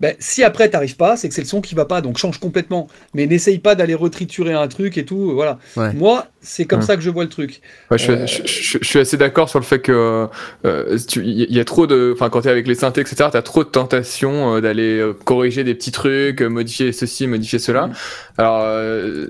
Bah, 0.04 0.12
si 0.18 0.42
après 0.44 0.68
t'arrives 0.68 0.96
pas, 0.96 1.16
c'est 1.16 1.28
que 1.28 1.34
c'est 1.34 1.40
le 1.40 1.46
son 1.46 1.60
qui 1.60 1.74
va 1.74 1.84
pas, 1.86 2.00
donc 2.02 2.18
change 2.18 2.38
complètement. 2.38 2.88
Mais 3.14 3.26
n'essaye 3.26 3.58
pas 3.58 3.74
d'aller 3.74 3.94
retriturer 3.94 4.52
un 4.52 4.68
truc 4.68 4.98
et 4.98 5.04
tout, 5.04 5.32
voilà. 5.34 5.58
Ouais. 5.76 5.92
Moi, 5.94 6.26
c'est 6.42 6.66
comme 6.66 6.80
Ouais. 6.80 6.84
ça 6.86 6.96
que 6.96 7.02
je 7.02 7.08
vois 7.10 7.24
le 7.24 7.30
truc. 7.30 7.62
Ouais, 7.90 7.96
je, 7.98 8.02
suis- 8.04 8.12
Euh, 8.12 8.26
je, 8.26 8.42
je- 8.44 8.78
je 8.82 8.86
suis 8.86 8.98
assez 8.98 9.16
d'accord 9.16 9.48
sur 9.48 9.58
le 9.58 9.64
fait 9.64 9.78
que 9.80 10.28
euh, 10.64 10.98
tu- 11.08 11.24
il 11.24 11.52
y 11.54 11.58
a 11.60 11.64
trop 11.64 11.86
de, 11.86 12.12
enfin 12.14 12.28
quand 12.28 12.42
t'es 12.42 12.50
avec 12.50 12.66
les 12.66 12.74
synthés 12.74 13.00
etc, 13.00 13.28
t'as 13.32 13.42
trop 13.42 13.64
de 13.64 13.68
tentations 13.70 14.56
euh, 14.56 14.60
d'aller 14.60 14.98
euh, 14.98 15.12
corriger 15.24 15.64
des 15.64 15.74
petits 15.74 15.92
trucs, 15.92 16.42
euh, 16.42 16.48
modifier 16.48 16.92
ceci, 16.92 17.26
modifier 17.26 17.58
cela. 17.58 17.86
Mm. 17.86 17.92
Alors, 18.38 18.60
euh, 18.64 19.26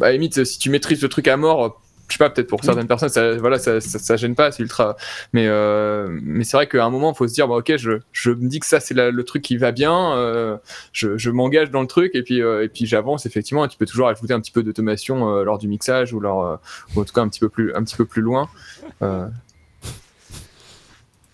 à 0.00 0.06
la 0.06 0.12
limite, 0.12 0.44
si 0.44 0.58
tu 0.58 0.68
maîtrises 0.70 1.00
le 1.02 1.08
truc 1.08 1.26
à 1.28 1.36
mort, 1.36 1.64
euh, 1.64 1.68
je 2.08 2.14
sais 2.14 2.18
pas, 2.18 2.30
peut-être 2.30 2.48
pour 2.48 2.60
Oui. 2.60 2.66
certaines 2.66 2.86
personnes, 2.86 3.08
ça, 3.10 3.36
voilà, 3.36 3.58
ça, 3.58 3.80
ça, 3.80 3.98
ça 3.98 4.16
gêne 4.16 4.34
pas, 4.34 4.50
c'est 4.50 4.62
ultra. 4.62 4.96
Mais 5.32 5.46
euh, 5.46 6.08
mais 6.22 6.44
c'est 6.44 6.56
vrai 6.56 6.66
qu'à 6.66 6.84
un 6.84 6.90
moment, 6.90 7.12
il 7.12 7.16
faut 7.16 7.28
se 7.28 7.34
dire, 7.34 7.46
bah, 7.48 7.56
ok, 7.56 7.76
je, 7.76 7.92
je 8.12 8.30
me 8.30 8.48
dis 8.48 8.60
que 8.60 8.66
ça 8.66 8.80
c'est 8.80 8.94
le 8.94 9.22
truc 9.24 9.42
qui 9.42 9.56
va 9.56 9.72
bien, 9.72 10.12
euh, 10.16 10.56
je, 10.92 11.16
je 11.18 11.30
m'engage 11.30 11.70
dans 11.70 11.80
le 11.82 11.86
truc 11.86 12.14
et 12.14 12.22
puis 12.22 12.42
euh, 12.42 12.64
et 12.64 12.68
puis 12.68 12.86
j'avance 12.86 13.26
effectivement. 13.26 13.64
Et 13.64 13.68
tu 13.68 13.76
peux 13.76 13.86
toujours 13.86 14.08
ajouter 14.08 14.32
un 14.32 14.40
petit 14.40 14.52
peu 14.52 14.62
d'automation 14.62 15.34
euh, 15.36 15.44
lors 15.44 15.58
du 15.58 15.68
mixage 15.68 16.12
ou 16.12 16.20
lors 16.20 16.44
euh, 16.46 16.56
ou 16.96 17.00
en 17.00 17.04
tout 17.04 17.12
cas 17.12 17.20
un 17.20 17.28
petit 17.28 17.40
peu 17.40 17.48
plus 17.48 17.74
un 17.74 17.82
petit 17.84 17.96
peu 17.96 18.04
plus 18.06 18.22
loin. 18.22 18.48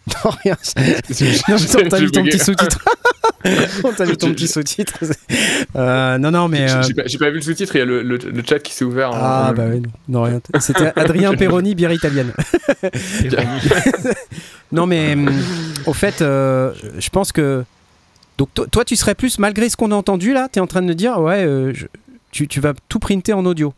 Non, 0.06 0.30
rien. 0.44 0.56
Non, 1.48 1.56
mais 1.58 1.84
on 1.84 1.88
t'a 1.88 2.00
mis 2.00 2.10
ton 2.10 2.24
petit 2.24 2.38
sous-titre. 2.38 2.84
on 3.84 3.92
t'a 3.92 4.04
mis 4.06 4.16
ton 4.16 4.32
petit 4.32 4.48
sous-titre. 4.48 4.98
Euh, 5.76 6.18
non, 6.18 6.30
non, 6.30 6.48
mais. 6.48 6.68
J'ai- 6.68 6.74
euh, 6.74 7.02
J'ai 7.06 7.18
pas, 7.18 7.30
vu 7.30 7.36
le 7.36 7.42
sous-titre, 7.42 7.74
il 7.76 7.78
y 7.78 7.82
a 7.82 7.84
le, 7.86 8.02
le, 8.02 8.16
le 8.18 8.42
chat 8.46 8.58
qui 8.58 8.72
s'est 8.74 8.84
ouvert. 8.84 9.10
en- 9.12 9.16
Ah, 9.16 9.48
en- 9.50 9.54
bah 9.54 9.64
oui, 9.70 9.82
non, 10.08 10.22
rien. 10.22 10.40
C'était 10.60 10.92
Adrien 10.96 11.34
Perroni, 11.36 11.74
bière 11.74 11.92
italienne. 11.92 12.32
non, 14.72 14.86
mais 14.86 15.14
hum, 15.14 15.30
au 15.86 15.92
fait, 15.92 16.20
euh, 16.22 16.72
je 16.98 17.08
pense 17.10 17.32
que. 17.32 17.64
Donc, 18.36 18.48
toi, 18.52 18.66
toi, 18.66 18.84
tu 18.84 18.96
serais 18.96 19.14
plus, 19.14 19.38
malgré 19.38 19.68
ce 19.68 19.76
qu'on 19.76 19.92
a 19.92 19.94
entendu 19.94 20.32
là, 20.32 20.48
tu 20.52 20.58
es 20.58 20.62
en 20.62 20.66
train 20.66 20.82
de 20.82 20.92
dire, 20.92 21.18
ouais, 21.20 21.44
euh, 21.44 21.72
je- 21.72 21.86
tu, 22.32 22.48
tu 22.48 22.60
vas 22.60 22.72
tout 22.88 22.98
printer 22.98 23.32
en 23.32 23.46
audio. 23.46 23.72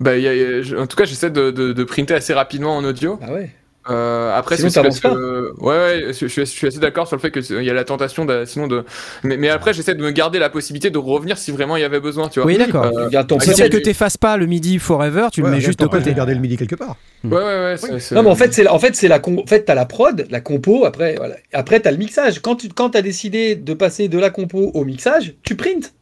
Bah, 0.00 0.16
il 0.16 0.24
y 0.24 0.28
a- 0.28 0.34
il 0.34 0.40
y 0.40 0.44
a- 0.44 0.62
je- 0.62 0.76
en 0.76 0.86
tout 0.88 0.96
cas, 0.96 1.04
j'essaie 1.04 1.30
de, 1.30 1.52
de, 1.52 1.72
de 1.72 1.84
printer 1.84 2.14
assez 2.14 2.34
rapidement 2.34 2.76
en 2.76 2.84
audio. 2.84 3.20
Ah 3.22 3.32
ouais. 3.32 3.54
Euh, 3.90 4.32
après, 4.36 4.56
Sinon, 4.56 4.70
c'est 4.70 5.00
que- 5.00 5.52
Ouais, 5.60 5.74
ouais, 5.74 6.00
je, 6.08 6.12
je 6.12 6.26
suis, 6.26 6.40
je 6.42 6.50
suis 6.50 6.66
assez 6.68 6.78
d'accord 6.78 7.08
sur 7.08 7.16
le 7.16 7.20
fait 7.20 7.32
qu'il 7.32 7.64
y 7.64 7.70
a 7.70 7.74
la 7.74 7.82
tentation 7.84 8.24
de, 8.24 8.44
sinon 8.44 8.68
de. 8.68 8.84
Mais, 9.24 9.36
mais 9.36 9.48
après, 9.48 9.72
j'essaie 9.72 9.94
de 9.96 10.02
me 10.02 10.10
garder 10.12 10.38
la 10.38 10.50
possibilité 10.50 10.90
de 10.90 10.98
revenir 10.98 11.36
si 11.36 11.50
vraiment 11.50 11.76
il 11.76 11.80
y 11.80 11.84
avait 11.84 11.98
besoin, 11.98 12.28
tu 12.28 12.38
vois. 12.38 12.46
Oui, 12.46 12.56
d'accord. 12.58 12.84
Euh, 12.84 13.08
C'est-à-dire 13.10 13.56
c'est 13.56 13.70
que 13.70 13.76
tu 13.78 13.88
n'effaces 13.88 14.16
pas 14.16 14.36
le 14.36 14.46
midi 14.46 14.78
forever, 14.78 15.28
tu 15.32 15.42
le 15.42 15.50
mets 15.50 15.60
juste 15.60 15.80
de 15.80 15.86
côté. 15.86 16.04
j'ai 16.10 16.14
gardé 16.14 16.34
le 16.34 16.40
midi 16.40 16.56
quelque 16.56 16.76
part. 16.76 16.96
Ouais, 17.24 17.30
ouais, 17.36 17.38
ouais. 17.38 17.76
c'est- 17.76 17.98
c'est- 17.98 18.14
Non, 18.14 18.22
mais 18.22 18.30
en 18.30 18.36
fait, 18.36 18.54
c'est 18.54 18.68
en 18.68 18.78
fait, 18.78 18.94
c'est 18.94 19.08
la, 19.08 19.18
com- 19.18 19.40
en 19.40 19.46
fait, 19.46 19.64
t'as 19.64 19.74
la 19.74 19.84
prod, 19.86 20.26
la 20.30 20.40
compo. 20.40 20.84
Après, 20.84 21.16
voilà. 21.16 21.34
Après, 21.52 21.80
t'as 21.80 21.90
le 21.90 21.96
mixage. 21.96 22.40
Quand 22.40 22.54
tu, 22.56 22.68
quand 22.68 22.90
t'as 22.90 23.02
décidé 23.02 23.56
de 23.56 23.74
passer 23.74 24.06
de 24.08 24.18
la 24.18 24.30
compo 24.30 24.70
au 24.74 24.84
mixage, 24.84 25.34
tu 25.42 25.56
printes. 25.56 25.92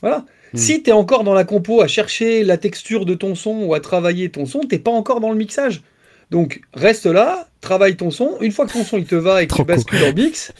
Voilà. 0.00 0.24
Si 0.54 0.82
tu 0.82 0.90
es 0.90 0.92
encore 0.92 1.24
dans 1.24 1.32
la 1.34 1.44
compo 1.44 1.80
à 1.80 1.86
chercher 1.86 2.44
la 2.44 2.58
texture 2.58 3.06
de 3.06 3.14
ton 3.14 3.34
son 3.34 3.62
ou 3.64 3.72
à 3.74 3.80
travailler 3.80 4.28
ton 4.30 4.44
son, 4.44 4.60
t'es 4.60 4.78
pas 4.78 4.90
encore 4.90 5.20
dans 5.20 5.30
le 5.30 5.36
mixage. 5.36 5.82
Donc 6.32 6.60
reste 6.74 7.06
là, 7.06 7.46
travaille 7.60 7.94
ton 7.96 8.10
son. 8.10 8.38
Une 8.40 8.50
fois 8.50 8.66
que 8.66 8.72
ton 8.72 8.82
son 8.84 8.96
il 8.98 9.04
te 9.04 9.14
va 9.14 9.42
et 9.42 9.46
que 9.46 9.50
Trop 9.50 9.62
tu 9.62 9.68
bascules 9.68 10.02
en 10.02 10.12
mix, 10.12 10.52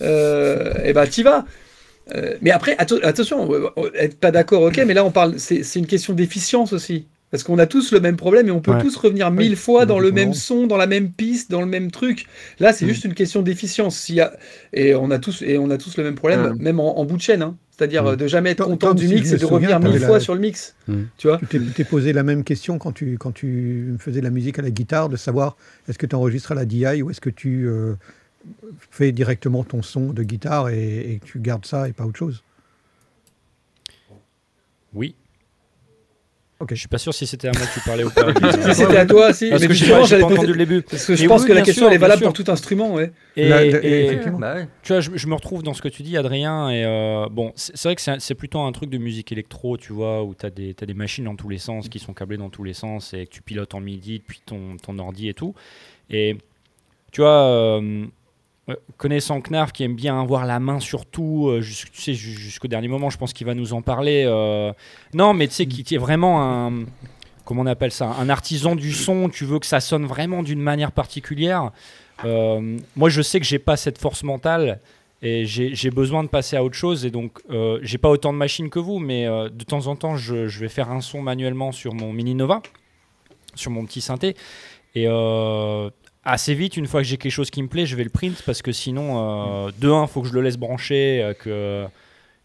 euh, 0.00 0.72
et 0.84 0.92
ben 0.92 1.06
t'y 1.06 1.22
vas. 1.22 1.44
Euh, 2.14 2.34
mais 2.40 2.50
après, 2.50 2.74
atte- 2.76 3.04
attention, 3.04 3.48
euh, 3.52 3.68
être 3.94 4.18
pas 4.18 4.32
d'accord, 4.32 4.62
ok, 4.62 4.82
mais 4.86 4.94
là 4.94 5.04
on 5.04 5.10
parle, 5.12 5.38
c'est 5.38 5.62
c'est 5.62 5.78
une 5.78 5.86
question 5.86 6.14
d'efficience 6.14 6.72
aussi. 6.72 7.06
Parce 7.30 7.44
qu'on 7.44 7.58
a 7.58 7.64
tous 7.66 7.92
le 7.92 8.00
même 8.00 8.16
problème 8.16 8.48
et 8.48 8.50
on 8.50 8.60
peut 8.60 8.72
Ouais. 8.72 8.82
tous 8.82 8.94
revenir 8.96 9.30
mille 9.30 9.50
Oui, 9.52 9.56
fois 9.56 9.86
dans 9.86 9.98
le 9.98 10.12
même 10.12 10.34
son, 10.34 10.66
dans 10.66 10.76
la 10.76 10.86
même 10.86 11.10
piste, 11.10 11.50
dans 11.50 11.60
le 11.62 11.66
même 11.66 11.90
truc. 11.90 12.26
Là, 12.60 12.74
c'est 12.74 12.84
Mm. 12.84 12.88
juste 12.88 13.04
une 13.06 13.14
question 13.14 13.40
d'efficience. 13.40 13.96
S'il 13.96 14.16
y 14.16 14.20
a- 14.20 14.34
Et 14.74 14.94
on 14.94 15.10
a 15.10 15.18
tous 15.18 15.40
et 15.40 15.56
on 15.56 15.70
a 15.70 15.78
tous 15.78 15.96
le 15.96 16.04
même 16.04 16.14
problème, 16.14 16.42
Mm. 16.58 16.62
même 16.62 16.78
en, 16.80 16.98
en 16.98 17.04
bout 17.06 17.16
de 17.16 17.22
chaîne. 17.22 17.40
hein. 17.40 17.56
C'est-à-dire 17.74 18.04
euh, 18.06 18.16
de 18.16 18.26
jamais 18.26 18.50
être 18.50 18.64
content 18.64 18.92
du 18.94 19.08
mix 19.08 19.32
et 19.32 19.38
de 19.38 19.44
revenir 19.46 19.80
mille 19.80 19.98
fois 19.98 20.14
la- 20.18 20.20
sur 20.20 20.34
le 20.34 20.40
mix. 20.40 20.74
Mm. 20.88 21.02
Tu 21.16 21.26
vois 21.26 21.38
Tu 21.38 21.46
t'es- 21.46 21.58
t'es 21.74 21.84
posé 21.84 22.12
la 22.12 22.22
même 22.22 22.44
question 22.44 22.78
quand 22.78 22.92
tu, 22.92 23.16
quand 23.18 23.32
tu 23.32 23.94
faisais 23.98 24.20
de 24.20 24.24
la 24.24 24.30
musique 24.30 24.58
à 24.58 24.62
la 24.62 24.70
guitare, 24.70 25.08
de 25.08 25.16
savoir 25.16 25.56
est-ce 25.88 25.98
que 25.98 26.06
tu 26.06 26.14
enregistres 26.14 26.52
à 26.52 26.54
la 26.54 26.64
DI 26.66 27.02
ou 27.02 27.10
est-ce 27.10 27.20
que 27.20 27.30
tu 27.30 27.66
euh, 27.66 27.94
fais 28.90 29.10
directement 29.12 29.64
ton 29.64 29.82
son 29.82 30.12
de 30.12 30.22
guitare 30.22 30.68
et, 30.68 31.12
et 31.14 31.18
que 31.18 31.24
tu 31.24 31.40
gardes 31.40 31.64
ça 31.64 31.88
et 31.88 31.92
pas 31.92 32.04
autre 32.04 32.18
chose? 32.18 32.42
Oui. 34.94 35.14
Ok. 36.62 36.68
Je 36.70 36.74
suis 36.76 36.86
pas 36.88 36.98
sûr 36.98 37.12
si 37.12 37.26
c'était 37.26 37.48
à 37.48 37.52
moi 37.58 37.66
que 37.66 37.74
tu 37.74 37.80
parlais 37.80 38.04
ou 38.04 38.10
pas. 38.10 38.32
Si 38.72 38.74
c'était 38.74 38.96
à 38.96 39.04
toi, 39.04 39.32
si. 39.32 39.50
Parce 39.50 39.62
mais 39.62 39.68
que 39.68 39.74
j'ai 39.74 39.90
pas, 39.90 40.24
entendu 40.24 40.52
le 40.52 40.58
début. 40.58 40.82
Parce 40.82 41.04
que 41.06 41.16
je 41.16 41.22
Mais 41.22 41.28
pense 41.28 41.42
oui, 41.42 41.48
que 41.48 41.52
la 41.54 41.62
question 41.62 41.82
sûr, 41.82 41.88
elle 41.88 41.94
est 41.96 41.98
valable 41.98 42.22
pour 42.22 42.32
tout 42.32 42.44
instrument, 42.46 42.94
ouais. 42.94 43.10
Et, 43.36 43.48
La- 43.48 43.64
la- 43.64 43.84
et- 43.84 44.04
effectivement. 44.04 44.38
Bah 44.38 44.54
ouais. 44.54 44.68
tu 44.84 44.92
vois, 44.92 45.00
je, 45.00 45.10
je 45.12 45.26
me 45.26 45.34
retrouve 45.34 45.64
dans 45.64 45.74
ce 45.74 45.82
que 45.82 45.88
tu 45.88 46.04
dis, 46.04 46.16
Adrien. 46.16 46.70
Et 46.70 46.84
euh, 46.84 47.26
bon, 47.30 47.52
c'est 47.56 47.82
vrai 47.82 47.96
que 47.96 48.02
c'est 48.20 48.34
plutôt 48.36 48.60
un 48.60 48.70
truc 48.70 48.90
de 48.90 48.98
musique 48.98 49.32
électro, 49.32 49.76
tu 49.76 49.92
vois, 49.92 50.22
où 50.22 50.36
tu 50.36 50.46
as, 50.46 50.50
des 50.50 50.72
t'as 50.74 50.86
des 50.86 50.94
machines 50.94 51.24
dans 51.24 51.34
tous 51.34 51.48
les 51.48 51.58
sens 51.58 51.88
qui 51.88 51.98
sont 51.98 52.14
câblées 52.14 52.36
dans 52.36 52.48
tous 52.50 52.62
les 52.62 52.74
sens 52.74 53.12
et 53.12 53.26
que 53.26 53.30
tu 53.32 53.42
pilotes 53.42 53.74
en 53.74 53.80
MIDI 53.80 54.20
depuis 54.20 54.40
ton, 54.46 54.76
ton 54.76 54.96
ordi 55.00 55.28
et 55.28 55.34
tout. 55.34 55.54
Et 56.10 56.36
tu 57.10 57.22
vois, 57.22 57.42
euh, 57.48 58.06
connaissant 58.96 59.40
Knarf 59.40 59.72
qui 59.72 59.82
aime 59.82 59.96
bien 59.96 60.20
avoir 60.20 60.46
la 60.46 60.60
main 60.60 60.78
sur 60.80 61.04
tout, 61.04 61.48
euh, 61.48 61.60
jusqu'au 61.60 62.68
dernier 62.68 62.88
moment, 62.88 63.10
je 63.10 63.18
pense 63.18 63.32
qu'il 63.32 63.46
va 63.46 63.54
nous 63.54 63.72
en 63.72 63.82
parler. 63.82 64.24
euh, 64.26 64.72
non, 65.14 65.34
mais 65.34 65.48
tu 65.48 65.54
sais, 65.54 65.66
qui 65.66 65.94
est 65.94 65.98
vraiment 65.98 66.42
un. 66.42 66.84
Comment 67.44 67.62
on 67.62 67.66
appelle 67.66 67.90
ça 67.90 68.06
Un 68.20 68.28
artisan 68.28 68.76
du 68.76 68.92
son, 68.92 69.28
tu 69.28 69.44
veux 69.44 69.58
que 69.58 69.66
ça 69.66 69.80
sonne 69.80 70.06
vraiment 70.06 70.44
d'une 70.44 70.60
manière 70.60 70.92
particulière. 70.92 71.72
Euh, 72.24 72.78
moi, 72.94 73.08
je 73.08 73.20
sais 73.20 73.40
que 73.40 73.46
j'ai 73.46 73.58
pas 73.58 73.76
cette 73.76 73.98
force 73.98 74.22
mentale 74.22 74.78
et 75.22 75.44
j'ai 75.44 75.90
besoin 75.90 76.22
de 76.22 76.28
passer 76.28 76.56
à 76.56 76.62
autre 76.62 76.76
chose. 76.76 77.04
Et 77.04 77.10
donc, 77.10 77.40
j'ai 77.82 77.98
pas 77.98 78.10
autant 78.10 78.32
de 78.32 78.38
machines 78.38 78.70
que 78.70 78.78
vous, 78.78 79.00
mais 79.00 79.26
de 79.26 79.64
temps 79.64 79.88
en 79.88 79.96
temps, 79.96 80.16
je, 80.16 80.46
je 80.46 80.60
vais 80.60 80.68
faire 80.68 80.90
un 80.90 81.00
son 81.00 81.20
manuellement 81.20 81.72
sur 81.72 81.94
mon 81.94 82.12
Mini 82.12 82.36
Nova, 82.36 82.62
sur 83.56 83.72
mon 83.72 83.84
petit 83.86 84.00
synthé. 84.00 84.36
Et 84.94 85.08
assez 86.24 86.54
vite, 86.54 86.76
une 86.76 86.86
fois 86.86 87.00
que 87.02 87.06
j'ai 87.06 87.16
quelque 87.16 87.32
chose 87.32 87.50
qui 87.50 87.62
me 87.62 87.68
plaît, 87.68 87.86
je 87.86 87.96
vais 87.96 88.04
le 88.04 88.10
print 88.10 88.42
parce 88.46 88.62
que 88.62 88.72
sinon, 88.72 89.66
euh, 89.66 89.70
de 89.78 89.88
un, 89.90 90.06
faut 90.06 90.22
que 90.22 90.28
je 90.28 90.34
le 90.34 90.40
laisse 90.42 90.56
brancher, 90.56 91.20
euh, 91.22 91.34
que 91.34 91.84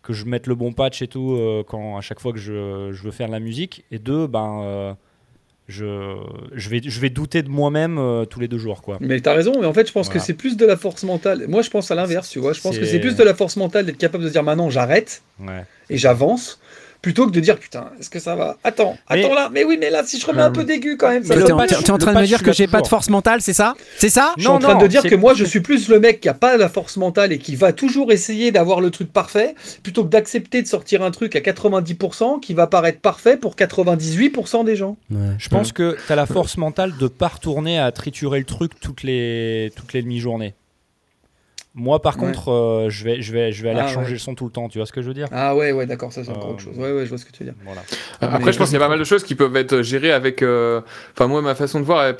que 0.03 0.13
je 0.13 0.23
mette 0.25 0.47
le 0.47 0.55
bon 0.55 0.71
patch 0.71 1.01
et 1.01 1.07
tout 1.07 1.33
euh, 1.35 1.63
quand 1.67 1.97
à 1.97 2.01
chaque 2.01 2.21
fois 2.21 2.31
que 2.31 2.39
je, 2.39 2.91
je 2.93 3.03
veux 3.03 3.11
faire 3.11 3.27
de 3.27 3.33
la 3.33 3.41
musique. 3.41 3.83
Et 3.91 3.99
deux, 3.99 4.25
ben 4.25 4.61
euh, 4.63 4.93
je, 5.67 6.15
je 6.53 6.69
vais 6.69 6.79
je 6.81 6.99
vais 7.01 7.09
douter 7.09 7.41
de 7.43 7.49
moi-même 7.49 7.99
tous 8.29 8.39
les 8.39 8.47
deux 8.47 8.57
jours, 8.57 8.81
quoi. 8.81 8.97
Mais 9.01 9.19
t'as 9.19 9.33
raison, 9.33 9.51
mais 9.59 9.65
en 9.67 9.73
fait, 9.73 9.85
je 9.85 9.91
pense 9.91 10.05
Voilà. 10.07 10.19
que 10.21 10.25
c'est 10.25 10.33
plus 10.33 10.55
de 10.55 10.65
la 10.65 10.77
force 10.77 11.03
mentale. 11.03 11.45
Moi, 11.49 11.61
je 11.61 11.69
pense 11.69 11.91
à 11.91 11.95
l'inverse, 11.95 12.29
tu 12.29 12.39
vois. 12.39 12.53
Je 12.53 12.61
pense 12.61 12.77
que 12.79 12.85
C'est- 12.85 12.91
c'est 12.93 12.99
plus 13.01 13.15
de 13.17 13.23
la 13.23 13.33
force 13.33 13.57
mentale 13.57 13.85
d'être 13.85 13.97
capable 13.97 14.23
de 14.23 14.29
dire 14.29 14.43
maintenant 14.43 14.69
j'arrête 14.69 15.23
Ouais. 15.41 15.65
et 15.89 15.97
j'avance, 15.97 16.59
plutôt 17.07 17.25
que 17.25 17.31
de 17.31 17.39
dire 17.39 17.57
putain, 17.57 17.89
est-ce 18.01 18.09
que 18.09 18.19
ça 18.19 18.35
va? 18.35 18.57
Attends, 18.65 18.97
Mais- 19.09 19.23
attends 19.23 19.33
là, 19.33 19.49
mais 19.49 19.63
oui, 19.63 19.77
mais 19.79 19.89
là, 19.89 20.03
si 20.05 20.19
je 20.19 20.25
remets 20.25 20.41
un 20.41 20.51
peu 20.51 20.65
d'aigu 20.65 20.97
quand 20.97 21.07
même, 21.07 21.23
ça 21.23 21.35
T'es 21.35 21.53
en- 21.53 21.57
en 21.57 21.65
train 21.97 21.97
de 21.97 22.05
me 22.09 22.13
patch, 22.15 22.27
dire 22.27 22.43
que 22.43 22.51
j'ai 22.51 22.67
pas 22.67 22.81
de 22.81 22.87
force 22.87 23.09
mentale, 23.09 23.39
c'est 23.41 23.53
ça? 23.53 23.75
C'est 23.97 24.09
ça? 24.09 24.33
Je 24.35 24.41
suis 24.41 24.49
en 24.49 24.59
train 24.59 24.73
non, 24.73 24.81
de 24.81 24.87
dire 24.87 25.03
que 25.03 25.15
moi, 25.15 25.33
je 25.33 25.45
suis 25.45 25.61
plus 25.61 25.87
le 25.87 26.01
mec 26.01 26.19
qui 26.19 26.27
a 26.27 26.33
pas 26.33 26.57
la 26.57 26.67
force 26.67 26.97
mentale 26.97 27.31
et 27.31 27.37
qui 27.37 27.55
va 27.55 27.71
toujours 27.71 28.11
essayer 28.11 28.51
d'avoir 28.51 28.81
le 28.81 28.91
truc 28.91 29.13
parfait, 29.13 29.55
plutôt 29.83 30.03
que 30.03 30.09
d'accepter 30.09 30.61
de 30.61 30.67
sortir 30.67 31.01
un 31.01 31.11
truc 31.11 31.33
à 31.37 31.39
90% 31.39 32.41
qui 32.41 32.53
va 32.53 32.67
paraître 32.67 32.99
parfait 32.99 33.37
pour 33.37 33.55
98% 33.55 34.65
des 34.65 34.75
gens. 34.75 34.97
Je 35.37 35.47
pense 35.47 35.71
que 35.71 35.95
tu 36.07 36.11
as 36.11 36.17
la 36.17 36.25
force 36.25 36.57
mentale 36.57 36.93
de 36.99 37.07
pas 37.07 37.29
retourner 37.29 37.79
à 37.79 37.89
triturer 37.93 38.39
le 38.39 38.45
truc 38.45 38.73
toutes 38.81 39.03
les, 39.03 39.71
toutes 39.77 39.93
les 39.93 40.01
demi-journées. 40.01 40.55
Moi, 41.79 42.01
par 42.01 42.17
Ouais. 42.17 42.25
contre, 42.25 42.51
euh, 42.51 42.89
je, 42.89 43.03
vais, 43.05 43.21
je, 43.21 43.31
vais, 43.31 43.51
je 43.51 43.61
vais 43.61 43.69
aller 43.69 43.81
Ah, 43.83 43.87
changer 43.87 44.07
ouais. 44.07 44.13
le 44.13 44.17
son 44.19 44.33
tout 44.33 44.45
le 44.45 44.51
temps. 44.51 44.67
Tu 44.67 44.79
vois 44.79 44.87
ce 44.87 44.91
que 44.91 45.01
je 45.03 45.07
veux 45.07 45.13
dire? 45.13 45.27
Ah 45.31 45.55
ouais, 45.55 45.71
ouais, 45.71 45.85
d'accord, 45.85 46.11
ça 46.11 46.23
c'est 46.23 46.31
encore 46.31 46.49
Euh, 46.49 46.53
autre 46.53 46.61
chose. 46.61 46.75
Ouais, 46.77 46.91
ouais, 46.91 47.03
je 47.05 47.09
vois 47.09 47.19
ce 47.19 47.25
que 47.25 47.31
tu 47.31 47.43
veux 47.43 47.51
dire. 47.51 47.59
Voilà. 47.63 47.81
Après, 48.19 48.39
Mais 48.45 48.51
je 48.51 48.57
pense 48.57 48.69
qu'il 48.69 48.73
y 48.79 48.81
a 48.81 48.83
pas 48.83 48.89
mal 48.89 48.97
de 48.97 49.03
choses 49.03 49.23
qui 49.23 49.35
peuvent 49.35 49.55
être 49.55 49.83
gérées 49.83 50.11
avec. 50.11 50.41
euh, 50.41 50.81
Enfin, 51.15 51.27
moi, 51.27 51.41
ma 51.43 51.53
façon 51.55 51.79
de 51.79 51.85
voir, 51.85 52.13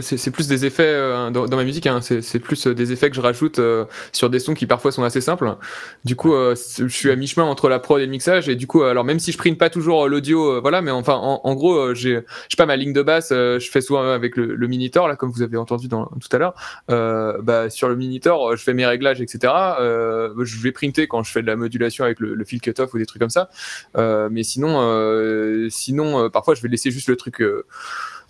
c'est 0.00 0.30
plus 0.30 0.46
des 0.46 0.64
effets 0.64 0.84
euh, 0.86 1.30
dans, 1.30 1.46
dans 1.46 1.56
ma 1.56 1.64
musique. 1.64 1.86
Hein, 1.88 2.00
c'est 2.02 2.38
plus 2.38 2.68
euh, 2.68 2.74
des 2.74 2.92
effets 2.92 3.10
que 3.10 3.16
je 3.16 3.20
rajoute 3.20 3.58
euh, 3.58 3.84
sur 4.12 4.30
des 4.30 4.38
sons 4.38 4.54
qui 4.54 4.66
parfois 4.66 4.92
sont 4.92 5.02
assez 5.02 5.20
simples. 5.20 5.56
Du 6.04 6.14
coup, 6.14 6.32
euh, 6.32 6.54
je 6.78 6.86
suis 6.86 7.10
à 7.10 7.16
mi-chemin 7.16 7.44
entre 7.46 7.68
la 7.68 7.80
prod 7.80 8.00
et 8.00 8.04
le 8.04 8.10
mixage. 8.12 8.48
Et 8.48 8.54
du 8.54 8.66
coup, 8.68 8.82
alors 8.84 9.02
même 9.04 9.18
si 9.18 9.32
je 9.32 9.38
print 9.38 9.58
pas 9.58 9.70
toujours 9.70 10.04
euh, 10.04 10.08
l'audio, 10.08 10.54
euh, 10.56 10.60
voilà, 10.60 10.82
mais 10.82 10.92
enfin, 10.92 11.14
en, 11.14 11.40
en 11.42 11.54
gros, 11.56 11.74
euh, 11.74 11.94
j'ai, 11.94 12.14
je 12.14 12.20
sais 12.50 12.56
pas, 12.56 12.66
ma 12.66 12.76
ligne 12.76 12.92
de 12.92 13.02
basse, 13.02 13.30
euh, 13.32 13.58
je 13.58 13.68
fais 13.70 13.80
souvent 13.80 14.02
avec 14.08 14.36
le, 14.36 14.54
le 14.54 14.68
Minitor, 14.68 15.08
là, 15.08 15.16
comme 15.16 15.30
vous 15.32 15.42
avez 15.42 15.56
entendu 15.56 15.88
dans, 15.88 16.06
tout 16.06 16.28
à 16.30 16.38
l'heure. 16.38 16.54
Euh, 16.90 17.38
bah, 17.42 17.70
sur 17.70 17.88
le 17.88 17.96
Minitor, 17.96 18.50
euh, 18.52 18.56
je 18.56 18.62
fais 18.62 18.72
mes 18.74 18.84
etc. 19.08 19.52
Euh, 19.80 20.44
je 20.44 20.60
vais 20.60 20.72
printer 20.72 21.08
quand 21.08 21.22
je 21.22 21.32
fais 21.32 21.42
de 21.42 21.46
la 21.46 21.56
modulation 21.56 22.04
avec 22.04 22.20
le, 22.20 22.34
le 22.34 22.44
fil 22.44 22.60
cutoff 22.60 22.92
ou 22.94 22.98
des 22.98 23.06
trucs 23.06 23.20
comme 23.20 23.30
ça. 23.30 23.50
Euh, 23.96 24.28
mais 24.30 24.42
sinon, 24.42 24.80
euh, 24.80 25.68
sinon, 25.70 26.30
parfois, 26.30 26.54
je 26.54 26.62
vais 26.62 26.68
laisser 26.68 26.90
juste 26.90 27.08
le 27.08 27.16
truc. 27.16 27.42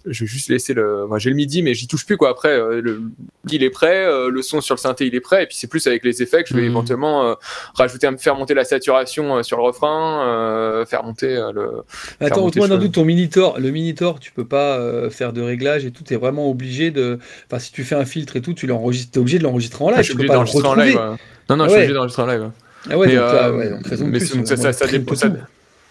Je 0.06 0.24
vais 0.24 0.26
juste 0.28 0.48
laisser 0.48 0.74
le. 0.74 1.06
Moi, 1.06 1.18
j'ai 1.18 1.30
le 1.30 1.36
midi, 1.36 1.62
mais 1.62 1.74
j'y 1.74 1.86
touche 1.86 2.06
plus 2.06 2.16
quoi. 2.16 2.30
Après, 2.30 2.48
euh, 2.50 2.80
le 2.80 3.02
il 3.50 3.62
est 3.62 3.70
prêt, 3.70 4.04
euh, 4.06 4.30
le 4.30 4.42
son 4.42 4.60
sur 4.60 4.74
le 4.74 4.80
synthé 4.80 5.06
il 5.06 5.14
est 5.14 5.20
prêt, 5.20 5.44
et 5.44 5.46
puis 5.46 5.56
c'est 5.56 5.66
plus 5.66 5.86
avec 5.86 6.04
les 6.04 6.22
effets 6.22 6.42
que 6.42 6.48
je 6.50 6.54
vais 6.54 6.62
Mhm. 6.62 6.68
éventuellement 6.68 7.26
euh, 7.30 7.34
rajouter, 7.74 8.08
faire 8.18 8.36
monter 8.36 8.54
la 8.54 8.64
saturation 8.64 9.42
sur 9.42 9.56
le 9.58 9.62
refrain, 9.62 10.84
faire 10.86 11.04
monter 11.04 11.34
le. 11.54 11.82
Attends, 12.20 12.42
monter 12.42 12.60
moi 12.60 12.68
le 12.68 12.74
d'un 12.74 12.80
doute, 12.80 12.92
ton 12.92 13.04
Minitor, 13.04 13.58
le 13.58 13.70
Minitor, 13.70 14.20
tu 14.20 14.32
peux 14.32 14.46
pas 14.46 15.08
faire 15.10 15.32
de 15.32 15.40
réglage 15.42 15.84
et 15.84 15.90
tout, 15.90 16.02
t'es 16.04 16.16
vraiment 16.16 16.50
obligé 16.50 16.90
de. 16.90 17.18
Enfin, 17.46 17.58
si 17.58 17.72
tu 17.72 17.84
fais 17.84 17.94
un 17.96 18.04
filtre 18.04 18.36
et 18.36 18.40
tout, 18.42 18.54
tu 18.54 18.66
l'enregistres, 18.66 19.12
t'es 19.12 19.18
obligé 19.18 19.38
de 19.38 19.44
l'enregistrer 19.44 19.84
en 19.84 19.88
live, 19.88 19.96
Ah, 19.98 20.02
je 20.02 20.06
suis 20.06 20.12
tu 20.12 20.16
peux 20.18 20.20
obligé 20.22 20.28
pas 20.28 20.34
le 20.34 20.38
d'enregistrer 20.38 20.68
en 20.68 20.74
live. 20.74 20.96
ouais. 20.96 21.16
Non, 21.48 21.56
non, 21.56 21.64
Ah 21.64 21.66
je 21.66 21.70
suis 21.70 21.76
ouais. 21.78 21.82
obligé 21.84 21.94
d'enregistrer 21.94 22.22
en 22.22 22.26
live. 22.26 22.50
Ah 22.88 22.96
ouais, 22.98 23.06
Mais, 23.08 23.14
donc, 23.16 23.22
euh, 23.24 23.52
ouais, 23.52 23.68
de 23.68 24.04
mais 24.04 24.18
plus. 24.18 24.36
donc 24.36 24.46
ça, 24.46 24.56
ça, 24.56 24.72
ça 24.72 24.86
dépend. 24.86 25.14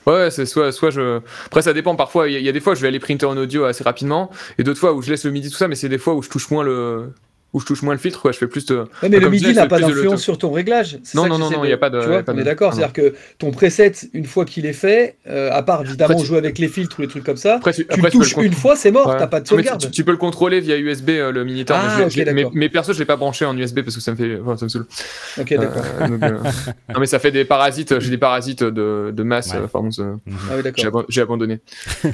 Ouais, 0.08 0.32
c'est 0.32 0.46
soit, 0.46 0.72
soit 0.72 0.90
je. 0.90 1.20
Après, 1.46 1.62
ça 1.62 1.74
dépend. 1.74 1.96
Parfois, 1.96 2.30
il 2.30 2.42
y, 2.42 2.50
a- 2.50 2.52
des 2.52 2.60
fois, 2.60 2.74
je 2.76 2.82
vais 2.82 2.88
aller 2.88 3.00
printer 3.00 3.26
en 3.26 3.38
audio 3.38 3.66
assez 3.66 3.84
rapidement, 3.84 4.32
et 4.58 4.64
d'autres 4.64 4.80
fois 4.80 4.94
où 4.94 5.02
je 5.02 5.12
laisse 5.12 5.26
le 5.26 5.32
midi 5.32 5.50
tout 5.50 5.58
ça, 5.58 5.68
mais 5.68 5.76
c'est 5.76 5.90
des 5.90 5.98
fois 5.98 6.16
où 6.16 6.22
je 6.24 6.30
touche 6.30 6.50
moins 6.50 6.64
le, 6.64 7.12
où 7.54 7.60
je 7.60 7.66
touche 7.66 7.82
moins 7.82 7.94
le 7.94 8.00
filtre. 8.00 8.22
Quoi. 8.22 8.32
Je 8.32 8.38
fais 8.38 8.48
plus 8.48 8.66
de. 8.68 8.76
Ouais, 8.78 8.86
mais 9.04 9.10
Bah, 9.10 9.20
le 9.20 9.30
midi 9.30 9.54
n'a 9.54 9.66
pas 9.68 9.80
d'influence 9.80 10.22
sur 10.22 10.38
ton 10.38 10.52
réglage. 10.52 11.00
Non, 11.16 11.24
ça 11.24 11.30
non, 11.30 11.38
non, 11.40 11.46
j'essaie 11.46 11.58
non, 11.58 11.64
de- 11.64 11.70
y 11.70 11.74
a 11.74 11.78
pas 11.78 11.90
de- 11.90 12.00
Tu 12.02 12.08
vois, 12.08 12.22
on 12.28 12.34
de- 12.34 12.42
est 12.42 12.44
d'accord. 12.44 12.74
C'est-à-dire 12.74 12.94
que 12.94 13.14
ton 13.40 13.52
preset, 13.52 13.92
une 14.14 14.26
fois 14.26 14.46
qu'il 14.46 14.66
est 14.68 14.74
fait, 14.74 15.16
euh, 15.28 15.50
à 15.52 15.64
part 15.64 15.82
évidemment 15.82 16.12
Après, 16.12 16.22
tu- 16.22 16.28
jouer 16.28 16.38
avec 16.38 16.60
les 16.60 16.68
filtres 16.68 17.00
ou 17.00 17.02
les 17.02 17.08
trucs 17.08 17.24
comme 17.24 17.38
ça, 17.38 17.56
Après, 17.56 17.74
tu, 17.74 17.86
tu 17.86 17.92
après, 17.92 18.04
le 18.04 18.10
tu 18.12 18.18
peux 18.20 18.24
touches 18.24 18.36
le 18.38 18.44
une 18.46 18.54
fois, 18.54 18.76
c'est 18.76 18.92
mort, 18.92 19.08
Ouais. 19.08 19.18
t'as 19.18 19.28
pas 19.28 19.40
de 19.42 19.48
sauvegarde. 19.48 19.82
tu, 19.82 19.90
tu 19.90 20.04
peux 20.04 20.12
le 20.12 20.18
contrôler 20.18 20.60
via 20.60 20.78
USB 20.78 21.10
euh, 21.10 21.32
le 21.32 21.44
Minitor. 21.44 21.78
Ah, 21.80 21.84
mais, 21.86 21.92
je 21.94 21.98
l'ai- 21.98 22.04
ok, 22.06 22.12
je 22.12 22.18
l'ai- 22.20 22.26
mais, 22.34 22.42
d'accord. 22.44 22.52
mais 22.56 22.70
perso, 22.70 22.94
je 22.94 23.00
l'ai 23.00 23.06
pas 23.06 23.16
branché 23.16 23.46
en 23.46 23.58
USB 23.58 23.82
parce 23.82 23.96
que 23.96 24.02
ça 24.02 24.12
me 24.12 24.16
fait, 24.18 24.38
enfin, 24.42 24.56
ça 24.58 24.66
me 24.66 24.70
saoule. 24.70 24.86
Ok, 25.40 25.54
d'accord. 25.56 25.84
Euh, 26.02 26.08
euh, 26.22 26.38
non 26.94 27.00
mais 27.00 27.06
ça 27.08 27.18
fait 27.20 27.32
des 27.32 27.46
parasites. 27.46 28.00
J'ai 28.00 28.10
des 28.12 28.18
parasites 28.18 28.64
de, 28.64 29.12
de 29.16 29.24
masse. 29.24 29.48
Ça- 29.48 29.58
Ah 29.74 29.80
oui, 29.82 29.90
j'ai 29.96 30.64
d'accord. 30.64 30.86
aban- 31.02 31.06
j'ai 31.10 31.22
abandonné. 31.22 31.60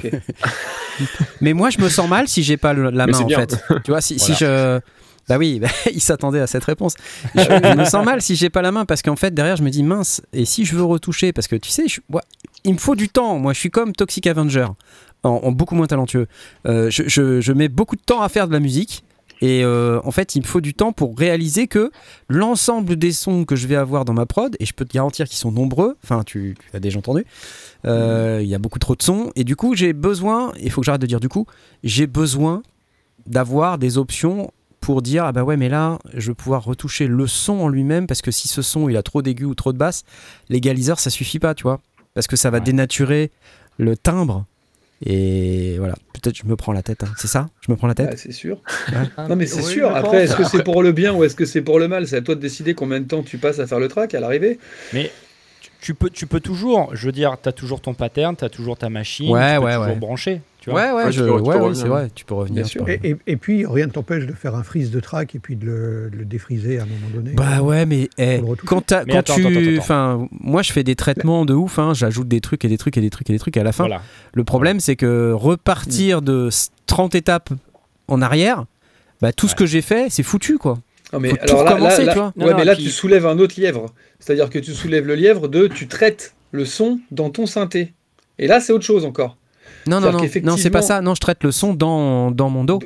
Mais 1.40 1.52
moi, 1.52 1.70
je 1.70 1.78
me 1.80 1.88
sens 1.88 2.08
mal 2.08 2.26
si 2.28 2.42
j'ai 2.42 2.56
pas 2.56 2.72
la 2.72 3.06
main 3.06 3.18
en 3.20 3.28
fait. 3.28 3.56
Tu 3.84 3.90
vois, 3.90 4.00
si, 4.00 4.18
si 4.18 4.32
je. 4.34 4.80
Bah 5.28 5.38
oui, 5.38 5.58
bah, 5.60 5.68
il 5.92 6.00
s'attendait 6.00 6.40
à 6.40 6.46
cette 6.46 6.64
réponse. 6.64 6.94
Je, 7.34 7.76
me 7.76 7.84
sens 7.84 8.04
mal 8.04 8.22
si 8.22 8.36
j'ai 8.36 8.50
pas 8.50 8.62
la 8.62 8.72
main 8.72 8.84
parce 8.84 9.02
qu'en 9.02 9.16
fait 9.16 9.34
derrière 9.34 9.56
je 9.56 9.62
me 9.62 9.70
dis 9.70 9.82
mince 9.82 10.22
et 10.32 10.44
si 10.44 10.64
je 10.64 10.76
veux 10.76 10.84
retoucher 10.84 11.32
parce 11.32 11.48
que 11.48 11.56
tu 11.56 11.70
sais 11.70 11.86
il 12.64 12.72
me 12.72 12.78
faut 12.78 12.94
du 12.94 13.08
temps. 13.08 13.38
Moi 13.38 13.52
je 13.52 13.58
suis 13.58 13.70
comme 13.70 13.92
Toxic 13.92 14.26
Avenger 14.26 14.66
en, 15.22 15.52
beaucoup 15.52 15.74
moins 15.74 15.86
talentueux. 15.86 16.26
Euh, 16.66 16.90
je 16.90 17.52
mets 17.52 17.68
beaucoup 17.68 17.96
de 17.96 18.02
temps 18.02 18.22
à 18.22 18.28
faire 18.28 18.46
de 18.46 18.52
la 18.52 18.60
musique 18.60 19.04
et 19.42 19.64
euh, 19.64 20.00
en 20.04 20.10
fait 20.12 20.34
il 20.34 20.40
me 20.40 20.46
faut 20.46 20.60
du 20.60 20.72
temps 20.72 20.92
pour 20.92 21.16
réaliser 21.18 21.66
que 21.66 21.90
l'ensemble 22.28 22.96
des 22.96 23.12
sons 23.12 23.44
que 23.44 23.54
je 23.54 23.66
vais 23.66 23.76
avoir 23.76 24.04
dans 24.04 24.14
ma 24.14 24.24
prod 24.24 24.56
et 24.60 24.64
je 24.64 24.72
peux 24.72 24.84
te 24.84 24.92
garantir 24.92 25.26
qu'ils 25.26 25.38
sont 25.38 25.52
nombreux. 25.52 25.96
Enfin 26.02 26.22
tu, 26.24 26.56
tu 26.70 26.76
as 26.76 26.80
déjà 26.80 26.98
entendu. 26.98 27.24
Euh, 27.84 28.40
Il 28.42 28.48
y 28.48 28.54
a 28.54 28.58
beaucoup 28.58 28.78
trop 28.78 28.94
de 28.94 29.02
sons 29.02 29.32
et 29.34 29.44
du 29.44 29.56
coup 29.56 29.74
j'ai 29.74 29.92
besoin. 29.92 30.52
Il 30.60 30.70
faut 30.70 30.80
que 30.80 30.86
j'arrête 30.86 31.00
de 31.00 31.06
dire 31.06 31.20
du 31.20 31.28
coup. 31.28 31.46
J'ai 31.82 32.06
besoin 32.06 32.62
d'avoir 33.26 33.78
des 33.78 33.98
options 33.98 34.52
pour 34.86 35.02
dire 35.02 35.24
ah 35.24 35.32
bah 35.32 35.42
ouais 35.42 35.56
mais 35.56 35.68
là 35.68 35.98
je 36.14 36.30
vais 36.30 36.34
pouvoir 36.36 36.62
retoucher 36.62 37.08
le 37.08 37.26
son 37.26 37.54
en 37.54 37.66
lui-même 37.68 38.06
parce 38.06 38.22
que 38.22 38.30
si 38.30 38.46
ce 38.46 38.62
son 38.62 38.88
il 38.88 38.96
a 38.96 39.02
trop 39.02 39.20
d'aigus 39.20 39.48
ou 39.48 39.54
trop 39.56 39.72
de 39.72 39.78
basse 39.78 40.04
l'égaliseur 40.48 41.00
ça 41.00 41.10
suffit 41.10 41.40
pas 41.40 41.56
tu 41.56 41.64
vois 41.64 41.80
parce 42.14 42.28
que 42.28 42.36
ça 42.36 42.50
va 42.50 42.58
Ouais. 42.58 42.64
dénaturer 42.64 43.32
le 43.78 43.96
timbre 43.96 44.44
et 45.04 45.74
voilà 45.78 45.94
peut-être 46.12 46.36
je 46.36 46.44
me 46.46 46.54
prends 46.54 46.72
la 46.72 46.84
tête 46.84 47.02
hein. 47.02 47.08
c'est 47.18 47.26
ça? 47.26 47.48
Je 47.66 47.72
me 47.72 47.76
prends 47.76 47.88
la 47.88 47.94
tête? 47.94 48.10
Ah, 48.12 48.16
c'est 48.16 48.30
sûr. 48.30 48.60
Non, 49.28 49.34
mais 49.34 49.46
c'est 49.46 49.58
oui, 49.64 49.72
sûr. 49.72 49.94
Après, 49.94 50.22
est-ce 50.22 50.36
que 50.36 50.44
c'est 50.44 50.62
pour 50.62 50.84
le 50.84 50.92
bien 50.92 51.12
ou 51.12 51.24
est-ce 51.24 51.34
que 51.34 51.44
c'est 51.46 51.62
pour 51.62 51.80
le 51.80 51.88
mal? 51.88 52.06
C'est 52.06 52.16
à 52.18 52.22
toi 52.22 52.36
de 52.36 52.40
décider 52.40 52.74
combien 52.74 53.00
de 53.00 53.06
temps 53.06 53.22
tu 53.24 53.38
passes 53.38 53.58
à 53.58 53.66
faire 53.66 53.80
le 53.80 53.88
track 53.88 54.14
à 54.14 54.20
l'arrivée. 54.20 54.58
Mais 54.94 55.10
tu, 55.60 55.70
tu 55.80 55.94
peux, 55.94 56.08
tu 56.10 56.26
peux 56.28 56.40
toujours, 56.40 56.94
je 56.94 57.06
veux 57.06 57.12
dire, 57.12 57.36
tu 57.42 57.48
as 57.48 57.52
toujours 57.52 57.80
ton 57.80 57.92
pattern, 57.92 58.36
tu 58.36 58.44
as 58.44 58.48
toujours 58.48 58.78
ta 58.78 58.88
machine, 58.88 59.30
Ouais, 59.32 59.54
tu 59.56 59.60
peux 59.60 59.66
ouais, 59.66 59.74
toujours 59.74 59.86
ouais. 59.88 59.96
brancher. 59.96 60.40
Tu 60.66 60.72
vois 60.72 60.80
Ouais, 60.82 60.90
ouais, 60.90 61.04
Ouais, 61.04 61.12
je- 61.12 61.22
ouais, 61.22 61.74
c'est 61.74 61.86
vrai, 61.86 62.10
tu 62.12 62.24
peux 62.24 62.34
revenir. 62.34 62.62
Bien 62.62 62.64
sûr. 62.64 62.88
Et, 62.88 62.98
grave. 62.98 63.18
et- 63.26 63.32
et 63.32 63.36
puis, 63.36 63.64
rien 63.64 63.86
ne 63.86 63.92
t'empêche 63.92 64.26
de 64.26 64.32
faire 64.32 64.56
un 64.56 64.64
freeze 64.64 64.90
de 64.90 64.98
track 64.98 65.36
et 65.36 65.38
puis 65.38 65.54
de 65.54 65.64
le, 65.64 66.10
de 66.12 66.16
le 66.18 66.24
défriser 66.24 66.78
à 66.80 66.82
un 66.82 66.86
moment 66.86 67.08
donné. 67.14 67.32
Bah 67.34 67.62
ouais, 67.62 67.86
mais 67.86 68.10
eh, 68.18 68.40
quand, 68.66 68.80
t'as- 68.84 69.04
Mais 69.04 69.12
quand 69.12 69.18
attends, 69.20 69.34
tu, 69.36 69.78
enfin, 69.78 70.26
moi 70.32 70.62
je 70.62 70.72
fais 70.72 70.82
des 70.82 70.96
traitements 70.96 71.44
de 71.44 71.54
ouf, 71.54 71.78
hein, 71.78 71.94
j'ajoute 71.94 72.26
des 72.26 72.40
trucs 72.40 72.64
et 72.64 72.68
des 72.68 72.78
trucs 72.78 72.96
et 72.98 73.00
des 73.00 73.10
trucs 73.10 73.30
et 73.30 73.32
des 73.32 73.38
trucs. 73.38 73.56
Et 73.56 73.60
à 73.60 73.64
la 73.64 73.70
fin, 73.70 73.84
Voilà. 73.84 74.02
le 74.34 74.42
problème 74.42 74.80
c'est 74.80 74.96
que 74.96 75.30
repartir 75.32 76.20
de 76.20 76.48
s- 76.48 76.70
30 76.86 77.14
étapes 77.14 77.50
en 78.08 78.20
arrière, 78.20 78.64
bah 79.20 79.32
tout 79.32 79.46
ce 79.46 79.54
que 79.54 79.66
j'ai 79.66 79.82
fait, 79.82 80.08
c'est 80.10 80.22
foutu 80.24 80.58
quoi. 80.58 80.78
Non, 81.12 81.20
mais 81.20 81.28
Faut 81.28 81.36
tout 81.36 81.42
alors 81.44 81.62
là, 81.64 81.70
recommencer, 81.74 82.04
là- 82.06 82.12
tu 82.12 82.18
vois. 82.18 82.32
Non, 82.36 82.46
ouais, 82.46 82.50
non, 82.52 82.58
mais 82.58 82.64
là, 82.64 82.74
puis- 82.74 82.82
tu 82.84 82.90
soulèves 82.90 83.26
un 83.26 83.38
autre 83.38 83.60
lièvre. 83.60 83.86
C'est-à-dire 84.18 84.50
que 84.50 84.58
tu 84.58 84.72
soulèves 84.72 85.06
le 85.06 85.14
lièvre 85.14 85.46
de 85.46 85.68
tu 85.68 85.86
traites 85.86 86.34
le 86.50 86.64
son 86.64 86.98
dans 87.12 87.30
ton 87.30 87.46
synthé. 87.46 87.94
Et 88.40 88.48
là, 88.48 88.58
c'est 88.60 88.72
autre 88.72 88.84
chose 88.84 89.04
encore. 89.04 89.36
Non, 89.86 90.00
non, 90.00 90.12
non, 90.12 90.20
non, 90.42 90.56
c'est 90.56 90.70
pas 90.70 90.82
ça. 90.82 91.00
Non, 91.00 91.14
je 91.14 91.20
traite 91.20 91.44
le 91.44 91.52
son 91.52 91.74
dans, 91.74 92.30
dans 92.30 92.50
mon 92.50 92.64
dos. 92.64 92.80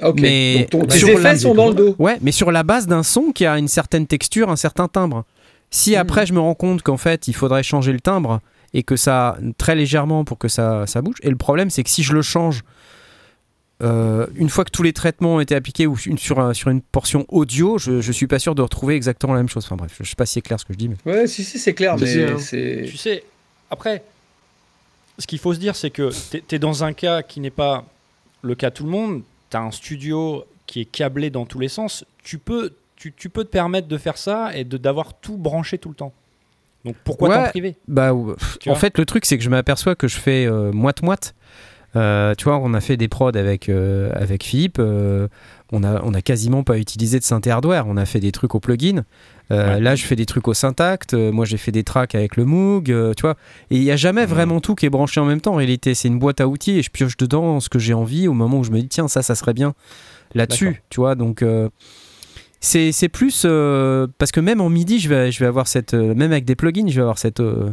Ah, 0.00 0.10
Ok. 0.10 0.20
Mais 0.20 0.66
Donc, 0.70 0.70
ton, 0.70 0.86
tes 0.86 0.98
sur 0.98 1.08
effets 1.10 1.22
l'un 1.22 1.36
sont 1.36 1.54
dans 1.54 1.68
le 1.68 1.74
dos. 1.74 1.94
Ouais, 1.98 2.18
mais 2.22 2.32
sur 2.32 2.50
la 2.50 2.62
base 2.62 2.86
d'un 2.86 3.02
son 3.02 3.30
qui 3.32 3.44
a 3.46 3.58
une 3.58 3.68
certaine 3.68 4.06
texture, 4.06 4.50
un 4.50 4.56
certain 4.56 4.88
timbre. 4.88 5.24
Si 5.70 5.92
Mhm. 5.92 5.96
après 5.98 6.26
je 6.26 6.32
me 6.32 6.40
rends 6.40 6.54
compte 6.54 6.82
qu'en 6.82 6.96
fait 6.96 7.28
il 7.28 7.34
faudrait 7.34 7.62
changer 7.62 7.92
le 7.92 8.00
timbre 8.00 8.40
et 8.74 8.82
que 8.82 8.96
ça 8.96 9.36
très 9.58 9.74
légèrement 9.74 10.24
pour 10.24 10.38
que 10.38 10.48
ça, 10.48 10.86
ça 10.86 11.02
bouge. 11.02 11.16
Et 11.22 11.30
le 11.30 11.36
problème 11.36 11.70
c'est 11.70 11.82
que 11.84 11.90
si 11.90 12.02
je 12.02 12.12
le 12.14 12.22
change 12.22 12.62
euh, 13.82 14.26
une 14.36 14.48
fois 14.48 14.64
que 14.64 14.70
tous 14.70 14.82
les 14.84 14.92
traitements 14.92 15.36
ont 15.36 15.40
été 15.40 15.54
appliqués 15.54 15.86
ou 15.86 15.96
une- 16.06 16.18
sur, 16.18 16.38
un- 16.38 16.54
sur 16.54 16.70
une 16.70 16.80
portion 16.82 17.24
audio, 17.28 17.78
je, 17.78 18.00
je 18.00 18.12
suis 18.12 18.26
pas 18.28 18.38
sûr 18.38 18.54
de 18.54 18.62
retrouver 18.62 18.94
exactement 18.94 19.32
la 19.34 19.40
même 19.40 19.48
chose. 19.48 19.64
Enfin 19.64 19.76
bref, 19.76 19.96
je 20.00 20.08
sais 20.08 20.14
pas 20.14 20.26
si 20.26 20.34
c'est 20.34 20.40
clair 20.40 20.60
ce 20.60 20.64
que 20.64 20.72
je 20.72 20.78
dis. 20.78 20.88
Mais... 20.88 21.12
Ouais, 21.12 21.26
si, 21.26 21.42
si, 21.42 21.58
c'est 21.58 21.74
clair, 21.74 21.96
mais 21.98 22.24
hein. 22.24 22.36
c'est. 22.38 22.84
Tu 22.88 22.96
sais, 22.96 23.24
après, 23.70 24.04
ce 25.22 25.26
qu'il 25.28 25.38
faut 25.38 25.54
se 25.54 25.58
dire, 25.60 25.76
c'est 25.76 25.90
que 25.90 26.10
tu 26.30 26.42
es, 26.54 26.58
dans 26.58 26.82
un 26.84 26.92
cas 26.92 27.22
qui 27.22 27.38
n'est 27.40 27.50
pas 27.50 27.84
le 28.42 28.54
cas 28.56 28.70
de 28.70 28.74
tout 28.74 28.84
le 28.84 28.90
monde. 28.90 29.22
Tu 29.50 29.56
as 29.56 29.60
un 29.62 29.70
studio 29.70 30.44
qui 30.66 30.80
est 30.80 30.84
câblé 30.84 31.30
dans 31.30 31.46
tous 31.46 31.60
les 31.60 31.68
sens. 31.68 32.04
Tu 32.24 32.38
peux, 32.38 32.72
tu, 32.96 33.12
tu 33.12 33.28
peux 33.28 33.44
te 33.44 33.50
permettre 33.50 33.86
de 33.88 33.98
faire 33.98 34.18
ça 34.18 34.50
et 34.56 34.64
d'avoir 34.64 35.14
tout 35.14 35.36
branché 35.36 35.78
tout 35.78 35.90
le 35.90 35.94
temps. 35.94 36.12
Donc 36.84 36.96
pourquoi 37.04 37.28
Ouais. 37.28 37.44
t'en 37.44 37.50
priver? 37.50 37.76
Bah, 37.86 38.12
en 38.12 38.74
fait, 38.74 38.98
le 38.98 39.06
truc, 39.06 39.24
c'est 39.24 39.38
que 39.38 39.44
je 39.44 39.50
m'aperçois 39.50 39.94
que 39.94 40.08
je 40.08 40.16
fais 40.16 40.44
euh, 40.46 40.72
moite-moite. 40.72 41.34
Euh, 41.94 42.34
tu 42.36 42.44
vois, 42.44 42.58
on 42.58 42.74
a 42.74 42.80
fait 42.80 42.96
des 42.96 43.06
prods 43.06 43.28
avec, 43.36 43.68
euh, 43.68 44.10
avec 44.14 44.42
Philippe. 44.42 44.80
on, 44.80 45.84
a, 45.84 46.02
on 46.02 46.14
a 46.14 46.22
quasiment 46.22 46.64
pas 46.64 46.78
utilisé 46.78 47.18
de 47.20 47.24
synthé 47.24 47.50
hardware. 47.50 47.86
On 47.86 47.96
a 47.96 48.06
fait 48.06 48.18
des 48.18 48.32
trucs 48.32 48.54
au 48.56 48.60
plugin. 48.60 49.04
Euh, 49.50 49.74
Ouais. 49.74 49.80
Là, 49.80 49.94
je 49.96 50.04
fais 50.04 50.16
des 50.16 50.24
trucs 50.26 50.48
au 50.48 50.54
syntact. 50.54 51.12
euh, 51.14 51.30
moi, 51.32 51.44
j'ai 51.44 51.56
fait 51.58 51.72
des 51.72 51.84
tracks 51.84 52.14
avec 52.14 52.36
le 52.36 52.44
Moog. 52.44 52.90
euh, 52.90 53.12
tu 53.14 53.22
vois, 53.22 53.36
et 53.70 53.76
il 53.76 53.82
n'y 53.82 53.90
a 53.90 53.96
jamais 53.96 54.24
vraiment 54.24 54.60
tout 54.60 54.74
qui 54.74 54.86
est 54.86 54.90
branché 54.90 55.20
en 55.20 55.24
même 55.26 55.40
temps. 55.40 55.52
En 55.52 55.56
réalité, 55.56 55.94
c'est 55.94 56.08
une 56.08 56.18
boîte 56.18 56.40
à 56.40 56.48
outils 56.48 56.78
et 56.78 56.82
je 56.82 56.90
pioche 56.90 57.16
dedans 57.16 57.60
ce 57.60 57.68
que 57.68 57.78
j'ai 57.78 57.92
envie 57.94 58.28
au 58.28 58.32
moment 58.32 58.60
où 58.60 58.64
je 58.64 58.70
me 58.70 58.80
dis, 58.80 58.88
tiens, 58.88 59.08
ça, 59.08 59.22
ça 59.22 59.34
serait 59.34 59.52
bien 59.54 59.74
là-dessus. 60.34 60.82
Tu 60.90 61.00
vois, 61.00 61.14
donc. 61.14 61.42
euh, 61.42 61.68
c'est 62.64 62.92
c'est 62.92 63.08
plus 63.08 63.42
euh, 63.44 64.06
parce 64.18 64.30
que 64.30 64.38
même 64.40 64.60
en 64.60 64.68
MIDI, 64.68 65.00
je 65.00 65.08
vais, 65.08 65.32
je 65.32 65.40
vais 65.40 65.46
avoir 65.46 65.66
cette. 65.66 65.94
euh, 65.94 66.14
même 66.14 66.30
avec 66.32 66.44
des 66.44 66.54
plugins, 66.54 66.86
je 66.88 66.94
vais 66.94 67.00
avoir 67.00 67.18
cette, 67.18 67.40
euh, 67.40 67.72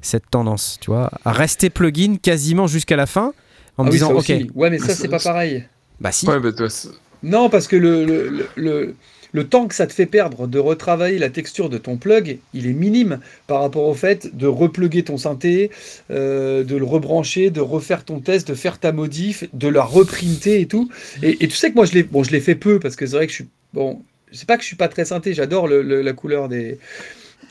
cette 0.00 0.30
tendance, 0.30 0.78
tu 0.80 0.90
vois, 0.90 1.10
à 1.26 1.32
rester 1.32 1.68
plugin 1.68 2.16
quasiment 2.16 2.66
jusqu'à 2.66 2.96
la 2.96 3.04
fin 3.06 3.34
en 3.76 3.82
Ah 3.82 3.84
me 3.84 3.88
oui, 3.88 3.92
disant, 3.96 4.10
ok, 4.12 4.16
aussi. 4.20 4.50
Ouais, 4.54 4.70
mais 4.70 4.78
ça, 4.78 4.94
c'est 4.94 5.08
pas 5.08 5.18
pareil. 5.18 5.64
bah 6.00 6.12
si. 6.12 6.26
Ouais, 6.26 6.40
bah, 6.40 6.50
toi, 6.52 6.70
c'est- 6.70 6.88
Non, 7.22 7.50
parce 7.50 7.68
que 7.68 7.76
le, 7.76 8.04
le, 8.06 8.28
le, 8.30 8.46
le- 8.56 8.94
le 9.32 9.48
temps 9.48 9.66
que 9.66 9.74
ça 9.74 9.86
te 9.86 9.92
fait 9.92 10.06
perdre 10.06 10.46
de 10.46 10.58
retravailler 10.58 11.18
la 11.18 11.30
texture 11.30 11.68
de 11.68 11.78
ton 11.78 11.96
plug, 11.96 12.38
il 12.54 12.66
est 12.66 12.72
minime 12.72 13.20
par 13.46 13.60
rapport 13.60 13.88
au 13.88 13.94
fait 13.94 14.36
de 14.36 14.46
repluguer 14.46 15.02
ton 15.02 15.16
synthé, 15.16 15.70
euh, 16.10 16.64
de 16.64 16.76
le 16.76 16.84
rebrancher, 16.84 17.50
de 17.50 17.60
refaire 17.60 18.04
ton 18.04 18.20
test, 18.20 18.48
de 18.48 18.54
faire 18.54 18.78
ta 18.78 18.92
modif, 18.92 19.44
de 19.52 19.68
la 19.68 19.82
reprinter 19.82 20.60
et 20.60 20.66
tout. 20.66 20.90
Et, 21.22 21.36
tu 21.36 21.56
sais 21.56 21.70
que 21.70 21.74
moi, 21.74 21.84
je 21.86 22.30
l'ai 22.30 22.40
fait 22.40 22.54
peu 22.54 22.78
parce 22.78 22.96
que 22.96 23.06
c'est 23.06 23.16
vrai 23.16 23.26
que 23.26 23.32
je 23.32 23.36
suis. 23.36 23.48
Bon, 23.72 24.02
c'est 24.30 24.46
pas 24.46 24.56
que 24.56 24.62
je 24.62 24.68
suis 24.68 24.76
pas 24.76 24.88
très 24.88 25.06
synthé, 25.06 25.34
j'adore 25.34 25.66
la 25.68 26.12
couleur 26.12 26.48
des. 26.48 26.78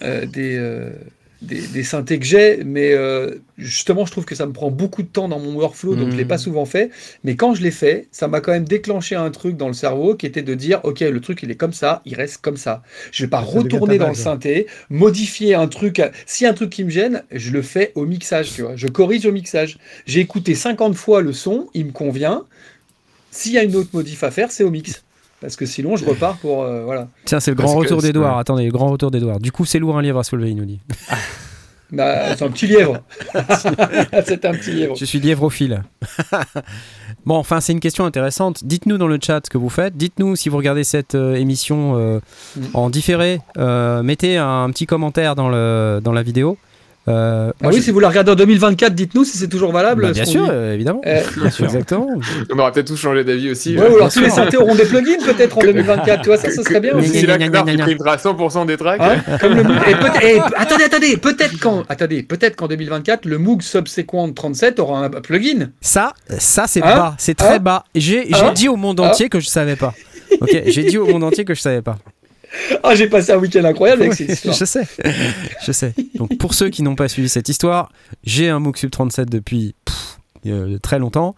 euh, 0.03 0.25
des 0.25 0.55
euh, 0.57 0.91
des, 1.41 1.61
des 1.61 1.83
synthés 1.83 2.19
que 2.19 2.25
j'ai, 2.25 2.63
mais 2.63 2.93
euh, 2.93 3.35
justement, 3.57 4.05
je 4.05 4.11
trouve 4.11 4.25
que 4.25 4.35
ça 4.35 4.45
me 4.45 4.53
prend 4.53 4.69
beaucoup 4.69 5.01
de 5.01 5.07
temps 5.07 5.27
dans 5.27 5.39
mon 5.39 5.55
workflow, 5.55 5.95
donc 5.95 6.11
je 6.11 6.15
l'ai 6.15 6.25
pas 6.25 6.37
souvent 6.37 6.65
fait. 6.65 6.91
Mais 7.23 7.35
quand 7.35 7.55
je 7.55 7.63
l'ai 7.63 7.71
fait, 7.71 8.07
ça 8.11 8.27
m'a 8.27 8.41
quand 8.41 8.51
même 8.51 8.65
déclenché 8.65 9.15
un 9.15 9.31
truc 9.31 9.57
dans 9.57 9.67
le 9.67 9.73
cerveau 9.73 10.15
qui 10.15 10.25
était 10.25 10.43
de 10.43 10.53
dire, 10.53 10.81
ok, 10.83 10.99
le 10.99 11.19
truc 11.19 11.41
il 11.43 11.49
est 11.49 11.55
comme 11.55 11.73
ça, 11.73 12.01
il 12.05 12.15
reste 12.15 12.37
comme 12.41 12.57
ça. 12.57 12.83
Je 13.11 13.23
vais 13.23 13.29
pas 13.29 13.43
Ça 13.43 13.51
retourner 13.51 13.97
dans 13.97 14.09
le 14.09 14.15
synthé, 14.15 14.67
modifier 14.89 15.55
un 15.55 15.67
truc. 15.67 16.01
Si 16.25 16.45
un 16.45 16.53
truc 16.53 16.69
qui 16.69 16.83
me 16.83 16.89
gêne, 16.89 17.23
je 17.31 17.51
le 17.51 17.61
fais 17.61 17.91
au 17.95 18.05
mixage, 18.05 18.51
tu 18.53 18.61
vois. 18.61 18.75
Je 18.75 18.87
corrige 18.87 19.25
au 19.25 19.31
mixage. 19.31 19.77
J'ai 20.05 20.19
écouté 20.19 20.53
50 20.53 20.95
fois 20.95 21.21
le 21.21 21.33
son, 21.33 21.67
il 21.73 21.87
me 21.87 21.91
convient. 21.91 22.43
S'il 23.31 23.53
y 23.53 23.57
a 23.57 23.63
une 23.63 23.75
autre 23.75 23.89
modif 23.93 24.23
à 24.23 24.31
faire, 24.31 24.51
c'est 24.51 24.63
au 24.63 24.69
mix. 24.69 25.03
Parce 25.41 25.55
que 25.55 25.65
sinon, 25.65 25.95
je 25.97 26.05
repars 26.05 26.37
pour 26.37 26.61
euh, 26.61 26.83
voilà. 26.83 27.07
Tiens, 27.25 27.39
c'est 27.39 27.51
le 27.51 27.55
grand 27.55 27.75
retour 27.75 28.01
d'Edouard. 28.01 28.37
Attendez, 28.37 28.65
le 28.65 28.71
grand 28.71 28.89
retour 28.89 29.09
d'Edouard. 29.09 29.39
Du 29.39 29.51
coup, 29.51 29.65
c'est 29.65 29.79
lourd 29.79 29.97
un 29.97 30.01
livre 30.01 30.19
à 30.19 30.23
soulever, 30.23 30.51
il 30.51 30.55
nous 30.55 30.65
dit. 30.65 30.79
Bah, 31.93 32.37
c'est 32.37 32.45
un 32.45 32.49
petit 32.49 32.67
lièvre. 32.67 33.01
c'est 34.25 34.45
un 34.45 34.53
petit 34.53 34.71
lièvre. 34.71 34.95
Je 34.95 35.03
suis 35.03 35.19
lièvrophile. 35.19 35.83
bon, 37.25 37.35
enfin, 37.35 37.59
c'est 37.59 37.73
une 37.73 37.81
question 37.81 38.05
intéressante. 38.05 38.63
Dites-nous 38.63 38.97
dans 38.97 39.09
le 39.09 39.19
chat 39.21 39.41
ce 39.45 39.49
que 39.49 39.57
vous 39.57 39.67
faites. 39.67 39.97
Dites-nous 39.97 40.37
si 40.37 40.47
vous 40.47 40.55
regardez 40.55 40.85
cette 40.85 41.15
euh, 41.15 41.35
émission 41.35 41.97
euh, 41.97 42.21
Mm. 42.55 42.61
en 42.75 42.89
différé. 42.89 43.41
Mettez 43.57 44.37
un 44.37 44.69
petit 44.69 44.85
commentaire 44.85 45.35
dans, 45.35 45.49
le, 45.49 45.99
dans 46.01 46.13
la 46.13 46.23
vidéo. 46.23 46.57
Euh, 47.07 47.51
Ah 47.63 47.67
oui, 47.69 47.77
je- 47.77 47.81
si 47.81 47.91
vous 47.91 47.99
la 47.99 48.09
regardez 48.09 48.31
en 48.31 48.35
2024, 48.35 48.93
dites-nous 48.93 49.23
si 49.23 49.35
c'est 49.37 49.47
toujours 49.47 49.71
valable. 49.71 50.03
Bah, 50.03 50.09
ce 50.09 50.13
bien 50.13 50.25
sûr, 50.25 50.47
euh, 50.51 50.73
évidemment. 50.75 51.01
Eh, 51.03 51.21
Exactement. 51.63 52.07
on 52.53 52.59
aurait 52.59 52.71
peut-être 52.71 52.87
tous 52.87 52.95
changé 52.95 53.23
d'avis 53.23 53.49
aussi. 53.49 53.75
ouais, 53.75 53.89
ou 53.89 53.95
alors 53.95 54.11
tous 54.13 54.19
les 54.21 54.29
synthés 54.29 54.57
auront 54.57 54.75
des 54.75 54.85
plugins 54.85 55.17
peut-être 55.25 55.57
en 55.57 55.61
2024, 55.61 56.21
tu 56.21 56.27
vois, 56.29 56.37
ça, 56.37 56.51
ce 56.51 56.61
serait 56.61 56.79
bien 56.79 56.91
C'est 57.01 57.25
là 57.25 57.37
primera 57.39 58.17
100% 58.17 58.65
des 58.67 58.77
tracks. 58.77 59.01
Hein 59.01 59.37
Comme 59.39 59.53
le 59.55 59.63
Moog. 59.63 59.77
Et 59.89 59.95
peut- 59.95 60.25
et 60.27 60.39
attendez, 60.55 60.83
attendez, 60.83 61.17
peut-être 61.17 61.59
qu'en 61.59 61.83
attendez, 61.89 62.21
peut-être 62.21 62.55
qu'en 62.55 62.67
2024, 62.67 63.25
le 63.25 63.37
Moog 63.39 63.61
Subsequent 63.63 64.31
37 64.33 64.79
aura 64.79 64.99
un 65.05 65.09
plugin. 65.09 65.69
Ça, 65.81 66.13
ça 66.37 66.65
c'est 66.67 66.83
Hein 66.83 66.95
bas, 66.95 67.15
c'est 67.17 67.33
très 67.35 67.55
Hein 67.55 67.59
bas. 67.59 67.83
J'ai 67.95 68.27
j'ai 68.29 68.35
Hein 68.35 68.53
dit 68.53 68.69
au 68.69 68.75
monde 68.75 68.99
entier 68.99 69.27
que 69.29 69.39
je 69.39 69.47
savais 69.47 69.75
pas. 69.75 69.93
Ok, 70.39 70.55
j'ai 70.67 70.83
dit 70.83 70.97
au 70.99 71.07
monde 71.07 71.23
entier 71.23 71.45
que 71.45 71.53
je 71.55 71.61
savais 71.61 71.81
pas. 71.81 71.97
Ah, 72.83 72.95
j'ai 72.95 73.07
passé 73.07 73.31
un 73.31 73.37
week-end 73.37 73.63
incroyable 73.63 74.01
avec 74.03 74.11
Ouais, 74.11 74.17
cette 74.17 74.29
histoire. 74.29 74.55
je 74.55 74.65
sais, 74.65 74.87
je 75.65 75.71
sais. 75.71 75.93
Donc 76.15 76.37
pour 76.37 76.53
ceux 76.53 76.69
qui 76.69 76.83
n'ont 76.83 76.95
pas 76.95 77.07
suivi 77.07 77.29
cette 77.29 77.49
histoire, 77.49 77.91
j'ai 78.23 78.49
un 78.49 78.59
Moog 78.59 78.75
Sub 78.77 78.89
37 78.91 79.29
depuis 79.29 79.73
pff, 79.85 80.17
euh, 80.47 80.77
très 80.79 80.99
longtemps 80.99 81.35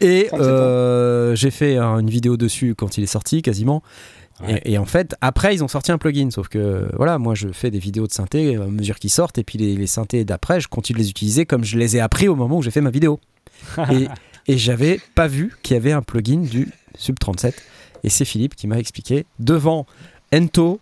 et 0.00 0.26
37 0.28 0.46
ans. 0.46 0.50
euh, 0.50 1.34
j'ai 1.36 1.50
fait 1.50 1.76
un- 1.76 1.98
une 1.98 2.10
vidéo 2.10 2.36
dessus 2.36 2.74
quand 2.74 2.98
il 2.98 3.04
est 3.04 3.08
sorti 3.08 3.42
quasiment. 3.42 3.82
Ouais. 4.46 4.60
Et, 4.64 4.72
et 4.72 4.78
en 4.78 4.84
fait, 4.86 5.14
après, 5.22 5.54
ils 5.54 5.64
ont 5.64 5.68
sorti 5.68 5.92
un 5.92 5.98
plugin. 5.98 6.28
Sauf 6.30 6.48
que, 6.48 6.86
voilà, 6.96 7.18
moi, 7.18 7.34
je 7.34 7.48
fais 7.52 7.70
des 7.70 7.78
vidéos 7.78 8.06
de 8.06 8.12
synthé 8.12 8.56
à 8.56 8.66
mesure 8.66 8.98
qu'ils 8.98 9.08
sortent. 9.10 9.38
Et 9.38 9.44
puis, 9.44 9.56
les, 9.58 9.76
les 9.76 9.86
synthés 9.86 10.24
d'après, 10.26 10.60
je 10.60 10.68
continue 10.68 10.98
de 10.98 11.02
les 11.04 11.10
utiliser 11.10 11.46
comme 11.46 11.64
je 11.64 11.78
les 11.78 11.96
ai 11.96 12.00
appris 12.00 12.28
au 12.28 12.34
moment 12.36 12.58
où 12.58 12.62
j'ai 12.62 12.70
fait 12.70 12.82
ma 12.82 12.90
vidéo. 12.90 13.18
et 13.92 14.08
et 14.48 14.58
j'avais 14.58 15.00
pas 15.14 15.26
vu 15.26 15.54
qu'il 15.62 15.74
y 15.74 15.76
avait 15.78 15.92
un 15.92 16.02
plugin 16.02 16.40
du 16.40 16.68
Sub 16.98 17.18
37. 17.18 17.54
Et 18.04 18.10
c'est 18.10 18.24
Philippe 18.26 18.54
qui 18.54 18.66
m'a 18.66 18.78
expliqué 18.78 19.24
devant 19.38 19.86
Ento, 20.36 20.80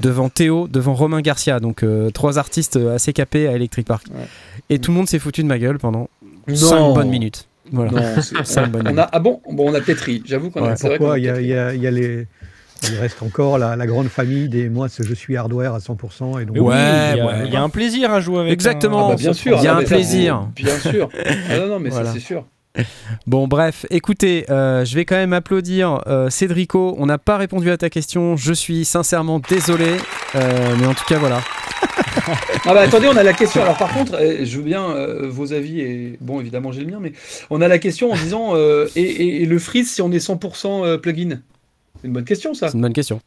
devant 0.00 0.28
Théo, 0.28 0.68
devant 0.68 0.94
Romain 0.94 1.20
Garcia. 1.20 1.60
Donc, 1.60 1.82
euh, 1.82 2.10
trois 2.10 2.38
artistes 2.38 2.76
assez 2.76 3.12
capés 3.12 3.46
à 3.48 3.52
Electric 3.52 3.86
Park. 3.86 4.06
Ouais. 4.12 4.26
Et 4.70 4.78
tout 4.78 4.90
le 4.90 4.96
monde 4.96 5.08
s'est 5.08 5.18
foutu 5.18 5.42
de 5.42 5.48
ma 5.48 5.58
gueule 5.58 5.78
pendant 5.78 6.08
Non. 6.48 6.54
5 6.56 6.94
bonnes 6.94 7.08
minutes. 7.10 7.46
Voilà. 7.70 7.90
Non, 7.92 8.02
c'est- 8.22 8.44
Cinq 8.44 8.70
bonnes 8.70 8.82
on 8.82 8.90
minutes. 8.90 8.98
a, 8.98 9.08
ah 9.12 9.18
bon, 9.18 9.40
bon, 9.50 9.70
on 9.70 9.74
a 9.74 9.80
peut-être 9.80 10.00
ri. 10.00 10.22
J'avoue 10.26 10.50
qu'on 10.50 10.64
a. 10.64 10.70
Ouais, 10.70 10.74
qu'on 10.80 10.88
Pourquoi 10.88 11.14
a 11.14 11.18
il 11.18 11.24
y 11.24 11.28
a, 11.30 11.40
y 11.40 11.54
a- 11.54 11.74
y 11.74 11.86
a 11.86 11.90
les... 11.90 12.26
Il 12.90 12.98
reste 12.98 13.22
encore 13.22 13.58
la, 13.58 13.76
la 13.76 13.86
grande 13.86 14.08
famille 14.08 14.48
des 14.48 14.68
moi, 14.68 14.88
je 14.88 15.14
suis 15.14 15.36
hardware 15.36 15.72
à 15.74 15.78
100%. 15.78 16.42
Et 16.42 16.46
donc, 16.46 16.56
Ouais, 16.56 17.12
il 17.12 17.18
y, 17.18 17.20
a- 17.20 17.26
ouais. 17.26 17.32
il 17.46 17.52
y 17.52 17.56
a 17.56 17.62
un 17.62 17.68
plaisir 17.68 18.10
à 18.12 18.20
jouer 18.20 18.40
avec. 18.40 18.52
Exactement. 18.52 19.06
un- 19.06 19.10
Ah 19.10 19.14
bah, 19.14 19.16
bien 19.20 19.32
sûr. 19.32 19.56
Il 19.58 19.62
y 19.64 19.68
a 19.68 19.74
ah, 19.74 19.78
un 19.78 19.80
ça, 19.82 19.86
plaisir. 19.86 20.48
Bien 20.56 20.78
sûr. 20.80 21.08
Ah 21.50 21.58
non, 21.58 21.68
non, 21.68 21.78
mais 21.80 21.90
Voilà. 21.90 22.06
ça, 22.06 22.14
c'est 22.14 22.18
sûr. 22.20 22.44
Bon, 23.26 23.46
bref, 23.48 23.84
écoutez, 23.90 24.46
euh, 24.50 24.84
je 24.84 24.94
vais 24.94 25.04
quand 25.04 25.16
même 25.16 25.32
applaudir 25.32 26.00
euh, 26.06 26.30
Cédrico. 26.30 26.94
On 26.98 27.06
n'a 27.06 27.18
pas 27.18 27.36
répondu 27.36 27.70
à 27.70 27.76
ta 27.76 27.90
question. 27.90 28.36
Je 28.36 28.52
suis 28.52 28.84
sincèrement 28.84 29.40
désolé. 29.40 29.96
Euh, 30.34 30.76
mais 30.80 30.86
en 30.86 30.94
tout 30.94 31.04
cas, 31.06 31.18
voilà. 31.18 31.40
Ah 32.64 32.74
bah 32.74 32.82
attendez, 32.82 33.08
on 33.08 33.16
a 33.16 33.22
la 33.24 33.32
question. 33.32 33.62
Alors 33.62 33.76
par 33.76 33.92
contre, 33.92 34.14
euh, 34.14 34.44
je 34.44 34.56
veux 34.56 34.62
bien 34.62 34.84
euh, 34.90 35.28
vos 35.28 35.52
avis 35.52 35.80
et 35.80 36.16
bon 36.20 36.40
évidemment 36.40 36.70
j'ai 36.70 36.82
le 36.82 36.86
mien, 36.90 36.98
mais 37.00 37.12
on 37.50 37.60
a 37.60 37.66
la 37.66 37.78
question 37.78 38.12
en 38.12 38.14
disant 38.14 38.50
euh, 38.54 38.86
et, 38.94 39.02
et- 39.02 39.42
et 39.42 39.46
le 39.46 39.58
freeze 39.58 39.90
si 39.90 40.00
on 40.02 40.12
est 40.12 40.24
100% 40.24 40.84
euh, 40.84 40.98
plugin? 40.98 41.40
C'est 42.00 42.06
une 42.06 42.12
bonne 42.12 42.24
question 42.24 42.54
ça. 42.54 42.68
C'est 42.68 42.74
une 42.74 42.82
bonne 42.82 42.92
question. 42.92 43.20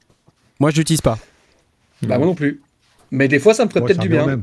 Moi, 0.61 0.71
je 0.71 0.77
l'utilise 0.77 1.01
pas. 1.01 1.17
Bah 2.03 2.17
moi 2.17 2.25
non 2.27 2.35
plus. 2.35 2.61
Mais 3.11 3.27
des 3.27 3.39
fois 3.39 3.53
ça 3.53 3.65
me 3.65 3.69
ferait 3.69 3.81
ouais, 3.81 3.87
peut-être 3.87 3.99
du 4.01 4.07
bien. 4.09 4.39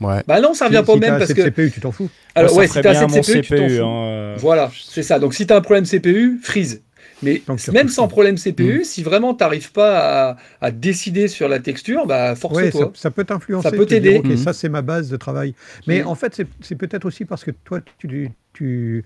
Ouais. 0.00 0.22
Bah 0.26 0.40
non, 0.40 0.54
ça 0.54 0.66
revient 0.66 0.78
Si- 0.80 0.84
pas 0.86 0.92
au 0.92 0.94
si 0.96 1.00
même 1.00 1.18
parce 1.18 1.32
que 1.34 1.42
CPU, 1.42 1.70
tu 1.72 1.80
t'en 1.80 1.90
fous. 1.92 2.08
alors 2.34 2.54
ouais, 2.56 2.66
ça 2.68 2.74
si 2.74 2.80
t'as 2.82 2.90
bien 2.92 3.04
assez 3.04 3.06
de 3.06 3.16
mon 3.16 3.22
CPU, 3.22 3.40
tu 3.42 3.48
t'en 3.48 3.56
CPU, 3.64 3.76
fous. 3.78 3.84
hein, 3.84 4.06
euh, 4.06 4.36
Voilà, 4.38 4.70
c'est 4.88 5.02
ça. 5.02 5.18
Donc 5.18 5.34
si 5.34 5.46
t'as 5.46 5.56
un 5.56 5.60
problème 5.60 5.84
CPU, 5.86 6.38
freeze. 6.42 6.82
Mais 7.20 7.42
Donc, 7.48 7.66
même 7.72 7.88
sans 7.88 8.06
problème 8.06 8.36
CPU, 8.38 8.84
si 8.84 9.02
vraiment 9.02 9.34
tu 9.34 9.42
n'arrives 9.42 9.72
pas 9.72 10.30
à, 10.30 10.36
à 10.60 10.70
décider 10.70 11.26
sur 11.26 11.48
la 11.48 11.58
texture, 11.58 12.06
bah 12.06 12.30
Ouais, 12.30 12.36
force-toi. 12.36 12.92
ça, 12.94 13.00
ça 13.02 13.10
peut 13.10 13.24
t'influencer. 13.24 13.68
Ça 13.70 13.76
peut 13.76 13.86
t'aider. 13.86 14.18
Ok, 14.18 14.26
Mhm. 14.26 14.36
ça 14.36 14.52
c'est 14.52 14.68
ma 14.68 14.82
base 14.82 15.08
de 15.10 15.16
travail. 15.16 15.52
Mais 15.88 16.02
Mhm. 16.02 16.06
en 16.06 16.14
fait, 16.14 16.32
c'est- 16.36 16.46
c'est 16.60 16.76
peut-être 16.76 17.04
aussi 17.06 17.24
parce 17.24 17.42
que 17.42 17.50
toi, 17.50 17.80
tu, 17.98 18.30
tu, 18.52 19.04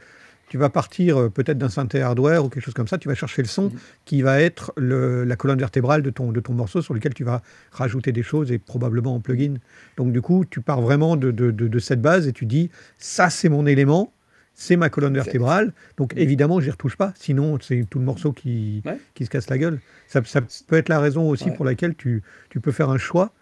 tu 0.53 0.59
vas 0.59 0.69
partir 0.69 1.17
euh, 1.19 1.29
peut-être 1.31 1.57
d'un 1.57 1.71
synthé 1.71 2.03
hardware 2.03 2.45
ou 2.45 2.51
quelque 2.51 2.63
chose 2.63 2.75
comme 2.75 2.87
ça. 2.87 2.99
Tu 2.99 3.09
vas 3.09 3.15
chercher 3.15 3.41
le 3.41 3.49
son 3.49 3.71
Mhm. 3.71 3.79
qui 4.05 4.21
va 4.21 4.39
être 4.39 4.71
le- 4.77 5.25
la 5.25 5.35
colonne 5.35 5.59
vertébrale 5.59 6.03
de 6.03 6.11
ton, 6.11 6.31
de 6.31 6.41
ton 6.41 6.53
morceau 6.53 6.83
sur 6.83 6.93
lequel 6.93 7.15
tu 7.15 7.25
vas 7.25 7.41
rajouter 7.71 8.13
des 8.13 8.23
choses 8.23 8.53
et 8.53 8.59
probablement 8.59 9.15
en 9.15 9.21
plugin. 9.21 9.55
Donc 9.97 10.13
du 10.13 10.21
coup, 10.21 10.45
tu 10.45 10.61
pars 10.61 10.83
vraiment 10.83 11.17
de, 11.17 11.31
de- 11.31 11.79
cette 11.79 12.03
base 12.03 12.29
et 12.29 12.35
tu 12.35 12.45
dis 12.45 12.69
ça 12.99 13.31
c'est 13.31 13.49
mon 13.49 13.65
élément. 13.65 14.13
C'est 14.53 14.77
ma 14.77 14.91
colonne 14.91 15.15
vertébrale, 15.15 15.73
donc 15.97 16.13
évidemment, 16.15 16.61
j'y 16.61 16.71
retouche 16.71 16.97
pas. 16.99 17.15
Sinon, 17.17 17.57
c'est 17.63 17.87
tout 17.89 17.99
le 17.99 18.05
morceau 18.05 18.33
qui, 18.35 18.83
Ouais. 18.85 18.99
qui 19.15 19.25
se 19.25 19.31
casse 19.31 19.49
la 19.49 19.57
gueule. 19.57 19.81
Ça, 20.07 20.21
ça 20.27 20.43
peut 20.67 20.77
être 20.77 20.91
la 20.91 21.01
raison 21.01 21.31
aussi 21.31 21.47
Ouais. 21.49 21.57
pour 21.57 21.65
laquelle 21.65 21.95
tu, 21.95 22.23
tu 22.51 22.61
peux 22.61 22.73
faire 22.73 22.91
un 22.91 22.99
choix 22.99 23.33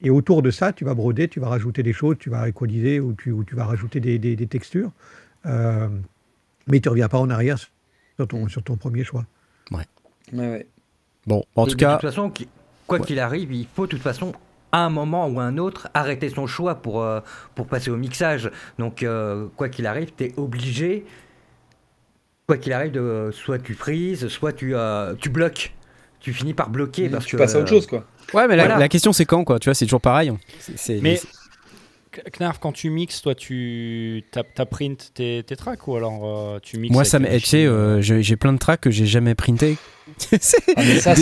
et 0.00 0.08
autour 0.08 0.40
de 0.40 0.50
ça, 0.50 0.72
tu 0.72 0.86
vas 0.86 0.94
broder, 0.94 1.28
tu 1.28 1.38
vas 1.40 1.48
rajouter 1.48 1.82
des 1.82 1.92
choses, 1.92 2.16
tu 2.18 2.30
vas 2.30 2.48
équaliser 2.48 2.98
ou 2.98 3.12
tu, 3.12 3.30
ou 3.32 3.44
tu 3.44 3.54
vas 3.54 3.66
rajouter 3.66 4.00
des, 4.00 4.18
des- 4.18 4.34
des 4.36 4.46
textures. 4.46 4.92
Euh, 5.44 5.88
mais 6.66 6.80
tu 6.80 6.88
ne 6.88 6.90
reviens 6.90 7.08
pas 7.08 7.18
en 7.18 7.30
arrière 7.30 7.58
sur 7.58 8.28
ton, 8.28 8.48
sur 8.48 8.62
ton 8.62 8.76
premier 8.76 9.04
choix. 9.04 9.24
Ouais, 9.70 9.84
ouais. 10.32 10.66
Bon, 11.26 11.44
en 11.56 11.64
Et 11.66 11.70
tout 11.70 11.76
de 11.76 11.80
cas, 11.80 11.92
toute 11.98 12.08
façon, 12.10 12.32
quoi 12.86 12.98
qu'il 13.00 13.18
arrive, 13.20 13.52
il 13.52 13.66
faut 13.74 13.86
de 13.86 13.90
toute 13.92 14.02
façon 14.02 14.32
à 14.72 14.78
un 14.84 14.90
moment 14.90 15.28
ou 15.28 15.40
à 15.40 15.44
un 15.44 15.58
autre 15.58 15.88
arrêter 15.94 16.28
son 16.28 16.46
choix 16.46 16.76
pour, 16.76 17.02
euh, 17.02 17.20
pour 17.54 17.66
passer 17.66 17.90
au 17.90 17.96
mixage. 17.96 18.50
Donc 18.78 19.02
euh, 19.02 19.46
quoi 19.56 19.68
qu'il 19.68 19.86
arrive, 19.86 20.12
tu 20.16 20.24
es 20.24 20.34
obligé, 20.36 21.04
quoi 22.46 22.58
qu'il 22.58 22.72
arrive, 22.72 22.92
de, 22.92 23.30
soit 23.32 23.58
tu 23.58 23.74
frises, 23.74 24.28
soit 24.28 24.52
tu, 24.52 24.74
euh, 24.74 25.14
tu 25.14 25.28
bloques. 25.30 25.72
Tu 26.20 26.32
finis 26.32 26.54
par 26.54 26.70
bloquer 26.70 27.08
parce 27.08 27.24
tu 27.26 27.36
que 27.36 27.42
passes 27.42 27.54
à 27.54 27.60
autre 27.60 27.68
chose, 27.68 27.86
quoi. 27.86 28.04
ouais, 28.34 28.48
mais 28.48 28.56
la, 28.56 28.64
Voilà. 28.64 28.78
la 28.80 28.88
question 28.88 29.12
c'est 29.12 29.26
quand, 29.26 29.44
quoi? 29.44 29.60
Tu 29.60 29.68
vois, 29.68 29.74
c'est 29.74 29.84
toujours 29.84 30.00
pareil. 30.00 30.32
C'est- 30.58 31.00
Mais 31.00 31.20
Knarf, 32.38 32.58
quand 32.58 32.72
tu 32.72 32.90
mixes, 32.90 33.22
toi, 33.22 33.34
tu 33.34 34.24
t'as 34.30 34.64
print 34.64 35.12
tes, 35.14 35.42
tes 35.46 35.56
tracks 35.56 35.86
ou 35.88 35.96
alors 35.96 36.20
euh, 36.24 36.58
tu 36.62 36.78
mixes 36.78 36.92
Moi, 36.92 37.04
ça. 37.04 37.18
Tu 37.18 37.24
sais, 37.24 37.30
machine, 37.32 37.58
euh, 37.68 38.00
j'ai 38.00 38.36
plein 38.36 38.52
de 38.52 38.58
tracks 38.58 38.80
que 38.80 38.90
j'ai 38.90 39.06
jamais 39.06 39.34
printé. 39.34 39.76
C'est- 40.40 40.56
Ah, 40.76 41.14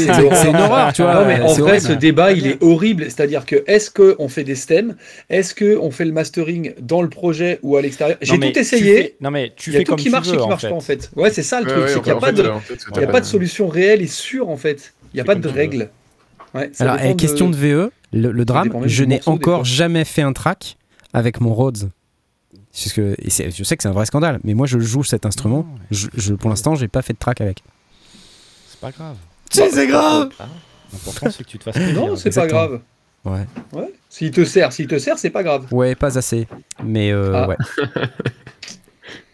une 0.47 0.57
horreur, 0.57 0.92
tu 0.92 1.03
vois. 1.03 1.14
Non, 1.14 1.26
mais 1.26 1.40
en 1.40 1.53
vrai, 1.55 1.62
horrible. 1.62 1.80
ce 1.80 1.92
débat, 1.92 2.32
il 2.32 2.47
est 2.47 2.62
horrible. 2.62 3.05
C'est-à-dire 3.05 3.47
que 3.47 3.64
est-ce 3.66 3.90
qu'on 3.90 4.28
fait 4.28 4.45
des 4.45 4.55
stems? 4.55 4.95
Est-ce 5.30 5.55
qu'on 5.55 5.90
fait 5.90 6.05
le 6.05 6.12
mastering 6.12 6.74
dans 6.80 7.01
le 7.01 7.09
projet 7.09 7.59
ou 7.62 7.76
à 7.76 7.82
l'extérieur? 7.82 8.18
J'ai 8.20 8.38
tout 8.38 8.59
essayé. 8.59 8.95
fais- 8.97 9.16
Non, 9.22 9.30
mais 9.30 9.53
tu 9.57 9.70
Il 9.70 9.72
y 9.72 9.76
a 9.76 9.78
fais 9.78 9.84
tout 9.84 9.92
comme 9.92 9.99
qui 10.01 10.11
marche 10.11 10.28
veux, 10.28 10.34
et 10.34 10.38
qui 10.38 10.49
marche 10.49 10.62
fait. 10.62 10.68
pas 10.68 10.74
en 10.74 10.80
fait. 10.80 11.11
Ouais, 11.16 11.30
c'est 11.30 11.42
ça 11.42 11.61
le 11.61 11.66
Ouais, 11.66 11.72
truc. 11.72 11.82
ouais, 11.84 11.88
c'est 11.88 12.01
qu'il 12.03 12.05
n'y 12.05 12.11
a, 12.11 12.14
fait, 12.14 12.20
pas 12.20 12.32
de- 12.32 12.49
en 12.49 12.61
fait, 12.61 12.74
c'est 12.78 12.86
il 12.95 13.01
y 13.01 13.03
a 13.03 13.07
pas- 13.07 13.12
pas 13.12 13.20
de 13.20 13.26
solution 13.26 13.68
réelle 13.68 14.03
et 14.03 14.07
sûre 14.07 14.49
en 14.51 14.57
fait. 14.59 14.92
Il 15.12 15.16
n'y 15.16 15.20
a 15.20 15.24
pas 15.24 15.34
de 15.34 15.49
règle. 15.49 15.88
Ouais, 16.55 16.70
Alors, 16.78 16.99
question 17.16 17.49
de 17.51 17.57
VE, 17.57 17.90
le, 18.12 18.30
le 18.32 18.45
drame, 18.45 18.82
je 18.86 19.03
n'ai 19.05 19.20
encore 19.26 19.64
jamais 19.64 20.05
fait 20.05 20.22
un 20.22 20.32
track 20.32 20.76
avec 21.15 21.41
mon 21.41 21.55
Rhodes. 21.55 21.91
Parce 22.73 22.93
que, 22.93 23.15
et 23.19 23.31
je 23.51 23.65
sais 23.65 23.77
que 23.77 23.83
c'est 23.83 23.89
un 23.89 23.93
vrai 23.93 24.05
scandale, 24.07 24.41
mais 24.45 24.53
moi 24.55 24.67
je 24.67 24.79
joue 24.81 25.05
cet 25.05 25.25
instrument. 25.27 25.59
Non, 25.59 25.67
Je, 25.91 26.09
je- 26.15 26.35
pour 26.35 26.51
l'instant, 26.51 26.75
j'ai 26.75 26.89
pas 26.89 27.03
fait 27.03 27.12
de 27.15 27.19
track 27.19 27.41
avec. 27.41 27.62
C'est 28.69 28.81
pas 28.81 28.91
grave. 28.91 29.17
c'est 29.51 29.87
grave 29.87 30.31
L'important, 30.93 31.31
c'est 31.31 31.45
que 31.45 31.49
tu 31.49 31.59
te 31.59 31.65
fasses 31.65 31.75
plaisir. 31.77 31.95
Non, 31.95 32.17
c'est 32.17 32.35
pas 32.35 32.47
grave. 32.47 32.81
Ouais. 33.25 33.47
Ouais. 33.73 33.93
S'il 34.11 34.31
te 34.33 34.45
sert, 34.45 34.73
s'il 34.73 34.87
te 34.87 34.99
sert, 34.99 35.19
c'est 35.19 35.31
pas 35.31 35.43
grave. 35.43 35.67
Ouais, 35.73 35.95
pas 35.95 36.19
assez. 36.19 36.47
Mais 36.85 37.11
euh, 37.11 37.33
Ah. 37.35 37.49
ouais. 37.49 37.57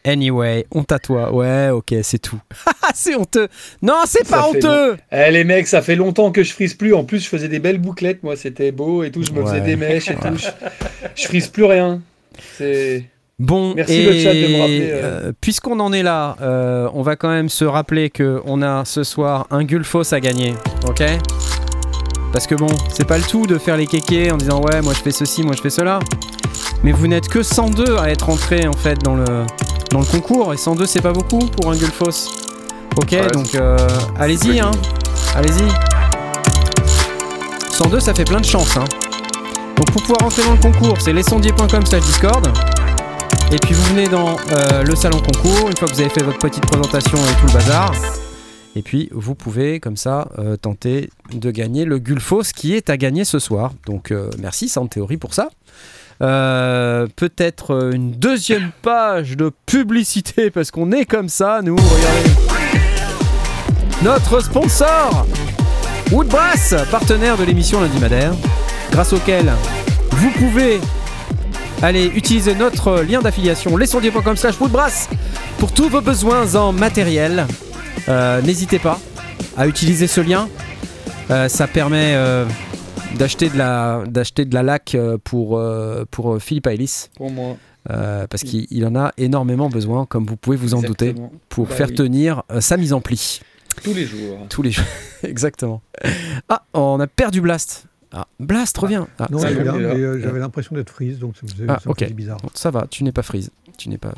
Anyway, 0.04 0.66
honte 0.70 0.92
à 0.92 0.98
toi. 0.98 1.32
Ouais, 1.32 1.68
ok, 1.70 1.94
c'est 2.02 2.18
tout. 2.18 2.40
c'est 2.94 3.14
honteux. 3.14 3.48
Non, 3.82 4.02
c'est 4.06 4.28
pas 4.28 4.48
honteux. 4.48 4.96
Eh 5.12 5.30
les 5.30 5.44
mecs, 5.44 5.66
ça 5.66 5.82
fait 5.82 5.96
longtemps 5.96 6.32
que 6.32 6.42
je 6.42 6.52
frise 6.52 6.74
plus. 6.74 6.94
En 6.94 7.04
plus, 7.04 7.22
je 7.22 7.28
faisais 7.28 7.48
des 7.48 7.58
belles 7.58 7.78
bouclettes, 7.78 8.22
moi, 8.22 8.36
c'était 8.36 8.72
beau 8.72 9.02
et 9.02 9.10
tout. 9.10 9.22
Je 9.22 9.32
me 9.32 9.44
faisais 9.44 9.60
des 9.60 9.76
mèches 9.76 10.10
et 10.10 10.16
tout. 10.16 10.36
Je, 10.36 10.48
je 11.14 11.26
frise 11.26 11.48
plus 11.48 11.64
rien. 11.64 12.00
C'est. 12.56 13.04
Bon, 13.38 13.72
Merci, 13.74 13.94
et 13.94 14.04
le 14.04 14.12
chat, 14.18 14.34
de 14.34 14.52
me 14.52 14.60
rappeler, 14.60 14.90
euh. 14.90 15.00
euh, 15.02 15.32
puisqu'on 15.40 15.80
en 15.80 15.94
est 15.94 16.02
là, 16.02 16.36
euh, 16.42 16.90
on 16.92 17.00
va 17.00 17.16
quand 17.16 17.30
même 17.30 17.48
se 17.48 17.64
rappeler 17.64 18.10
que 18.10 18.42
on 18.44 18.60
a 18.60 18.84
ce 18.84 19.02
soir 19.02 19.46
un 19.50 19.64
Gulfos 19.64 20.12
à 20.12 20.20
gagner, 20.20 20.52
ok? 20.86 21.02
Parce 22.34 22.46
que 22.46 22.54
bon, 22.54 22.68
c'est 22.90 23.06
pas 23.06 23.16
le 23.16 23.24
tout 23.24 23.46
de 23.46 23.56
faire 23.56 23.78
les 23.78 23.86
kékés 23.86 24.30
en 24.30 24.36
disant 24.36 24.60
ouais, 24.60 24.82
moi 24.82 24.92
je 24.92 25.00
fais 25.00 25.10
ceci, 25.10 25.42
moi 25.42 25.54
je 25.56 25.62
fais 25.62 25.70
cela. 25.70 26.00
Mais 26.84 26.92
vous 26.92 27.06
n'êtes 27.06 27.28
que 27.28 27.42
102 27.42 27.96
à 27.96 28.10
être 28.10 28.28
entrés 28.28 28.66
en 28.66 28.74
fait 28.74 28.98
dans 29.02 29.16
le 29.16 29.24
dans 29.90 30.00
le 30.00 30.06
concours 30.06 30.52
et 30.54 30.56
102 30.56 30.86
c'est 30.86 31.02
pas 31.02 31.12
beaucoup 31.12 31.38
pour 31.38 31.70
un 31.70 31.76
Gulfos. 31.76 32.30
Ok, 32.96 33.12
Ouais, 33.12 33.26
donc 33.28 33.54
euh, 33.54 33.76
allez-y, 34.18 34.58
ça 34.58 34.66
hein, 34.66 34.70
allez-y. 35.34 35.68
102 37.72 38.00
ça 38.00 38.14
fait 38.14 38.24
plein 38.24 38.40
de 38.40 38.44
chance, 38.44 38.76
hein. 38.76 38.84
Donc 39.76 39.90
pour 39.92 40.02
pouvoir 40.02 40.24
entrer 40.24 40.42
dans 40.44 40.52
le 40.52 40.58
concours, 40.58 41.00
c'est 41.00 41.12
lesondiers.com 41.12 41.86
slash 41.86 42.04
discord. 42.04 42.48
Et 43.52 43.56
puis 43.56 43.74
vous 43.74 43.82
venez 43.94 44.06
dans 44.06 44.36
euh, 44.52 44.82
le 44.82 44.94
salon 44.94 45.18
concours, 45.18 45.68
une 45.68 45.76
fois 45.76 45.88
que 45.88 45.94
vous 45.94 46.00
avez 46.00 46.10
fait 46.10 46.22
votre 46.22 46.38
petite 46.38 46.66
présentation 46.66 47.16
et 47.16 47.40
tout 47.40 47.46
le 47.46 47.52
bazar. 47.52 47.92
Et 48.76 48.82
puis 48.82 49.08
vous 49.12 49.34
pouvez 49.34 49.80
comme 49.80 49.96
ça 49.96 50.28
euh, 50.38 50.56
tenter 50.56 51.10
de 51.32 51.50
gagner 51.50 51.84
le 51.84 51.98
Gulfos 51.98 52.52
qui 52.54 52.74
est 52.74 52.90
à 52.90 52.96
gagner 52.96 53.24
ce 53.24 53.38
soir. 53.40 53.72
Donc 53.86 54.12
merci 54.38 54.68
Sound 54.68 54.90
Theory 54.90 55.16
pour 55.16 55.34
ça. 55.34 55.48
Euh, 56.22 57.06
Peut-être 57.16 57.92
une 57.94 58.12
deuxième 58.12 58.70
page 58.82 59.36
de 59.36 59.50
publicité 59.66 60.50
parce 60.50 60.70
qu'on 60.70 60.92
est 60.92 61.04
comme 61.04 61.28
ça, 61.28 61.60
nous. 61.62 61.76
Regardez. 61.76 62.30
Notre 64.02 64.40
sponsor 64.40 65.26
Woodbrass, 66.10 66.74
partenaire 66.90 67.36
de 67.36 67.44
l'émission 67.44 67.80
Lundi 67.80 67.98
Madère, 67.98 68.32
grâce 68.90 69.12
auquel 69.12 69.52
vous 70.12 70.30
pouvez 70.30 70.80
Allez, 71.82 72.06
utilisez 72.14 72.54
notre 72.54 73.00
lien 73.02 73.22
d'affiliation 73.22 73.74
lesondiers.com 73.76 74.36
slash 74.36 74.60
woodbrass 74.60 75.08
pour 75.58 75.72
tous 75.72 75.88
vos 75.88 76.02
besoins 76.02 76.54
en 76.54 76.72
matériel. 76.72 77.46
Euh, 78.08 78.42
N'hésitez 78.42 78.78
pas 78.78 78.98
à 79.56 79.66
utiliser 79.66 80.06
ce 80.06 80.20
lien. 80.20 80.48
Euh, 81.30 81.48
ça 81.48 81.66
permet 81.66 82.12
d'acheter 83.16 83.48
de 83.50 83.58
la 83.58 84.04
d'acheter 84.06 84.44
de 84.44 84.54
la 84.54 84.62
laque 84.62 84.94
euh, 84.94 85.18
pour 85.22 85.58
euh, 85.58 86.04
pour 86.10 86.34
euh, 86.34 86.38
Philippe 86.38 86.66
Ailis 86.66 87.08
Pour 87.16 87.30
moi. 87.30 87.56
euh, 87.90 88.26
parce 88.26 88.42
qu'il 88.42 88.66
il 88.70 88.86
en 88.86 88.94
a 88.96 89.12
énormément 89.18 89.68
besoin, 89.68 90.06
comme 90.06 90.26
vous 90.26 90.36
pouvez 90.36 90.56
vous 90.56 90.74
en 90.74 90.82
douter, 90.82 91.14
pour 91.48 91.66
Bah 91.66 91.74
faire 91.74 91.88
oui. 91.88 91.94
tenir 91.94 92.42
euh, 92.50 92.60
sa 92.60 92.76
mise 92.76 92.92
en 92.92 93.00
pli 93.00 93.40
Tous 93.82 93.94
les 93.94 94.06
jours. 94.06 94.38
tous 94.48 94.62
les 94.62 94.70
jours. 94.70 94.84
Exactement. 95.22 95.82
Ah, 96.48 96.62
on 96.74 96.98
a 97.00 97.06
perdu 97.06 97.40
Blast. 97.40 97.86
Ah, 98.12 98.26
Blast, 98.40 98.76
reviens. 98.78 99.06
Ah, 99.20 99.28
Non, 99.30 99.38
euh, 99.44 100.18
j'avais 100.20 100.40
l'impression 100.40 100.74
d'être 100.74 100.90
freeze, 100.90 101.20
donc 101.20 101.36
ça 101.36 101.42
me 101.44 101.48
faisait, 101.52 101.64
Ah, 101.68 101.78
ça 101.80 101.88
me 101.88 101.92
ok. 101.92 102.00
faisait 102.00 102.12
bizarre. 102.14 102.38
Bon, 102.42 102.48
ça 102.54 102.70
va, 102.72 102.86
tu 102.90 103.04
n'es 103.04 103.12
pas 103.12 103.22
freeze. 103.22 103.50
Tu 103.78 103.88
n'es 103.88 103.98
pas. 103.98 104.12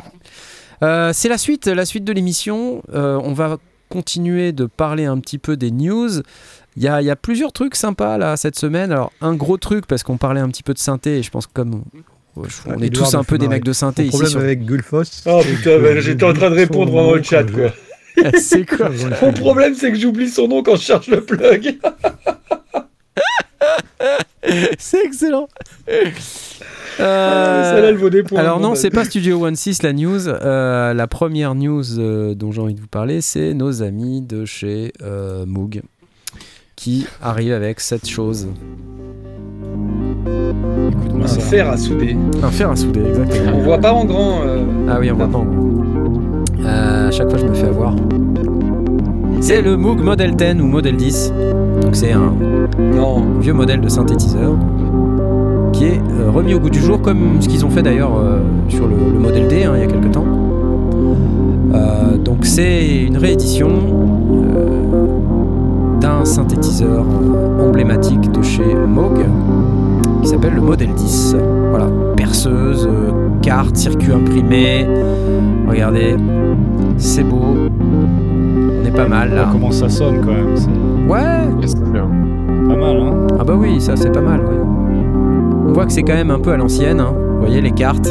Euh, 0.82 1.12
c'est 1.12 1.28
la 1.28 1.36
suite, 1.36 1.66
la 1.66 1.84
suite 1.84 2.04
de 2.04 2.12
l'émission. 2.12 2.82
Euh, 2.94 3.20
on 3.22 3.34
va 3.34 3.58
continuer 3.90 4.52
de 4.52 4.64
parler 4.64 5.04
un 5.04 5.18
petit 5.20 5.36
peu 5.36 5.58
des 5.58 5.70
news. 5.70 6.08
Il 6.76 6.82
y 6.82 6.88
a, 6.88 7.02
il 7.02 7.04
y 7.06 7.10
a 7.10 7.16
plusieurs 7.16 7.52
trucs 7.52 7.74
sympas 7.76 8.16
là 8.18 8.36
cette 8.36 8.56
semaine. 8.58 8.92
Alors 8.92 9.12
un 9.20 9.34
gros 9.34 9.56
truc 9.58 9.86
parce 9.86 10.02
qu'on 10.02 10.16
parlait 10.16 10.40
un 10.40 10.48
petit 10.48 10.62
peu 10.62 10.72
de 10.74 10.78
synthé 10.78 11.18
et 11.18 11.22
je 11.22 11.30
pense 11.30 11.46
que 11.46 11.52
comme 11.52 11.82
on 12.36 12.42
Ah, 12.44 12.74
est 12.80 12.88
tous 12.88 13.14
un 13.14 13.18
me 13.18 13.24
peu 13.24 13.36
des 13.36 13.46
mecs 13.48 13.64
de 13.64 13.72
synthé 13.74 14.02
Le 14.02 14.08
ici. 14.08 14.12
problème 14.16 14.30
sur- 14.30 14.40
avec 14.40 14.64
Gulfos. 14.64 15.02
Oh 15.26 15.42
putain, 15.44 15.78
bah, 15.80 16.00
j'étais 16.00 16.24
en 16.24 16.32
train 16.32 16.48
de 16.50 16.54
répondre 16.56 16.92
dans 16.92 17.14
le 17.14 17.22
chat, 17.22 17.44
quoi. 17.44 17.68
je- 18.16 18.38
c'est 18.38 18.64
quoi 18.64 18.88
Mon 19.20 19.32
problème, 19.34 19.74
c'est 19.74 19.92
que 19.92 19.98
j'oublie 19.98 20.28
son 20.30 20.48
nom 20.48 20.62
quand 20.62 20.76
je 20.76 20.82
cherche 20.82 21.08
le 21.08 21.20
plug. 21.22 21.78
C'est 24.78 25.04
excellent. 25.04 25.48
Ah, 25.88 27.02
Euh, 27.02 27.72
Celle-là, 27.74 27.88
elle 27.88 27.96
vaut 27.96 28.10
des 28.10 28.22
points. 28.22 28.38
Alors 28.40 28.60
non, 28.60 28.70
bah, 28.70 28.76
c'est 28.76 28.90
pas 28.90 29.04
Studio 29.04 29.42
One 29.46 29.56
6 29.56 29.82
la 29.82 29.92
news. 29.92 30.28
Euh, 30.28 30.92
la 30.92 31.06
première 31.06 31.54
news 31.54 31.98
euh, 31.98 32.34
dont 32.34 32.50
j'ai 32.52 32.60
envie 32.60 32.74
de 32.74 32.80
vous 32.80 32.86
parler, 32.88 33.20
c'est 33.22 33.54
nos 33.54 33.82
amis 33.82 34.20
de 34.20 34.44
chez 34.44 34.92
euh, 35.02 35.46
Moog 35.46 35.80
qui 36.82 37.06
arrivent 37.22 37.52
avec 37.52 37.78
cette 37.78 38.08
chose. 38.08 38.48
Un 41.22 41.26
ça. 41.28 41.40
fer 41.40 41.70
à 41.70 41.76
souder. 41.76 42.16
Un 42.42 42.48
fer 42.50 42.68
à 42.70 42.74
souder, 42.74 43.02
exactement. 43.08 43.52
On 43.56 43.60
voit 43.62 43.78
pas 43.78 43.92
en 43.92 44.04
grand. 44.04 44.40
euh, 44.44 44.64
Ah 44.90 44.96
oui, 44.98 45.08
on 45.12 45.14
voit 45.14 45.28
pas 45.28 45.38
en 45.38 45.44
gros. 45.44 45.84
Euh, 46.64 47.06
à 47.06 47.10
chaque 47.12 47.30
fois, 47.30 47.38
je 47.38 47.46
me 47.46 47.54
fais 47.54 47.68
avoir. 47.68 47.94
C'est 49.40 49.62
le 49.62 49.76
Moog 49.76 50.00
Model 50.00 50.34
10 50.34 50.60
ou 50.60 50.66
Model 50.66 50.96
10. 50.96 51.32
Donc 51.82 51.94
c'est 51.94 52.10
un 52.10 52.32
Non. 52.96 53.22
vieux 53.40 53.52
modèle 53.52 53.80
de 53.80 53.88
synthétiseur 53.88 54.52
qui 55.72 55.84
est 55.84 56.00
euh, 56.18 56.30
remis 56.32 56.54
au 56.54 56.58
goût 56.58 56.70
du 56.70 56.80
jour 56.80 57.00
comme 57.00 57.40
ce 57.40 57.48
qu'ils 57.48 57.64
ont 57.64 57.70
fait 57.70 57.82
d'ailleurs 57.82 58.16
euh, 58.18 58.40
sur 58.68 58.86
le, 58.88 58.94
le 58.96 59.18
modèle 59.20 59.46
D 59.48 59.62
hein, 59.64 59.72
il 59.76 59.80
y 59.80 59.84
a 59.84 59.86
quelques 59.86 60.10
temps. 60.12 60.26
Euh, 61.74 62.16
donc 62.18 62.44
c'est 62.44 63.04
une 63.04 63.16
réédition 63.16 63.68
d'un 66.02 66.24
synthétiseur 66.24 67.04
euh, 67.04 67.68
emblématique 67.68 68.30
de 68.32 68.42
chez 68.42 68.74
Moog 68.74 69.24
qui 70.22 70.28
s'appelle 70.28 70.54
le 70.54 70.60
modèle 70.60 70.92
10. 70.94 71.36
Voilà, 71.70 71.86
perceuse, 72.16 72.86
euh, 72.90 73.10
carte, 73.40 73.76
circuit 73.76 74.12
imprimé. 74.12 74.86
Regardez, 75.68 76.16
c'est 76.98 77.22
beau. 77.22 77.40
On 77.40 78.82
n'est 78.82 78.84
c'est 78.84 78.90
pas 78.90 79.06
mal 79.08 79.32
là. 79.34 79.48
Comment 79.52 79.70
ça 79.70 79.88
sonne 79.88 80.20
quand 80.20 80.32
même. 80.32 81.08
Ouais, 81.08 81.48
bien. 81.92 82.08
Pas 82.68 82.76
mal, 82.76 82.96
hein. 83.00 83.26
ah 83.40 83.44
bah 83.44 83.54
oui, 83.56 83.80
ça 83.80 83.94
c'est 83.96 84.10
pas 84.12 84.20
mal. 84.20 84.40
ouais. 84.40 84.60
On 85.68 85.72
voit 85.72 85.86
que 85.86 85.92
c'est 85.92 86.02
quand 86.02 86.14
même 86.14 86.30
un 86.30 86.38
peu 86.40 86.50
à 86.52 86.56
l'ancienne. 86.56 87.00
hein. 87.00 87.12
Vous 87.34 87.46
voyez 87.46 87.60
les 87.60 87.72
cartes 87.72 88.10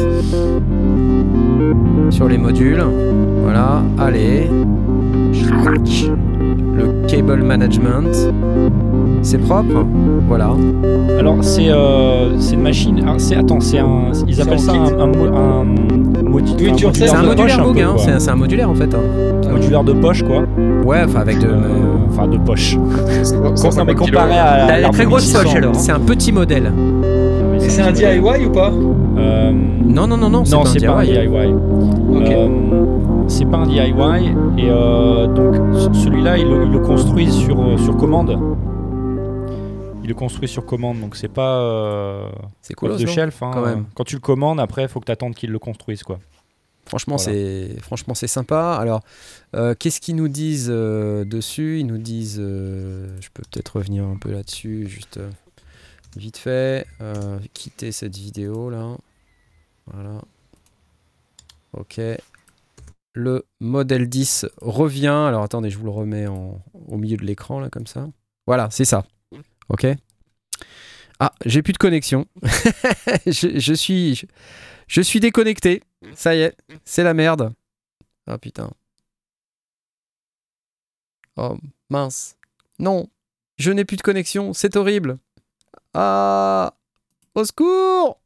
sur 2.10 2.28
les 2.28 2.38
modules. 2.38 2.82
Voilà, 3.42 3.82
allez. 3.98 4.48
Le 6.82 7.06
cable 7.06 7.42
management. 7.42 8.12
C'est 9.22 9.38
propre. 9.38 9.84
Voilà. 10.28 10.50
Alors 11.18 11.36
c'est 11.42 11.68
euh, 11.70 12.38
c'est 12.38 12.54
une 12.54 12.62
machine. 12.62 13.04
ah, 13.06 13.14
c'est 13.18 13.36
attends, 13.36 13.60
c'est 13.60 13.78
un. 13.78 14.10
Ils 14.26 14.34
C'est 14.34 14.42
appellent 14.42 14.54
en 14.54 14.58
ça 14.58 14.72
un, 14.72 14.76
un. 14.76 15.64
C'est 16.14 16.22
modulaire 16.28 16.72
poche, 16.72 17.66
Moog, 17.66 17.80
hein. 17.80 17.94
C'est 18.18 18.30
un- 18.30 18.34
modulaire 18.36 18.70
en 18.70 18.74
fait. 18.74 18.94
hein. 18.94 19.48
modulaire 19.50 19.84
de 19.84 19.92
poche 19.92 20.22
quoi. 20.22 20.42
Ouais, 20.84 21.02
enfin 21.04 21.20
avec 21.20 21.38
de. 21.38 21.46
Euh, 21.46 21.58
Enfin 22.10 22.26
de 22.26 22.36
poche. 22.38 22.76
C'est- 23.22 23.36
non 23.36 23.50
mais 23.50 23.56
150 23.56 23.86
kilos. 24.06 24.20
comparé 24.20 24.38
à. 24.38 24.66
T'as 24.66 24.78
la 24.80 24.88
très 24.90 25.04
grosses 25.06 25.22
1600, 25.24 25.42
poches, 25.44 25.56
alors. 25.56 25.74
C'est 25.76 25.92
un 25.92 26.00
petit 26.00 26.32
modèle. 26.32 26.72
Et 27.64 27.68
c'est 27.68 27.82
un 27.82 27.92
DIY 27.92 28.18
ou 28.46 28.50
pas? 28.50 28.70
Euh, 29.18 29.52
Non, 29.86 30.06
non, 30.06 30.16
non, 30.16 30.28
non, 30.28 30.30
non, 30.30 30.44
c'est 30.44 30.84
pas 30.84 30.98
un 30.98 31.04
DIY. 31.04 31.12
DIY. 31.12 31.54
Ok. 32.14 32.50
Pas 33.52 33.58
un 33.58 33.66
DIY 33.66 33.80
et 34.58 34.70
euh, 34.70 35.26
donc 35.26 35.54
celui-là 35.94 36.38
ils 36.38 36.48
le, 36.48 36.78
construisent 36.78 37.36
sur, 37.36 37.60
euh, 37.62 37.76
sur 37.76 37.98
commande. 37.98 38.30
Ils 40.02 40.08
le 40.08 40.14
construisent 40.14 40.50
sur 40.50 40.64
commande 40.64 40.98
donc 41.00 41.16
c'est 41.16 41.28
pas 41.28 41.58
euh, 41.60 42.30
C'est 42.62 42.72
cool, 42.72 42.92
non 42.92 43.06
shelf. 43.06 43.42
hein. 43.42 43.50
Quand 43.52 43.60
même. 43.60 43.84
Quand 43.94 44.04
tu 44.04 44.14
le 44.16 44.22
commandes 44.22 44.58
après 44.58 44.88
faut 44.88 45.00
que 45.00 45.04
tu 45.04 45.12
attendes 45.12 45.34
qu'ils 45.34 45.50
le 45.50 45.58
construisent 45.58 46.02
quoi. 46.02 46.18
Franchement, 46.86 47.16
Voilà. 47.16 47.32
c'est 47.32 47.76
franchement 47.82 48.14
c'est 48.14 48.26
sympa. 48.26 48.74
Alors, 48.80 49.02
euh, 49.54 49.74
qu'est-ce 49.78 50.00
qu'ils 50.00 50.16
nous 50.16 50.28
disent 50.28 50.70
euh, 50.70 51.24
dessus? 51.26 51.78
Ils 51.78 51.86
nous 51.86 51.98
disent, 51.98 52.38
euh, 52.40 53.06
je 53.20 53.28
peux 53.34 53.42
peut-être 53.50 53.76
revenir 53.76 54.04
un 54.04 54.16
peu 54.16 54.32
là-dessus, 54.32 54.88
juste 54.88 55.20
vite 56.16 56.38
fait, 56.38 56.86
quitter 57.52 57.92
cette 57.92 58.16
vidéo 58.16 58.70
là. 58.70 58.96
Voilà. 59.92 60.22
Ok. 61.74 62.00
Le 63.14 63.46
modèle 63.60 64.08
10 64.08 64.46
revient. 64.60 65.06
Alors 65.08 65.42
attendez, 65.42 65.70
je 65.70 65.78
vous 65.78 65.84
le 65.84 65.90
remets 65.90 66.26
au 66.26 66.96
milieu 66.96 67.16
de 67.16 67.24
l'écran 67.24 67.60
là 67.60 67.68
comme 67.68 67.86
ça. 67.86 68.08
Voilà, 68.46 68.68
c'est 68.70 68.84
ça. 68.84 69.04
Ok. 69.68 69.86
Ah, 71.20 71.32
j'ai 71.44 71.62
plus 71.62 71.72
de 71.72 71.78
connexion. 71.78 72.26
je, 73.26 73.74
suis, 73.74 74.22
je 74.88 75.00
suis 75.00 75.20
déconnecté. 75.20 75.82
Ça 76.14 76.34
y 76.34 76.40
est, 76.40 76.56
c'est 76.84 77.04
la 77.04 77.14
merde. 77.14 77.52
Ah 78.26 78.38
putain. 78.38 78.70
Oh 81.36 81.56
mince. 81.90 82.36
Non, 82.78 83.08
je 83.56 83.70
n'ai 83.70 83.84
plus 83.84 83.96
de 83.96 84.02
connexion, 84.02 84.52
c'est 84.52 84.76
horrible. 84.76 85.18
Ah, 85.94 86.74
au 87.34 87.44
secours. 87.44 88.20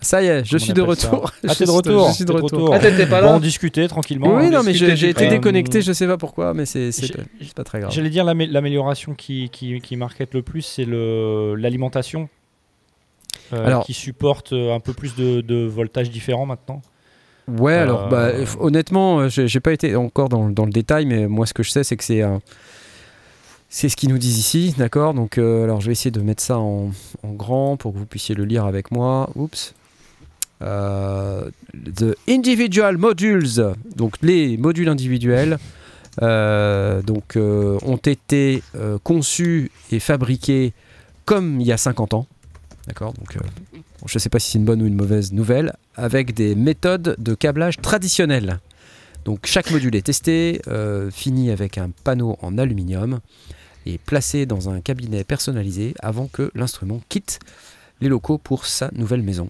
Ça 0.00 0.22
y 0.22 0.26
est, 0.26 0.44
je 0.44 0.50
Comment 0.50 0.58
suis 0.62 0.70
on 0.72 0.74
de 0.74 0.80
retour. 0.82 1.32
Ah 1.32 1.40
t'es 1.40 1.48
de 1.48 1.54
suis 1.54 1.64
retour. 1.76 2.08
Je 2.08 2.14
suis 2.14 2.24
de 2.24 2.32
retour. 2.32 2.74
Ah, 2.74 2.78
t'étais 2.78 3.06
pas 3.06 3.20
Bon, 3.20 3.26
là 3.28 3.34
on 3.36 3.40
discutait 3.40 3.88
tranquillement. 3.88 4.34
Oui, 4.36 4.50
non, 4.50 4.62
mais 4.62 4.74
j'ai 4.74 5.08
été 5.10 5.26
déconnecté, 5.28 5.82
je 5.82 5.92
sais 5.92 6.06
pas 6.06 6.16
pourquoi, 6.16 6.54
mais 6.54 6.66
c'est 6.66 6.90
pas, 7.54 7.64
très 7.64 7.80
grave. 7.80 7.92
J'allais 7.92 8.10
dire 8.10 8.24
l'amé- 8.24 8.46
l'amélioration 8.46 9.14
qui, 9.14 9.48
qui, 9.50 9.80
qui 9.80 9.96
marquette 9.96 10.34
le 10.34 10.42
plus, 10.42 10.62
c'est 10.62 10.84
le- 10.84 11.54
l'alimentation. 11.56 12.28
euh, 13.52 13.64
Alors- 13.66 13.84
qui 13.84 13.92
supporte 13.94 14.52
euh, 14.52 14.74
un 14.74 14.80
peu 14.80 14.92
plus 14.92 15.14
de, 15.14 15.40
de 15.40 15.64
voltage 15.66 16.10
différent 16.10 16.46
maintenant. 16.46 16.82
Ouais, 17.46 17.74
alors, 17.74 18.08
bah, 18.08 18.30
Euh, 18.34 18.44
honnêtement, 18.58 19.20
euh, 19.20 19.28
j'ai 19.28 19.46
j'ai 19.46 19.60
pas 19.60 19.72
été 19.72 19.94
encore 19.94 20.28
dans, 20.28 20.50
dans 20.50 20.64
le 20.64 20.72
détail, 20.72 21.06
mais 21.06 21.28
moi, 21.28 21.46
ce 21.46 21.54
que 21.54 21.62
je 21.62 21.70
sais, 21.70 21.84
c'est 21.84 21.96
que 21.96 22.02
c'est 22.02 22.22
un- 22.22 22.40
c'est 23.76 23.90
ce 23.90 23.96
qu'ils 23.96 24.08
nous 24.08 24.16
disent 24.16 24.38
ici, 24.38 24.74
d'accord 24.78 25.12
Donc, 25.12 25.36
euh, 25.36 25.64
alors, 25.64 25.82
je 25.82 25.86
vais 25.86 25.92
essayer 25.92 26.10
de 26.10 26.22
mettre 26.22 26.42
ça 26.42 26.56
en, 26.56 26.92
grand 27.22 27.76
pour 27.76 27.92
que 27.92 27.98
vous 27.98 28.06
puissiez 28.06 28.34
le 28.34 28.46
lire 28.46 28.64
avec 28.64 28.90
moi. 28.90 29.28
Oups. 29.34 29.74
Euh, 30.62 31.50
the 31.74 32.16
individual 32.26 32.96
modules, 32.96 33.74
donc 33.94 34.14
les 34.22 34.56
modules 34.56 34.88
individuels, 34.88 35.58
euh, 36.22 37.02
donc 37.02 37.36
ont 37.36 37.98
été 37.98 38.62
conçus 39.04 39.70
et 39.92 40.00
fabriqués 40.00 40.72
comme 41.26 41.60
il 41.60 41.66
y 41.66 41.72
a 41.72 41.76
50 41.76 42.14
ans, 42.14 42.26
d'accord 42.86 43.12
Donc, 43.12 43.36
je 44.06 44.16
ne 44.16 44.18
sais 44.18 44.30
pas 44.30 44.38
si 44.38 44.52
c'est 44.52 44.58
une 44.58 44.64
bonne 44.64 44.80
ou 44.80 44.86
une 44.86 44.94
mauvaise 44.94 45.34
nouvelle, 45.34 45.74
avec 45.96 46.32
des 46.32 46.54
méthodes 46.54 47.14
de 47.18 47.34
câblage 47.34 47.76
traditionnelles. 47.82 48.58
Donc 49.26 49.40
chaque 49.44 49.70
module 49.70 49.94
est 49.96 50.06
testé, 50.06 50.62
fini 51.12 51.50
avec 51.50 51.76
un 51.76 51.90
panneau 52.04 52.38
en 52.40 52.56
aluminium 52.56 53.20
et 53.86 53.98
placé 53.98 54.44
dans 54.46 54.68
un 54.68 54.80
cabinet 54.80 55.24
personnalisé 55.24 55.94
avant 56.00 56.26
que 56.26 56.50
l'instrument 56.54 57.00
quitte 57.08 57.38
les 58.00 58.08
locaux 58.08 58.38
pour 58.38 58.66
sa 58.66 58.90
nouvelle 58.94 59.22
maison. 59.22 59.48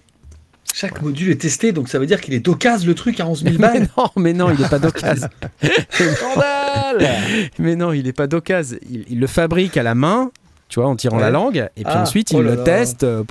Chaque 0.73 1.01
module 1.01 1.31
est 1.31 1.41
testé, 1.41 1.71
donc 1.71 1.89
ça 1.89 1.97
veut 1.97 2.05
dire 2.05 2.21
qu'il 2.21 2.33
est 2.33 2.39
d'occasion 2.39 2.87
le 2.87 2.93
truc 2.95 3.19
à 3.19 3.27
11 3.27 3.43
000 3.43 3.55
Mais 3.59 3.59
balles. 3.59 3.89
non, 3.97 4.07
mais 4.15 4.33
non, 4.33 4.51
il 4.51 4.59
n'est 4.61 4.69
pas 4.69 4.79
d'occasion. 4.79 5.27
Scandale 5.89 7.07
mais 7.59 7.75
non, 7.75 7.93
il 7.93 8.03
n'est 8.03 8.13
pas 8.13 8.27
d'occasion. 8.27 8.77
Il, 8.89 9.05
il 9.09 9.19
le 9.19 9.27
fabrique 9.27 9.77
à 9.77 9.83
la 9.83 9.95
main, 9.95 10.31
tu 10.69 10.79
vois, 10.79 10.89
en 10.89 10.95
tirant 10.95 11.17
Ouais. 11.17 11.23
la 11.23 11.29
langue, 11.31 11.57
et 11.75 11.83
puis 11.83 11.93
Ah, 11.95 12.01
ensuite 12.03 12.29
oh 12.33 12.41
il 12.41 12.45
là 12.45 12.51
le 12.51 12.57
là. 12.57 12.63
teste. 12.63 13.03
euh, 13.03 13.23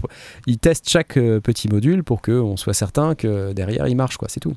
il 0.47 0.59
teste 0.59 0.89
chaque 0.89 1.17
euh, 1.19 1.41
petit 1.41 1.69
module 1.69 2.03
pour 2.03 2.21
qu'on 2.23 2.57
soit 2.57 2.75
certain 2.75 3.15
que 3.15 3.53
derrière 3.53 3.87
il 3.87 3.97
marche, 3.97 4.17
quoi. 4.17 4.29
C'est 4.29 4.41
tout. 4.41 4.55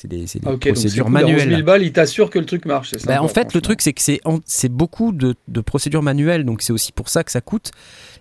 C'est 0.00 0.06
des, 0.06 0.18
des 0.18 0.26
Ah, 0.46 0.50
ok, 0.52 0.52
donc 0.52 0.62
c'est 0.62 0.72
procédures 0.72 1.06
à 1.06 1.10
11 1.10 1.16
000 1.26 1.30
manuelles. 1.40 1.62
balles, 1.64 1.82
il 1.82 1.92
t'assure 1.92 2.30
que 2.30 2.38
le 2.38 2.44
truc 2.46 2.66
marche. 2.66 2.94
Bah, 3.04 3.20
en 3.20 3.26
fait, 3.26 3.52
le 3.52 3.60
truc, 3.60 3.82
c'est 3.82 3.92
que 3.92 4.00
c'est 4.00 4.68
beaucoup 4.68 5.10
de, 5.10 5.34
de 5.48 5.60
procédures 5.60 6.02
manuelles, 6.04 6.44
donc 6.44 6.62
c'est 6.62 6.72
aussi 6.72 6.92
pour 6.92 7.08
ça 7.08 7.24
que 7.24 7.32
ça 7.32 7.40
coûte. 7.40 7.72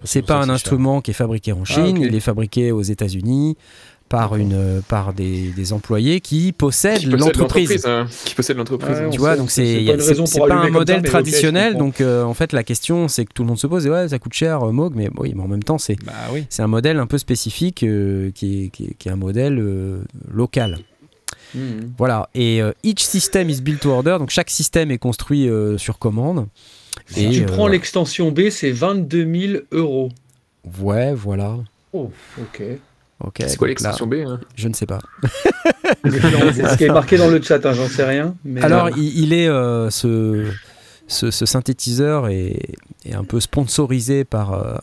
C'est 0.03 0.23
pas 0.25 0.37
un 0.41 0.49
instrument 0.49 1.01
qui 1.01 1.11
est 1.11 1.13
fabriqué 1.13 1.51
en 1.53 1.65
Chine, 1.65 1.99
ok. 1.99 2.03
il 2.07 2.15
est 2.15 2.19
fabriqué 2.19 2.71
aux 2.71 2.81
États-Unis 2.81 3.57
par, 4.09 4.37
une, 4.37 4.81
par 4.87 5.13
des, 5.13 5.49
des 5.49 5.73
employés 5.73 6.21
qui 6.21 6.53
possèdent 6.53 7.03
l'entreprise. 7.11 7.85
hein, 7.85 8.07
Qui 8.25 8.33
possède 8.35 8.55
l'entreprise. 8.57 8.97
Ouais, 8.97 9.09
Tu 9.11 9.17
on 9.17 9.21
vois, 9.21 9.31
sait, 9.33 9.37
donc 9.37 9.49
c'est- 9.51 10.39
pas 10.39 10.47
pas 10.47 10.55
un 10.55 10.69
modèle 10.69 11.01
ça, 11.03 11.09
traditionnel. 11.11 11.75
donc 11.77 11.99
euh, 12.01 12.23
en 12.23 12.33
fait, 12.33 12.53
la 12.53 12.63
question, 12.63 13.07
c'est 13.09 13.25
que 13.25 13.33
tout 13.33 13.43
le 13.43 13.49
monde 13.49 13.59
se 13.59 13.67
pose, 13.67 13.85
ouais, 13.85 14.07
ça 14.07 14.17
coûte 14.17 14.33
cher, 14.33 14.63
euh, 14.63 14.71
Moog, 14.71 14.93
mais 14.95 15.09
oui, 15.17 15.33
mais 15.35 15.43
en 15.43 15.47
même 15.49 15.61
temps, 15.63 15.77
c'est 15.77 15.97
Bah 16.05 16.13
oui. 16.31 16.45
c'est 16.49 16.61
un 16.63 16.67
modèle 16.67 16.99
un 16.99 17.05
peu 17.05 17.17
spécifique 17.17 17.83
euh, 17.83 18.31
qui, 18.33 18.63
est, 18.63 18.69
qui, 18.69 18.85
est, 18.85 18.93
qui 18.97 19.09
est 19.09 19.11
un 19.11 19.17
modèle 19.17 19.59
euh, 19.59 19.99
local. 20.31 20.77
Mhm. 21.55 21.93
Voilà, 21.97 22.29
et 22.35 22.61
euh, 22.61 22.71
each 22.83 23.03
system 23.03 23.49
is 23.49 23.61
built 23.61 23.79
to 23.81 23.89
order, 23.89 24.17
donc 24.19 24.29
chaque 24.29 24.49
système 24.49 24.91
est 24.91 24.97
construit 24.97 25.49
euh, 25.49 25.77
sur 25.77 25.97
commande. 25.99 26.47
Si 27.07 27.25
Et, 27.25 27.29
tu 27.29 27.43
euh, 27.43 27.45
prends 27.45 27.67
l'extension 27.67 28.31
B, 28.31 28.49
c'est 28.49 28.71
22 28.71 29.47
000 29.49 29.63
euros. 29.71 30.09
Ouais, 30.81 31.13
voilà. 31.13 31.55
Oh, 31.93 32.11
ok. 32.39 32.61
Ok. 33.23 33.43
C'est 33.47 33.57
quoi 33.57 33.67
l'extension 33.67 34.05
B 34.05 34.15
hein 34.27 34.39
Je 34.55 34.67
ne 34.67 34.73
sais 34.73 34.85
pas. 34.85 34.99
c'est 36.03 36.11
ce 36.11 36.77
qui 36.77 36.83
est 36.83 36.89
marqué 36.93 37.17
dans 37.17 37.29
le 37.29 37.41
chat, 37.41 37.65
hein, 37.65 37.73
j'en 37.73 37.87
sais 37.87 38.03
rien. 38.03 38.35
Mais 38.45 38.61
Alors, 38.61 38.87
euh, 38.87 38.91
il, 38.97 39.23
il 39.23 39.33
est 39.33 39.47
euh, 39.47 39.89
ce, 39.89 40.51
ce, 41.07 41.31
ce 41.31 41.45
synthétiseur 41.45 42.27
est, 42.27 42.59
est 43.05 43.13
un 43.15 43.23
peu 43.23 43.39
sponsorisé 43.39 44.23
par 44.23 44.53
euh, 44.53 44.75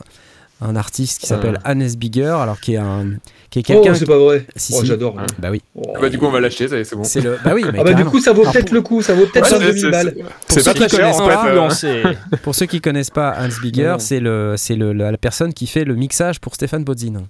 un 0.65 0.77
artiste 0.77 1.21
qui 1.21 1.27
s'appelle 1.27 1.59
Hannes 1.65 1.89
Bigger, 1.97 2.37
alors 2.41 2.61
qui 2.61 2.75
est 2.75 2.79
un 2.79 3.07
qui 3.51 3.61
est 3.61 3.63
oh, 3.69 3.73
quelqu'un. 3.75 3.95
c'est 3.95 4.07
pas 4.07 4.19
vrai. 4.19 4.47
Si, 4.57 4.73
oh, 4.77 4.81
si. 4.81 4.87
j'adore. 4.87 5.15
Ah. 5.19 5.27
bah 5.39 5.49
oui. 5.51 5.63
Oh. 5.77 5.95
Bah 6.01 6.09
du 6.09 6.19
coup 6.19 6.27
on 6.27 6.31
va 6.31 6.41
l'acheter, 6.41 6.67
ça 6.67 6.83
c'est 6.83 6.97
bon. 6.97 7.05
C'est 7.05 7.21
le. 7.21 7.39
Bah 7.45 7.53
oui. 7.55 7.65
Mais 7.73 7.79
Ah 7.81 7.85
bah 7.85 7.95
du 7.95 8.05
coup, 8.05 8.19
ça 8.21 8.33
vaut 8.33 8.43
peut-être 8.43 8.67
pour- 8.67 8.75
le 8.75 8.83
coup, 8.83 9.03
ça 9.03 9.15
vaut 9.15 9.27
peut-être 9.27 9.45
Ouais, 9.53 9.59
22 9.59 9.73
c'est- 9.73 9.79
000 9.79 9.93
balles. 9.93 10.15
C'est 10.49 10.65
pas 10.65 10.73
qui 10.73 10.79
très 10.81 10.89
cher 10.89 11.15
en 11.21 11.71
fait. 11.71 11.87
euh. 11.87 12.15
Pour 12.43 12.55
ceux 12.55 12.67
qui 12.67 12.81
connaissent 12.81 13.11
pas 13.11 13.37
Hans 13.39 13.49
Bigger, 13.63 13.97
c'est 14.01 14.21
le 14.21 14.55
c'est 14.57 14.75
le, 14.77 14.93
la, 14.93 15.11
la 15.13 15.19
personne 15.19 15.53
qui 15.55 15.67
fait 15.67 15.85
le 15.85 15.95
mixage 15.95 16.41
pour 16.41 16.55
Stéphane 16.55 16.83
Bodzin. 16.85 17.23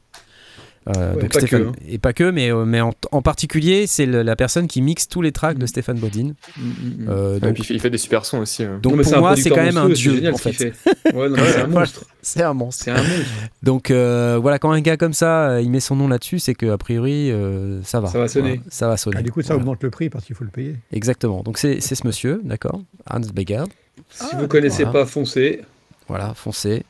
Euh, 0.86 1.14
Ouais, 1.14 1.22
donc 1.22 1.32
pas 1.32 1.40
que, 1.40 1.46
Stéphane- 1.46 1.68
hein. 1.68 1.72
et 1.88 1.96
pas 1.98 2.12
que, 2.12 2.30
mais, 2.30 2.52
euh, 2.52 2.66
mais 2.66 2.82
en, 2.82 2.92
en 3.10 3.22
particulier, 3.22 3.86
c'est 3.86 4.04
la 4.04 4.36
personne 4.36 4.66
qui 4.66 4.82
mixe 4.82 5.08
tous 5.08 5.22
les 5.22 5.32
tracks 5.32 5.56
de 5.56 5.64
Mm. 5.64 5.68
Stéphane 5.68 5.98
Bodine. 5.98 6.34
Mm, 6.58 6.62
mm, 6.62 6.68
mm. 7.04 7.08
Euh, 7.08 7.34
Ouais, 7.34 7.40
donc 7.40 7.54
puis 7.54 7.62
il 7.62 7.66
fait- 7.66 7.74
il 7.74 7.80
fait 7.80 7.90
des 7.90 7.96
super 7.98 8.26
sons 8.26 8.38
aussi. 8.40 8.64
euh. 8.64 8.78
donc 8.80 8.96
Non, 8.96 9.02
pour 9.02 9.18
moi, 9.20 9.36
c'est 9.36 9.48
quand 9.48 9.56
même 9.64 9.78
un 9.78 9.88
dieu, 9.88 10.14
génial 10.16 10.34
en 10.34 10.36
ce 10.36 10.42
qu'il 10.42 10.52
fait. 10.54 10.72
Ouais, 11.14 11.28
c'est 11.36 11.60
un 11.62 11.66
monstre. 11.68 12.04
C'est 12.20 12.42
un 12.42 12.52
monstre. 12.52 12.84
C'est 12.84 12.90
un 12.90 12.96
monstre. 13.02 13.26
Donc 13.62 13.90
euh, 13.90 14.38
voilà, 14.40 14.58
quand 14.58 14.72
un 14.72 14.80
gars 14.82 14.98
comme 14.98 15.14
ça, 15.14 15.60
il 15.62 15.70
met 15.70 15.80
son 15.80 15.96
nom 15.96 16.06
là-dessus, 16.08 16.38
c'est 16.38 16.54
que 16.54 16.66
a 16.66 16.76
priori, 16.76 17.30
euh, 17.30 17.82
ça 17.82 18.00
va. 18.00 18.08
Ça 18.08 18.18
va 18.18 18.28
sonner. 18.28 18.56
Voilà, 18.56 18.62
ça 18.70 18.88
va 18.88 18.96
sonner. 18.98 19.16
Ah, 19.20 19.22
du 19.22 19.32
coup, 19.32 19.40
ça 19.40 19.48
Voilà. 19.54 19.62
augmente 19.62 19.82
le 19.82 19.90
prix 19.90 20.10
parce 20.10 20.24
qu'il 20.26 20.36
faut 20.36 20.44
le 20.44 20.50
payer. 20.50 20.76
Exactement. 20.92 21.42
Donc 21.42 21.56
c'est 21.58 21.80
c'est 21.80 21.94
ce 21.94 22.06
monsieur, 22.06 22.42
d'accord 22.44 22.82
Hans 23.10 23.20
Bigger. 23.34 23.64
Si 24.10 24.36
vous 24.36 24.48
connaissez 24.48 24.84
voilà. 24.84 25.00
pas, 25.00 25.06
foncez. 25.06 25.62
Voilà, 26.08 26.34
foncez. 26.34 26.82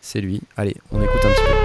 C'est 0.00 0.20
lui. 0.22 0.40
Allez, 0.56 0.76
on 0.90 1.02
écoute 1.02 1.20
un 1.24 1.28
petit 1.32 1.42
peu. 1.42 1.55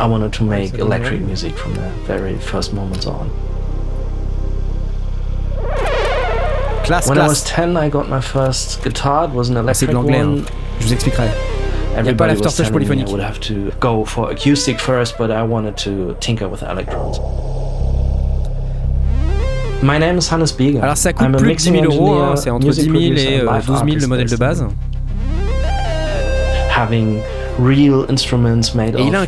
I 0.00 0.06
wanted 0.06 0.32
to 0.38 0.44
make 0.44 0.74
electric 0.78 1.20
music 1.20 1.54
from 1.56 1.74
the 1.74 1.88
very 2.06 2.36
first 2.38 2.72
moments 2.72 3.06
on. 3.06 3.28
Classe, 6.84 7.08
When 7.08 7.18
I 7.18 7.28
was 7.28 7.42
classe. 7.42 7.66
10, 7.66 7.76
I 7.76 7.88
got 7.90 8.08
my 8.08 8.20
first 8.20 8.82
guitar. 8.82 9.24
It 9.26 9.32
was 9.34 9.50
an 9.50 9.56
C'est 9.56 9.60
electric 9.86 9.90
de 9.90 9.94
l'anglais. 9.94 10.22
one. 10.22 10.38
hein. 10.38 10.44
Je 10.80 10.86
vous 10.86 10.92
expliquerai. 10.94 11.28
everybody 11.96 12.32
l'aftertouch 12.34 12.44
was 12.46 12.68
telling 12.70 12.88
me 12.88 13.02
I 13.02 13.10
would 13.10 13.20
have 13.20 13.40
to 13.40 13.70
go 13.80 14.04
for 14.04 14.30
acoustic 14.30 14.80
first, 14.80 15.18
but 15.18 15.30
I 15.30 15.42
wanted 15.42 15.76
to 15.84 16.16
tinker 16.20 16.48
with 16.48 16.62
electrons. 16.62 17.18
My 19.82 19.98
name 19.98 20.16
is 20.18 20.28
Hannes 20.30 20.52
Bieger. 20.56 20.80
Alors 20.82 20.96
ça 20.96 21.12
coûte 21.12 21.26
I'm 21.26 21.34
a 21.34 21.38
plus 21.38 21.44
de 21.44 21.48
mixing 21.48 21.74
10 21.74 21.80
000 21.80 21.92
euros, 21.92 22.14
hein, 22.14 22.32
engineer, 22.32 22.36
c'est 22.36 22.50
entre 22.50 22.66
music 22.66 22.84
10 22.84 22.90
000 22.90 23.00
producer, 23.00 23.34
et 23.34 23.40
and 23.40 23.48
euh, 23.48 23.52
live 23.52 23.66
12 23.66 23.66
000 23.66 23.86
le 23.86 23.92
artist 23.92 24.08
modèle 24.08 24.28
de 24.30 24.36
base. 24.36 24.64
having 26.70 27.20
real 27.62 28.04
instruments 28.10 28.74
made 28.74 28.96
Et 28.98 29.02
il 29.02 29.14
a 29.14 29.22
of- 29.22 29.24
un 29.24 29.26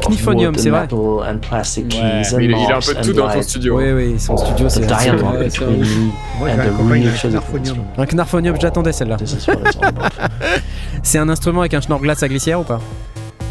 wood 0.48 0.58
c'est 0.60 0.68
and 0.68 0.72
vrai. 0.72 0.80
metal 0.82 1.34
and 1.34 1.38
plastic 1.38 1.84
Ouais. 1.86 1.92
keys 2.22 2.34
and 2.34 2.38
il, 2.40 2.50
il 2.50 2.54
a 2.54 2.76
un 2.76 2.80
peu 2.80 2.94
tout 3.02 3.12
dans 3.12 3.28
son 3.28 3.34
lights. 3.36 3.42
studio. 3.48 3.76
Oui, 3.78 3.92
oui, 3.92 4.14
son 4.18 4.36
studio 4.36 4.66
The 4.66 4.70
c'est. 4.70 4.90
un 4.90 4.96
Knarphonium. 7.30 7.76
Un 7.98 8.06
knarphonium, 8.06 8.56
j'attendais 8.60 8.92
celle-là. 8.92 9.16
C'est 11.02 11.18
un 11.18 11.28
instrument 11.28 11.60
avec 11.60 11.74
un 11.74 11.80
schnorr-glace 11.80 12.22
à 12.22 12.28
glissière 12.28 12.60
ou 12.60 12.64
pas 12.64 12.80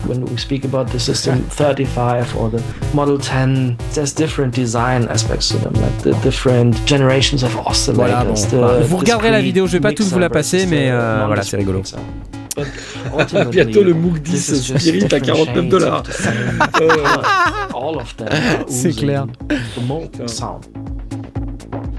when 0.08 0.24
we 0.24 0.36
speak 0.40 0.66
about 0.66 0.86
the 0.92 0.98
system 0.98 1.42
35 1.52 2.36
or 2.36 2.50
the 2.50 2.60
model 2.96 3.20
10 3.20 3.76
there's 3.94 4.16
different 4.16 4.50
design 4.52 5.08
aspects 5.12 5.48
to 5.50 5.58
them 5.60 5.74
like 5.76 5.96
the 6.02 6.20
different 6.24 6.74
generations 6.88 7.44
of 7.44 7.56
oscillators 7.68 7.96
Voilà, 7.96 8.24
bon. 8.26 8.34
the 8.34 8.84
vous 8.88 8.98
regarderez 8.98 9.30
la 9.30 9.42
vidéo, 9.42 9.68
je 9.68 9.74
vais 9.74 9.80
pas 9.80 9.94
tous 9.94 10.12
vous 10.12 10.18
la 10.18 10.32
passer, 10.32 10.66
mais, 10.66 10.90
euh, 10.90 11.26
voilà, 11.28 11.44
c'est 11.44 11.56
rigolo. 11.56 11.84
Mixer. 12.58 13.00
But 13.04 13.14
ultimately, 13.14 13.52
Bientôt 13.64 13.84
le 13.84 13.94
MOOC 13.94 14.24
this 14.24 14.48
10 14.48 14.56
is 14.56 14.68
just 14.68 14.86
Spirit 14.86 15.14
à 15.14 15.20
different 15.20 15.38
49 15.38 15.56
shades 15.56 15.70
dollars. 15.72 16.00
of 16.00 16.06
the 16.08 16.14
same 16.14 16.58
color. 16.72 17.74
all 17.74 18.00
of 18.00 18.16
them 18.18 18.28
are 18.30 18.66
C'est 18.68 18.90
oozing 18.90 19.06
clair. 19.06 19.26
the 19.76 19.82
molten 19.88 20.28
sound 20.28 20.68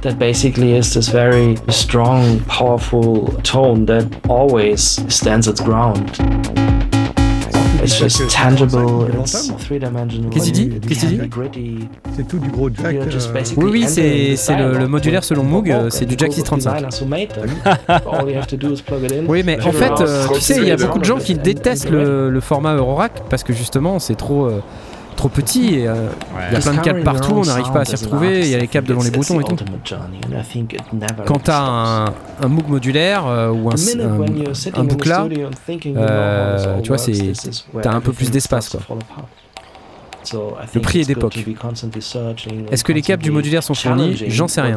that 0.03 0.19
basically 0.19 0.73
is 0.77 0.93
this 0.95 1.09
very 1.09 1.57
strong 1.69 2.41
powerful 2.49 3.29
tone 3.45 3.87
that 3.87 4.05
always 4.29 4.83
stands 5.09 5.47
its 5.47 5.61
ground 5.61 6.11
it's 7.83 7.99
just 7.99 8.29
tangible 8.31 9.07
c'est 9.25 9.39
it's 9.49 9.57
three-dimensional 9.67 10.31
Qu'est-ce 10.31 10.45
qu'il 10.45 10.53
dit 10.53 10.71
Qu'est-ce 10.87 11.01
qu'il 11.01 11.09
dit 11.11 11.19
du- 11.19 11.29
gritty 11.29 11.89
C'est 12.17 12.27
tout 12.29 12.39
du 12.39 12.49
gros 12.49 12.69
jack. 12.71 12.95
You're 12.95 13.11
just 13.11 13.31
euh, 13.35 13.43
Oui, 13.57 13.71
oui, 13.73 13.85
c'est- 13.89 14.37
c'est 14.37 14.57
le- 14.57 14.87
modulaire 14.89 15.25
selon 15.25 15.43
Moog, 15.45 15.71
euh, 15.71 15.89
c'est 15.91 16.05
du 16.07 16.15
jack 16.19 16.31
the 16.31 16.35
635. 16.35 16.75
designers 16.89 17.03
who 17.03 17.07
made 17.07 17.29
them. 17.33 17.51
All 18.11 18.29
you 18.31 18.37
have 18.37 18.47
to 18.47 18.57
do 18.57 18.73
is 18.73 18.83
plug 18.83 19.05
it 19.05 19.13
in. 19.13 19.25
Oui, 19.29 19.43
mais 19.45 19.59
en 19.65 19.73
fait, 19.73 19.93
euh, 20.01 20.27
tu 20.35 20.41
sais, 20.41 20.57
il 20.59 20.69
y 20.69 20.71
a 20.71 20.77
beaucoup 20.77 20.99
de 20.99 21.05
gens 21.05 21.19
qui 21.19 21.35
détestent 21.35 21.91
le, 21.91 22.31
le 22.31 22.41
format 22.41 22.75
Eurorack 22.75 23.23
parce 23.29 23.43
que 23.45 23.53
justement 23.53 23.99
c'est 23.99 24.15
trop, 24.17 24.47
euh, 24.47 24.61
trop 25.17 25.29
petit 25.29 25.75
et 25.75 25.89
euh, 25.89 26.09
il 26.49 26.55
y 26.55 26.57
a 26.57 26.61
plein 26.61 26.75
de 26.75 26.81
câbles 26.81 27.03
partout, 27.05 27.33
on 27.35 27.45
n'arrive 27.45 27.73
pas 27.73 27.81
à 27.81 27.85
s'y 27.85 27.97
retrouver, 27.97 28.41
il 28.41 28.49
y 28.49 28.55
a 28.55 28.59
les 28.59 28.67
câbles 28.69 28.89
devant 28.89 29.03
les 29.03 29.11
boutons 29.11 29.41
et 29.41 29.45
tout. 29.45 29.57
Quand 31.27 31.39
t'as 31.39 31.61
un, 31.61 32.05
un 32.41 32.49
Moog 32.49 32.69
modulaire 32.69 33.27
euh, 33.27 33.51
ou 33.51 33.71
un, 33.71 33.77
un, 34.01 34.19
un 34.81 34.85
bouclard, 34.85 35.29
euh, 35.87 36.81
tu 36.83 36.89
vois, 36.89 36.99
c'est- 36.99 37.33
t'as 37.83 37.93
un 37.93 38.01
peu 38.01 38.13
plus 38.13 38.31
d'espace, 38.31 38.69
quoi. 38.71 38.81
Le 40.75 40.81
prix 40.81 41.01
est 41.01 41.05
d'époque. 41.07 41.37
Est-ce 42.71 42.85
que 42.85 42.93
les 42.93 43.03
câbles 43.03 43.23
du 43.23 43.31
modulaire 43.31 43.63
sont 43.63 43.75
fournis? 43.75 44.17
J'en 44.29 44.49
sais 44.49 44.61
rien. 44.61 44.77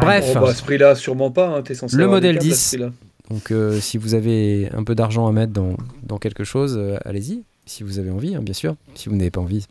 Bref. 0.00 0.32
Oh, 0.36 0.40
bah, 0.40 0.48
à 0.50 0.54
ce 0.54 0.62
prix-là, 0.62 0.94
sûrement 0.94 1.30
pas. 1.30 1.48
hein, 1.58 1.62
censé 1.74 1.96
Le 1.96 2.06
modèle 2.06 2.36
câbles 2.38 2.46
à 2.46 2.50
10. 2.50 2.70
ce 2.70 2.76
prix-là. 2.76 2.90
Donc 3.30 3.50
euh, 3.52 3.78
si 3.78 3.98
vous 3.98 4.14
avez 4.14 4.70
un 4.74 4.84
peu 4.84 4.94
d'argent 4.94 5.26
à 5.26 5.32
mettre 5.32 5.52
dans, 5.52 5.74
dans 6.02 6.16
quelque 6.16 6.44
chose, 6.44 6.76
euh, 6.78 6.96
allez-y. 7.04 7.42
Si 7.68 7.82
vous 7.82 7.98
avez 7.98 8.10
envie, 8.10 8.34
hein, 8.34 8.40
bien 8.40 8.54
sûr. 8.54 8.76
Si 8.94 9.10
vous 9.10 9.14
n'avez 9.14 9.30
pas 9.30 9.42
envie, 9.42 9.66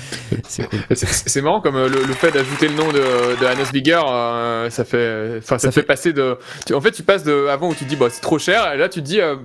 c'est 0.48 0.68
cool. 0.68 1.42
Marrant 1.42 1.60
comme 1.60 1.76
euh, 1.76 1.88
le, 1.88 2.04
le 2.04 2.12
fait 2.14 2.30
d'ajouter 2.30 2.68
le 2.68 2.74
nom 2.74 2.88
de, 2.92 3.40
de 3.40 3.46
Hannes 3.46 3.58
Bigger, 3.72 4.00
euh, 4.08 4.70
ça 4.70 4.84
fait, 4.84 5.38
enfin 5.38 5.58
ça, 5.58 5.68
Ça 5.68 5.72
fait, 5.72 5.80
fait- 5.80 5.86
passer 5.86 6.12
de, 6.12 6.36
tu- 6.66 6.74
en 6.74 6.80
fait 6.80 6.92
tu 6.92 7.02
passes 7.02 7.24
de 7.24 7.46
avant 7.48 7.68
où 7.70 7.74
tu 7.74 7.84
te 7.84 7.88
dis 7.88 7.96
bah 7.96 8.06
c'est 8.10 8.20
trop 8.20 8.38
cher 8.38 8.72
et 8.72 8.76
là 8.76 8.88
tu 8.88 9.00
te 9.00 9.06
dis 9.06 9.20
euh, 9.20 9.36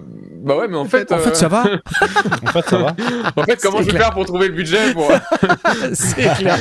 bah 0.44 0.56
ouais 0.58 0.68
mais 0.68 0.78
en 0.78 0.86
fait, 0.86 1.12
En 1.12 1.18
fait, 1.18 1.32
euh, 1.32 1.34
ça 1.34 1.48
va 1.48 1.64
En 2.44 2.52
fait, 2.52 2.70
ça 2.70 2.78
va. 2.78 2.96
en 3.36 3.44
fait 3.44 3.60
comment 3.62 3.80
je 3.80 3.86
vais 3.86 3.90
clair. 3.92 4.04
faire 4.04 4.12
pour 4.14 4.26
trouver 4.26 4.48
le 4.50 4.54
budget 4.54 4.94
pour 4.94 5.12
C'est 5.94 6.34
clair. 6.38 6.60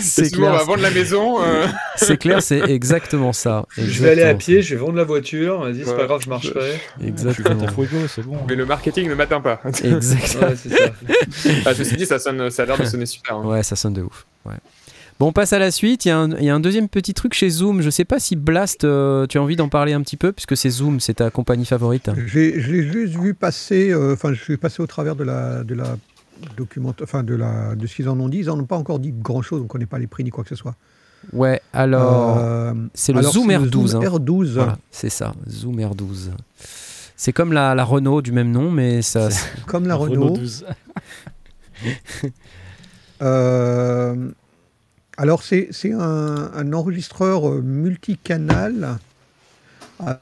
C'est 0.00 0.24
sinon 0.26 0.48
on 0.48 0.50
va 0.50 0.56
clair. 0.56 0.66
vendre 0.66 0.82
la 0.82 0.90
maison. 0.90 1.42
euh. 1.42 1.66
C'est 1.96 2.16
clair, 2.16 2.42
c'est 2.42 2.60
exactement 2.70 3.32
ça. 3.32 3.64
Je 3.78 4.02
vais 4.02 4.10
aller 4.10 4.22
à 4.22 4.34
pied, 4.34 4.62
je 4.62 4.74
vais 4.74 4.80
vendre 4.80 4.96
la 4.96 5.04
voiture. 5.04 5.60
Vas-y, 5.60 5.84
c'est 5.84 5.90
Ouais. 5.90 5.96
pas 5.96 6.06
grave, 6.06 6.20
je 6.24 6.28
marcherai. 6.30 6.80
Exactement. 7.04 7.66
c'est 8.08 8.22
bon. 8.22 8.38
Mais 8.48 8.54
le 8.56 8.66
marketing 8.66 9.08
ne 9.08 9.14
m'atteint 9.14 9.40
pas. 9.40 9.60
Exactement. 9.84 10.48
Ouais, 10.48 10.54
c'est 10.60 10.68
ça. 10.70 11.60
ah, 11.66 11.74
ceci 11.74 11.96
dit 11.96 12.06
ça 12.06 12.18
sonne, 12.18 12.50
ça 12.50 12.62
a 12.62 12.66
l'air 12.66 12.78
de 12.78 12.84
sonner 12.84 13.06
super. 13.14 13.36
hein. 13.36 13.44
Ouais, 13.44 13.62
ça 13.62 13.76
sonne 13.76 13.94
de 13.94 14.02
ouf. 14.02 14.26
Ouais. 14.44 14.54
Bon, 15.20 15.28
on 15.28 15.32
passe 15.32 15.52
à 15.52 15.58
la 15.58 15.70
suite. 15.70 16.04
Il 16.04 16.08
y, 16.08 16.10
a 16.10 16.18
un, 16.18 16.30
il 16.32 16.44
y 16.44 16.50
a 16.50 16.54
un 16.54 16.60
deuxième 16.60 16.88
petit 16.88 17.14
truc 17.14 17.34
chez 17.34 17.48
Zoom. 17.48 17.82
Je 17.82 17.90
sais 17.90 18.04
pas 18.04 18.18
si 18.18 18.34
Blast, 18.34 18.84
euh, 18.84 19.26
tu 19.28 19.38
as 19.38 19.42
envie 19.42 19.54
d'en 19.56 19.68
parler 19.68 19.92
un 19.92 20.00
petit 20.02 20.16
peu, 20.16 20.32
puisque 20.32 20.56
c'est 20.56 20.70
Zoom, 20.70 20.98
c'est 20.98 21.14
ta 21.14 21.30
compagnie 21.30 21.64
favorite. 21.64 22.10
J'ai 22.26 22.60
je 22.60 22.72
l'ai 22.72 22.82
juste 22.90 23.14
vu 23.16 23.32
passer, 23.34 23.90
euh, 23.92 24.14
enfin, 24.14 24.32
je 24.32 24.42
suis 24.42 24.56
passé 24.56 24.82
au 24.82 24.86
travers 24.88 25.14
de 25.14 25.22
la, 25.22 25.62
de 25.62 25.74
la 25.74 25.96
document, 26.56 26.92
enfin, 27.00 27.22
de, 27.22 27.34
la, 27.34 27.76
de 27.76 27.86
ce 27.86 27.94
qu'ils 27.94 28.08
en 28.08 28.18
ont 28.18 28.28
dit. 28.28 28.38
Ils 28.38 28.50
en 28.50 28.58
ont 28.58 28.64
pas 28.64 28.76
encore 28.76 28.98
dit 28.98 29.12
grand 29.12 29.42
chose, 29.42 29.62
on 29.62 29.66
connaît 29.66 29.86
pas 29.86 29.98
les 30.00 30.08
prix 30.08 30.24
ni 30.24 30.30
quoi 30.30 30.42
que 30.42 30.50
ce 30.50 30.56
soit. 30.56 30.74
Ouais, 31.32 31.60
alors. 31.72 32.38
Euh, 32.38 32.74
c'est 32.92 33.12
le 33.12 33.20
alors, 33.20 33.32
Zoom 33.32 33.50
c'est 33.50 33.56
R12, 33.58 33.86
Zoom 33.86 34.04
hein. 34.04 34.08
R12. 34.08 34.52
Voilà, 34.54 34.78
c'est 34.90 35.10
ça, 35.10 35.32
Zoom 35.48 35.76
R12. 35.78 36.30
C'est 37.16 37.32
comme 37.32 37.52
la, 37.52 37.76
la 37.76 37.84
Renault 37.84 38.20
du 38.20 38.32
même 38.32 38.50
nom, 38.50 38.68
mais 38.70 39.00
ça. 39.00 39.28
Comme 39.66 39.86
la 39.86 39.94
Renault. 39.94 40.36
12. 40.36 40.66
Euh, 43.24 44.14
alors, 45.16 45.42
c'est 45.42 45.70
un, 45.92 46.50
un 46.54 46.72
enregistreur 46.72 47.50
multicanal 47.62 48.98
euh, 50.02 50.14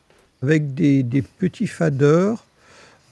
avec 0.43 0.75
des, 0.75 1.03
des 1.03 1.23
petits 1.23 1.67
faders 1.67 2.45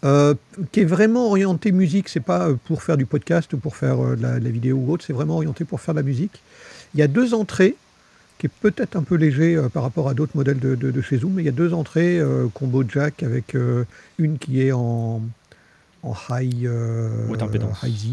euh, 0.04 0.34
qui 0.72 0.80
est 0.80 0.84
vraiment 0.84 1.26
orienté 1.28 1.72
musique. 1.72 2.08
C'est 2.08 2.20
pas 2.20 2.48
pour 2.66 2.82
faire 2.82 2.96
du 2.96 3.06
podcast 3.06 3.52
ou 3.52 3.58
pour 3.58 3.76
faire 3.76 3.98
de 4.16 4.22
la, 4.22 4.38
de 4.38 4.44
la 4.44 4.50
vidéo 4.50 4.76
ou 4.76 4.92
autre. 4.92 5.04
C'est 5.06 5.12
vraiment 5.12 5.36
orienté 5.36 5.64
pour 5.64 5.80
faire 5.80 5.94
de 5.94 6.00
la 6.00 6.04
musique. 6.04 6.42
Il 6.94 7.00
y 7.00 7.02
a 7.02 7.08
deux 7.08 7.34
entrées 7.34 7.76
qui 8.38 8.46
est 8.46 8.50
peut-être 8.60 8.96
un 8.96 9.02
peu 9.02 9.16
léger 9.16 9.56
euh, 9.56 9.68
par 9.68 9.82
rapport 9.82 10.08
à 10.08 10.14
d'autres 10.14 10.36
modèles 10.36 10.58
de, 10.60 10.74
de- 10.74 10.90
de 10.90 11.00
chez 11.02 11.18
Zoom, 11.18 11.34
mais 11.34 11.42
il 11.42 11.46
y 11.46 11.50
a 11.50 11.52
deux 11.52 11.74
entrées 11.74 12.18
euh, 12.18 12.46
combo 12.54 12.82
jack 12.88 13.22
avec 13.22 13.56
une 14.18 14.38
qui 14.38 14.62
est 14.62 14.72
en, 14.72 15.20
en 16.02 16.14
high, 16.30 16.68
Haute 17.28 17.42
impédance. 17.42 17.78
high 17.82 17.96
Z, 17.96 18.06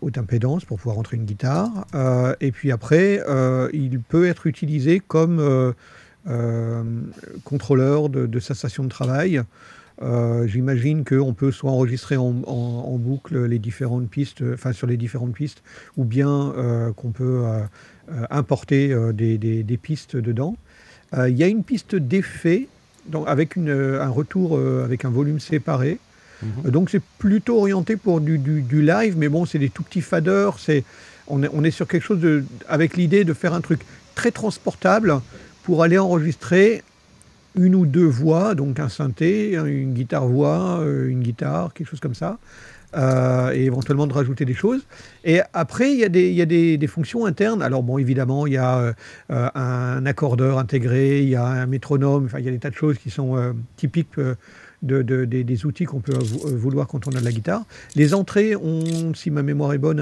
haute 0.00 0.18
impédance 0.18 0.64
pour 0.64 0.78
pouvoir 0.78 0.98
entrer 0.98 1.16
une 1.16 1.24
guitare. 1.24 1.86
Euh, 1.94 2.34
et 2.40 2.52
puis 2.52 2.72
après, 2.72 3.22
euh, 3.28 3.68
il 3.72 4.00
peut 4.00 4.26
être 4.26 4.46
utilisé 4.46 5.00
comme 5.00 5.38
euh, 5.38 5.72
euh, 6.28 6.82
contrôleur 7.44 8.08
de, 8.08 8.40
sa 8.40 8.54
station 8.54 8.84
de 8.84 8.88
travail. 8.88 9.42
Euh, 10.02 10.46
J'imagine 10.46 11.04
qu'on 11.04 11.34
peut 11.34 11.52
soit 11.52 11.70
enregistrer 11.70 12.16
en, 12.16 12.96
boucle 12.98 13.44
les 13.44 13.58
différentes 13.58 14.08
pistes, 14.08 14.42
euh, 14.42 14.54
enfin 14.54 14.72
sur 14.72 14.86
les 14.86 14.96
différentes 14.96 15.32
pistes, 15.32 15.62
ou 15.96 16.04
bien 16.04 16.52
euh, 16.56 16.92
qu'on 16.92 17.10
peut 17.10 17.42
euh, 17.44 17.60
euh, 18.10 18.26
importer 18.30 18.92
euh, 18.92 19.12
des, 19.12 19.78
pistes 19.82 20.16
dedans. 20.16 20.56
Euh, 21.14 21.28
Il 21.28 21.36
y 21.36 21.42
a 21.42 21.48
une 21.48 21.64
piste 21.64 21.96
d'effet, 21.96 22.68
avec 23.26 23.56
euh, 23.56 24.00
un 24.02 24.08
retour 24.08 24.56
euh, 24.56 24.84
avec 24.84 25.04
un 25.04 25.10
volume 25.10 25.40
séparé. 25.40 25.98
Euh, 26.42 26.70
Donc 26.70 26.90
c'est 26.90 27.02
plutôt 27.18 27.58
orienté 27.58 27.96
pour 27.96 28.20
du, 28.20 28.38
live, 28.82 29.14
mais 29.16 29.28
bon, 29.28 29.46
c'est 29.46 29.58
des 29.58 29.70
tout 29.70 29.82
petits 29.82 30.00
faders. 30.00 30.58
C'est, 30.58 30.84
on, 31.28 31.42
est, 31.42 31.70
sur 31.70 31.86
quelque 31.86 32.02
chose 32.02 32.20
avec 32.68 32.96
l'idée 32.96 33.24
de 33.24 33.32
faire 33.32 33.54
un 33.54 33.60
truc 33.60 33.80
très 34.14 34.30
transportable 34.30 35.20
pour 35.62 35.82
aller 35.82 35.98
enregistrer 35.98 36.82
une 37.56 37.74
ou 37.74 37.86
deux 37.86 38.06
voix, 38.06 38.54
donc 38.54 38.78
un 38.78 38.88
synthé, 38.88 39.54
une 39.54 39.92
guitare-voix, 39.92 40.80
euh, 40.80 41.08
une 41.08 41.20
guitare, 41.20 41.72
quelque 41.74 41.88
chose 41.88 42.00
comme 42.00 42.14
ça, 42.14 42.38
euh, 42.96 43.52
et 43.52 43.64
éventuellement 43.64 44.06
de 44.06 44.12
rajouter 44.12 44.44
des 44.44 44.54
choses. 44.54 44.86
Et 45.24 45.40
après, 45.52 45.92
il 45.92 45.98
y 45.98 46.04
a 46.04 46.08
des, 46.08 46.86
fonctions 46.86 47.26
internes. 47.26 47.62
Alors 47.62 47.82
bon, 47.82 47.98
évidemment, 47.98 48.46
il 48.46 48.54
y 48.54 48.56
a 48.56 48.94
euh, 49.30 49.48
un 49.54 50.06
accordeur 50.06 50.58
intégré, 50.58 51.22
il 51.22 51.28
y 51.28 51.36
a 51.36 51.44
un 51.44 51.66
métronome, 51.66 52.26
enfin, 52.26 52.38
il 52.38 52.44
y 52.44 52.48
a 52.48 52.52
des 52.52 52.58
tas 52.58 52.70
de 52.70 52.76
choses 52.76 52.98
qui 52.98 53.10
sont 53.10 53.54
typiques 53.76 54.16
de, 54.82 55.02
de- 55.02 55.24
des, 55.24 55.66
outils 55.66 55.84
qu'on 55.84 56.00
peut 56.00 56.14
euh, 56.14 56.56
vouloir 56.56 56.86
quand 56.86 57.06
on 57.06 57.10
a 57.10 57.20
de 57.20 57.24
la 57.24 57.32
guitare. 57.32 57.64
Les 57.94 58.14
entrées 58.14 58.56
ont, 58.56 59.14
si 59.14 59.30
ma 59.30 59.42
mémoire 59.42 59.72
est 59.72 59.78
bonne, 59.78 60.00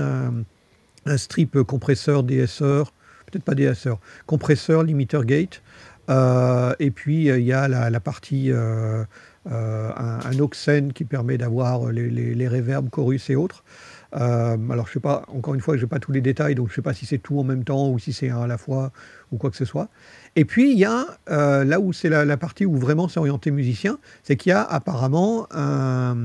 un, 1.07 1.17
strip 1.17 1.63
compresseur, 1.63 2.23
DSR, 2.23 2.93
peut-être 3.27 3.45
pas 3.45 3.55
DSR, 3.55 3.99
compresseur, 4.27 4.83
limiter 4.83 5.21
gate. 5.25 5.63
Euh, 6.11 6.75
et 6.79 6.91
puis, 6.91 7.31
euh, 7.31 7.39
il 7.39 7.47
y 7.47 7.53
a 7.53 7.67
la, 7.69 8.01
partie, 8.01 8.51
un, 8.53 9.07
un 9.47 10.89
qui 10.95 11.05
permet 11.05 11.39
d'avoir 11.39 11.91
les, 11.93 12.11
les, 12.11 12.49
chorus 12.91 13.31
et 13.31 13.37
autres. 13.37 13.65
Alors, 14.13 14.87
je 14.87 14.93
sais 14.95 15.01
pas, 15.01 15.25
encore 15.29 15.55
une 15.55 15.61
fois, 15.61 15.77
je 15.77 15.83
n'ai 15.83 15.89
pas 15.89 15.99
tous 15.99 16.13
les 16.13 16.21
détails, 16.21 16.55
donc 16.55 16.69
je 16.69 16.73
ne 16.73 16.77
sais 16.77 16.83
pas 16.83 16.95
si 16.95 17.07
c'est 17.07 17.19
tout 17.19 17.39
en 17.39 17.45
même 17.45 17.65
temps 17.65 17.89
ou 17.91 17.99
si 17.99 18.13
c'est 18.13 18.31
un 18.31 18.43
à 18.43 18.47
la 18.47 18.59
fois 18.59 18.93
ou 19.33 19.39
quoi 19.39 19.51
que 19.51 19.57
ce 19.57 19.65
soit. 19.65 19.89
Et 20.37 20.45
puis, 20.45 20.73
il 20.73 20.79
y 20.79 20.85
a 20.85 21.07
euh, 21.31 21.65
là 21.65 21.81
où 21.81 21.93
c'est 21.93 22.09
la, 22.09 22.25
la 22.25 22.37
partie 22.37 22.65
où 22.67 22.77
vraiment 22.77 23.09
c'est 23.09 23.19
orienté 23.19 23.51
musicien, 23.51 23.99
c'est 24.23 24.37
qu'il 24.37 24.51
y 24.51 24.53
a 24.53 24.63
apparemment 24.63 25.47
un, 25.53 26.17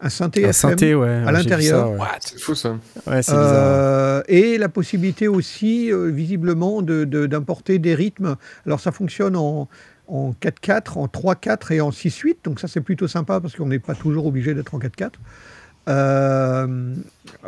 un 0.00 0.08
synthé 0.08 0.44
Un 0.44 0.50
FM 0.50 0.70
synthé, 0.70 0.94
ouais. 0.94 1.08
à 1.26 1.32
l'intérieur. 1.32 1.92
ouais. 1.92 1.98
C'est 2.20 2.38
fou 2.40 2.54
ça. 2.54 2.70
Ouais, 3.06 3.22
c'est 3.22 3.32
bizarre. 3.32 3.54
Euh, 3.54 4.22
et 4.28 4.58
la 4.58 4.68
possibilité 4.68 5.28
aussi, 5.28 5.92
euh, 5.92 6.10
visiblement, 6.10 6.82
de- 6.82 7.04
de- 7.04 7.26
d'importer 7.26 7.78
des 7.78 7.94
rythmes. 7.94 8.36
Alors, 8.66 8.80
ça 8.80 8.92
fonctionne 8.92 9.36
en, 9.36 9.68
en 10.08 10.32
4-4, 10.32 10.98
en 10.98 11.06
3-4 11.06 11.72
et 11.72 11.80
en 11.80 11.90
6-8. 11.90 12.38
Donc 12.44 12.60
ça, 12.60 12.68
c'est 12.68 12.80
plutôt 12.80 13.08
sympa 13.08 13.40
parce 13.40 13.54
qu'on 13.56 13.66
n'est 13.66 13.78
pas 13.78 13.94
toujours 13.94 14.26
obligé 14.26 14.54
d'être 14.54 14.74
en 14.74 14.78
4-4. 14.78 15.12
Euh, 15.88 16.94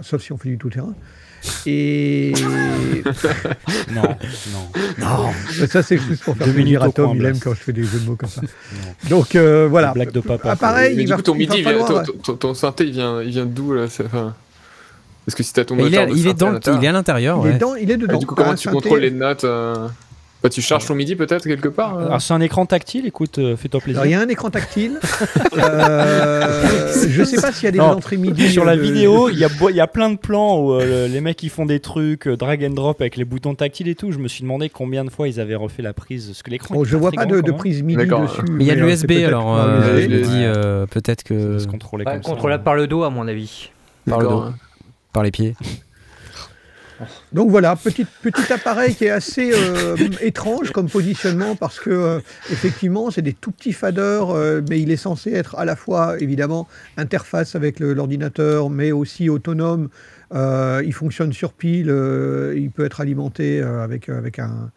sauf 0.00 0.22
si 0.22 0.32
on 0.32 0.36
fait 0.38 0.48
du 0.48 0.58
tout-terrain. 0.58 0.94
Et 1.66 2.32
Non, 3.92 4.02
non. 5.00 5.30
Mais 5.60 5.66
ça, 5.66 5.82
c'est 5.82 5.98
juste 5.98 6.22
pour 6.24 6.36
faire 6.36 6.52
plaisir 6.52 6.82
à 6.82 6.90
Tom. 6.90 7.16
Il 7.16 7.24
aime 7.26 7.38
quand 7.38 7.54
je 7.54 7.60
fais 7.60 7.72
des 7.72 7.82
jeux 7.84 7.98
de 7.98 8.06
mots 8.06 8.16
comme 8.16 8.28
ça. 8.28 8.42
Donc 9.08 9.34
euh, 9.34 9.66
voilà. 9.68 9.88
La 9.88 9.94
blague 9.94 10.12
de 10.12 10.20
papa. 10.20 10.50
Ah, 10.52 10.56
pareil, 10.56 10.94
Mais 10.96 11.02
il 11.02 11.06
du 11.06 11.10
va, 11.10 11.16
coup, 11.16 11.22
ton 11.22 11.34
midi, 11.34 11.56
il 11.58 11.62
vient- 11.68 11.84
ton, 11.84 12.02
ton- 12.22 12.34
ton 12.36 12.54
synthé, 12.54 12.84
il 12.84 12.92
vient, 12.92 13.20
il 13.22 13.30
vient 13.30 13.46
d'où 13.46 13.72
là 13.74 13.86
Parce 13.88 15.34
que 15.36 15.42
si 15.42 15.52
t'as 15.52 15.64
ton 15.64 15.76
Et 15.78 15.80
il 15.80 15.84
moteur 15.86 16.02
est, 16.08 16.12
il 16.12 16.26
est 16.28 16.34
dans 16.34 16.46
à 16.46 16.50
le- 16.50 16.54
l'intérieur- 16.56 16.80
il 16.82 16.84
est 16.84 16.88
à 16.88 16.92
l'intérieur. 16.92 17.38
il, 17.42 17.48
est 17.48 17.52
ouais. 17.52 17.58
dans- 17.58 17.74
il 17.76 17.90
est 17.90 17.94
Et 17.94 17.96
dedans. 17.96 18.18
du 18.18 18.26
coup, 18.26 18.34
comment 18.34 18.54
tu 18.54 18.68
synthé- 18.68 18.72
contrôles 18.72 19.00
les 19.00 19.10
notes 19.10 19.44
euh, 19.44 19.88
bah, 20.42 20.48
Tu 20.50 20.60
charges 20.62 20.86
ton 20.86 20.94
midi 20.94 21.14
peut-être 21.16 21.44
quelque 21.44 21.68
part 21.68 21.98
euh 21.98 22.06
Alors 22.06 22.20
c'est 22.22 22.34
un 22.34 22.40
écran 22.40 22.66
tactile, 22.66 23.06
écoute, 23.06 23.38
euh, 23.38 23.56
fais-toi 23.56 23.80
plaisir. 23.80 24.00
Alors, 24.02 24.10
il 24.10 24.12
y 24.12 24.14
a 24.16 24.20
un 24.20 24.28
écran 24.28 24.50
tactile. 24.50 24.98
Euh, 25.54 26.92
je 27.08 27.22
sais 27.24 27.40
pas 27.40 27.52
s'il 27.52 27.64
y 27.64 27.68
a 27.68 27.70
des 27.70 27.78
Non, 27.78 27.84
entrées 27.90 28.16
MIDI. 28.16 28.48
Sur 28.52 28.64
la 28.64 28.76
de- 28.76 28.80
vidéo, 28.80 29.28
il 29.28 29.38
y, 29.38 29.44
a 29.44 29.48
y 29.48 29.86
plein 29.88 30.10
de 30.10 30.16
plans 30.16 30.58
où 30.60 30.72
euh, 30.72 31.06
le- 31.06 31.12
les 31.12 31.20
mecs 31.20 31.42
ils 31.42 31.50
font 31.50 31.66
des 31.66 31.78
trucs 31.80 32.26
euh, 32.26 32.36
drag 32.36 32.64
and 32.64 32.70
drop 32.70 33.00
avec 33.00 33.16
les 33.16 33.24
boutons 33.24 33.54
tactiles 33.54 33.88
et 33.88 33.94
tout. 33.94 34.12
Je 34.12 34.18
me 34.18 34.28
suis 34.28 34.42
demandé 34.42 34.68
combien 34.70 35.04
de 35.04 35.10
fois 35.10 35.28
ils 35.28 35.40
avaient 35.40 35.54
refait 35.54 35.82
la 35.82 35.92
prise. 35.92 36.26
Parce 36.28 36.42
que 36.42 36.50
l'écran. 36.50 36.74
Bon, 36.74 36.84
est 36.84 36.88
je 36.88 36.96
vois 36.96 37.10
pas 37.12 37.26
grand 37.26 37.40
de, 37.40 37.52
prise 37.52 37.82
MIDI 37.82 37.96
D'accord. 38.06 38.22
dessus. 38.22 38.40
Mais 38.50 38.64
il 38.64 38.66
y 38.66 38.70
a 38.70 38.74
de 38.74 38.80
euh, 38.80 38.86
l'USB 38.86 39.12
alors. 39.26 39.56
euh, 39.58 40.00
je 40.00 40.08
me 40.08 40.22
dis 40.22 40.30
euh, 40.44 40.86
peut-être 40.86 41.22
que 41.22 41.58
se 41.58 41.66
contrôler 41.66 42.04
Bah, 42.04 42.12
comme 42.14 42.22
ça. 42.22 42.30
contrôlable 42.30 42.64
par 42.64 42.74
le 42.74 42.86
dos, 42.86 43.02
à 43.04 43.10
mon 43.10 43.28
avis. 43.28 43.70
par 44.08 44.20
le 44.20 44.26
dos, 44.28 44.44
par 45.12 45.22
les 45.22 45.30
pieds. 45.30 45.54
Donc 47.32 47.50
voilà, 47.50 47.74
petit, 47.76 48.04
petit 48.22 48.52
appareil 48.52 48.94
qui 48.94 49.04
est 49.06 49.10
assez 49.10 49.50
euh, 49.52 49.96
étrange 50.20 50.70
comme 50.70 50.88
positionnement 50.88 51.56
parce 51.56 51.80
que 51.80 51.90
euh, 51.90 52.20
effectivement 52.50 53.10
c'est 53.10 53.22
des 53.22 53.32
tout 53.32 53.50
petits 53.52 53.72
faders, 53.72 54.30
euh, 54.30 54.60
mais 54.68 54.80
il 54.80 54.90
est 54.90 54.96
censé 54.96 55.32
être 55.32 55.56
à 55.58 55.64
la 55.64 55.74
fois 55.76 56.20
évidemment 56.20 56.68
interface 56.96 57.54
avec 57.56 57.80
l'ordinateur, 57.80 58.70
mais 58.70 58.92
aussi 58.92 59.28
autonome. 59.28 59.88
Il 60.34 60.92
fonctionne 60.94 61.32
sur 61.32 61.52
pile, 61.52 61.88
il 62.56 62.70
peut 62.70 62.84
être 62.84 63.00
alimenté 63.00 63.60
avec, 63.60 64.08
avec 64.08 64.38
un- 64.38 64.70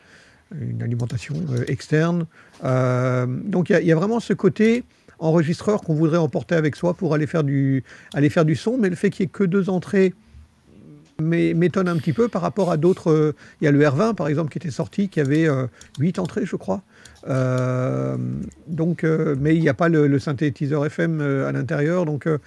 une 0.59 0.81
alimentation 0.83 1.35
externe. 1.67 2.25
Donc 2.63 3.69
il 3.69 3.85
y 3.85 3.91
a- 3.91 3.95
vraiment 3.95 4.19
ce 4.19 4.33
côté 4.33 4.83
enregistreur 5.19 5.81
qu'on 5.81 5.93
voudrait 5.93 6.17
emporter 6.17 6.55
avec 6.55 6.75
soi 6.75 6.93
pour 6.93 7.13
aller 7.13 7.25
faire 7.27 7.43
du, 7.45 7.83
aller 8.13 8.29
faire 8.29 8.43
du 8.43 8.55
son, 8.55 8.77
mais 8.77 8.89
le 8.89 8.95
fait 8.97 9.09
qu'il 9.09 9.23
n'y 9.23 9.27
ait 9.27 9.31
que 9.31 9.45
deux 9.45 9.69
entrées 9.69 10.13
m'étonne 11.21 11.87
un 11.87 11.97
petit 11.97 12.13
peu 12.13 12.27
par 12.27 12.41
rapport 12.41 12.71
à 12.71 12.77
d'autres. 12.77 13.11
euh, 13.11 13.35
Il 13.61 13.65
y 13.65 13.67
a 13.67 13.71
le 13.71 13.79
R20 13.79 14.15
par 14.15 14.27
exemple 14.27 14.51
qui 14.51 14.57
était 14.57 14.71
sorti, 14.71 15.09
qui 15.09 15.19
avait 15.19 15.47
euh, 15.47 15.67
8 15.99 16.19
entrées, 16.19 16.45
je 16.45 16.55
crois. 16.55 16.81
Euh, 17.27 18.17
donc, 18.67 19.03
euh, 19.03 19.35
mais 19.39 19.55
il 19.55 19.61
n'y 19.61 19.69
a 19.69 19.73
pas 19.73 19.89
le, 19.89 20.07
le 20.07 20.19
synthétiseur 20.19 20.85
FM 20.85 21.19
euh, 21.21 21.47
à 21.47 21.51
l'intérieur, 21.51 22.05
donc 22.05 22.27
euh, 22.27 22.37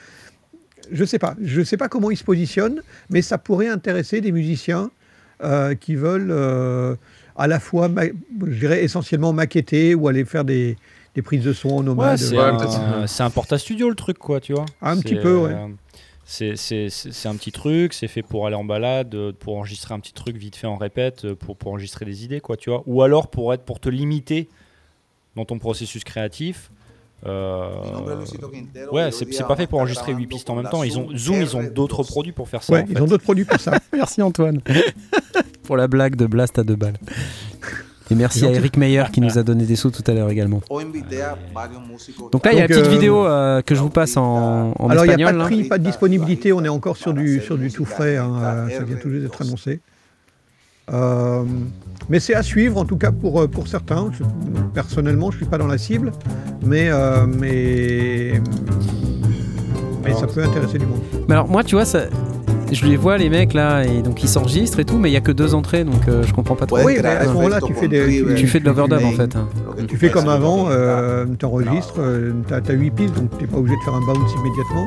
je 0.93 1.05
sais 1.05 1.19
pas. 1.19 1.35
Je 1.43 1.62
sais 1.62 1.77
pas 1.77 1.89
comment 1.89 2.11
il 2.11 2.16
se 2.16 2.25
positionne, 2.25 2.83
mais 3.11 3.23
ça 3.23 3.39
pourrait 3.39 3.69
intéresser 3.69 4.21
des 4.21 4.33
musiciens 4.33 4.91
euh, 5.43 5.75
qui 5.75 5.95
veulent 5.97 6.31
euh, 6.31 6.95
à 7.37 7.47
la 7.47 7.61
fois, 7.61 7.89
je 8.47 8.59
dirais 8.59 8.83
essentiellement 8.85 9.33
maqueter 9.33 9.95
ou 9.95 10.09
aller 10.09 10.25
faire 10.25 10.45
des, 10.45 10.77
des 11.14 11.23
prises 11.23 11.45
de 11.45 11.53
son 11.53 11.69
en 11.71 11.79
Ouais, 11.79 11.85
nomade. 11.85 12.19
c'est 12.19 13.23
un, 13.23 13.27
un 13.27 13.31
porta-studio 13.31 13.89
le 13.89 13.95
truc, 13.95 14.19
quoi, 14.19 14.41
tu 14.41 14.53
vois. 14.55 14.66
Un 14.83 14.99
petit 15.01 15.16
peu, 15.16 15.37
ouais. 15.37 15.53
euh, 15.53 15.69
C'est 16.31 17.26
un 17.26 17.37
petit 17.37 17.53
truc, 17.53 17.95
c'est 17.95 18.07
fait 18.07 18.20
pour 18.20 18.47
aller 18.47 18.55
en 18.55 18.64
balade, 18.64 19.14
euh, 19.14 19.33
pour 19.33 19.57
enregistrer 19.57 19.95
un 19.95 20.01
petit 20.01 20.12
truc 20.12 20.37
vite 20.37 20.57
fait 20.57 20.66
en 20.66 20.76
répète, 20.76 21.24
euh, 21.24 21.35
pour, 21.35 21.57
pour 21.57 21.72
enregistrer 21.72 22.05
des 22.05 22.22
idées, 22.22 22.41
quoi, 22.41 22.59
tu 22.59 22.68
vois. 22.68 22.83
Ou 22.87 23.01
alors 23.01 23.29
pour 23.29 23.55
être 23.55 23.64
pour 23.64 23.81
te 23.81 23.89
limiter 23.89 24.47
dans 25.37 25.47
ton 25.47 25.59
processus 25.59 26.05
créatif. 26.05 26.70
Euh, 27.26 27.70
ouais, 28.93 29.11
c'est 29.11 29.33
c'est 29.33 29.47
pas 29.47 29.57
fait 29.57 29.66
pour 29.66 29.81
enregistrer 29.81 30.12
8 30.12 30.26
pistes 30.26 30.51
en 30.51 30.55
même 30.57 30.68
temps. 30.68 30.83
Ils 30.85 30.99
ont 30.99 31.09
Zoom, 31.16 31.41
ils 31.41 31.57
ont 31.57 31.64
d'autres 31.64 32.03
produits 32.03 32.33
pour 32.33 32.47
faire 32.47 32.62
ça. 32.62 32.74
Ouais, 32.74 32.83
en 32.83 32.87
ils 32.87 32.95
fait. 32.95 33.01
ont 33.01 33.07
d'autres 33.07 33.24
produits 33.24 33.47
pour 33.47 33.59
ça. 33.59 33.79
Merci 33.95 34.20
Antoine 34.20 34.61
pour 35.62 35.79
la 35.79 35.89
blague 35.89 36.14
de 36.14 36.26
Blast 36.26 36.59
à 36.59 36.62
deux 36.62 36.76
balles. 36.76 36.99
Et 38.11 38.15
merci 38.15 38.47
à 38.47 38.51
Eric 38.51 38.77
Meyer 38.79 39.05
qui 39.13 39.21
nous 39.21 39.37
a 39.39 39.43
donné 39.43 39.65
des 39.65 39.77
sous 39.77 39.91
tout 39.91 40.03
à 40.07 40.15
l'heure 40.15 40.31
également. 40.31 40.63
Donc 42.33 42.45
là, 42.47 42.53
il 42.53 42.59
y 42.59 42.61
a 42.61 42.67
la 42.67 42.69
Donc, 42.69 42.77
petite 42.79 42.87
vidéo 42.87 43.27
euh, 43.27 43.61
que 43.63 43.75
je 43.75 43.81
vous 43.81 43.91
passe 43.91 44.17
en, 44.17 44.73
en 44.79 44.89
Alors, 44.89 45.05
il 45.05 45.09
n'y 45.09 45.15
a 45.15 45.17
espagnol. 45.19 45.27
pas 45.27 45.33
de 45.33 45.39
là. 45.39 45.45
prix, 45.45 45.65
pas 45.69 45.79
de 45.79 45.85
disponibilité, 45.85 46.53
on 46.53 46.65
est 46.65 46.69
encore 46.69 46.97
sur 46.97 47.13
du, 47.13 47.41
sur 47.41 47.59
du 47.59 47.71
tout 47.71 47.85
frais, 47.85 48.17
hein, 48.17 48.67
ça 48.71 48.83
vient 48.85 48.97
tout 48.97 49.11
juste 49.11 49.23
d'être 49.25 49.43
annoncé. 49.43 49.81
Euh, 50.91 51.43
mais 52.09 52.19
c'est 52.19 52.35
à 52.35 52.43
suivre, 52.43 52.79
en 52.79 52.87
tout 52.87 52.97
cas 52.97 53.13
pour, 53.13 53.43
euh, 53.43 53.47
pour 53.47 53.69
certains. 53.69 54.11
Je- 54.19 54.25
personnellement, 54.73 55.31
je 55.31 55.37
ne 55.37 55.43
suis 55.43 55.51
pas 55.51 55.59
dans 55.59 55.67
la 55.67 55.77
cible, 55.77 56.13
mais, 56.65 56.89
euh, 56.89 57.27
mais, 57.27 58.41
mais 60.03 60.15
ça 60.15 60.27
peut 60.27 60.43
intéresser 60.43 60.79
du 60.79 60.87
monde. 60.87 61.01
Mais 61.29 61.35
alors 61.35 61.49
moi, 61.49 61.63
tu 61.63 61.75
vois, 61.75 61.85
ça, 61.85 62.05
je 62.73 62.87
les 62.87 62.97
vois 62.97 63.16
les 63.19 63.29
mecs 63.31 63.55
là, 63.55 63.85
et 63.85 64.03
donc 64.03 64.23
ils 64.23 64.29
s'enregistrent 64.29 64.81
et 64.81 64.85
tout, 64.85 64.99
mais 64.99 65.11
il 65.11 65.12
y 65.12 65.16
a 65.16 65.21
que 65.21 65.33
deux 65.33 65.55
entrées, 65.55 65.85
donc 65.85 66.07
euh, 66.09 66.23
je 66.25 66.33
comprends 66.33 66.55
pas 66.57 66.66
trop. 66.66 66.79
Oui, 66.85 66.99
mais 67.03 67.09
à 67.09 67.25
ce 67.25 67.31
moment-là, 67.33 67.61
tu 67.64 67.75
fais, 67.75 67.89
des, 67.89 68.35
Tu 68.37 68.47
fais 68.47 68.61
de 68.61 68.64
l'overdub 68.66 69.03
en 69.05 69.12
fait. 69.12 69.37
hein. 69.37 69.49
tu 69.87 69.97
fais 69.97 70.11
comme 70.11 70.29
avant, 70.29 70.66
euh, 70.71 71.27
tu 71.39 71.45
enregistres, 71.47 71.95
tu 72.47 72.55
as, 72.55 72.73
8 72.73 72.91
pistes, 72.91 73.14
donc 73.14 73.31
tu 73.39 73.45
n'es 73.45 73.51
pas 73.51 73.59
obligé 73.59 73.77
de 73.77 73.83
faire 73.83 73.95
un 73.95 74.01
bounce 74.01 74.33
immédiatement. 74.35 74.87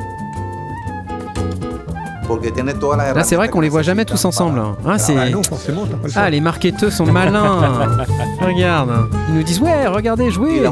Là, 3.14 3.24
c'est 3.26 3.36
vrai 3.36 3.50
qu'on 3.50 3.60
les 3.60 3.68
voit 3.68 3.82
jamais 3.82 4.06
tous 4.06 4.24
ensemble. 4.24 4.58
hein. 4.60 4.78
Ah, 4.88 4.98
c'est... 4.98 5.18
Ah 5.18 5.30
non, 5.30 5.44
forcément, 5.44 5.86
t'as 5.86 5.98
pas 5.98 6.04
le 6.08 6.10
choix. 6.14 6.22
Ah, 6.24 6.30
les 6.30 6.40
marketeurs 6.40 6.92
sont 6.92 7.06
malins. 7.06 7.98
Regarde. 8.40 8.90
Ils 9.28 9.36
nous 9.36 9.44
disent 9.44 9.60
ouais, 9.60 9.86
regardez, 9.88 10.32
jouez. 10.32 10.64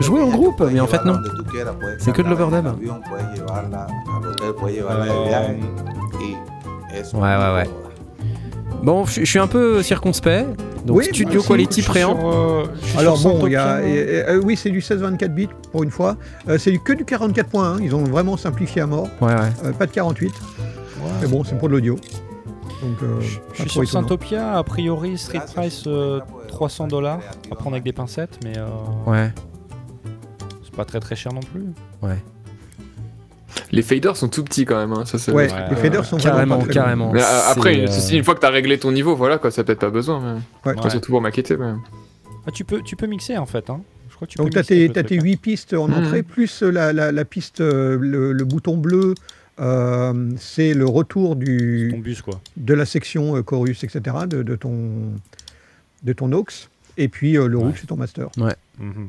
Jouez 0.00 0.20
en 0.20 0.28
groupe, 0.30 0.64
mais 0.72 0.80
en 0.80 0.86
fait, 0.88 1.04
non. 1.04 1.16
C'est 2.00 2.12
que 2.12 2.22
de 2.22 2.28
l'overdub. 2.28 2.66
Ouais, 7.14 7.20
ouais, 7.20 7.54
ouais. 7.54 7.70
Bon, 8.82 9.04
je 9.04 9.24
suis 9.24 9.38
un 9.38 9.46
peu 9.46 9.82
circonspect. 9.82 10.46
Donc 10.84 10.98
Oui, 10.98 11.04
studio 11.06 11.40
aussi, 11.40 11.48
quality 11.48 11.82
préamp. 11.82 12.16
euh, 12.22 12.64
Alors 12.96 13.20
bon, 13.20 13.46
il 13.46 13.52
y 13.52 13.56
a, 13.56 13.82
et- 13.84 13.90
et- 13.92 14.28
euh, 14.28 14.40
oui, 14.44 14.56
c'est 14.56 14.70
du 14.70 14.80
16-24 14.80 15.34
bits 15.34 15.48
pour 15.72 15.82
une 15.82 15.90
fois. 15.90 16.16
Euh, 16.48 16.58
c'est 16.58 16.70
du- 16.70 16.78
que 16.78 16.92
du 16.92 17.04
44.1. 17.04 17.80
Ils 17.82 17.94
ont 17.94 18.04
vraiment 18.04 18.36
simplifié 18.36 18.82
à 18.82 18.86
mort. 18.86 19.08
Ouais, 19.20 19.34
ouais. 19.34 19.40
Euh, 19.64 19.72
pas 19.72 19.86
de 19.86 19.90
48. 19.92 20.32
Mais 21.20 21.26
bon, 21.26 21.42
c'est 21.42 21.58
pour 21.58 21.68
de 21.68 21.72
l'audio. 21.74 21.96
Donc, 22.82 23.02
euh, 23.02 23.20
Je 23.54 23.62
suis 23.62 23.70
sur. 23.70 23.88
Syntopia, 23.88 24.56
a 24.56 24.62
priori 24.62 25.18
street 25.18 25.40
price 25.54 25.84
euh, 25.86 26.20
300 26.48 26.86
dollars 26.86 27.20
à 27.50 27.54
prendre 27.56 27.72
avec 27.74 27.82
des 27.84 27.92
pincettes, 27.92 28.38
mais 28.44 28.56
euh, 28.56 28.66
Ouais. 29.10 29.32
c'est 30.62 30.74
pas 30.74 30.84
très 30.84 31.00
très 31.00 31.16
cher 31.16 31.32
non 31.32 31.40
plus. 31.40 31.64
Les 33.72 33.82
faders 33.82 34.16
sont 34.16 34.28
tout 34.28 34.44
petits 34.44 34.64
quand 34.64 34.76
même. 34.78 34.92
hein, 34.92 35.04
Ça, 35.04 35.18
c'est- 35.18 35.32
Ouais, 35.32 35.50
Ouais, 35.52 35.68
les 35.70 35.76
faders 35.76 36.04
sont 36.04 36.16
Carrément, 36.18 36.56
vraiment 36.58 36.72
carrément. 36.72 37.12
Mais 37.12 37.22
euh, 37.22 37.50
après, 37.50 37.74
une, 37.74 37.84
euh, 37.88 37.92
ceci, 37.92 38.16
une 38.16 38.24
fois 38.24 38.34
que 38.34 38.40
t'as 38.40 38.50
réglé 38.50 38.78
ton 38.78 38.92
niveau, 38.92 39.16
voilà 39.16 39.38
quoi, 39.38 39.50
ça 39.50 39.64
peut-être 39.64 39.80
pas 39.80 39.90
besoin. 39.90 40.20
Mais... 40.64 40.70
Ouais. 40.70 40.76
Enfin, 40.78 40.90
surtout 40.90 41.10
pour 41.12 41.20
maqueter. 41.20 41.56
Mais... 41.56 41.72
Ah, 42.46 42.50
tu 42.52 42.64
peux 42.64 42.80
tu 42.82 42.94
peux 42.96 43.06
mixer 43.06 43.36
en 43.36 43.46
fait. 43.46 43.68
Hein. 43.70 43.80
Je 44.08 44.14
crois 44.14 44.26
que 44.26 44.32
tu 44.32 44.38
Donc, 44.38 44.50
tu 44.50 44.58
as 44.58 44.60
mixer 44.60 44.74
tes, 44.88 44.92
truc, 44.92 45.06
tes 45.08 45.18
hein. 45.18 45.22
8 45.22 45.36
pistes 45.36 45.74
en 45.74 45.88
Mhm. 45.88 45.94
entrée, 46.04 46.22
plus 46.22 46.62
la, 46.62 46.92
la- 46.92 47.10
la 47.12 47.24
piste, 47.24 47.60
euh, 47.60 47.98
le, 48.00 48.32
le 48.32 48.44
bouton 48.44 48.76
bleu. 48.76 49.14
euh, 49.58 50.30
c'est 50.38 50.74
le 50.74 50.84
retour 50.86 51.30
Ton 51.30 51.36
du, 51.36 51.94
bus 52.04 52.20
quoi. 52.22 52.40
de 52.58 52.74
la 52.74 52.84
section 52.84 53.36
euh, 53.36 53.42
chorus, 53.42 53.82
etc., 53.84 54.00
de, 54.28 54.42
de 54.42 54.54
ton, 54.54 55.12
de 56.02 56.12
ton 56.12 56.30
aux. 56.32 56.68
Et 56.98 57.08
puis 57.08 57.36
euh, 57.38 57.46
le 57.48 57.56
Ouais. 57.56 57.64
rouge, 57.64 57.78
c'est 57.80 57.86
ton 57.86 57.96
master. 57.96 58.28
Mhm. 58.78 59.08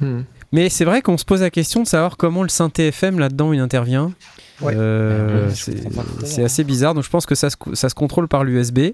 Hmm. 0.00 0.22
Mais 0.52 0.68
c'est 0.68 0.84
vrai 0.84 1.00
qu'on 1.02 1.16
se 1.16 1.24
pose 1.24 1.42
la 1.42 1.50
question 1.50 1.82
de 1.82 1.86
savoir 1.88 2.16
comment 2.16 2.42
le 2.42 2.48
synthé 2.48 2.88
FM 2.88 3.18
là-dedans 3.18 3.52
il 3.52 3.60
intervient. 3.60 4.12
Ouais. 4.60 4.74
Euh, 4.76 5.48
c'est 5.54 6.42
hein. 6.42 6.44
assez 6.44 6.64
bizarre. 6.64 6.94
Donc 6.94 7.04
je 7.04 7.10
pense 7.10 7.24
que 7.26 7.34
ça 7.34 7.50
se, 7.50 7.56
co- 7.56 7.74
ça 7.74 7.88
se 7.88 7.94
contrôle 7.94 8.26
par 8.28 8.44
l'USB. 8.44 8.92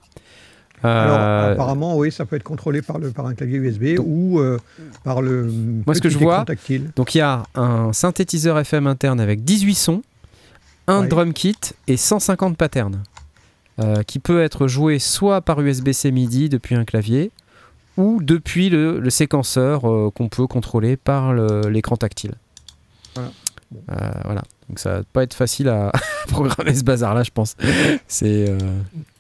Alors, 0.82 1.16
Euh, 1.18 1.52
apparemment, 1.54 1.96
oui, 1.96 2.12
ça 2.12 2.26
peut 2.26 2.36
être 2.36 2.42
contrôlé 2.42 2.82
par, 2.82 2.98
le, 2.98 3.11
par 3.11 3.26
un 3.26 3.34
clavier 3.34 3.57
USB 3.57 3.94
Donc- 3.96 4.07
ou 4.07 4.38
euh, 4.40 4.59
par 5.04 5.22
le. 5.22 5.50
Moi, 5.86 5.94
ce 5.94 6.00
que 6.02 6.11
je 6.11 6.18
vois, 6.18 6.44
tactile. 6.44 6.90
Donc 6.96 7.14
il 7.14 7.18
y 7.18 7.22
a 7.22 7.44
un 7.54 7.92
synthétiseur 7.94 8.59
FM 8.59 8.86
interne 8.86 9.18
avec 9.18 9.42
18 9.42 9.74
sons, 9.74 10.02
un 10.86 11.00
Ouais. 11.02 11.09
drum 11.09 11.32
kit 11.32 11.57
et 11.88 11.96
150 11.96 12.57
patterns. 12.57 13.02
euh, 13.78 14.02
qui 14.04 14.20
peut 14.20 14.42
être 14.42 14.68
joué 14.68 14.98
soit 14.98 15.42
par 15.42 15.61
USB-C 15.61 16.11
MIDI 16.11 16.48
depuis 16.48 16.74
un 16.76 16.86
clavier 16.86 17.30
ou 17.97 18.20
depuis 18.22 18.68
le, 18.70 18.99
le 19.01 19.11
séquenceur 19.11 19.88
euh, 19.90 20.11
qu'on 20.11 20.28
peut 20.28 20.47
contrôler 20.47 20.97
par 20.97 21.32
l'écran 21.34 21.97
tactile. 21.97 22.34
Voilà. 23.14 23.30
Bon. 23.70 23.80
Euh, 23.90 24.11
voilà. 24.24 24.42
Donc 24.68 24.78
ça 24.78 24.99
va 24.99 25.03
pas 25.12 25.22
être 25.22 25.34
facile 25.34 25.68
à 25.68 25.90
programmer 26.28 26.74
ce 26.74 26.84
bazar-là, 26.84 27.22
je 27.22 27.30
pense. 27.30 27.57
C'est 28.07 28.49
euh, 28.49 28.59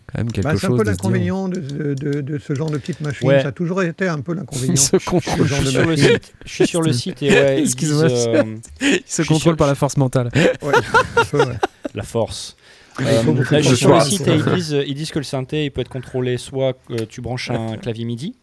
quand 0.06 0.18
même 0.18 0.30
quelque 0.30 0.44
Bah, 0.44 0.54
c'est 0.56 0.66
un 0.66 0.76
peu 0.76 0.84
l'inconvénient 0.84 1.48
de, 1.48 1.94
de- 1.94 2.20
de 2.20 2.38
ce 2.38 2.54
genre 2.54 2.70
de 2.70 2.78
petite 2.78 3.00
machine. 3.00 3.26
Ouais. 3.26 3.42
Ça 3.42 3.48
a 3.48 3.52
toujours 3.52 3.82
été 3.82 4.06
un 4.06 4.20
peu 4.20 4.34
l'inconvénient. 4.34 4.74
Il 4.74 4.78
se 4.78 4.96
de 4.96 5.02
contrôle, 5.04 5.48
ce 5.48 5.54
genre 5.54 5.60
Je 5.60 5.64
de 5.64 5.70
suis 5.70 5.72
sur 5.72 5.82
le 5.82 5.86
machine. 5.88 6.08
site. 6.14 6.34
Je 6.44 6.52
suis 6.52 6.66
sur 6.66 6.82
le 6.82 6.92
site 6.92 7.22
et 7.22 7.30
ouais, 7.30 7.58
ils 7.60 7.64
Excuse-moi, 7.64 8.08
disent, 8.08 8.28
euh, 8.28 8.42
il 8.82 9.02
se 9.06 9.22
suis 9.22 9.24
contrôle 9.24 9.52
sûr- 9.54 9.56
par 9.56 9.66
la 9.68 9.74
force 9.74 9.96
mentale. 9.96 10.30
Ouais, 10.62 10.72
un 11.16 11.24
peu, 11.24 11.38
ouais. 11.38 11.58
la 11.94 12.02
force. 12.02 12.56
Il 12.98 13.06
Euh, 13.06 13.22
faut 13.22 13.32
beaucoup 13.32 13.52
là, 13.54 13.60
de 13.60 13.64
je 13.64 13.74
sur 13.74 13.94
le 13.94 14.00
site 14.00 14.26
ils 14.26 14.44
disent, 14.54 14.76
ils 14.86 14.94
disent 14.94 15.10
que 15.10 15.18
le 15.18 15.24
synthé 15.24 15.64
il 15.64 15.70
peut 15.70 15.80
être 15.82 15.88
contrôlé 15.88 16.38
soit 16.38 16.76
euh, 16.90 17.04
tu 17.08 17.20
branches 17.20 17.50
un 17.50 17.76
clavier 17.76 18.04
MIDI 18.04 18.34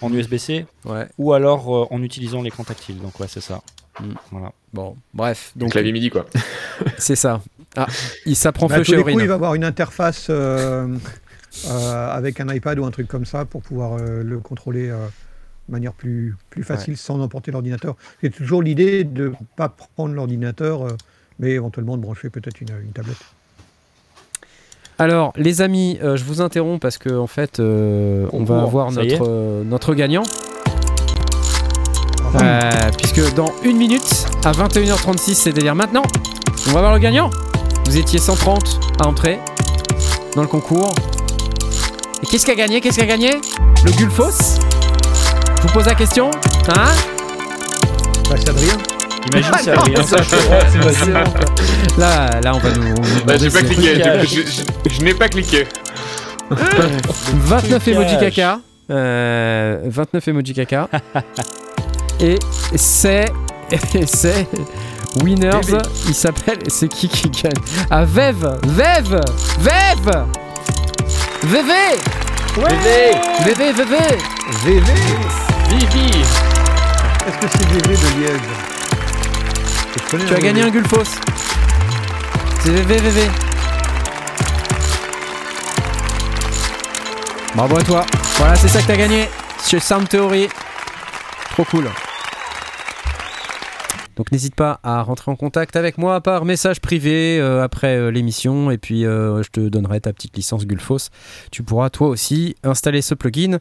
en 0.00 0.12
USB-C 0.12 0.66
Ouais. 0.84 1.06
ou 1.18 1.32
alors 1.32 1.74
euh, 1.74 1.86
en 1.90 2.02
utilisant 2.02 2.42
l'écran 2.42 2.62
tactile. 2.64 2.98
Donc 3.00 3.18
ouais, 3.20 3.26
c'est 3.28 3.40
ça. 3.40 3.62
Mm. 4.00 4.12
Voilà. 4.30 4.52
Bon, 4.72 4.96
bref, 5.12 5.52
donc 5.56 5.70
Clavier 5.70 5.92
MIDI, 5.92 6.10
quoi. 6.10 6.26
c'est 6.98 7.16
ça. 7.16 7.40
Ah, 7.76 7.86
il 8.26 8.34
s'apprend 8.36 8.66
Bah, 8.68 8.76
feu 8.76 8.84
chez 8.84 8.96
les 8.96 9.02
coups, 9.02 9.22
il 9.22 9.28
va 9.28 9.34
avoir 9.34 9.54
une 9.54 9.64
interface 9.64 10.26
euh, 10.30 10.96
euh, 11.68 12.10
avec 12.10 12.40
un 12.40 12.52
iPad 12.52 12.78
ou 12.80 12.84
un 12.84 12.90
truc 12.90 13.06
comme 13.08 13.24
ça 13.24 13.44
pour 13.44 13.62
pouvoir 13.62 13.94
euh, 13.98 14.22
le 14.22 14.38
contrôler 14.40 14.88
euh, 14.88 15.06
de 15.68 15.72
manière 15.72 15.92
plus, 15.92 16.34
plus 16.50 16.62
facile 16.64 16.96
sans 16.96 17.20
emporter 17.20 17.50
l'ordinateur. 17.52 17.96
C'est 18.20 18.30
toujours 18.30 18.62
l'idée 18.62 19.04
de 19.04 19.28
ne 19.28 19.34
pas 19.56 19.68
prendre 19.68 20.12
l'ordinateur, 20.14 20.82
euh, 20.86 20.96
mais 21.38 21.50
éventuellement 21.52 21.96
de 21.96 22.02
brancher 22.02 22.30
peut-être 22.30 22.60
une, 22.60 22.70
une 22.84 22.92
tablette. 22.92 23.16
Alors, 24.98 25.32
les 25.36 25.60
amis, 25.60 25.98
euh, 26.02 26.16
je 26.16 26.24
vous 26.24 26.40
interromps 26.40 26.80
parce 26.80 26.98
que 26.98 27.18
en 27.18 27.26
fait, 27.26 27.58
euh, 27.58 28.26
on 28.32 28.44
va 28.44 28.62
avoir 28.62 28.92
notre, 28.92 29.26
euh, 29.26 29.64
notre 29.64 29.94
gagnant. 29.94 30.22
Euh, 32.40 32.60
puisque 32.98 33.34
dans 33.34 33.52
une 33.64 33.76
minute, 33.76 34.26
à 34.44 34.52
21h36, 34.52 35.34
c'est 35.34 35.52
délire 35.52 35.74
maintenant, 35.74 36.02
on 36.68 36.72
va 36.72 36.80
voir 36.80 36.92
le 36.92 36.98
gagnant. 37.00 37.30
Vous 37.86 37.96
étiez 37.96 38.18
130 38.18 38.80
à 39.00 39.08
entrer 39.08 39.38
dans 40.34 40.42
le 40.42 40.48
concours. 40.48 40.94
Et 42.22 42.26
qu'est-ce 42.26 42.46
qu'a 42.46 42.54
gagné? 42.54 42.80
Qu'est-ce 42.80 42.98
qu'a 42.98 43.06
gagné? 43.06 43.32
Le 43.84 43.90
Gulfos? 43.92 44.58
Je 45.58 45.62
vous 45.62 45.72
pose 45.72 45.86
la 45.86 45.94
question. 45.94 46.30
Hein? 46.76 46.90
Imagine 49.32 49.70
Adrien 49.70 51.24
Là, 51.98 52.30
là, 52.42 52.54
on 52.54 52.58
va 52.58 52.70
nous. 52.72 52.94
on 52.96 53.02
va 53.02 53.08
nous 53.20 53.24
Bah, 53.24 53.34
j'ai 53.38 53.50
pas 53.50 53.62
cliqué. 53.62 53.94
Je, 53.94 54.26
je- 54.26 54.90
je 54.94 55.00
n'ai 55.02 55.14
pas 55.14 55.28
cliqué. 55.28 55.66
29 56.50 57.88
emoji 57.88 58.18
caca. 58.18 58.58
Euh, 58.90 59.78
29 59.86 60.28
emoji 60.28 60.52
caca. 60.54 60.88
et 62.20 62.38
c'est. 62.76 63.32
C'est. 64.06 64.46
Winners, 65.22 65.60
Bébé. 65.66 65.78
il 66.08 66.14
s'appelle. 66.14 66.58
C'est 66.68 66.88
qui 66.88 67.08
qui 67.08 67.30
gagne? 67.30 67.52
Ah, 67.90 68.04
Vev 68.04 68.58
Vev 68.66 69.20
Vev 69.60 70.24
VV 71.44 71.72
VV 72.56 72.88
VV 73.44 73.72
VV 73.72 73.96
VV 74.64 74.92
Vivi 75.70 76.08
Est-ce 77.26 77.38
que 77.38 77.48
c'est 77.52 77.66
VV 77.68 77.94
de 77.94 78.20
Liège? 78.20 78.73
Tu 79.94 80.16
as 80.16 80.36
un 80.36 80.40
gagné 80.40 80.62
un. 80.62 80.70
Gulfos. 80.70 81.04
C'est 82.60 82.70
VV 82.70 82.96
VV. 82.96 83.30
Bravo 87.54 87.76
à 87.76 87.82
toi. 87.82 88.06
Voilà, 88.38 88.56
c'est 88.56 88.68
ça 88.68 88.82
que 88.82 88.88
t'as 88.88 88.96
gagné 88.96 89.28
chez 89.64 89.78
Sound 89.78 90.08
Theory. 90.08 90.48
Trop 91.50 91.64
cool. 91.64 91.88
Donc 94.16 94.30
n'hésite 94.30 94.54
pas 94.54 94.80
à 94.82 95.02
rentrer 95.02 95.30
en 95.30 95.36
contact 95.36 95.76
avec 95.76 95.98
moi 95.98 96.20
par 96.20 96.44
message 96.44 96.80
privé 96.80 97.38
euh, 97.40 97.62
après 97.62 97.96
euh, 97.96 98.10
l'émission 98.10 98.70
et 98.70 98.78
puis 98.78 99.04
euh, 99.04 99.42
je 99.42 99.50
te 99.50 99.60
donnerai 99.60 100.00
ta 100.00 100.12
petite 100.12 100.36
licence 100.36 100.66
Gulfos. 100.66 101.10
Tu 101.50 101.62
pourras 101.62 101.90
toi 101.90 102.08
aussi 102.08 102.54
installer 102.62 103.02
ce 103.02 103.14
plugin 103.14 103.58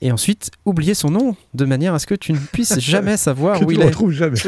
et 0.00 0.12
ensuite 0.12 0.50
oublier 0.64 0.94
son 0.94 1.10
nom 1.10 1.36
de 1.54 1.64
manière 1.64 1.92
à 1.94 1.98
ce 1.98 2.06
que 2.06 2.14
tu 2.14 2.32
ne 2.32 2.38
puisses 2.38 2.78
jamais 2.80 3.16
savoir 3.16 3.58
Que 3.58 3.64
où 3.64 3.68
tu 3.68 3.74
il 3.74 3.80
est. 3.82 3.86
retrouves 3.86 4.12
jamais. 4.12 4.38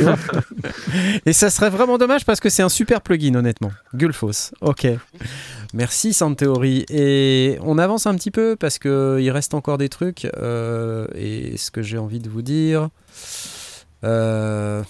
Et 1.26 1.32
ça 1.32 1.50
serait 1.50 1.70
vraiment 1.70 1.98
dommage 1.98 2.24
parce 2.24 2.40
que 2.40 2.48
c'est 2.48 2.62
un 2.62 2.68
super 2.68 3.00
plugin, 3.00 3.34
honnêtement. 3.34 3.72
Gulfos. 3.94 4.52
Ok. 4.60 4.86
Merci, 5.74 6.12
Santeori. 6.12 6.84
Et 6.88 7.58
on 7.62 7.78
avance 7.78 8.06
un 8.06 8.14
petit 8.14 8.30
peu 8.30 8.56
parce 8.56 8.78
qu'il 8.78 9.30
reste 9.30 9.54
encore 9.54 9.78
des 9.78 9.88
trucs. 9.88 10.26
euh, 10.36 11.06
et 11.14 11.56
ce 11.56 11.70
que 11.70 11.82
j'ai 11.82 11.98
envie 11.98 12.20
de 12.20 12.28
vous 12.28 12.42
dire. 12.42 12.88
euh, 14.04 14.82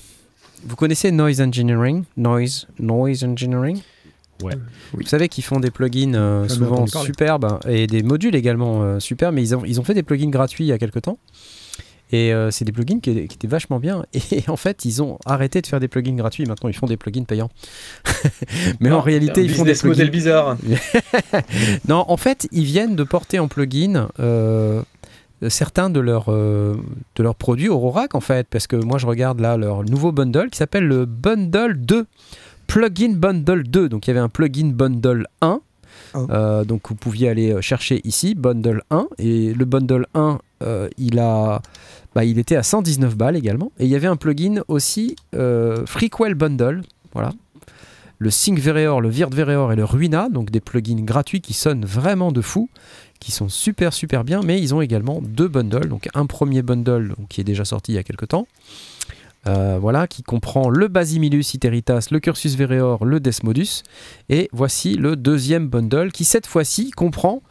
vous 0.64 0.76
connaissez 0.76 1.11
Noise 1.11 1.40
Engineering? 1.40 2.04
Noise, 2.16 2.66
Noise 2.78 3.24
Engineering? 3.24 3.80
Ouais. 4.43 4.55
Vous 4.93 5.07
savez 5.07 5.28
qu'ils 5.28 5.45
font 5.45 5.61
des 5.61 5.70
plugins 5.70 6.14
euh, 6.14 6.49
Jamais 6.49 6.55
souvent 6.55 6.76
entendu 6.76 6.93
parler. 6.93 7.07
superbes 7.07 7.59
et 7.68 7.86
des 7.86 8.03
modules 8.03 8.34
également 8.34 8.82
euh, 8.82 9.01
superbes, 9.01 9.34
mais 9.34 9.43
ils 9.43 9.55
ont, 9.55 9.64
ils 9.64 9.80
ont 9.80 9.84
fait 9.84 9.95
des 9.95 10.03
plugins 10.03 10.30
gratuits 10.30 10.64
il 10.64 10.68
y 10.68 10.72
a 10.72 10.78
quelques 10.78 11.03
temps. 11.03 11.18
Et 12.12 12.32
euh, 12.32 12.51
c'est 12.51 12.64
des 12.64 12.72
plugins 12.72 12.99
qui, 13.01 13.14
qui 13.28 13.36
étaient 13.36 13.47
vachement 13.47 13.78
bien. 13.78 14.05
Et 14.32 14.43
en 14.49 14.57
fait, 14.57 14.84
ils 14.84 15.03
ont 15.03 15.18
arrêté 15.24 15.62
de 15.62 15.66
faire 15.66 15.80
des 15.80 15.88
plugins 15.88 16.16
gratuits. 16.16 16.45
Maintenant, 16.45 16.68
ils 16.68 16.74
font 16.74 16.86
des 16.86 16.97
plugins 16.97 17.24
payants. 17.24 17.51
mais 18.80 18.91
en 18.91 19.01
réalité, 19.01 19.43
ils 19.43 19.55
font 19.55 19.64
des 19.64 19.74
plugins. 19.74 20.07
bizarre. 20.07 20.57
Non, 21.88 22.05
en 22.09 22.16
fait, 22.16 22.49
ils 22.53 22.64
viennent 22.64 22.97
de 22.97 23.05
porter 23.05 23.38
en 23.38 23.49
plugin 23.49 24.09
euh, 24.18 24.82
certains 25.49 25.91
de 25.91 26.01
leurs, 26.01 26.26
euh, 26.28 26.76
de 27.16 27.22
leurs 27.22 27.34
produits 27.34 27.68
Aurorac, 27.68 28.14
en 28.14 28.20
fait. 28.20 28.47
Parce 28.49 28.66
que 28.66 28.76
moi, 28.76 28.99
je 28.99 29.07
regarde 29.07 29.41
là 29.41 29.57
leur 29.57 29.84
nouveau 29.84 30.12
bundle 30.12 30.51
qui 30.51 30.59
s'appelle 30.59 30.86
le 30.86 31.07
Bundle 31.07 31.74
2. 31.76 32.07
Plugin 32.71 33.14
Bundle 33.16 33.64
2. 33.64 33.89
Donc, 33.89 34.07
il 34.07 34.11
y 34.11 34.12
avait 34.12 34.21
un 34.21 34.29
plugin 34.29 34.71
Bundle 34.73 35.27
1. 35.41 35.61
Oh. 36.14 36.27
Euh, 36.31 36.64
donc, 36.64 36.89
vous 36.89 36.95
pouviez 36.95 37.29
aller 37.29 37.53
euh, 37.53 37.61
chercher 37.61 38.01
ici, 38.05 38.37
Bundle 38.37 38.83
1. 38.91 39.09
Et 39.18 39.53
le 39.53 39.64
Bundle 39.64 40.07
1, 40.14 40.39
euh, 40.62 40.89
il 40.97 41.18
a. 41.18 41.62
Bah, 42.14 42.25
il 42.25 42.39
était 42.39 42.55
à 42.55 42.62
119 42.62 43.16
balles 43.16 43.37
également. 43.37 43.73
Et 43.81 43.87
il 43.87 43.91
y 43.91 43.97
avait 43.97 44.07
un 44.07 44.14
plugin 44.14 44.62
aussi, 44.68 45.16
euh, 45.35 45.85
Freakwell 45.85 46.35
Bundle. 46.35 46.83
Voilà. 47.12 47.33
Le 48.18 48.31
Sync 48.31 48.59
Vereor, 48.61 49.01
le 49.01 49.09
Virt 49.09 49.35
Vereor 49.35 49.73
et 49.73 49.77
le 49.77 49.85
Ruina, 49.85 50.29
donc 50.29 50.51
des 50.51 50.61
plugins 50.61 51.03
gratuits 51.03 51.41
qui 51.41 51.55
sonnent 51.55 51.87
vraiment 51.87 52.33
de 52.33 52.43
fou, 52.43 52.68
qui 53.18 53.33
sont 53.33 53.49
super 53.49 53.95
super 53.95 54.25
bien, 54.25 54.43
mais 54.45 54.61
ils 54.61 54.75
ont 54.75 54.83
également 54.83 55.23
deux 55.23 55.49
bundles. 55.49 55.89
Donc 55.89 56.09
un 56.12 56.27
premier 56.27 56.61
bundle 56.61 57.14
donc, 57.16 57.29
qui 57.29 57.41
est 57.41 57.45
déjà 57.45 57.64
sorti 57.64 57.93
il 57.93 57.95
y 57.95 57.99
a 57.99 58.03
quelques 58.03 58.29
temps, 58.29 58.47
euh, 59.47 59.78
voilà, 59.80 60.07
qui 60.07 60.22
comprend 60.22 60.68
le 60.68 60.88
Basimilus 60.88 61.55
Iteritas, 61.55 62.09
le 62.11 62.20
Cursus 62.20 62.57
Vereor, 62.57 63.05
le 63.05 63.20
Desmodus, 63.20 63.82
et 64.28 64.49
voici 64.53 64.97
le 64.97 65.16
deuxième 65.16 65.68
bundle 65.68 66.12
qui 66.12 66.24
cette 66.24 66.47
fois-ci 66.47 66.91
comprend 66.91 67.43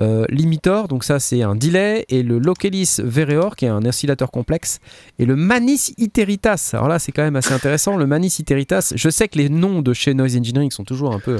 euh, 0.00 0.24
l'Imitor, 0.28 0.88
donc 0.88 1.04
ça 1.04 1.18
c'est 1.20 1.42
un 1.42 1.56
delay, 1.56 2.04
et 2.08 2.22
le 2.22 2.38
Localis 2.38 2.96
Vereor 2.98 3.56
qui 3.56 3.64
est 3.64 3.68
un 3.68 3.84
oscillateur 3.84 4.30
complexe, 4.30 4.80
et 5.18 5.26
le 5.26 5.36
Manis 5.36 5.92
Iteritas. 5.96 6.70
Alors 6.72 6.88
là 6.88 6.98
c'est 6.98 7.12
quand 7.12 7.22
même 7.22 7.36
assez 7.36 7.52
intéressant, 7.52 7.96
le 7.96 8.06
Manis 8.06 8.34
Iteritas, 8.38 8.92
je 8.94 9.08
sais 9.08 9.28
que 9.28 9.38
les 9.38 9.48
noms 9.48 9.82
de 9.82 9.92
chez 9.92 10.14
Noise 10.14 10.36
Engineering 10.36 10.70
sont 10.70 10.84
toujours 10.84 11.14
un 11.14 11.20
peu, 11.20 11.38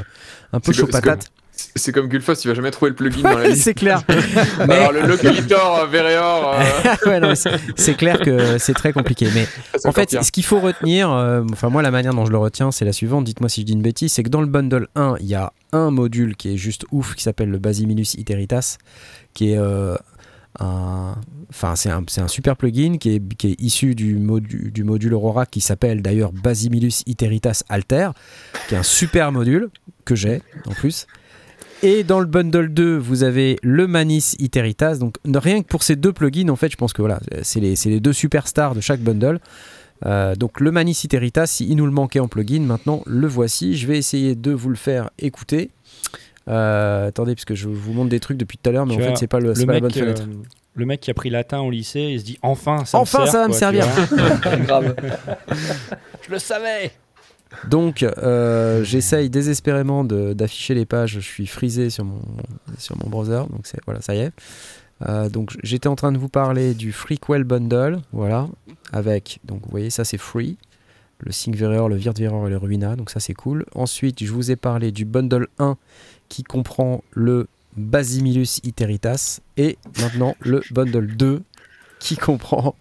un 0.52 0.60
peu 0.60 0.72
chaud 0.72 0.86
patate. 0.86 1.30
C'est 1.74 1.92
comme 1.92 2.06
Gulfos, 2.06 2.34
tu 2.36 2.46
vas 2.48 2.54
jamais 2.54 2.70
trouver 2.70 2.90
le 2.90 2.94
plugin 2.96 3.22
dans 3.22 3.36
la 3.38 3.48
liste. 3.48 3.62
c'est 3.64 3.74
clair. 3.74 4.02
Mais... 4.66 4.74
Alors 4.76 4.92
le 4.92 5.02
localitor, 5.02 5.80
euh, 5.80 5.86
Vereor, 5.86 6.54
euh, 6.54 7.20
Ouais, 7.20 7.34
c'est- 7.34 7.94
clair 7.96 8.20
que 8.20 8.58
c'est 8.58 8.74
très 8.74 8.92
compliqué. 8.92 9.28
Mais 9.34 9.46
en 9.84 9.92
fait, 9.92 10.10
pire. 10.10 10.24
ce 10.24 10.30
qu'il 10.30 10.44
faut 10.44 10.60
retenir, 10.60 11.10
euh, 11.10 11.42
enfin 11.52 11.68
moi 11.68 11.82
la 11.82 11.90
manière 11.90 12.14
dont 12.14 12.24
je 12.26 12.30
le 12.30 12.38
retiens, 12.38 12.70
c'est 12.70 12.84
la 12.84 12.92
suivante. 12.92 13.24
Dites-moi 13.24 13.48
si 13.48 13.62
je 13.62 13.66
dis 13.66 13.72
une 13.72 13.82
bêtise, 13.82 14.12
c'est 14.12 14.22
que 14.22 14.28
dans 14.28 14.40
le 14.40 14.46
bundle 14.46 14.86
1, 14.94 15.16
il 15.20 15.26
y 15.26 15.34
a 15.34 15.52
un 15.72 15.90
module 15.90 16.36
qui 16.36 16.54
est 16.54 16.56
juste 16.56 16.84
ouf, 16.92 17.14
qui 17.14 17.22
s'appelle 17.24 17.50
le 17.50 17.58
Basimilus 17.58 18.14
Iteritas, 18.16 18.78
qui 19.34 19.52
est 19.52 19.58
euh, 19.58 19.96
un, 20.60 21.14
enfin 21.50 21.74
c'est 21.76 21.90
un, 21.90 22.04
un 22.18 22.28
super 22.28 22.56
plugin 22.56 22.96
qui 22.98 23.16
est, 23.16 23.34
qui 23.36 23.48
est 23.52 23.60
issu 23.60 23.94
du, 23.94 24.16
modu- 24.16 24.70
du 24.70 24.84
module 24.84 25.14
Aurora 25.14 25.44
qui 25.46 25.60
s'appelle 25.60 26.02
d'ailleurs 26.02 26.32
Basimilus 26.32 27.02
Iteritas 27.06 27.62
Alter, 27.68 28.10
qui 28.68 28.74
est 28.74 28.78
un 28.78 28.82
super 28.82 29.32
module 29.32 29.70
que 30.04 30.14
j'ai 30.14 30.40
en 30.66 30.72
plus. 30.72 31.06
Et 31.82 32.02
dans 32.02 32.18
le 32.20 32.26
bundle 32.26 32.68
2, 32.68 32.96
vous 32.96 33.22
avez 33.22 33.56
le 33.62 33.86
Manis 33.86 34.34
Iteritas. 34.38 34.96
Donc 34.96 35.16
rien 35.24 35.62
que 35.62 35.68
pour 35.68 35.82
ces 35.82 35.94
deux 35.96 36.12
plugins, 36.12 36.48
en 36.48 36.56
fait, 36.56 36.70
je 36.70 36.76
pense 36.76 36.92
que 36.92 37.02
voilà, 37.02 37.20
c'est 37.42 37.60
les, 37.60 38.00
deux 38.00 38.12
superstars 38.12 38.74
de 38.74 38.80
chaque 38.80 39.00
bundle. 39.00 39.38
Euh, 40.06 40.34
donc 40.34 40.60
le 40.60 40.70
Manis 40.72 41.00
Iteritas, 41.04 41.58
il 41.60 41.76
nous 41.76 41.86
le 41.86 41.92
manquait 41.92 42.20
en 42.20 42.28
plugin. 42.28 42.60
Maintenant, 42.62 43.02
le 43.06 43.26
voici. 43.28 43.76
Je 43.76 43.86
vais 43.86 43.96
essayer 43.98 44.34
de 44.34 44.50
vous 44.52 44.70
le 44.70 44.76
faire 44.76 45.10
écouter. 45.18 45.70
Euh, 46.48 47.08
attendez, 47.08 47.34
parce 47.34 47.44
que 47.44 47.54
je 47.54 47.68
vous 47.68 47.92
montre 47.92 48.08
des 48.08 48.20
trucs 48.20 48.38
depuis 48.38 48.58
tout 48.58 48.70
à 48.70 48.72
l'heure, 48.72 48.86
mais 48.86 48.94
Tu 48.94 49.00
en 49.00 49.04
fait, 49.04 49.08
vois, 49.10 49.16
c'est 49.18 49.26
pas, 49.26 49.38
le, 49.40 49.52
Le 49.52 49.66
pas 49.66 49.72
la 49.72 49.72
mec, 49.74 49.82
bonne 49.82 49.92
fenêtre. 49.92 50.22
euh, 50.22 50.42
le 50.74 50.86
mec 50.86 51.00
qui 51.00 51.10
a 51.10 51.14
pris 51.14 51.30
latin 51.30 51.60
au 51.60 51.70
lycée, 51.70 52.00
il 52.12 52.20
se 52.20 52.24
dit 52.24 52.38
enfin 52.42 52.84
ça 52.86 52.98
Enfin, 52.98 53.20
me 53.20 53.24
sert, 53.26 53.32
ça 53.32 53.38
va 53.42 53.48
me 53.48 53.52
servir. 53.52 53.86
Grave. 54.66 54.94
Je 56.26 56.30
le 56.32 56.38
savais. 56.38 56.90
Donc, 57.68 58.02
euh, 58.02 58.84
j'essaye 58.84 59.30
désespérément 59.30 60.04
d'afficher 60.04 60.74
les 60.74 60.86
pages. 60.86 61.12
Je 61.12 61.20
suis 61.20 61.46
frisé 61.46 61.90
sur 61.90 62.04
mon, 62.04 62.20
sur 62.78 62.96
mon 63.02 63.08
browser. 63.08 63.42
Donc, 63.50 63.66
voilà, 63.86 64.00
ça 64.00 64.14
y 64.14 64.18
est. 64.18 64.32
Euh, 65.08 65.28
donc, 65.28 65.56
j'étais 65.62 65.88
en 65.88 65.96
train 65.96 66.12
de 66.12 66.18
vous 66.18 66.28
parler 66.28 66.74
du 66.74 66.92
Freakwell 66.92 67.44
Bundle. 67.44 68.00
Voilà. 68.12 68.48
Avec, 68.92 69.40
donc, 69.44 69.62
vous 69.62 69.70
voyez, 69.70 69.90
ça 69.90 70.04
c'est 70.04 70.18
free. 70.18 70.56
Le 71.20 71.32
Sync 71.32 71.56
Vereor, 71.56 71.88
le 71.88 71.96
Virt 71.96 72.18
Vereor 72.18 72.46
et 72.46 72.50
le 72.50 72.58
Ruina. 72.58 72.96
Donc, 72.96 73.10
ça 73.10 73.20
c'est 73.20 73.34
cool. 73.34 73.64
Ensuite, 73.74 74.22
je 74.22 74.32
vous 74.32 74.50
ai 74.50 74.56
parlé 74.56 74.92
du 74.92 75.04
Bundle 75.04 75.48
1 75.58 75.76
qui 76.28 76.44
comprend 76.44 77.02
le 77.12 77.48
Basimilus 77.76 78.60
Iteritas. 78.62 79.40
Et 79.56 79.78
maintenant, 80.00 80.36
le 80.40 80.62
Bundle 80.70 81.16
2 81.16 81.42
qui 81.98 82.16
comprend 82.16 82.76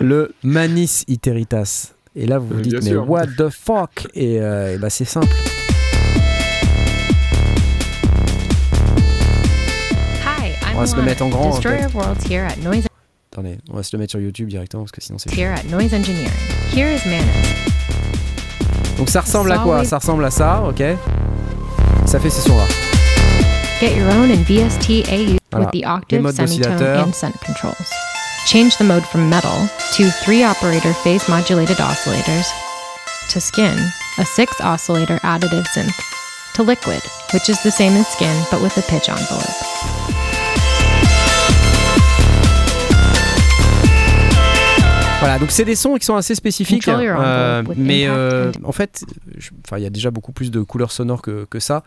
le 0.00 0.34
Manis 0.42 1.04
Iteritas. 1.08 1.93
Et 2.16 2.26
là, 2.26 2.38
vous 2.38 2.46
vous 2.48 2.54
Euh, 2.58 2.62
dites, 2.62 2.72
bien 2.72 2.80
mais 2.82 2.90
sûr. 2.90 3.10
what 3.10 3.26
the 3.38 3.48
fuck 3.50 4.06
Et, 4.14 4.40
euh, 4.40 4.74
et 4.74 4.78
bah, 4.78 4.90
c'est 4.90 5.04
simple. 5.04 5.26
Hi, 10.24 10.52
I'm 10.70 10.76
On 10.76 10.80
va 10.80 10.86
se 10.86 10.96
le 10.96 11.02
mettre 11.02 11.22
en 11.22 11.28
grand, 11.28 11.50
Destroyer 11.50 11.78
peut-être. 11.78 11.88
of 11.88 11.94
Worlds 11.94 12.24
here 12.30 12.44
at 12.46 12.56
Noise 12.62 12.86
Attendez, 13.32 13.58
on 13.70 13.76
va 13.76 13.82
se 13.82 13.94
le 13.96 14.00
mettre 14.00 14.12
sur 14.12 14.20
YouTube 14.20 14.48
directement 14.48 14.84
parce 14.84 14.92
que 14.92 15.00
sinon 15.00 15.18
c'est. 15.18 15.32
Here 15.36 15.52
at 15.52 15.64
Noise 15.64 15.92
Engineering. 15.92 16.30
Here 16.72 16.92
is 16.94 17.00
Manon. 17.08 17.26
Donc 18.98 19.10
ça 19.10 19.22
ressemble 19.22 19.50
à 19.50 19.58
quoi? 19.58 19.84
Ça 19.84 19.98
ressemble 19.98 20.24
à 20.24 20.30
ça, 20.30 20.62
ok? 20.68 20.82
Ça 22.06 22.20
fait 22.20 22.30
ces 22.30 22.42
sons-là. 22.48 22.64
Get 23.80 23.96
your 23.98 24.08
own 24.14 24.30
in 24.30 24.42
VST 24.44 25.02
AU 25.10 25.36
Voilà. 25.50 25.66
with 25.66 25.72
the 25.72 25.74
Les 25.80 25.84
octave, 25.84 26.20
modes 26.22 26.36
semitone, 26.36 27.12
and 27.22 27.32
controls. 27.44 27.74
Change 28.46 28.76
the 28.76 28.84
mode 28.84 29.06
from 29.06 29.30
metal 29.30 29.68
to 29.94 30.10
three 30.22 30.42
operator 30.42 30.92
phase 30.92 31.28
modulated 31.28 31.78
oscillators, 31.78 32.46
to 33.30 33.40
skin, 33.40 33.78
a 34.18 34.24
six 34.24 34.60
oscillator 34.60 35.16
additive 35.24 35.66
synth, 35.68 35.98
to 36.52 36.62
liquid, 36.62 37.02
which 37.32 37.48
is 37.48 37.62
the 37.62 37.70
same 37.70 37.94
as 37.94 38.06
skin 38.06 38.44
but 38.50 38.60
with 38.60 38.76
a 38.76 38.82
pitch 38.82 39.08
envelope. 39.08 40.14
Voilà, 45.20 45.38
donc 45.38 45.52
c'est 45.52 45.64
des 45.64 45.74
sons 45.74 45.96
qui 45.96 46.04
sont 46.04 46.16
assez 46.16 46.34
spécifiques, 46.34 46.86
euh, 46.86 47.62
mais 47.78 48.06
euh, 48.06 48.52
en 48.62 48.72
fait, 48.72 49.06
il 49.74 49.82
y 49.82 49.86
a 49.86 49.90
déjà 49.90 50.10
beaucoup 50.10 50.32
plus 50.32 50.50
de 50.50 50.60
couleurs 50.60 50.92
sonores 50.92 51.22
que, 51.22 51.46
que 51.46 51.60
ça. 51.60 51.82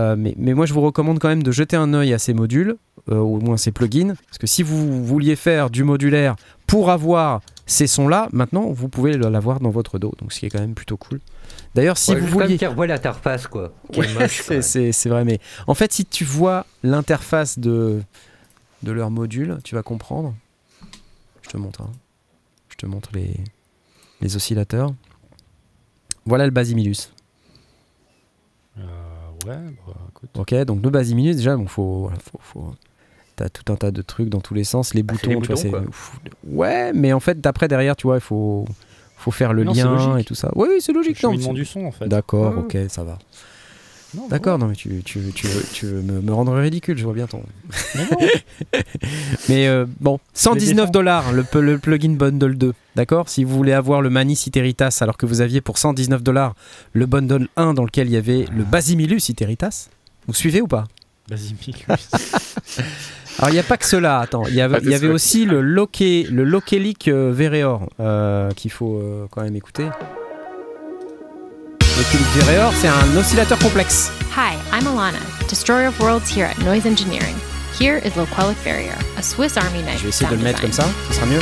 Euh, 0.00 0.16
mais, 0.18 0.34
mais 0.36 0.52
moi, 0.52 0.66
je 0.66 0.74
vous 0.74 0.80
recommande 0.80 1.20
quand 1.20 1.28
même 1.28 1.44
de 1.44 1.52
jeter 1.52 1.76
un 1.76 1.94
œil 1.94 2.12
à 2.12 2.18
ces 2.18 2.34
modules, 2.34 2.76
euh, 3.10 3.16
au 3.18 3.40
moins 3.40 3.56
ces 3.56 3.72
plugins, 3.72 4.14
parce 4.26 4.38
que 4.38 4.46
si 4.46 4.62
vous 4.62 5.04
vouliez 5.04 5.34
faire 5.36 5.70
du 5.70 5.82
modulaire 5.84 6.36
pour 6.66 6.90
avoir 6.90 7.40
ces 7.66 7.86
sons-là, 7.86 8.28
maintenant, 8.32 8.70
vous 8.70 8.88
pouvez 8.88 9.16
l'avoir 9.16 9.60
dans 9.60 9.70
votre 9.70 9.98
dos, 9.98 10.12
donc 10.18 10.32
ce 10.32 10.40
qui 10.40 10.46
est 10.46 10.50
quand 10.50 10.60
même 10.60 10.74
plutôt 10.74 10.96
cool. 10.96 11.20
D'ailleurs, 11.74 11.96
si 11.96 12.12
Ouais, 12.12 12.20
vous 12.20 12.26
vouliez... 12.26 12.58
qu'ils 12.58 12.68
revoient 12.68 12.86
l'interface, 12.86 13.46
quoi. 13.46 13.72
Ouais, 13.96 14.06
c'est- 14.28 15.08
vrai, 15.08 15.24
mais 15.24 15.38
en 15.66 15.74
fait, 15.74 15.92
si 15.92 16.04
tu 16.04 16.24
vois 16.24 16.66
l'interface 16.82 17.58
de, 17.58 18.02
de 18.82 18.92
leur 18.92 19.10
module, 19.10 19.58
tu 19.64 19.74
vas 19.74 19.82
comprendre. 19.82 20.34
Je 21.42 21.48
te 21.48 21.56
montre. 21.56 21.82
hein. 21.82 21.90
Je 22.68 22.76
te 22.76 22.86
montre 22.86 23.10
les, 23.14 23.34
les 24.20 24.36
oscillateurs. 24.36 24.92
Voilà 26.26 26.44
le 26.44 26.50
Basimilus. 26.52 27.10
Euh, 28.78 28.82
ouais, 29.46 29.56
bah, 29.86 29.94
écoute. 30.10 30.30
Ok, 30.38 30.54
donc 30.64 30.82
le 30.82 30.90
Basimilus, 30.90 31.36
déjà, 31.36 31.56
bon, 31.56 31.66
faut, 31.66 32.02
voilà, 32.02 32.18
faut, 32.18 32.38
faut- 32.40 32.74
T'as 33.36 33.48
tout 33.48 33.72
un 33.72 33.76
tas 33.76 33.90
de 33.90 34.02
trucs 34.02 34.28
dans 34.28 34.40
tous 34.40 34.54
les 34.54 34.64
sens, 34.64 34.92
les 34.94 35.00
Ah, 35.08 35.12
c'est 35.18 35.26
boutons, 35.28 35.40
les 35.40 35.46
tu 35.46 35.68
vois, 35.70 35.80
boutons, 35.80 35.90
Ouais, 36.46 36.92
mais 36.92 37.12
en 37.12 37.20
fait, 37.20 37.40
d'après 37.40 37.66
derrière, 37.68 37.96
tu 37.96 38.06
vois, 38.06 38.16
il 38.16 38.20
faut, 38.20 38.66
faut 39.16 39.30
faire 39.30 39.52
le 39.54 39.64
Non, 39.64 39.72
lien 39.72 40.16
et 40.18 40.24
tout 40.24 40.34
ça. 40.34 40.50
Oui, 40.54 40.68
oui, 40.70 40.76
c'est 40.80 40.92
logique. 40.92 41.22
non, 41.22 41.30
cheminement 41.30 41.48
c'est- 41.48 41.54
du 41.54 41.64
son, 41.64 41.84
en 41.86 41.92
fait. 41.92 42.08
D'accord, 42.08 42.56
Ouais, 42.56 42.62
ok, 42.84 42.90
ça 42.90 43.04
va. 43.04 43.18
Non, 44.14 44.28
D'accord, 44.28 44.58
non 44.58 44.66
mais 44.66 44.74
tu, 44.74 45.00
tu, 45.02 45.20
tu 45.34 45.46
veux, 45.46 45.62
tu 45.72 45.86
veux 45.86 46.02
me, 46.02 46.20
me 46.20 46.34
rendre 46.34 46.52
ridicule, 46.54 46.98
je 46.98 47.04
vois 47.04 47.14
bien 47.14 47.26
ton. 47.26 47.38
Non, 47.94 48.04
non. 48.10 48.18
mais 49.48 49.66
euh, 49.68 49.86
bon, 50.00 50.18
119 50.34 50.90
dollars 50.90 51.32
le, 51.32 51.46
le 51.62 51.78
plugin 51.78 52.12
Bundle 52.12 52.56
2, 52.58 52.74
d'accord? 52.94 53.30
Si 53.30 53.42
vous 53.42 53.56
voulez 53.56 53.72
avoir 53.72 54.02
le 54.02 54.10
Manis 54.10 54.38
Iteritas 54.46 54.98
alors 55.00 55.16
que 55.16 55.24
vous 55.24 55.40
aviez 55.40 55.62
pour 55.62 55.78
119 55.78 56.22
dollars 56.22 56.54
le 56.92 57.06
Bundle 57.06 57.48
1 57.56 57.72
dans 57.72 57.84
lequel 57.84 58.08
il 58.08 58.12
y 58.12 58.18
avait 58.18 58.44
le 58.54 58.64
Basimilus 58.64 59.30
Iteritas, 59.30 59.88
vous 60.26 60.34
suivez 60.34 60.60
ou 60.60 60.66
pas? 60.68 60.84
Basimilus. 61.30 61.86
Alors 63.38 63.50
il 63.50 63.54
n'y 63.54 63.58
a 63.58 63.62
pas 63.64 63.76
que 63.76 63.86
cela, 63.86 64.20
attends, 64.20 64.44
il 64.46 64.54
y 64.54 64.60
avait, 64.60 64.76
Ah, 64.76 64.88
y 64.88 64.94
avait 64.94 65.08
aussi 65.08 65.44
le 65.46 65.60
Loke, 65.60 65.98
le 66.00 66.44
Lokelic 66.44 67.08
euh, 67.08 67.32
Vereor 67.34 67.88
euh, 67.98 68.50
qu'il 68.52 68.70
faut 68.70 68.98
euh, 69.02 69.26
quand 69.30 69.42
même 69.42 69.56
écouter. 69.56 69.84
Lokelic 71.96 72.26
Vereor, 72.46 72.72
c'est 72.74 72.88
un 72.88 73.16
oscillateur 73.18 73.58
complexe. 73.58 74.12
Hi, 74.36 74.54
I'm 74.72 74.86
Alana, 74.86 75.18
Destroyer 75.48 75.86
of 75.88 75.98
Worlds 76.00 76.28
here 76.34 76.46
at 76.46 76.58
Noise 76.64 76.86
Engineering. 76.86 77.34
Here 77.78 77.98
is 78.04 78.10
Loquelic 78.16 78.56
Barrier, 78.64 78.92
a 79.18 79.22
Swiss 79.22 79.56
Army 79.56 79.82
knife 79.82 79.98
Je 79.98 80.02
vais 80.04 80.08
essayer 80.10 80.30
de 80.30 80.36
le 80.36 80.42
mettre 80.42 80.60
comme 80.60 80.70
design. 80.70 80.88
ça, 80.88 80.94
ce 81.08 81.14
sera 81.16 81.26
mieux. 81.26 81.40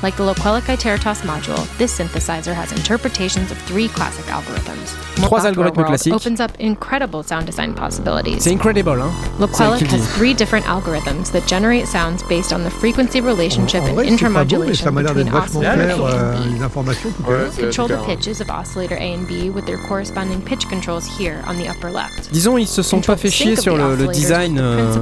Like 0.00 0.16
the 0.16 0.22
Loquelic 0.22 0.62
Itertas 0.68 1.22
module, 1.24 1.66
this 1.76 1.98
synthesizer 1.98 2.54
has 2.54 2.70
interpretations 2.72 3.50
of 3.50 3.58
three 3.66 3.88
classic 3.88 4.24
algorithms. 4.26 4.94
Trois 5.16 5.40
Mopac 5.40 5.46
algorithmes 5.46 5.86
classiques. 5.86 6.14
opens 6.14 6.40
up 6.40 6.52
incredible 6.60 7.24
sound 7.24 7.46
design 7.46 7.74
possibilities. 7.74 8.38
C'est 8.40 8.52
incredible, 8.52 9.00
hein 9.02 9.10
Loquelic 9.40 9.82
has 9.90 10.06
three 10.16 10.34
different 10.34 10.64
algorithms 10.66 11.32
that 11.32 11.44
generate 11.48 11.88
sounds 11.88 12.22
based 12.28 12.52
on 12.52 12.62
the 12.62 12.70
frequency 12.70 13.20
relationship 13.20 13.82
En 13.82 13.88
and 13.88 13.94
vrai, 13.94 14.04
c'est 14.08 14.16
pas 14.32 14.44
beau, 14.44 14.62
intermodulation 14.62 14.84
ça 14.84 14.90
between 14.92 15.24
d'être 15.24 15.34
oscillator 15.34 16.06
A 16.06 16.12
euh, 16.12 16.34
and 16.36 16.38
B. 16.48 16.54
les 16.54 16.62
informations 16.62 17.10
tout 17.10 17.24
à 17.26 17.34
Ouais, 17.34 17.48
Control 17.60 17.88
the 17.88 18.06
pitches 18.06 18.40
of 18.40 18.48
oscillator 18.50 18.96
A 18.96 19.14
and 19.14 19.26
B 19.26 19.52
with 19.52 19.64
their 19.66 19.78
corresponding 19.88 20.40
pitch 20.42 20.68
controls 20.68 21.06
here 21.18 21.38
on 21.48 21.54
the 21.54 21.68
upper 21.68 21.90
left. 21.90 22.30
Disons, 22.30 22.56
ils 22.56 22.68
se 22.68 22.82
sont 22.82 23.00
pas 23.00 23.16
fait 23.16 23.30
chier 23.30 23.56
sur 23.56 23.76
le, 23.76 23.96
le 23.96 24.06
design, 24.06 24.58
euh, 24.60 24.94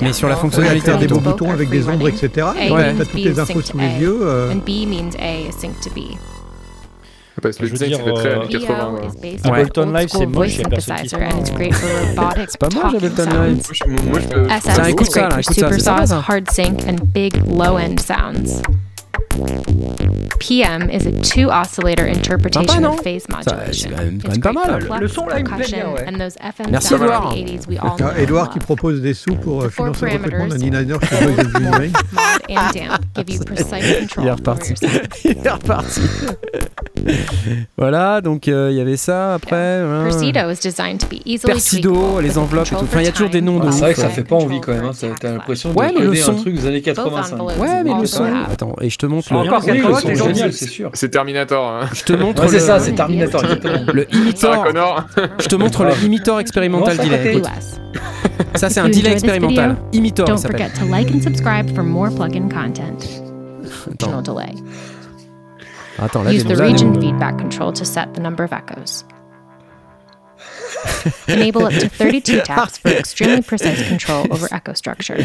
mais 0.00 0.14
sur 0.14 0.28
la 0.28 0.36
fonctionnalité 0.36 0.86
faire 0.86 0.98
des 0.98 1.06
du 1.06 1.12
boutons 1.18 1.50
avec 1.50 1.68
des 1.68 1.86
ombres, 1.86 2.08
etc. 2.08 2.46
A 2.46 2.72
Ouais. 2.72 2.94
T'as 2.96 3.04
toutes 3.04 3.14
les 3.14 3.38
infos 3.38 3.60
synced 3.60 3.72
sous 3.72 3.78
les 3.78 3.84
A, 3.84 3.98
yeux. 3.98 4.18
Euh, 4.22 4.37
euh, 4.38 4.52
And 4.52 4.60
B 4.64 4.86
means 4.86 5.14
A 5.18 5.48
is 5.48 5.52
synced 5.58 5.80
to 5.82 5.90
B. 5.90 6.16
Parce 7.40 7.56
que 7.56 7.62
le 7.62 7.68
Je 7.68 7.72
veux 7.74 7.78
design, 7.86 7.90
dire, 7.90 7.98
ça 7.98 8.04
fait 8.04 8.12
très 8.14 8.28
euh, 8.30 8.40
années 8.40 8.48
80. 8.48 8.84
VO 8.90 8.96
ouais. 8.96 9.06
is 9.06 9.20
based 9.20 9.44
Ouais. 9.46 9.50
on 9.50 9.54
Ableton 9.54 9.82
old 9.82 9.96
Live, 9.96 10.08
school 10.08 10.18
c'est 10.20 10.26
moche, 10.26 10.34
voice 10.34 10.58
y 10.58 10.64
a 10.64 10.68
personne 10.68 10.96
qui 10.96 11.08
synthesizer 11.08 11.22
and 11.34 11.38
it's 11.38 11.48
se 11.50 11.54
great 11.54 11.74
for 11.74 11.88
robotic 12.16 12.50
C'est 12.50 12.58
pas 12.58 12.68
moche, 12.68 12.82
talking 12.82 12.96
Ableton 12.98 13.30
sounds. 13.30 13.46
Live. 13.46 13.62
Moi, 13.62 13.72
je- 13.72 14.08
moi, 14.10 14.20
je 14.20 14.28
peux- 14.28 14.48
SS 14.48 14.74
Ça, 14.74 14.88
is 14.88 14.90
écoute 14.92 15.06
ça, 15.06 15.20
great 15.20 15.22
là, 15.22 15.30
for 15.30 15.38
écoute 15.38 15.54
ça, 15.54 15.54
super 15.54 15.72
c'est 15.72 15.80
sympa, 15.84 16.06
saws, 16.06 16.06
ça. 16.22 16.24
hard 16.32 16.50
sync, 16.50 16.80
and 16.88 16.96
big 17.14 17.36
low-end 17.46 17.96
sounds. 18.00 18.62
PM 20.40 20.88
is 20.90 21.06
a 21.06 21.12
two 21.22 21.48
oscillator 21.50 22.04
interpretation 22.06 22.80
non 22.80 22.94
of 22.94 23.00
phase 23.02 23.24
Ça, 23.28 23.38
c'est 23.42 23.52
modulation. 23.54 23.90
quand 23.90 24.04
même- 24.04 24.40
pas 24.40 24.52
great 24.78 24.88
mal. 24.88 25.00
Le 25.00 25.08
son, 25.08 25.26
là, 25.26 25.38
il 25.38 25.44
me 25.44 25.50
plaît 25.56 25.66
bien, 25.66 25.88
ouais. 25.92 26.04
and 26.08 26.18
those 26.18 26.36
FM 26.40 26.70
Merci, 26.70 26.88
sounds 26.88 27.02
Edouard. 27.02 27.26
of 27.26 27.32
the 27.34 27.38
80s 27.38 27.66
we 27.68 27.76
all 27.78 27.96
know 27.96 28.06
and 28.08 28.16
Edouard 28.18 28.44
love. 28.46 28.52
qui 28.52 28.58
propose 28.60 29.00
des 29.02 29.14
sous 29.14 29.34
pour 29.36 29.62
euh, 29.62 29.68
financer 29.68 30.06
le 30.06 30.12
recrutement 30.12 30.46
d'un 30.46 30.58
parameters, 30.58 30.70
designer 30.70 31.00
chez 31.02 31.26
mod 31.26 31.38
and 32.50 32.72
damp 32.72 33.02
give 33.16 33.34
you 33.36 33.44
precise 33.44 33.66
Il 33.78 33.84
est 33.90 34.00
control 34.00 34.24
over 34.24 34.30
reparti. 34.36 34.68
your 34.70 34.78
sound. 34.90 35.08
Il 35.24 35.46
est 35.46 35.50
reparti. 35.50 36.00
voilà, 37.76 38.20
donc 38.20 38.48
euh, 38.48 38.68
il 38.70 38.76
y 38.76 38.80
avait 38.80 38.96
ça 38.96 39.34
après. 39.34 39.84
voilà. 39.84 40.04
Persido 40.04 40.50
is 40.50 40.58
designed 40.62 40.98
to 41.00 41.06
be 41.08 41.20
easily 41.24 41.52
Persido, 41.52 41.92
tweakable 41.92 42.22
les 42.22 42.38
enveloppes 42.38 42.66
et 42.66 42.70
tout. 42.76 42.84
Enfin, 42.84 43.00
il 43.00 43.04
y 43.04 43.08
a 43.08 43.12
toujours 43.12 43.30
des 43.30 43.40
noms 43.40 43.58
de 43.60 43.70
c'est 43.70 43.80
vrai 43.80 43.94
que 43.94 44.00
ça 44.00 44.08
fait 44.08 44.24
pas 44.24 44.36
envie 44.36 44.60
quand 44.60 44.72
même. 44.72 44.84
hein. 44.84 44.92
T'as 45.20 45.32
l'impression 45.32 45.72
de 45.72 45.78
Ouais, 45.78 45.92
coder 45.92 46.22
un 46.22 46.34
truc 46.34 46.54
des 46.54 46.66
années 46.66 46.80
Both 46.80 46.94
85. 46.96 47.40
envelopes 47.40 47.58
Ouais, 47.58 47.82
mais 47.84 47.94
le 48.00 48.06
son. 48.06 48.24
Attends, 48.50 48.74
et 48.80 48.88
je 48.90 48.98
te 48.98 49.06
montre 49.08 49.32
le. 49.32 49.38
Encore 49.40 49.62
Oui, 49.66 49.78
le 49.78 49.82
80, 49.82 49.94
son 50.00 50.06
c'est 50.06 50.12
est 50.12 50.16
gentil. 50.16 50.34
génial, 50.34 50.52
c'est 50.52 50.68
sûr. 50.68 50.90
C'est 50.94 51.08
Terminator. 51.08 51.66
hein. 51.68 51.88
Je 51.92 52.02
te 52.04 52.12
montre 52.12 52.42
Ouais, 52.42 52.48
c'est 52.48 52.54
le. 52.54 52.60
ça, 52.60 52.78
c'est 52.80 52.92
Terminator. 52.92 53.42
Le 53.92 54.14
imitor. 54.14 54.64
Connor. 54.64 55.06
Je 55.38 55.48
te 55.48 55.56
montre 55.56 55.84
le 55.84 55.92
imitor 56.04 56.40
expérimental 56.40 56.96
Non, 56.96 57.04
delay. 57.04 57.42
ça 58.54 58.70
c'est 58.70 58.80
un 58.80 58.88
delay 58.88 59.12
expérimental. 59.12 59.76
Imitor, 59.92 60.26
il 60.26 60.30
Don't 60.30 60.38
s'appelle. 60.38 60.60
forget 60.68 60.78
to 60.80 60.86
like 60.90 61.10
and 61.14 61.22
subscribe 61.22 61.74
for 61.74 61.82
more 61.84 62.10
plugin 62.10 62.48
content. 62.48 63.22
Attends, 66.00 66.22
là, 66.22 66.32
Use 66.32 66.44
the 66.44 66.56
region 66.56 66.94
feedback 67.00 67.36
control 67.38 67.72
to 67.72 67.84
set 67.84 68.14
the 68.14 68.20
number 68.20 68.44
of 68.44 68.52
echoes. 68.52 69.04
Enable 71.28 71.64
up 71.64 71.72
to 71.72 71.88
32 71.88 72.40
taps 72.44 72.78
for 72.78 72.88
extremely 72.88 73.42
precise 73.42 73.86
control 73.88 74.26
over 74.30 74.48
echo 74.52 74.72
structure, 74.74 75.16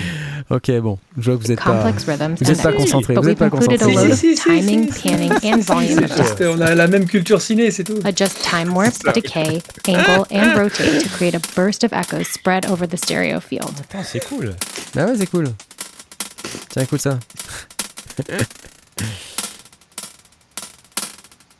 Ok, 0.49 0.71
bon, 0.81 0.97
je 1.17 1.31
vois 1.31 1.37
que 1.39 1.45
vous 1.45 1.51
êtes 1.51 1.59
pas. 1.59 1.71
complex 1.83 2.05
rhythms, 2.05 2.37
Vous 2.41 2.51
êtes 2.51 2.59
and 2.59 2.63
pas 2.63 2.73
concentré. 2.73 3.13
But 3.15 3.23
Vous 3.23 3.29
êtes 3.29 3.39
we've 3.41 3.49
pas 3.49 3.55
included 3.57 3.81
a 3.81 3.85
concentré. 3.85 3.95
load 4.03 4.11
of 4.11 4.17
Si, 4.19 4.35
si, 4.35 4.37
si, 4.37 4.43
timing, 4.43 4.91
si, 4.91 4.99
si. 5.01 5.09
panning, 5.09 5.31
and 5.53 5.61
volume 5.63 5.99
C'est 5.99 6.03
of 6.05 6.17
juste, 6.17 6.41
on 6.41 6.61
a 6.61 6.75
la 6.75 6.87
même 6.87 7.05
culture 7.07 7.41
ciné, 7.41 7.71
c'est 7.71 7.83
tout. 7.83 7.99
Adjust 8.05 8.41
time 8.43 8.73
warp, 8.75 8.93
decay, 9.13 9.61
angle, 9.87 10.25
and 10.31 10.57
rotate 10.57 11.01
to 11.01 11.09
create 11.09 11.35
a 11.35 11.41
burst 11.55 11.83
of 11.83 11.93
echoes 11.93 12.27
spread 12.27 12.65
over 12.65 12.87
the 12.87 12.97
stereo 12.97 13.39
field. 13.39 13.73
Putain, 13.89 14.03
c'est 14.03 14.23
cool. 14.27 14.55
Bah 14.95 15.05
ouais, 15.05 15.15
c'est 15.17 15.27
cool. 15.27 15.45
Tiens, 16.69 16.83
écoute 16.83 17.01
ça. 17.01 17.19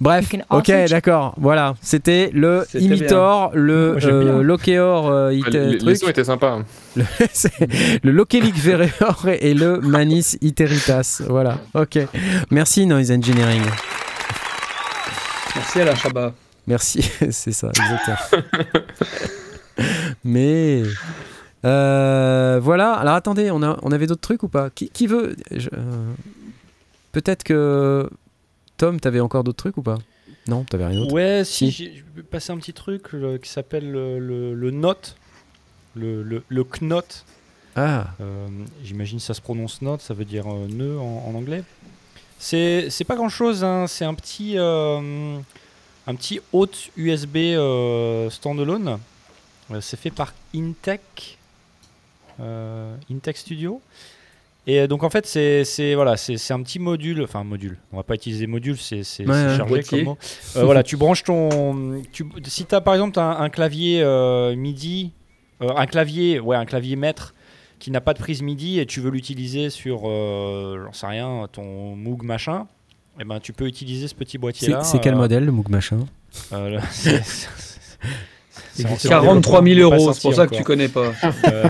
Bref, 0.03 0.29
ok, 0.49 0.71
d'accord. 0.89 1.33
Voilà, 1.37 1.75
c'était 1.81 2.29
le 2.33 2.65
Imitor, 2.75 3.51
le 3.53 3.91
Moi, 3.91 3.99
j'aime 3.99 4.19
bien. 4.23 4.33
euh, 4.35 4.41
Lokeor 4.43 5.09
euh, 5.09 5.33
it- 5.33 5.47
Les, 5.47 5.71
les 5.71 5.77
truc, 5.77 5.95
sons 5.97 6.07
étaient 6.09 6.23
sympas. 6.25 6.59
le, 6.97 7.03
le 8.03 8.11
Lokelic 8.11 8.55
Vereor 8.55 9.27
et 9.39 9.53
le 9.53 9.79
Manis 9.79 10.35
Iteritas. 10.41 11.21
Voilà, 11.29 11.57
ok. 11.73 11.99
Merci 12.51 12.85
Noise 12.85 13.11
Engineering. 13.11 13.61
Merci 15.55 15.79
Alain 15.81 15.95
Chabat. 15.95 16.33
Merci, 16.67 17.01
c'est 17.31 17.51
ça, 17.53 17.69
exactement. 17.69 18.43
Mais 20.25 20.83
euh, 21.65 22.59
voilà. 22.61 22.93
Alors 22.93 23.15
attendez, 23.15 23.51
on 23.51 23.63
a, 23.63 23.77
on 23.81 23.91
avait 23.91 24.07
d'autres 24.07 24.21
trucs 24.21 24.43
ou 24.43 24.49
pas? 24.49 24.69
Qui, 24.69 24.89
qui 24.89 25.07
veut 25.07 25.35
je- 25.51 25.69
euh, 25.73 26.11
Peut-être 27.11 27.43
que 27.43 28.09
Tom, 28.83 28.99
t'avais 28.99 29.21
encore 29.21 29.45
d'autres 29.45 29.59
trucs 29.59 29.77
ou 29.77 29.81
pas? 29.81 29.97
Non, 30.45 30.65
t'avais 30.65 30.85
rien 30.85 30.99
d'autre? 30.99 31.13
Ouais, 31.13 31.43
si, 31.45 31.67
Si. 31.67 31.71
j'ai 31.71 31.95
je 31.95 32.03
vais 32.17 32.21
passer 32.23 32.51
un 32.51 32.57
petit 32.57 32.73
truc 32.73 33.13
euh, 33.13 33.37
qui 33.37 33.49
s'appelle 33.49 33.89
le, 33.89 34.19
le, 34.19 34.53
le 34.53 34.71
note, 34.71 35.15
le, 35.95 36.21
le, 36.21 36.43
le 36.49 36.63
knot. 36.81 37.01
Ah, 37.77 38.07
Euh, 38.19 38.45
J'imagine 38.83 39.19
ça 39.21 39.33
se 39.33 39.39
prononce 39.39 39.81
note, 39.81 40.01
ça 40.01 40.13
veut 40.13 40.25
dire 40.25 40.51
euh, 40.51 40.67
nœud 40.67 40.99
en, 40.99 41.23
en 41.29 41.33
anglais. 41.33 41.63
C'est 42.39 43.05
pas 43.07 43.15
grand 43.15 43.29
chose, 43.29 43.65
c'est 43.87 44.03
un 44.03 44.13
petit 44.15 44.57
euh, 44.57 45.37
un 46.05 46.15
petit 46.15 46.41
hôte 46.51 46.89
USB 46.97 47.37
euh, 47.37 48.29
standalone. 48.29 48.99
Euh, 49.71 49.79
c'est 49.79 49.95
fait 49.97 50.11
par 50.11 50.33
Intech, 50.53 51.37
euh, 52.41 52.97
Intech 53.09 53.37
Studio. 53.37 53.81
Et 54.65 54.79
euh, 54.79 54.87
donc 54.87 55.03
en 55.03 55.09
fait 55.09 55.25
c'est 55.25 55.65
c'est- 55.65 55.93
voilà 55.93 56.15
c'est 56.15 56.37
c'est 56.37 56.53
un 56.53 56.61
petit 56.63 56.79
module, 56.79 57.21
enfin 57.23 57.41
un 57.41 57.43
module. 57.43 57.77
On 57.91 57.97
va 57.97 58.03
pas 58.03 58.15
utiliser 58.15 58.47
module, 58.47 58.77
c'est 58.77 59.03
c'est 59.03 59.27
Ouais, 59.27 59.57
chargé 59.57 59.83
comme 59.83 60.03
mot. 60.03 60.17
Euh, 60.55 60.63
voilà, 60.63 60.83
tu 60.83 60.95
branches 60.97 61.23
ton, 61.23 62.01
tu, 62.13 62.25
si 62.47 62.65
t'as 62.65 62.79
par 62.81 62.93
exemple 62.93 63.19
un, 63.19 63.31
un 63.39 63.49
clavier 63.49 64.01
euh, 64.01 64.55
MIDI, 64.55 65.11
euh, 65.61 65.69
un 65.75 65.85
clavier, 65.85 66.39
ouais 66.39 66.55
un 66.55 66.65
clavier 66.65 66.95
maître 66.95 67.33
qui 67.79 67.91
n'a 67.91 67.99
pas 67.99 68.13
de 68.13 68.19
prise 68.19 68.41
MIDI 68.41 68.79
et 68.79 68.85
tu 68.85 69.01
veux 69.01 69.09
l'utiliser 69.11 69.69
sur, 69.69 70.03
euh, 70.05 70.81
j'en 70.85 70.93
sais 70.93 71.07
rien, 71.07 71.47
ton 71.51 71.95
Moog 71.97 72.23
machin. 72.23 72.67
Et 73.19 73.25
ben, 73.25 73.41
tu 73.41 73.51
peux 73.51 73.67
utiliser 73.67 74.07
ce 74.07 74.15
petit 74.15 74.37
boîtier 74.37 74.67
C'est 74.67 74.71
là. 74.73 74.83
c'est 74.83 74.99
quel 75.01 75.15
modèle, 75.15 75.43
le 75.45 75.51
Moog 75.51 75.67
machin? 75.69 75.99
euh, 78.79 78.83
là, 78.83 78.83
c'est- 78.83 78.83
c'est- 78.83 78.83
c'est 78.83 78.93
en- 78.93 78.97
c'est 78.97 79.07
en 79.07 79.21
43 79.21 79.61
000 79.63 79.63
développement, 79.75 79.97
euros, 79.97 80.13
c'est 80.13 80.21
pour 80.21 80.33
ça 80.33 80.47
que 80.47 80.55
tu 80.55 80.63
connais 80.63 80.87
pas. 80.87 81.11
Euh, 81.45 81.63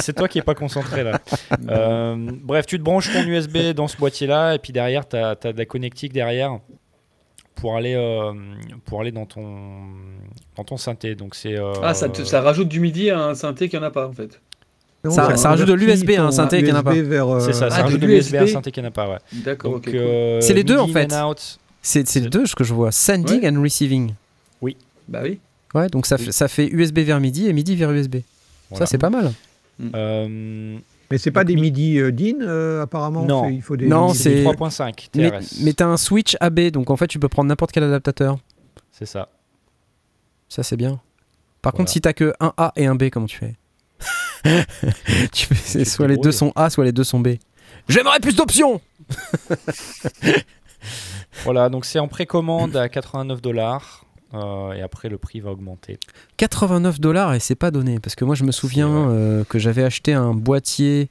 c'est- 0.00 0.12
toi 0.12 0.28
qui 0.28 0.38
es 0.38 0.42
pas 0.42 0.54
concentré 0.54 1.04
là. 1.04 1.20
Euh, 1.70 2.16
bref, 2.42 2.66
tu 2.66 2.78
te 2.78 2.82
branches 2.84 3.12
ton 3.12 3.22
USB 3.22 3.72
dans 3.74 3.88
ce 3.88 3.96
boîtier-là 3.96 4.54
et 4.54 4.58
puis 4.58 4.72
derrière, 4.72 5.06
tu 5.08 5.16
as, 5.16 5.34
de 5.34 5.58
la 5.58 5.64
connectique 5.66 6.12
derrière 6.12 6.58
pour 7.54 7.76
aller, 7.76 7.94
euh, 7.94 8.32
pour 8.84 9.00
aller 9.00 9.10
dans, 9.10 9.26
ton, 9.26 9.44
dans 10.56 10.64
ton 10.64 10.76
synthé. 10.76 11.14
Donc 11.14 11.34
c'est. 11.34 11.58
euh, 11.58 11.72
Ah, 11.82 11.94
ça, 11.94 12.08
te- 12.08 12.22
ça 12.24 12.40
rajoute 12.40 12.68
du 12.68 12.80
midi 12.80 13.10
à 13.10 13.18
un 13.20 13.34
synthé 13.34 13.68
qu'il 13.68 13.78
n'y 13.78 13.84
en 13.84 13.88
a 13.88 13.90
pas 13.90 14.06
en 14.06 14.12
fait. 14.12 14.40
Non, 15.04 15.10
Ça- 15.12 15.36
ça 15.36 15.48
rajoute 15.50 15.68
de 15.68 15.74
l'USB 15.74 16.10
à 16.16 16.24
un 16.24 16.30
synthé 16.32 16.58
qu'il 16.58 16.68
y 16.68 16.72
en 16.72 16.76
a 16.76 16.82
pas. 16.82 16.92
Euh, 16.94 17.40
c'est 17.40 17.52
ça, 17.52 17.70
ça 17.70 17.76
Ah, 17.80 17.82
rajoute 17.84 18.00
de 18.00 18.06
l'USB 18.06 18.34
à 18.36 18.42
un 18.42 18.46
synthé 18.48 18.70
qu'il 18.72 18.82
n'y 18.82 18.86
en 18.86 18.90
a 18.90 18.92
pas. 18.92 19.08
Ouais. 19.08 19.18
D'accord, 19.44 19.80
euh, 19.94 20.40
C'est 20.40 20.54
les 20.54 20.64
deux, 20.64 20.78
en 20.78 20.88
fait. 20.88 21.12
C'est 21.82 22.08
c'est 22.08 22.20
les 22.20 22.28
deux 22.28 22.46
ce 22.46 22.54
que 22.56 22.64
je 22.64 22.74
vois, 22.74 22.90
sending 22.92 23.46
and 23.46 23.62
receiving. 23.62 24.12
Bah 25.08 25.20
oui. 25.22 25.38
Ouais, 25.74 25.88
donc 25.88 26.06
ça, 26.06 26.16
Oui. 26.18 26.26
fait, 26.26 26.32
ça 26.32 26.48
fait 26.48 26.66
USB 26.66 26.98
vers 27.00 27.20
MIDI 27.20 27.46
et 27.48 27.52
MIDI 27.52 27.76
vers 27.76 27.90
USB. 27.92 28.16
Voilà. 28.70 28.86
Ça, 28.86 28.90
c'est 28.90 28.98
pas 28.98 29.10
mal. 29.10 29.32
Euh, 29.94 30.78
Mais 31.10 31.18
c'est 31.18 31.30
pas 31.30 31.44
Donc, 31.44 31.48
des 31.48 31.54
mi- 31.56 31.62
MIDI 31.62 31.98
euh, 32.00 32.10
DIN 32.10 32.40
euh, 32.42 32.82
apparemment. 32.82 33.24
Non. 33.24 33.48
Il 33.48 33.62
faut 33.62 33.76
des 33.76 33.86
Non, 33.86 34.08
MIDI- 34.08 34.18
c'est 34.18 34.30
du 34.30 34.36
c'est- 34.38 34.42
3.5 34.42 35.08
Mais, 35.62 35.72
t'as 35.72 35.86
un 35.86 35.96
switch 35.96 36.36
AB, 36.40 36.70
donc 36.70 36.90
en 36.90 36.96
fait, 36.96 37.06
tu 37.06 37.18
peux 37.18 37.28
prendre 37.28 37.48
n'importe 37.48 37.72
quel 37.72 37.84
adaptateur. 37.84 38.38
C'est 38.92 39.06
ça. 39.06 39.28
Ça, 40.48 40.62
c'est 40.62 40.76
bien. 40.76 41.00
Par 41.62 41.72
Voilà. 41.72 41.76
contre, 41.78 41.90
si 41.92 42.00
t'as 42.00 42.12
que 42.12 42.32
un 42.40 42.52
A 42.56 42.72
et 42.76 42.86
un 42.86 42.94
B, 42.94 43.10
comment 43.10 43.26
tu 43.26 43.38
fais? 43.38 43.54
Tu 45.32 45.46
fais, 45.46 45.84
Soit 45.84 46.06
les 46.08 46.16
deux 46.16 46.32
sont 46.32 46.52
A, 46.56 46.70
soit 46.70 46.84
les 46.84 46.92
deux 46.92 47.04
sont 47.04 47.20
B. 47.20 47.36
J'aimerais 47.88 48.20
plus 48.20 48.34
d'options 48.36 48.80
Voilà, 51.44 51.68
donc 51.68 51.84
c'est 51.84 51.98
en 51.98 52.08
précommande 52.08 52.76
à 52.76 52.88
89 52.88 53.40
dollars. 53.42 54.04
Euh, 54.34 54.72
et 54.72 54.82
après, 54.82 55.08
le 55.08 55.18
prix 55.18 55.40
va 55.40 55.50
augmenter. 55.52 55.98
89 56.36 57.00
dollars 57.00 57.34
et 57.34 57.40
c'est 57.40 57.54
pas 57.54 57.70
donné. 57.70 57.98
Parce 58.00 58.14
que 58.14 58.24
moi, 58.24 58.34
je 58.34 58.44
me 58.44 58.52
souviens 58.52 58.88
euh, 59.10 59.44
que 59.44 59.58
j'avais 59.58 59.84
acheté 59.84 60.12
un 60.12 60.34
boîtier 60.34 61.08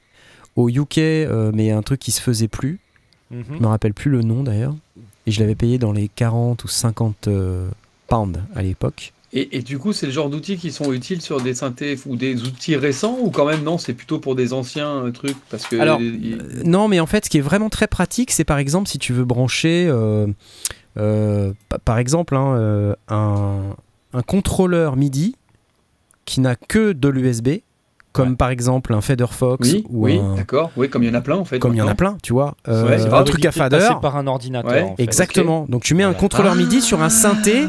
au 0.56 0.68
UK, 0.68 0.98
euh, 0.98 1.50
mais 1.54 1.70
un 1.70 1.82
truc 1.82 2.00
qui 2.00 2.10
se 2.12 2.20
faisait 2.20 2.48
plus. 2.48 2.78
Mhm. 3.30 3.44
Je 3.56 3.62
me 3.62 3.66
rappelle 3.66 3.94
plus 3.94 4.10
le 4.10 4.22
nom 4.22 4.42
d'ailleurs. 4.42 4.74
Et 5.26 5.30
je 5.30 5.40
l'avais 5.40 5.54
payé 5.54 5.78
dans 5.78 5.92
les 5.92 6.08
40 6.08 6.64
ou 6.64 6.68
50 6.68 7.28
euh, 7.28 7.68
pounds 8.06 8.38
à 8.54 8.62
l'époque. 8.62 9.12
Et, 9.34 9.58
et 9.58 9.60
du 9.60 9.78
coup, 9.78 9.92
c'est 9.92 10.06
le 10.06 10.12
genre 10.12 10.30
d'outils 10.30 10.56
qui 10.56 10.72
sont 10.72 10.90
utiles 10.90 11.20
sur 11.20 11.42
des 11.42 11.52
synthés 11.52 11.98
ou 12.06 12.16
des 12.16 12.44
outils 12.44 12.76
récents 12.76 13.18
ou 13.20 13.30
quand 13.30 13.44
même 13.44 13.62
non, 13.62 13.76
c'est 13.76 13.92
plutôt 13.92 14.18
pour 14.18 14.34
des 14.34 14.54
anciens 14.54 15.10
trucs 15.12 15.36
parce 15.50 15.66
que 15.66 15.76
Alors, 15.76 16.00
il- 16.00 16.38
Euh, 16.40 16.62
non, 16.64 16.88
mais 16.88 16.98
en 16.98 17.04
fait, 17.04 17.26
ce 17.26 17.30
qui 17.30 17.36
est 17.36 17.42
vraiment 17.42 17.68
très 17.68 17.88
pratique, 17.88 18.30
c'est 18.30 18.44
par 18.44 18.56
exemple 18.56 18.88
si 18.88 18.98
tu 18.98 19.12
veux 19.12 19.26
brancher, 19.26 19.86
euh, 19.86 20.26
par 21.84 21.98
exemple, 21.98 22.34
hein, 22.36 22.54
euh, 22.56 22.94
un, 23.08 23.74
un 24.12 24.22
contrôleur 24.22 24.96
MIDI 24.96 25.36
qui 26.24 26.40
n'a 26.40 26.56
que 26.56 26.92
de 26.92 27.08
l'USB, 27.08 27.60
comme 28.12 28.30
Ouais. 28.30 28.36
par 28.36 28.50
exemple 28.50 28.92
un 28.94 29.00
Fader 29.00 29.26
Fox 29.30 29.70
oui, 29.72 29.84
ou 29.88 30.04
oui, 30.06 30.18
un- 30.18 30.34
d'accord, 30.34 30.70
oui, 30.76 30.88
comme 30.90 31.02
il 31.04 31.08
y 31.08 31.10
en 31.10 31.14
a 31.14 31.20
plein 31.20 31.36
en 31.36 31.44
fait. 31.44 31.58
comme 31.58 31.74
il 31.74 31.78
y 31.78 31.82
en 31.82 31.88
a 31.88 31.94
plein, 31.94 32.16
tu 32.22 32.32
vois, 32.32 32.56
euh, 32.66 33.12
un 33.12 33.22
truc 33.24 33.44
à 33.44 33.52
fader. 33.52 33.86
par 34.02 34.16
un 34.16 34.26
ordinateur. 34.26 34.70
Ouais, 34.72 34.82
en 34.82 34.96
fait. 34.96 35.02
Exactement. 35.02 35.66
Donc 35.68 35.84
tu 35.84 35.94
mets 35.94 36.02
un 36.04 36.14
contrôleur 36.14 36.52
Ah. 36.54 36.58
MIDI 36.58 36.80
sur 36.80 37.00
un 37.02 37.10
synthé 37.10 37.64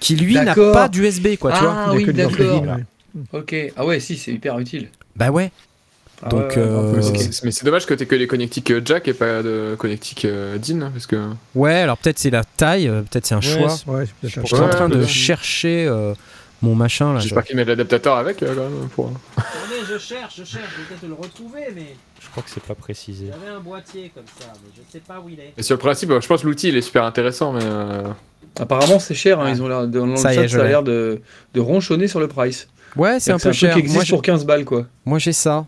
qui 0.00 0.16
lui 0.16 0.34
n'a 0.34 0.54
pas 0.54 0.88
d'USB, 0.88 1.36
quoi, 1.38 1.52
tu 1.52 1.60
vois. 1.62 1.74
Ah 1.74 1.84
il 1.88 1.92
y 1.92 1.94
a 1.94 1.96
oui, 1.96 2.04
que 2.04 2.10
de 2.10 2.16
d'accord. 2.16 2.76
Ok. 3.32 3.54
Ah 3.76 3.86
ouais, 3.86 4.00
si, 4.00 4.16
c'est 4.16 4.32
hyper 4.32 4.58
utile. 4.58 4.88
Bah 5.16 5.30
ouais. 5.30 5.50
Ah 6.22 6.28
Donc, 6.28 6.40
ouais, 6.50 6.54
euh. 6.58 6.92
Mais 6.94 7.02
c'est- 7.02 7.44
Mais 7.44 7.50
dommage 7.64 7.86
que 7.86 7.94
t'aies 7.94 8.06
que 8.06 8.14
les 8.14 8.26
connectiques 8.26 8.72
jack 8.84 9.08
et 9.08 9.14
pas 9.14 9.42
de 9.42 9.74
connectiques 9.78 10.24
euh, 10.24 10.56
DIN, 10.58 10.80
hein, 10.82 10.90
parce 10.92 11.06
que 11.06 11.16
Ouais, 11.54 11.74
alors 11.74 11.98
peut-être 11.98 12.18
c'est 12.18 12.30
la 12.30 12.44
taille, 12.44 12.88
euh, 12.88 13.02
peut-être 13.02 13.26
c'est 13.26 13.34
un 13.34 13.38
Ouais, 13.38 13.42
choix. 13.42 13.76
Ouais, 13.94 14.02
un 14.04 14.06
Je 14.22 14.28
suis 14.28 14.56
en 14.56 14.68
train 14.68 14.88
de 14.88 15.04
chercher 15.04 15.86
euh, 15.86 16.14
mon 16.62 16.74
machin 16.74 17.12
là. 17.12 17.20
j'espère 17.20 17.44
qu'il 17.44 17.56
met 17.56 17.64
de 17.64 17.70
l'adaptateur 17.70 18.16
avec 18.16 18.42
euh, 18.42 18.54
quand 18.54 18.62
même. 18.62 18.88
Pour... 18.90 19.12
je 19.90 19.98
cherche, 19.98 20.36
je 20.38 20.44
cherche, 20.44 20.64
je 20.76 20.80
vais 20.82 20.88
peut-être 20.88 21.08
le 21.08 21.14
retrouver, 21.14 21.60
mais 21.74 21.94
Je 22.22 22.28
crois 22.30 22.42
que 22.42 22.48
c'est 22.50 22.62
pas 22.62 22.74
précisé. 22.74 23.26
j'avais 23.30 23.54
un 23.54 23.60
boîtier 23.60 24.10
comme 24.14 24.24
ça, 24.40 24.46
mais 24.62 24.70
je 24.74 24.80
sais 24.92 25.02
pas 25.06 25.20
où 25.20 25.28
il 25.28 25.38
est. 25.40 25.52
Et 25.58 25.62
sur 25.62 25.74
le 25.74 25.80
principe, 25.80 26.10
je 26.18 26.26
pense 26.26 26.40
que 26.42 26.46
l'outil 26.46 26.68
il 26.68 26.76
est 26.76 26.80
super 26.82 27.04
intéressant, 27.04 27.52
mais 27.52 27.60
euh, 27.64 28.02
Apparemment, 28.58 28.98
c'est 29.00 29.14
cher. 29.14 29.40
hein, 29.40 29.50
Ils 29.50 29.60
ont 29.62 29.68
l'air, 29.68 29.86
dans 29.88 30.06
le 30.06 30.16
Ça 30.16 30.32
y 30.32 30.36
est, 30.36 30.42
chat, 30.42 30.46
je 30.46 30.52
ça 30.56 30.60
a 30.60 30.62
l'ai. 30.62 30.68
l'air 30.70 30.82
de, 30.84 31.20
de 31.54 31.60
ronchonner 31.60 32.06
sur 32.08 32.20
le 32.20 32.28
price. 32.28 32.68
Ouais, 32.96 33.18
c'est 33.18 33.32
un 33.32 33.34
peu 33.34 33.40
truc 33.50 33.54
cher. 33.54 33.72
qui 33.74 33.80
existe 33.80 33.96
Moi, 33.96 34.04
pour 34.08 34.22
15 34.22 34.46
balles, 34.46 34.64
quoi. 34.64 34.86
moi 35.04 35.18
j'ai 35.18 35.32
ça. 35.32 35.66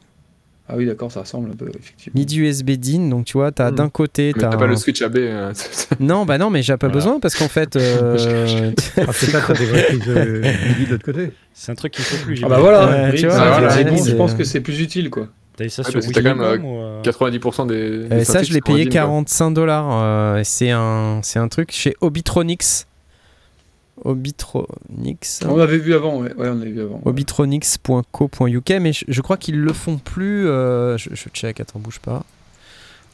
Ah 0.68 0.74
oui, 0.76 0.84
d'accord, 0.86 1.12
ça 1.12 1.20
ressemble 1.20 1.50
un 1.52 1.54
peu, 1.56 1.68
effectivement. 1.78 2.18
MIDI 2.18 2.38
USB 2.40 2.70
DIN, 2.72 3.08
donc 3.08 3.24
tu 3.26 3.34
vois, 3.34 3.52
t'as 3.52 3.70
Hmm. 3.70 3.74
d'un 3.76 3.88
côté. 3.88 4.32
mais 4.34 4.40
T'as 4.42 4.48
t'as 4.48 4.56
pas 4.56 4.64
un- 4.64 4.68
le 4.68 4.76
switch 4.76 5.00
AB. 5.00 5.16
euh, 5.18 5.52
Non, 6.00 6.24
bah 6.24 6.38
non, 6.38 6.50
mais 6.50 6.62
j'ai 6.62 6.72
pas 6.76 6.88
Voilà. 6.88 6.94
besoin 6.94 7.20
parce 7.20 7.36
qu'en 7.36 7.48
fait. 7.48 7.76
euh, 7.76 8.72
Ah, 8.96 9.02
c'est 9.12 9.26
ça, 9.26 9.40
t'as 9.46 9.54
des 9.54 9.64
reprises 9.70 10.02
euh, 10.08 10.40
MIDI 10.42 10.86
de 10.86 10.90
l'autre 10.90 11.04
côté. 11.04 11.30
C'est 11.54 11.70
un 11.72 11.76
truc 11.76 11.92
qu'il 11.92 12.04
faut 12.04 12.24
plus. 12.24 12.40
Ah 12.44 12.48
bah 12.48 12.58
voilà, 12.58 12.86
Ouais, 12.88 13.10
oui, 13.12 13.18
tu 13.20 13.26
vois, 13.26 13.36
ça, 13.36 13.48
voilà, 13.50 13.66
effectivement, 13.70 13.98
c'est- 14.04 14.10
je 14.10 14.16
pense 14.16 14.34
que 14.34 14.42
c'est 14.44 14.60
plus 14.60 14.80
utile, 14.80 15.08
quoi. 15.10 15.28
T'as 15.56 15.64
eu 15.66 15.70
ça 15.70 15.82
Ouais, 15.82 15.90
sur 16.02 16.12
quand 16.12 16.22
même, 16.22 16.38
Wiimote 16.40 16.60
ou, 16.64 16.76
euh, 16.82 17.02
90% 17.02 17.66
des. 17.66 17.74
euh, 17.76 18.08
des 18.08 18.24
ça, 18.24 18.42
je 18.42 18.52
l'ai 18.52 18.60
payé 18.60 18.84
DIN, 18.84 18.90
quoi. 18.90 19.00
45 19.00 19.52
dollars. 19.52 19.86
euh, 20.02 20.40
c'est 20.44 20.70
un, 20.70 21.20
c'est 21.22 21.38
un 21.38 21.48
truc 21.48 21.70
chez 21.72 21.94
Obitronics. 22.02 22.64
Obitronics. 24.04 25.26
On 25.48 25.56
l'avait 25.56 25.78
vu 25.78 25.94
avant, 25.94 26.18
ouais, 26.20 26.32
ouais 26.34 26.48
on 26.48 26.54
l'avait 26.58 26.70
vu 26.70 26.82
avant. 26.82 27.00
Obitronics.co.uk, 27.04 28.70
mais 28.80 28.92
je, 28.92 29.04
je 29.08 29.20
crois 29.22 29.36
qu'ils 29.36 29.58
le 29.60 29.72
font 29.72 29.98
plus. 29.98 30.46
euh, 30.48 30.96
je, 30.98 31.10
je 31.14 31.28
check, 31.30 31.60
attends, 31.60 31.78
bouge 31.78 31.98
pas. 32.00 32.24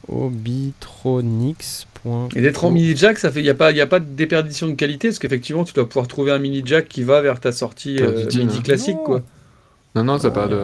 Obitronics. 0.09 1.86
Et 2.34 2.40
d'être 2.40 2.64
en 2.64 2.70
mini 2.72 2.96
jack, 2.96 3.18
ça 3.18 3.30
fait, 3.30 3.38
il 3.40 3.46
y 3.46 3.50
a 3.50 3.54
pas, 3.54 3.70
il 3.70 3.76
y 3.76 3.80
a 3.80 3.86
pas 3.86 4.00
de 4.00 4.04
déperdition 4.06 4.66
de 4.66 4.72
qualité, 4.72 5.09
parce 5.09 5.20
qu'effectivement, 5.20 5.62
tu 5.64 5.72
dois 5.72 5.88
pouvoir 5.88 6.09
trouver 6.09 6.32
un 6.32 6.38
mini 6.40 6.62
jack 6.64 6.88
qui 6.88 7.04
va 7.04 7.20
vers 7.20 7.38
ta 7.38 7.52
sortie 7.52 7.98
euh, 8.00 8.24
midi 8.34 8.60
classique, 8.62 8.96
Non. 8.96 9.04
quoi. 9.04 9.22
Non, 9.94 10.02
non, 10.04 10.18
ça 10.18 10.30
pas 10.32 10.48
de. 10.48 10.59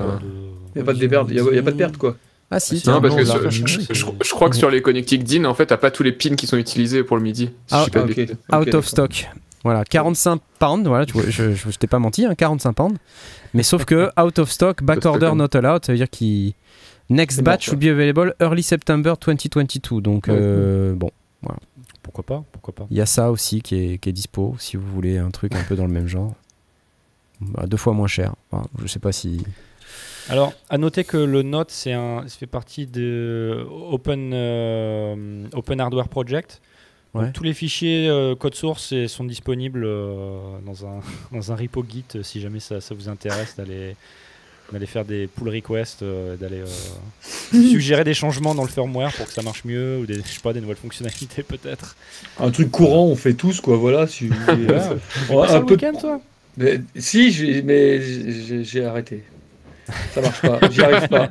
Il 0.75 0.79
y 0.79 0.83
a 0.83 0.85
pas 0.85 0.95
de 0.95 0.99
déperte, 0.99 1.29
il 1.31 1.37
y 1.37 1.41
a, 1.59 1.63
pas 1.63 1.71
de 1.71 1.77
perte, 1.77 1.97
quoi. 1.97 2.17
Ah 2.51 2.59
si, 2.61 2.75
Non, 2.77 2.81
tiens, 2.81 2.93
Non, 2.95 3.01
parce 3.03 3.15
que 3.15 3.25
je, 3.25 3.51
je- 3.51 3.67
je- 3.67 3.93
je- 3.95 4.07
je 4.25 4.31
crois 4.31 4.49
que 4.51 4.57
sur 4.57 4.71
les 4.71 4.81
connectiques 4.83 5.23
DIN, 5.23 5.45
en 5.45 5.55
fait, 5.55 5.67
t'as 5.67 5.77
pas 5.77 5.91
tous 5.91 6.03
les 6.03 6.13
pins 6.13 6.35
qui 6.35 6.47
sont 6.47 6.57
utilisés 6.57 7.05
pour 7.05 7.17
le 7.17 7.23
MIDI. 7.23 7.47
si 7.47 7.53
Ah, 7.71 7.87
pas 7.93 8.05
out 8.05 8.69
Ok, 8.69 8.75
of 8.75 8.87
stock. 8.87 9.29
Voilà, 9.69 9.85
45 9.85 10.41
pounds, 10.59 10.87
voilà, 10.87 11.05
tu 11.05 11.13
vois, 11.13 11.25
je, 11.29 11.53
je, 11.53 11.71
je 11.71 11.79
t'ai 11.79 11.87
pas 11.87 11.99
menti, 11.99 12.25
hein, 12.25 12.35
45 12.35 12.73
pounds. 12.73 12.97
Mais 13.53 13.63
sauf 13.63 13.85
que 13.85 14.09
out 14.19 14.39
of 14.39 14.51
stock, 14.51 14.83
back 14.83 15.05
order 15.05 15.33
not 15.35 15.55
allowed, 15.55 15.85
ça 15.85 15.93
veut 15.93 15.99
dire 15.99 16.09
qu'il 16.09 16.55
next 17.11 17.43
batch 17.43 17.69
mort, 17.69 17.75
should 17.75 17.79
be 17.79 17.89
available 17.91 18.35
early 18.41 18.63
September 18.63 19.13
2022. 19.21 20.01
Donc 20.01 20.31
euh, 20.31 20.95
bon, 20.95 21.11
Pourquoi 22.03 22.25
pas 22.25 22.45
Pourquoi 22.51 22.75
pas 22.75 22.87
il 22.91 22.97
y 22.97 23.03
a 23.03 23.07
ça 23.07 23.31
aussi 23.31 23.61
qui 23.61 23.75
est, 23.77 23.99
qui 23.99 24.09
est 24.09 24.13
dispo 24.13 24.57
si 24.59 24.79
vous 24.79 24.89
voulez 24.89 25.19
un 25.19 25.31
truc 25.31 25.55
un 25.55 25.63
peu 25.65 25.77
dans 25.77 25.87
le 25.87 25.93
même 25.93 26.09
genre. 26.09 26.33
Bah, 27.43 27.67
deux 27.67 27.77
fois 27.77 27.93
moins 27.93 28.09
cher. 28.09 28.35
Enfin, 28.51 28.67
je 28.81 28.87
sais 28.87 29.01
pas 29.01 29.13
si. 29.13 29.45
Alors, 30.31 30.55
à 30.71 30.79
noter 30.79 31.05
que 31.05 31.19
le 31.19 31.43
Note, 31.43 31.71
c'est 31.71 31.93
un, 31.93 32.23
ça 32.27 32.39
fait 32.39 32.47
partie 32.47 32.87
de 32.87 33.67
Open, 33.91 34.33
euh, 34.33 35.45
Open 35.53 35.79
Hardware 35.79 36.09
Project. 36.09 36.63
Donc, 37.15 37.33
tous 37.33 37.43
les 37.43 37.55
fichiers 37.55 38.09
euh, 38.09 38.35
code 38.37 38.55
source 38.55 38.93
et- 38.93 39.09
sont 39.09 39.25
disponibles 39.25 39.85
euh, 39.85 40.39
dans, 40.67 40.87
un, 40.87 41.01
dans 41.33 41.53
un 41.53 41.57
repo 41.57 41.85
Git 41.89 42.05
euh, 42.17 42.23
si 42.23 42.41
jamais 42.41 42.61
ça, 42.61 42.81
ça 42.81 42.95
vous 42.95 43.09
intéresse 43.09 43.57
d'aller 43.57 43.97
d'aller 44.71 44.85
faire 44.85 45.07
des 45.07 45.29
pull 45.29 45.49
requests, 45.49 46.03
euh, 46.03 46.37
d'aller 46.37 46.61
euh, 46.61 46.67
suggérer 47.71 48.05
des 48.05 48.13
changements 48.13 48.55
dans 48.55 48.65
le 48.65 48.69
firmware 48.69 49.11
pour 49.15 49.25
que 49.27 49.33
ça 49.33 49.41
marche 49.41 49.65
mieux 49.65 49.97
ou 50.01 50.05
des, 50.05 50.17
je 50.17 50.21
sais 50.29 50.41
pas, 50.43 50.53
des 50.53 50.61
nouvelles 50.61 50.77
fonctionnalités 50.77 51.43
peut-être. 51.49 51.97
Un 52.39 52.51
truc 52.51 52.71
courant, 52.71 53.07
on 53.07 53.17
fait 53.17 53.33
tous, 53.33 53.63
quoi, 53.63 53.79
voilà. 53.79 54.07
Si, 54.07 54.29
Ouais. 54.29 55.49
Un 55.49 55.61
peu 55.63 55.77
de- 55.77 55.87
week-end, 55.87 55.99
toi? 55.99 56.21
Mais, 56.59 56.81
si, 56.97 57.33
j'ai- 57.33 57.63
mais 57.63 57.99
j'ai 58.63 58.85
arrêté. 58.85 59.25
Ça 60.13 60.21
marche 60.21 60.43
pas, 60.43 60.61
j'y 60.71 60.83
arrive 60.83 61.09
pas. 61.09 61.31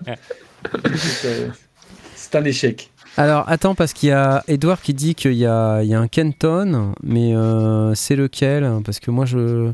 C'est 2.16 2.36
un 2.36 2.44
échec. 2.44 2.90
Alors 3.18 3.50
attends, 3.50 3.74
parce 3.74 3.94
qu'il 3.94 4.10
y 4.10 4.12
a 4.12 4.44
Edouard 4.48 4.80
qui 4.82 4.94
dit 4.94 5.16
qu'il 5.16 5.34
y 5.34 5.46
a, 5.46 5.82
il 5.82 5.90
y 5.90 5.96
a 5.96 6.00
un 6.00 6.08
Kenton, 6.08 6.94
mais 7.02 7.36
euh, 7.36 7.96
c'est 7.96 8.16
lequel? 8.16 8.70
Parce 8.86 9.00
que 9.00 9.10
moi 9.12 9.26
je 9.26 9.72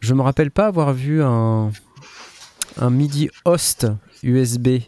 je 0.00 0.14
me 0.14 0.22
rappelle 0.22 0.50
pas 0.50 0.66
avoir 0.66 0.92
vu 0.94 1.22
un, 1.22 1.70
un 2.80 2.90
MIDI 2.90 3.28
host 3.44 3.86
USB. 4.22 4.78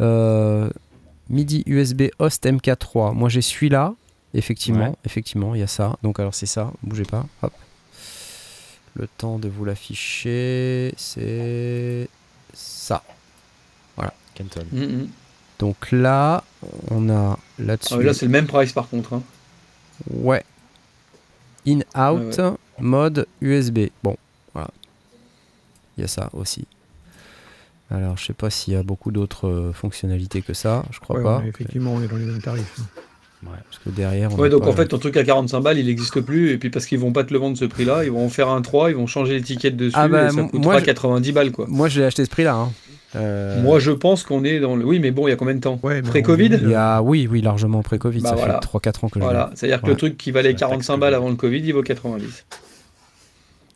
euh, 0.00 0.70
MIDI 1.28 1.64
USB 1.66 2.02
host 2.20 2.46
MK3. 2.46 3.12
Moi 3.12 3.28
j'ai 3.28 3.42
celui-là, 3.42 3.94
effectivement, 4.32 4.90
Ouais. 4.90 4.94
effectivement, 5.04 5.54
il 5.56 5.60
y 5.60 5.64
a 5.64 5.66
ça. 5.66 5.96
Donc 6.04 6.20
alors 6.20 6.34
c'est 6.34 6.46
ça, 6.46 6.70
bougez 6.84 7.04
pas. 7.04 7.26
Hop. 7.42 7.52
Le 8.94 9.08
temps 9.18 9.38
de 9.40 9.48
vous 9.48 9.64
l'afficher, 9.64 10.94
c'est 10.96 12.08
ça. 12.54 13.02
Kenton. 14.34 14.64
Mhm. 14.70 15.08
Donc 15.58 15.90
là, 15.92 16.44
on 16.90 17.08
a 17.08 17.38
là-dessus. 17.58 17.94
Ah, 17.94 17.98
mais 17.98 18.04
là, 18.04 18.14
c'est 18.14 18.26
le 18.26 18.32
même 18.32 18.46
price 18.46 18.72
par 18.72 18.88
contre. 18.88 19.14
hein. 19.14 19.22
Ouais. 20.12 20.44
In-out, 21.66 22.38
Ouais, 22.38 22.52
mode 22.80 23.26
USB. 23.40 23.88
Bon, 24.02 24.16
voilà. 24.52 24.68
Il 25.96 26.02
y 26.02 26.04
a 26.04 26.08
ça 26.08 26.28
aussi. 26.34 26.66
Alors, 27.90 28.16
je 28.18 28.26
sais 28.26 28.32
pas 28.32 28.50
s'il 28.50 28.74
y 28.74 28.76
a 28.76 28.82
beaucoup 28.82 29.10
d'autres 29.10 29.48
euh, 29.48 29.72
fonctionnalités 29.72 30.42
que 30.42 30.52
ça. 30.54 30.84
Je 30.90 31.00
crois 31.00 31.16
Ouais, 31.16 31.22
pas. 31.22 31.38
ouais, 31.38 31.48
effectivement, 31.48 31.94
on 31.94 32.02
est 32.02 32.08
dans 32.08 32.16
les 32.16 32.24
mêmes 32.24 32.42
tarifs. 32.42 32.80
Parce 33.44 33.78
que 33.84 33.90
derrière. 33.90 34.32
on 34.32 34.36
Ouais, 34.36 34.48
donc 34.48 34.62
pas- 34.64 34.70
en 34.70 34.72
fait, 34.72 34.88
ton 34.88 34.98
truc 34.98 35.16
à 35.16 35.22
45 35.22 35.60
balles, 35.60 35.78
il 35.78 35.86
n'existe 35.86 36.20
plus. 36.20 36.50
Et 36.50 36.58
puis 36.58 36.68
parce 36.68 36.84
qu'ils 36.84 36.98
vont 36.98 37.12
pas 37.12 37.22
te 37.22 37.32
le 37.32 37.38
vendre 37.38 37.56
ce 37.56 37.64
prix-là, 37.64 38.02
ils 38.04 38.10
vont 38.10 38.26
en 38.26 38.28
faire 38.28 38.48
un 38.48 38.60
3, 38.60 38.90
ils 38.90 38.96
vont 38.96 39.06
changer 39.06 39.34
l'étiquette 39.34 39.76
dessus. 39.76 39.92
Ah 39.94 40.08
bah, 40.08 40.26
et 40.26 40.30
ça 40.30 40.42
coûtera 40.42 40.62
moi, 40.72 40.80
je- 40.80 40.84
90 40.84 41.32
balles 41.32 41.52
quoi. 41.52 41.66
Moi, 41.68 41.88
je 41.88 42.00
l'ai 42.00 42.06
acheté 42.06 42.24
ce 42.24 42.30
prix-là. 42.30 42.54
hein. 42.56 42.72
Euh, 43.16 43.62
Moi, 43.62 43.78
je 43.78 43.90
pense 43.92 44.22
qu'on 44.24 44.44
est 44.44 44.60
dans 44.60 44.76
le. 44.76 44.84
Oui, 44.84 44.98
mais 45.00 45.10
bon, 45.10 45.26
il 45.26 45.30
y 45.30 45.32
a 45.32 45.36
combien 45.36 45.54
de 45.54 45.60
temps 45.60 45.78
Ouais, 45.82 46.02
Pré-Covid 46.02 46.50
il 46.62 46.70
y 46.70 46.74
a, 46.74 47.00
oui, 47.02 47.28
oui, 47.30 47.40
largement 47.40 47.82
pré-Covid. 47.82 48.20
Bah 48.20 48.30
ça 48.30 48.34
voilà. 48.36 48.54
fait 48.60 48.66
3-4 48.78 49.04
ans 49.04 49.08
que 49.08 49.18
je 49.20 49.24
Voilà, 49.24 49.48
l'ai. 49.50 49.56
c'est-à-dire 49.56 49.80
que 49.80 49.86
Ouais. 49.86 49.92
le 49.92 49.96
truc 49.96 50.16
qui 50.16 50.30
valait 50.30 50.50
La 50.52 50.54
taxe 50.58 50.70
45 50.70 50.96
balles 50.98 51.10
Covid. 51.12 51.16
avant 51.16 51.28
le 51.30 51.36
Covid, 51.36 51.58
il 51.64 51.72
vaut 51.72 51.82
90. 51.82 52.44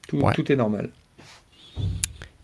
Tout, 0.08 0.18
Ouais. 0.18 0.32
tout 0.34 0.50
est 0.52 0.56
normal. 0.56 0.90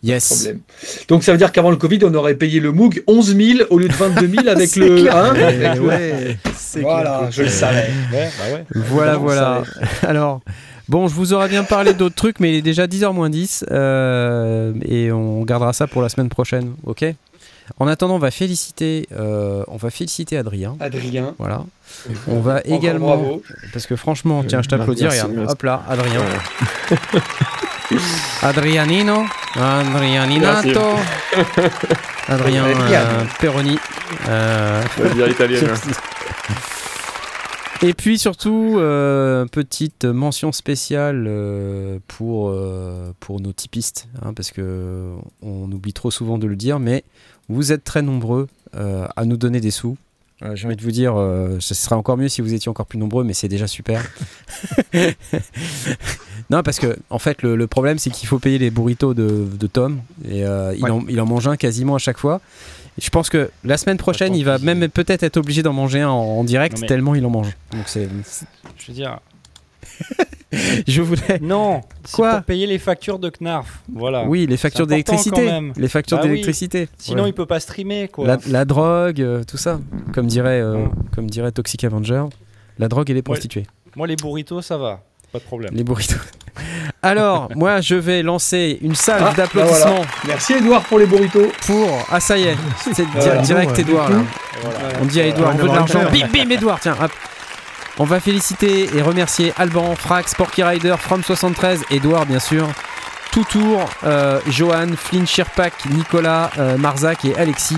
Yes. 0.03 0.29
Problème. 0.29 0.59
Donc 1.07 1.23
ça 1.23 1.31
veut 1.31 1.37
dire 1.39 1.51
qu'avant 1.51 1.71
le 1.71 1.75
Covid, 1.77 1.99
on 2.03 2.13
aurait 2.13 2.35
payé 2.35 2.59
le 2.59 2.71
Moog 2.71 3.03
11 3.07 3.35
000 3.35 3.59
au 3.71 3.79
lieu 3.79 3.87
de 3.87 3.93
22 3.93 4.27
000 4.27 4.47
avec 4.47 4.75
le. 4.75 5.01
clair. 5.01 5.15
hein, 5.17 5.33
avec 5.35 5.75
le- 5.75 5.81
ouais. 5.81 6.37
Voilà, 6.81 7.29
je 7.31 7.41
le 7.43 7.49
savais. 7.49 7.89
Ouais, 8.13 8.29
bah 8.37 8.55
ouais. 8.55 8.65
Voilà, 8.75 9.17
voilà. 9.17 9.63
Alors, 10.03 10.41
bon, 10.89 11.07
je 11.07 11.13
vous 11.15 11.33
aurais 11.33 11.49
bien 11.49 11.63
parlé 11.63 11.93
d'autres 11.93 12.15
trucs, 12.15 12.39
mais 12.39 12.51
il 12.51 12.55
est 12.55 12.61
déjà 12.61 12.87
10h 12.87 13.13
moins 13.13 13.29
10. 13.29 13.65
euh, 13.71 14.73
et 14.83 15.11
on 15.11 15.43
gardera 15.43 15.73
ça 15.73 15.87
pour 15.87 16.01
la 16.01 16.09
semaine 16.09 16.29
prochaine, 16.29 16.73
ok? 16.85 17.05
En 17.79 17.87
attendant, 17.87 18.15
on 18.15 18.19
va 18.19 18.31
féliciter, 18.31 19.09
euh, 19.17 19.63
on 19.67 19.75
va 19.75 19.89
féliciter 19.89 20.37
Adrien. 20.37 20.77
Adrien. 20.79 21.35
Voilà. 21.37 21.65
On 22.27 22.39
va 22.39 22.59
Encore 22.59 22.73
également. 22.73 23.07
bravo. 23.07 23.43
Parce 23.73 23.85
que 23.87 23.97
franchement, 23.97 24.43
tiens, 24.47 24.61
je 24.61 24.69
t'applaudis, 24.69 25.05
regarde. 25.05 25.33
merci. 25.33 25.51
Hop 25.51 25.63
là, 25.63 25.83
Adrien. 25.89 26.21
Adrianino. 28.41 29.25
Adrianinato. 29.55 30.79
Adrien 32.27 32.65
euh. 32.65 33.23
Peroni. 33.39 33.77
Euh, 34.29 34.81
bière 35.13 35.29
italienne. 35.29 35.67
Et 37.83 37.93
puis 37.93 38.17
surtout, 38.17 38.75
euh, 38.77 39.45
petite 39.45 40.05
mention 40.05 40.51
spéciale 40.51 41.25
euh, 41.27 41.99
pour, 42.07 42.49
euh, 42.49 43.11
pour 43.19 43.39
nos 43.39 43.53
typistes, 43.53 44.07
hein, 44.23 44.33
parce 44.33 44.49
que 44.51 45.11
on 45.43 45.71
oublie 45.71 45.93
trop 45.93 46.09
souvent 46.09 46.37
de 46.39 46.47
le 46.47 46.55
dire, 46.55 46.79
mais 46.79 47.03
vous 47.49 47.71
êtes 47.71 47.83
très 47.83 48.01
nombreux 48.01 48.47
euh, 48.75 49.05
à 49.15 49.25
nous 49.25 49.37
donner 49.37 49.59
des 49.61 49.71
sous. 49.71 49.95
Euh, 50.43 50.55
J'ai 50.55 50.65
envie 50.67 50.75
de 50.75 50.81
vous 50.83 50.91
dire, 50.91 51.15
euh, 51.17 51.57
ce 51.59 51.73
serait 51.75 51.95
encore 51.95 52.17
mieux 52.17 52.29
si 52.29 52.41
vous 52.41 52.53
étiez 52.53 52.69
encore 52.69 52.85
plus 52.87 52.97
nombreux, 52.99 53.23
mais 53.23 53.33
c'est 53.33 53.47
déjà 53.47 53.67
super. 53.67 54.03
non, 56.49 56.63
parce 56.63 56.79
que 56.79 56.97
en 57.09 57.19
fait, 57.19 57.41
le, 57.43 57.55
le 57.55 57.67
problème, 57.67 57.99
c'est 57.99 58.09
qu'il 58.09 58.27
faut 58.27 58.39
payer 58.39 58.57
les 58.57 58.69
burritos 58.71 59.13
de, 59.13 59.45
de 59.51 59.67
Tom, 59.67 60.01
et 60.27 60.45
euh, 60.45 60.73
il, 60.75 60.83
Ouais. 60.83 60.89
en, 60.91 61.05
il 61.07 61.19
en 61.21 61.25
mange 61.25 61.47
un 61.47 61.57
quasiment 61.57 61.95
à 61.95 61.99
chaque 61.99 62.17
fois. 62.17 62.41
Je 62.97 63.09
pense 63.09 63.29
que 63.29 63.51
la 63.63 63.77
semaine 63.77 63.97
prochaine, 63.97 64.35
il 64.35 64.43
va 64.43 64.57
même 64.57 64.87
peut-être 64.89 65.23
être 65.23 65.37
obligé 65.37 65.61
d'en 65.63 65.73
manger 65.73 66.01
un 66.01 66.09
en, 66.09 66.39
en 66.39 66.43
direct, 66.43 66.79
mais- 66.81 66.87
tellement 66.87 67.13
il 67.15 67.25
en 67.25 67.29
mange. 67.29 67.55
Donc 67.71 67.83
c'est, 67.87 68.07
Je 68.77 68.87
veux 68.87 68.93
dire. 68.93 69.19
je 70.87 71.01
voulais. 71.01 71.39
Non 71.41 71.81
Quoi 72.13 72.35
pour 72.35 72.43
payer 72.43 72.67
les 72.67 72.79
factures 72.79 73.19
de 73.19 73.29
Knarf. 73.29 73.81
Voilà. 73.93 74.25
Oui, 74.25 74.45
les 74.47 74.57
factures 74.57 74.87
d'électricité. 74.87 75.59
Les 75.75 75.87
factures 75.87 76.17
Bah 76.17 76.23
oui. 76.23 76.29
d'électricité. 76.31 76.87
Sinon, 76.97 77.23
Ouais. 77.23 77.29
il 77.29 77.33
peut 77.33 77.45
pas 77.45 77.59
streamer, 77.59 78.07
quoi. 78.07 78.25
la, 78.27 78.37
la 78.47 78.65
drogue, 78.65 79.21
euh, 79.21 79.43
tout 79.43 79.57
ça. 79.57 79.79
Comme 80.13 80.27
dirait, 80.27 80.59
euh, 80.61 80.75
Ouais. 80.85 80.89
comme 81.13 81.29
dirait 81.29 81.51
Toxic 81.51 81.83
Avenger, 81.83 82.25
la 82.79 82.87
drogue 82.87 83.09
et 83.09 83.13
les 83.13 83.21
prostituées. 83.21 83.65
Moi, 83.95 84.07
les 84.07 84.15
burritos, 84.15 84.61
ça 84.61 84.77
va. 84.77 85.03
Pas 85.31 85.39
de 85.39 85.43
problème. 85.43 85.71
Les 85.73 85.83
burritos. 85.83 86.15
Alors, 87.03 87.49
moi, 87.55 87.81
je 87.81 87.95
vais 87.95 88.23
lancer 88.23 88.79
une 88.81 88.95
salve 88.95 89.23
Ah, 89.25 89.29
bah 89.29 89.33
d'applaudissements 89.43 89.95
voilà. 89.95 90.07
Merci 90.27 90.53
Edouard 90.53 90.81
pour 90.83 90.99
les 90.99 91.05
burritos. 91.05 91.51
pour. 91.65 92.05
Ah, 92.11 92.19
ça 92.19 92.37
y 92.37 92.43
est, 92.43 92.57
c'est 92.93 93.05
direct. 93.43 93.77
Edouard. 93.79 94.09
Là. 94.09 94.17
Et 94.17 94.59
voilà. 94.63 94.79
On 95.01 95.05
dit 95.05 95.21
à 95.21 95.25
Edouard, 95.27 95.51
on 95.53 95.57
Ouais, 95.57 95.61
veut 95.61 95.63
de 95.63 95.69
on 95.69 95.73
va 95.73 95.79
l'argent. 95.79 96.03
Bim, 96.11 96.27
bim, 96.45 96.49
Edouard, 96.49 96.79
tiens, 96.79 96.95
hop. 97.01 97.11
On 97.99 98.05
va 98.05 98.19
féliciter 98.19 98.89
et 98.95 99.01
remercier 99.01 99.53
Alban, 99.57 99.95
Frax, 99.95 100.35
Porky 100.35 100.63
Rider, 100.63 100.95
From73, 101.09 101.79
Edouard, 101.91 102.25
bien 102.27 102.39
sûr. 102.39 102.67
Toutour, 103.31 103.89
euh, 104.05 104.39
Johan, 104.49 104.87
Flynn 104.95 105.27
Shirpak, 105.27 105.73
Nicolas, 105.89 106.49
euh, 106.57 106.77
Marzac 106.77 107.25
et 107.25 107.35
Alexis, 107.35 107.77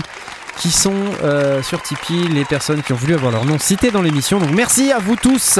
qui 0.58 0.70
sont 0.70 0.92
euh, 1.22 1.62
sur 1.62 1.80
Tipeee 1.82 2.28
les 2.28 2.44
personnes 2.44 2.82
qui 2.82 2.92
ont 2.92 2.96
voulu 2.96 3.14
avoir 3.14 3.32
leur 3.32 3.44
nom 3.46 3.58
cité 3.58 3.90
dans 3.90 4.02
l'émission. 4.02 4.38
Donc 4.38 4.50
merci 4.50 4.92
à 4.92 4.98
vous 4.98 5.16
tous 5.16 5.58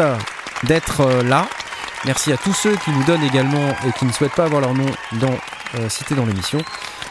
d'être 0.64 1.00
euh, 1.00 1.22
là. 1.22 1.46
Merci 2.06 2.32
à 2.32 2.39
tous 2.39 2.55
ceux 2.55 2.77
qui 2.77 2.90
nous 2.90 3.05
donnent 3.05 3.22
également 3.22 3.68
et 3.86 3.93
qui 3.98 4.06
ne 4.06 4.12
souhaitent 4.12 4.35
pas 4.35 4.44
avoir 4.44 4.62
leur 4.62 4.72
nom 4.74 4.86
dans, 5.20 5.36
euh, 5.74 5.89
cité 5.89 6.14
dans 6.14 6.24
l'émission. 6.24 6.59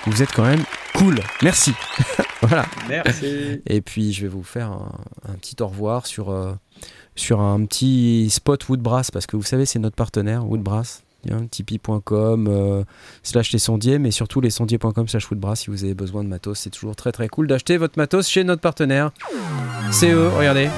Vous 0.07 0.23
êtes 0.23 0.31
quand 0.31 0.45
même 0.45 0.63
cool. 0.95 1.19
Merci. 1.43 1.73
voilà. 2.41 2.65
Merci. 2.87 3.61
Et 3.67 3.81
puis 3.81 4.13
je 4.13 4.21
vais 4.23 4.27
vous 4.27 4.43
faire 4.43 4.71
un, 4.71 4.91
un 5.27 5.33
petit 5.33 5.61
au 5.61 5.67
revoir 5.67 6.07
sur, 6.07 6.31
euh, 6.31 6.53
sur 7.15 7.39
un 7.39 7.63
petit 7.65 8.29
spot 8.31 8.67
Woodbrass 8.67 9.11
parce 9.11 9.27
que 9.27 9.37
vous 9.37 9.43
savez 9.43 9.65
c'est 9.65 9.79
notre 9.79 9.95
partenaire 9.95 10.47
Woodbrass. 10.47 11.03
Hein, 11.29 11.47
Tipeee.com 11.51 12.47
euh, 12.47 12.83
slash 13.23 13.51
les 13.51 13.59
sondiers 13.59 13.99
mais 13.99 14.09
surtout 14.09 14.39
les 14.39 14.49
sondiers.com 14.49 15.05
slash 15.05 15.29
Woodbrass 15.29 15.59
si 15.59 15.69
vous 15.69 15.83
avez 15.83 15.93
besoin 15.93 16.23
de 16.23 16.29
matos 16.29 16.59
c'est 16.59 16.69
toujours 16.69 16.95
très 16.95 17.11
très 17.11 17.27
cool 17.27 17.45
d'acheter 17.47 17.75
votre 17.75 17.97
matos 17.97 18.29
chez 18.29 18.45
notre 18.45 18.61
partenaire 18.61 19.11
c'est 19.91 20.11
eux 20.11 20.29
regardez 20.29 20.69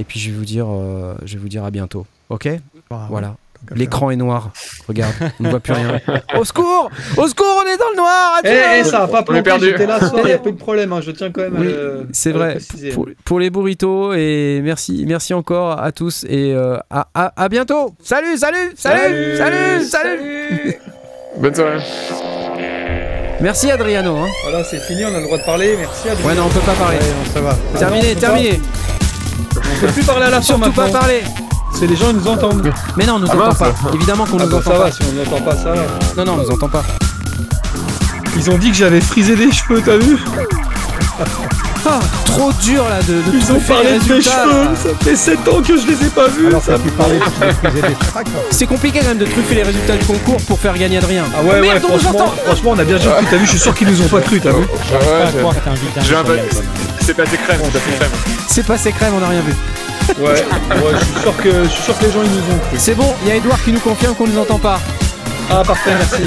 et 0.00 0.04
puis 0.04 0.18
je 0.20 0.30
vais 0.30 0.36
vous 0.36 0.44
dire 0.44 0.66
euh, 0.68 1.14
je 1.24 1.34
vais 1.34 1.40
vous 1.40 1.48
dire 1.48 1.64
à 1.64 1.70
bientôt 1.70 2.06
ok? 2.30 2.48
Bah, 2.90 3.06
voilà 3.10 3.34
l'écran 3.76 4.10
est 4.10 4.16
noir 4.16 4.50
regarde 4.88 5.14
on 5.40 5.44
ne 5.44 5.50
voit 5.50 5.60
plus 5.60 5.72
rien 5.72 6.00
au 6.36 6.44
secours 6.44 6.90
au 7.16 7.28
secours 7.28 7.62
on 7.64 7.68
est 7.72 7.76
dans 7.76 7.90
le 7.92 7.96
noir 7.96 8.40
Eh, 8.44 8.80
eh, 8.80 8.84
ça 8.84 9.00
va 9.00 9.06
pas 9.06 9.22
planté, 9.22 9.42
perdu. 9.42 9.66
j'étais 9.70 9.86
là 9.86 10.00
ce 10.00 10.06
soir, 10.08 10.20
il 10.24 10.26
n'y 10.26 10.32
a 10.32 10.38
pas 10.38 10.50
de 10.50 10.56
problème, 10.56 10.92
hein, 10.92 11.00
je 11.00 11.12
tiens 11.12 11.30
quand 11.30 11.42
même 11.42 11.56
Oui, 11.58 11.68
à 11.72 12.04
C'est 12.12 12.32
le 12.32 12.38
vrai, 12.38 12.58
pour, 12.92 13.06
pour 13.24 13.38
les 13.38 13.50
burritos 13.50 14.14
et 14.14 14.60
merci, 14.64 15.04
merci 15.06 15.32
encore 15.32 15.80
à 15.80 15.92
tous 15.92 16.24
et 16.28 16.52
euh, 16.52 16.76
à, 16.90 17.06
à, 17.14 17.32
à 17.44 17.48
bientôt. 17.48 17.94
Salut, 18.02 18.36
salut, 18.36 18.72
salut, 18.76 19.36
salut, 19.36 19.84
salut. 19.84 20.74
Bonne 21.38 21.54
soirée. 21.54 21.78
Merci 23.40 23.70
Adriano. 23.70 24.16
Hein. 24.16 24.28
Voilà, 24.42 24.64
c'est 24.64 24.80
fini, 24.80 25.04
on 25.04 25.14
a 25.14 25.18
le 25.18 25.24
droit 25.24 25.38
de 25.38 25.44
parler, 25.44 25.76
merci 25.78 26.08
Adrien. 26.08 26.26
Ouais, 26.26 26.34
non, 26.34 26.44
on 26.46 26.48
peut 26.48 26.60
pas 26.66 26.74
parler. 26.74 26.98
Ouais, 26.98 27.04
non, 27.04 27.32
ça 27.32 27.40
va. 27.40 27.56
terminé, 27.78 28.14
terminé. 28.16 28.60
On 29.56 29.80
peut 29.86 29.92
plus 29.92 30.04
parler 30.04 30.26
à 30.26 30.30
la 30.30 30.36
fin 30.40 30.42
Surtout 30.42 30.60
pas 30.60 30.68
maintenant. 30.82 30.98
parler. 31.00 31.22
C'est 31.74 31.86
les 31.86 31.96
gens 31.96 32.10
ils 32.10 32.16
nous 32.16 32.28
entendent. 32.28 32.70
Mais 32.96 33.06
non, 33.06 33.14
on 33.14 33.18
nous 33.20 33.26
Ah 33.30 33.34
entend 33.34 33.46
mince. 33.48 33.58
pas. 33.58 33.72
Évidemment 33.94 34.24
qu'on 34.26 34.38
Ah 34.38 34.44
nous 34.44 34.50
bah, 34.50 34.56
entend 34.58 34.70
ça 34.70 34.76
pas. 34.78 34.84
va, 34.84 34.92
si 34.92 35.00
on 35.02 35.12
n'entend 35.12 35.44
pas 35.44 35.56
ça. 35.56 35.72
va. 35.72 35.82
Non, 36.18 36.24
non, 36.24 36.32
on 36.40 36.44
nous 36.44 36.50
entend 36.50 36.68
pas. 36.68 36.82
Ils 38.36 38.50
ont 38.50 38.58
dit 38.58 38.70
que 38.70 38.76
j'avais 38.76 39.00
frisé 39.00 39.36
des 39.36 39.50
cheveux, 39.52 39.82
t'as 39.84 39.96
vu? 39.96 40.18
Ah, 41.84 41.98
trop 42.26 42.52
dur 42.52 42.84
là 42.88 43.00
de, 43.02 43.14
de 43.14 43.36
Ils 43.36 43.42
ont 43.50 43.54
truffer 43.56 43.72
parlé 43.74 43.92
les 43.92 43.98
de 43.98 44.04
mes 44.04 44.14
résultats, 44.14 44.44
cheveux, 44.44 44.64
là. 44.64 44.70
ça 44.76 44.88
fait 45.04 45.16
7 45.16 45.48
ans 45.48 45.62
que 45.62 45.76
je 45.76 45.86
les 45.86 46.06
ai 46.06 46.10
pas 46.10 46.28
vus. 46.28 46.46
Alors, 46.46 46.62
ça 46.62 46.74
tu 46.82 46.90
parlais. 46.92 47.18
C'est 48.50 48.66
compliqué 48.66 49.00
quand 49.00 49.08
même 49.08 49.18
de 49.18 49.24
truffer 49.24 49.56
les 49.56 49.62
résultats 49.64 49.96
du 49.96 50.04
concours 50.04 50.36
pour 50.46 50.60
faire 50.60 50.78
gagner 50.78 50.98
Adrien. 50.98 51.24
Ah 51.36 51.42
ouais, 51.42 51.60
merde, 51.60 51.82
ouais, 51.82 51.88
franchement, 51.98 52.32
franchement, 52.46 52.70
on 52.76 52.78
a 52.78 52.84
bien 52.84 52.98
joué. 52.98 53.10
T'as 53.28 53.36
vu, 53.36 53.46
je 53.46 53.50
suis 53.50 53.58
sûr 53.58 53.74
qu'ils 53.74 53.88
nous 53.88 54.00
ont 54.00 54.08
pas 54.08 54.20
cru, 54.20 54.40
t'as 54.40 54.52
vu. 54.52 54.64
C'est 57.00 57.14
passé 57.14 57.36
crème, 57.36 57.58
c'est 57.64 57.72
passé 57.72 57.96
crème. 57.98 58.10
C'est 58.48 58.66
passé 58.66 58.92
crème, 58.92 59.12
on 59.16 59.20
n'a 59.20 59.28
rien 59.28 59.40
vu. 59.40 59.54
Ouais, 60.20 60.30
ouais, 60.30 60.92
je 60.98 61.04
suis 61.04 61.20
sûr 61.22 61.36
que 61.36 61.50
je 61.64 61.68
suis 61.68 61.82
sûr 61.82 61.98
que 61.98 62.04
les 62.04 62.12
gens 62.12 62.20
ils 62.24 62.30
nous 62.30 62.54
ont 62.54 62.58
cru. 62.68 62.76
C'est 62.78 62.94
bon, 62.94 63.12
il 63.22 63.28
y 63.28 63.32
a 63.32 63.36
Edouard 63.36 63.62
qui 63.64 63.72
nous 63.72 63.80
confirme 63.80 64.14
qu'on 64.14 64.26
nous 64.26 64.38
entend 64.38 64.58
pas. 64.58 64.80
Ah 65.50 65.62
parfait, 65.66 65.90
merci. 65.96 66.24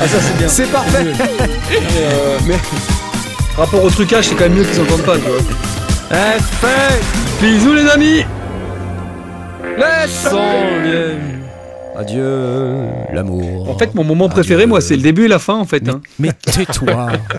Ah 0.00 0.06
ça 0.08 0.16
c'est 0.20 0.36
bien. 0.38 0.48
C'est 0.48 0.70
parfait. 0.70 1.06
Euh, 1.12 2.38
mais 2.46 2.56
rapport 3.56 3.82
au 3.84 3.90
trucage, 3.90 4.26
c'est 4.28 4.34
quand 4.34 4.44
même 4.44 4.54
mieux 4.54 4.64
qu'ils 4.64 4.80
entendent 4.80 5.02
pas, 5.02 5.16
tu 5.16 5.22
vois. 5.28 5.38
Eh, 6.12 6.40
fait. 6.40 7.00
Bisous 7.42 7.74
les 7.74 7.88
amis. 7.88 8.24
Laissons 9.78 10.38
Adieu, 11.96 12.86
l'amour. 13.12 13.68
En 13.68 13.76
fait, 13.76 13.94
mon 13.94 14.04
moment 14.04 14.28
préféré, 14.28 14.64
moi, 14.66 14.80
c'est 14.80 14.96
le 14.96 15.02
début 15.02 15.24
et 15.26 15.28
la 15.28 15.38
fin, 15.38 15.54
en 15.54 15.64
fait. 15.66 15.86
hein. 15.88 16.00
Mais 16.18 16.30
tais-toi. 16.32 17.08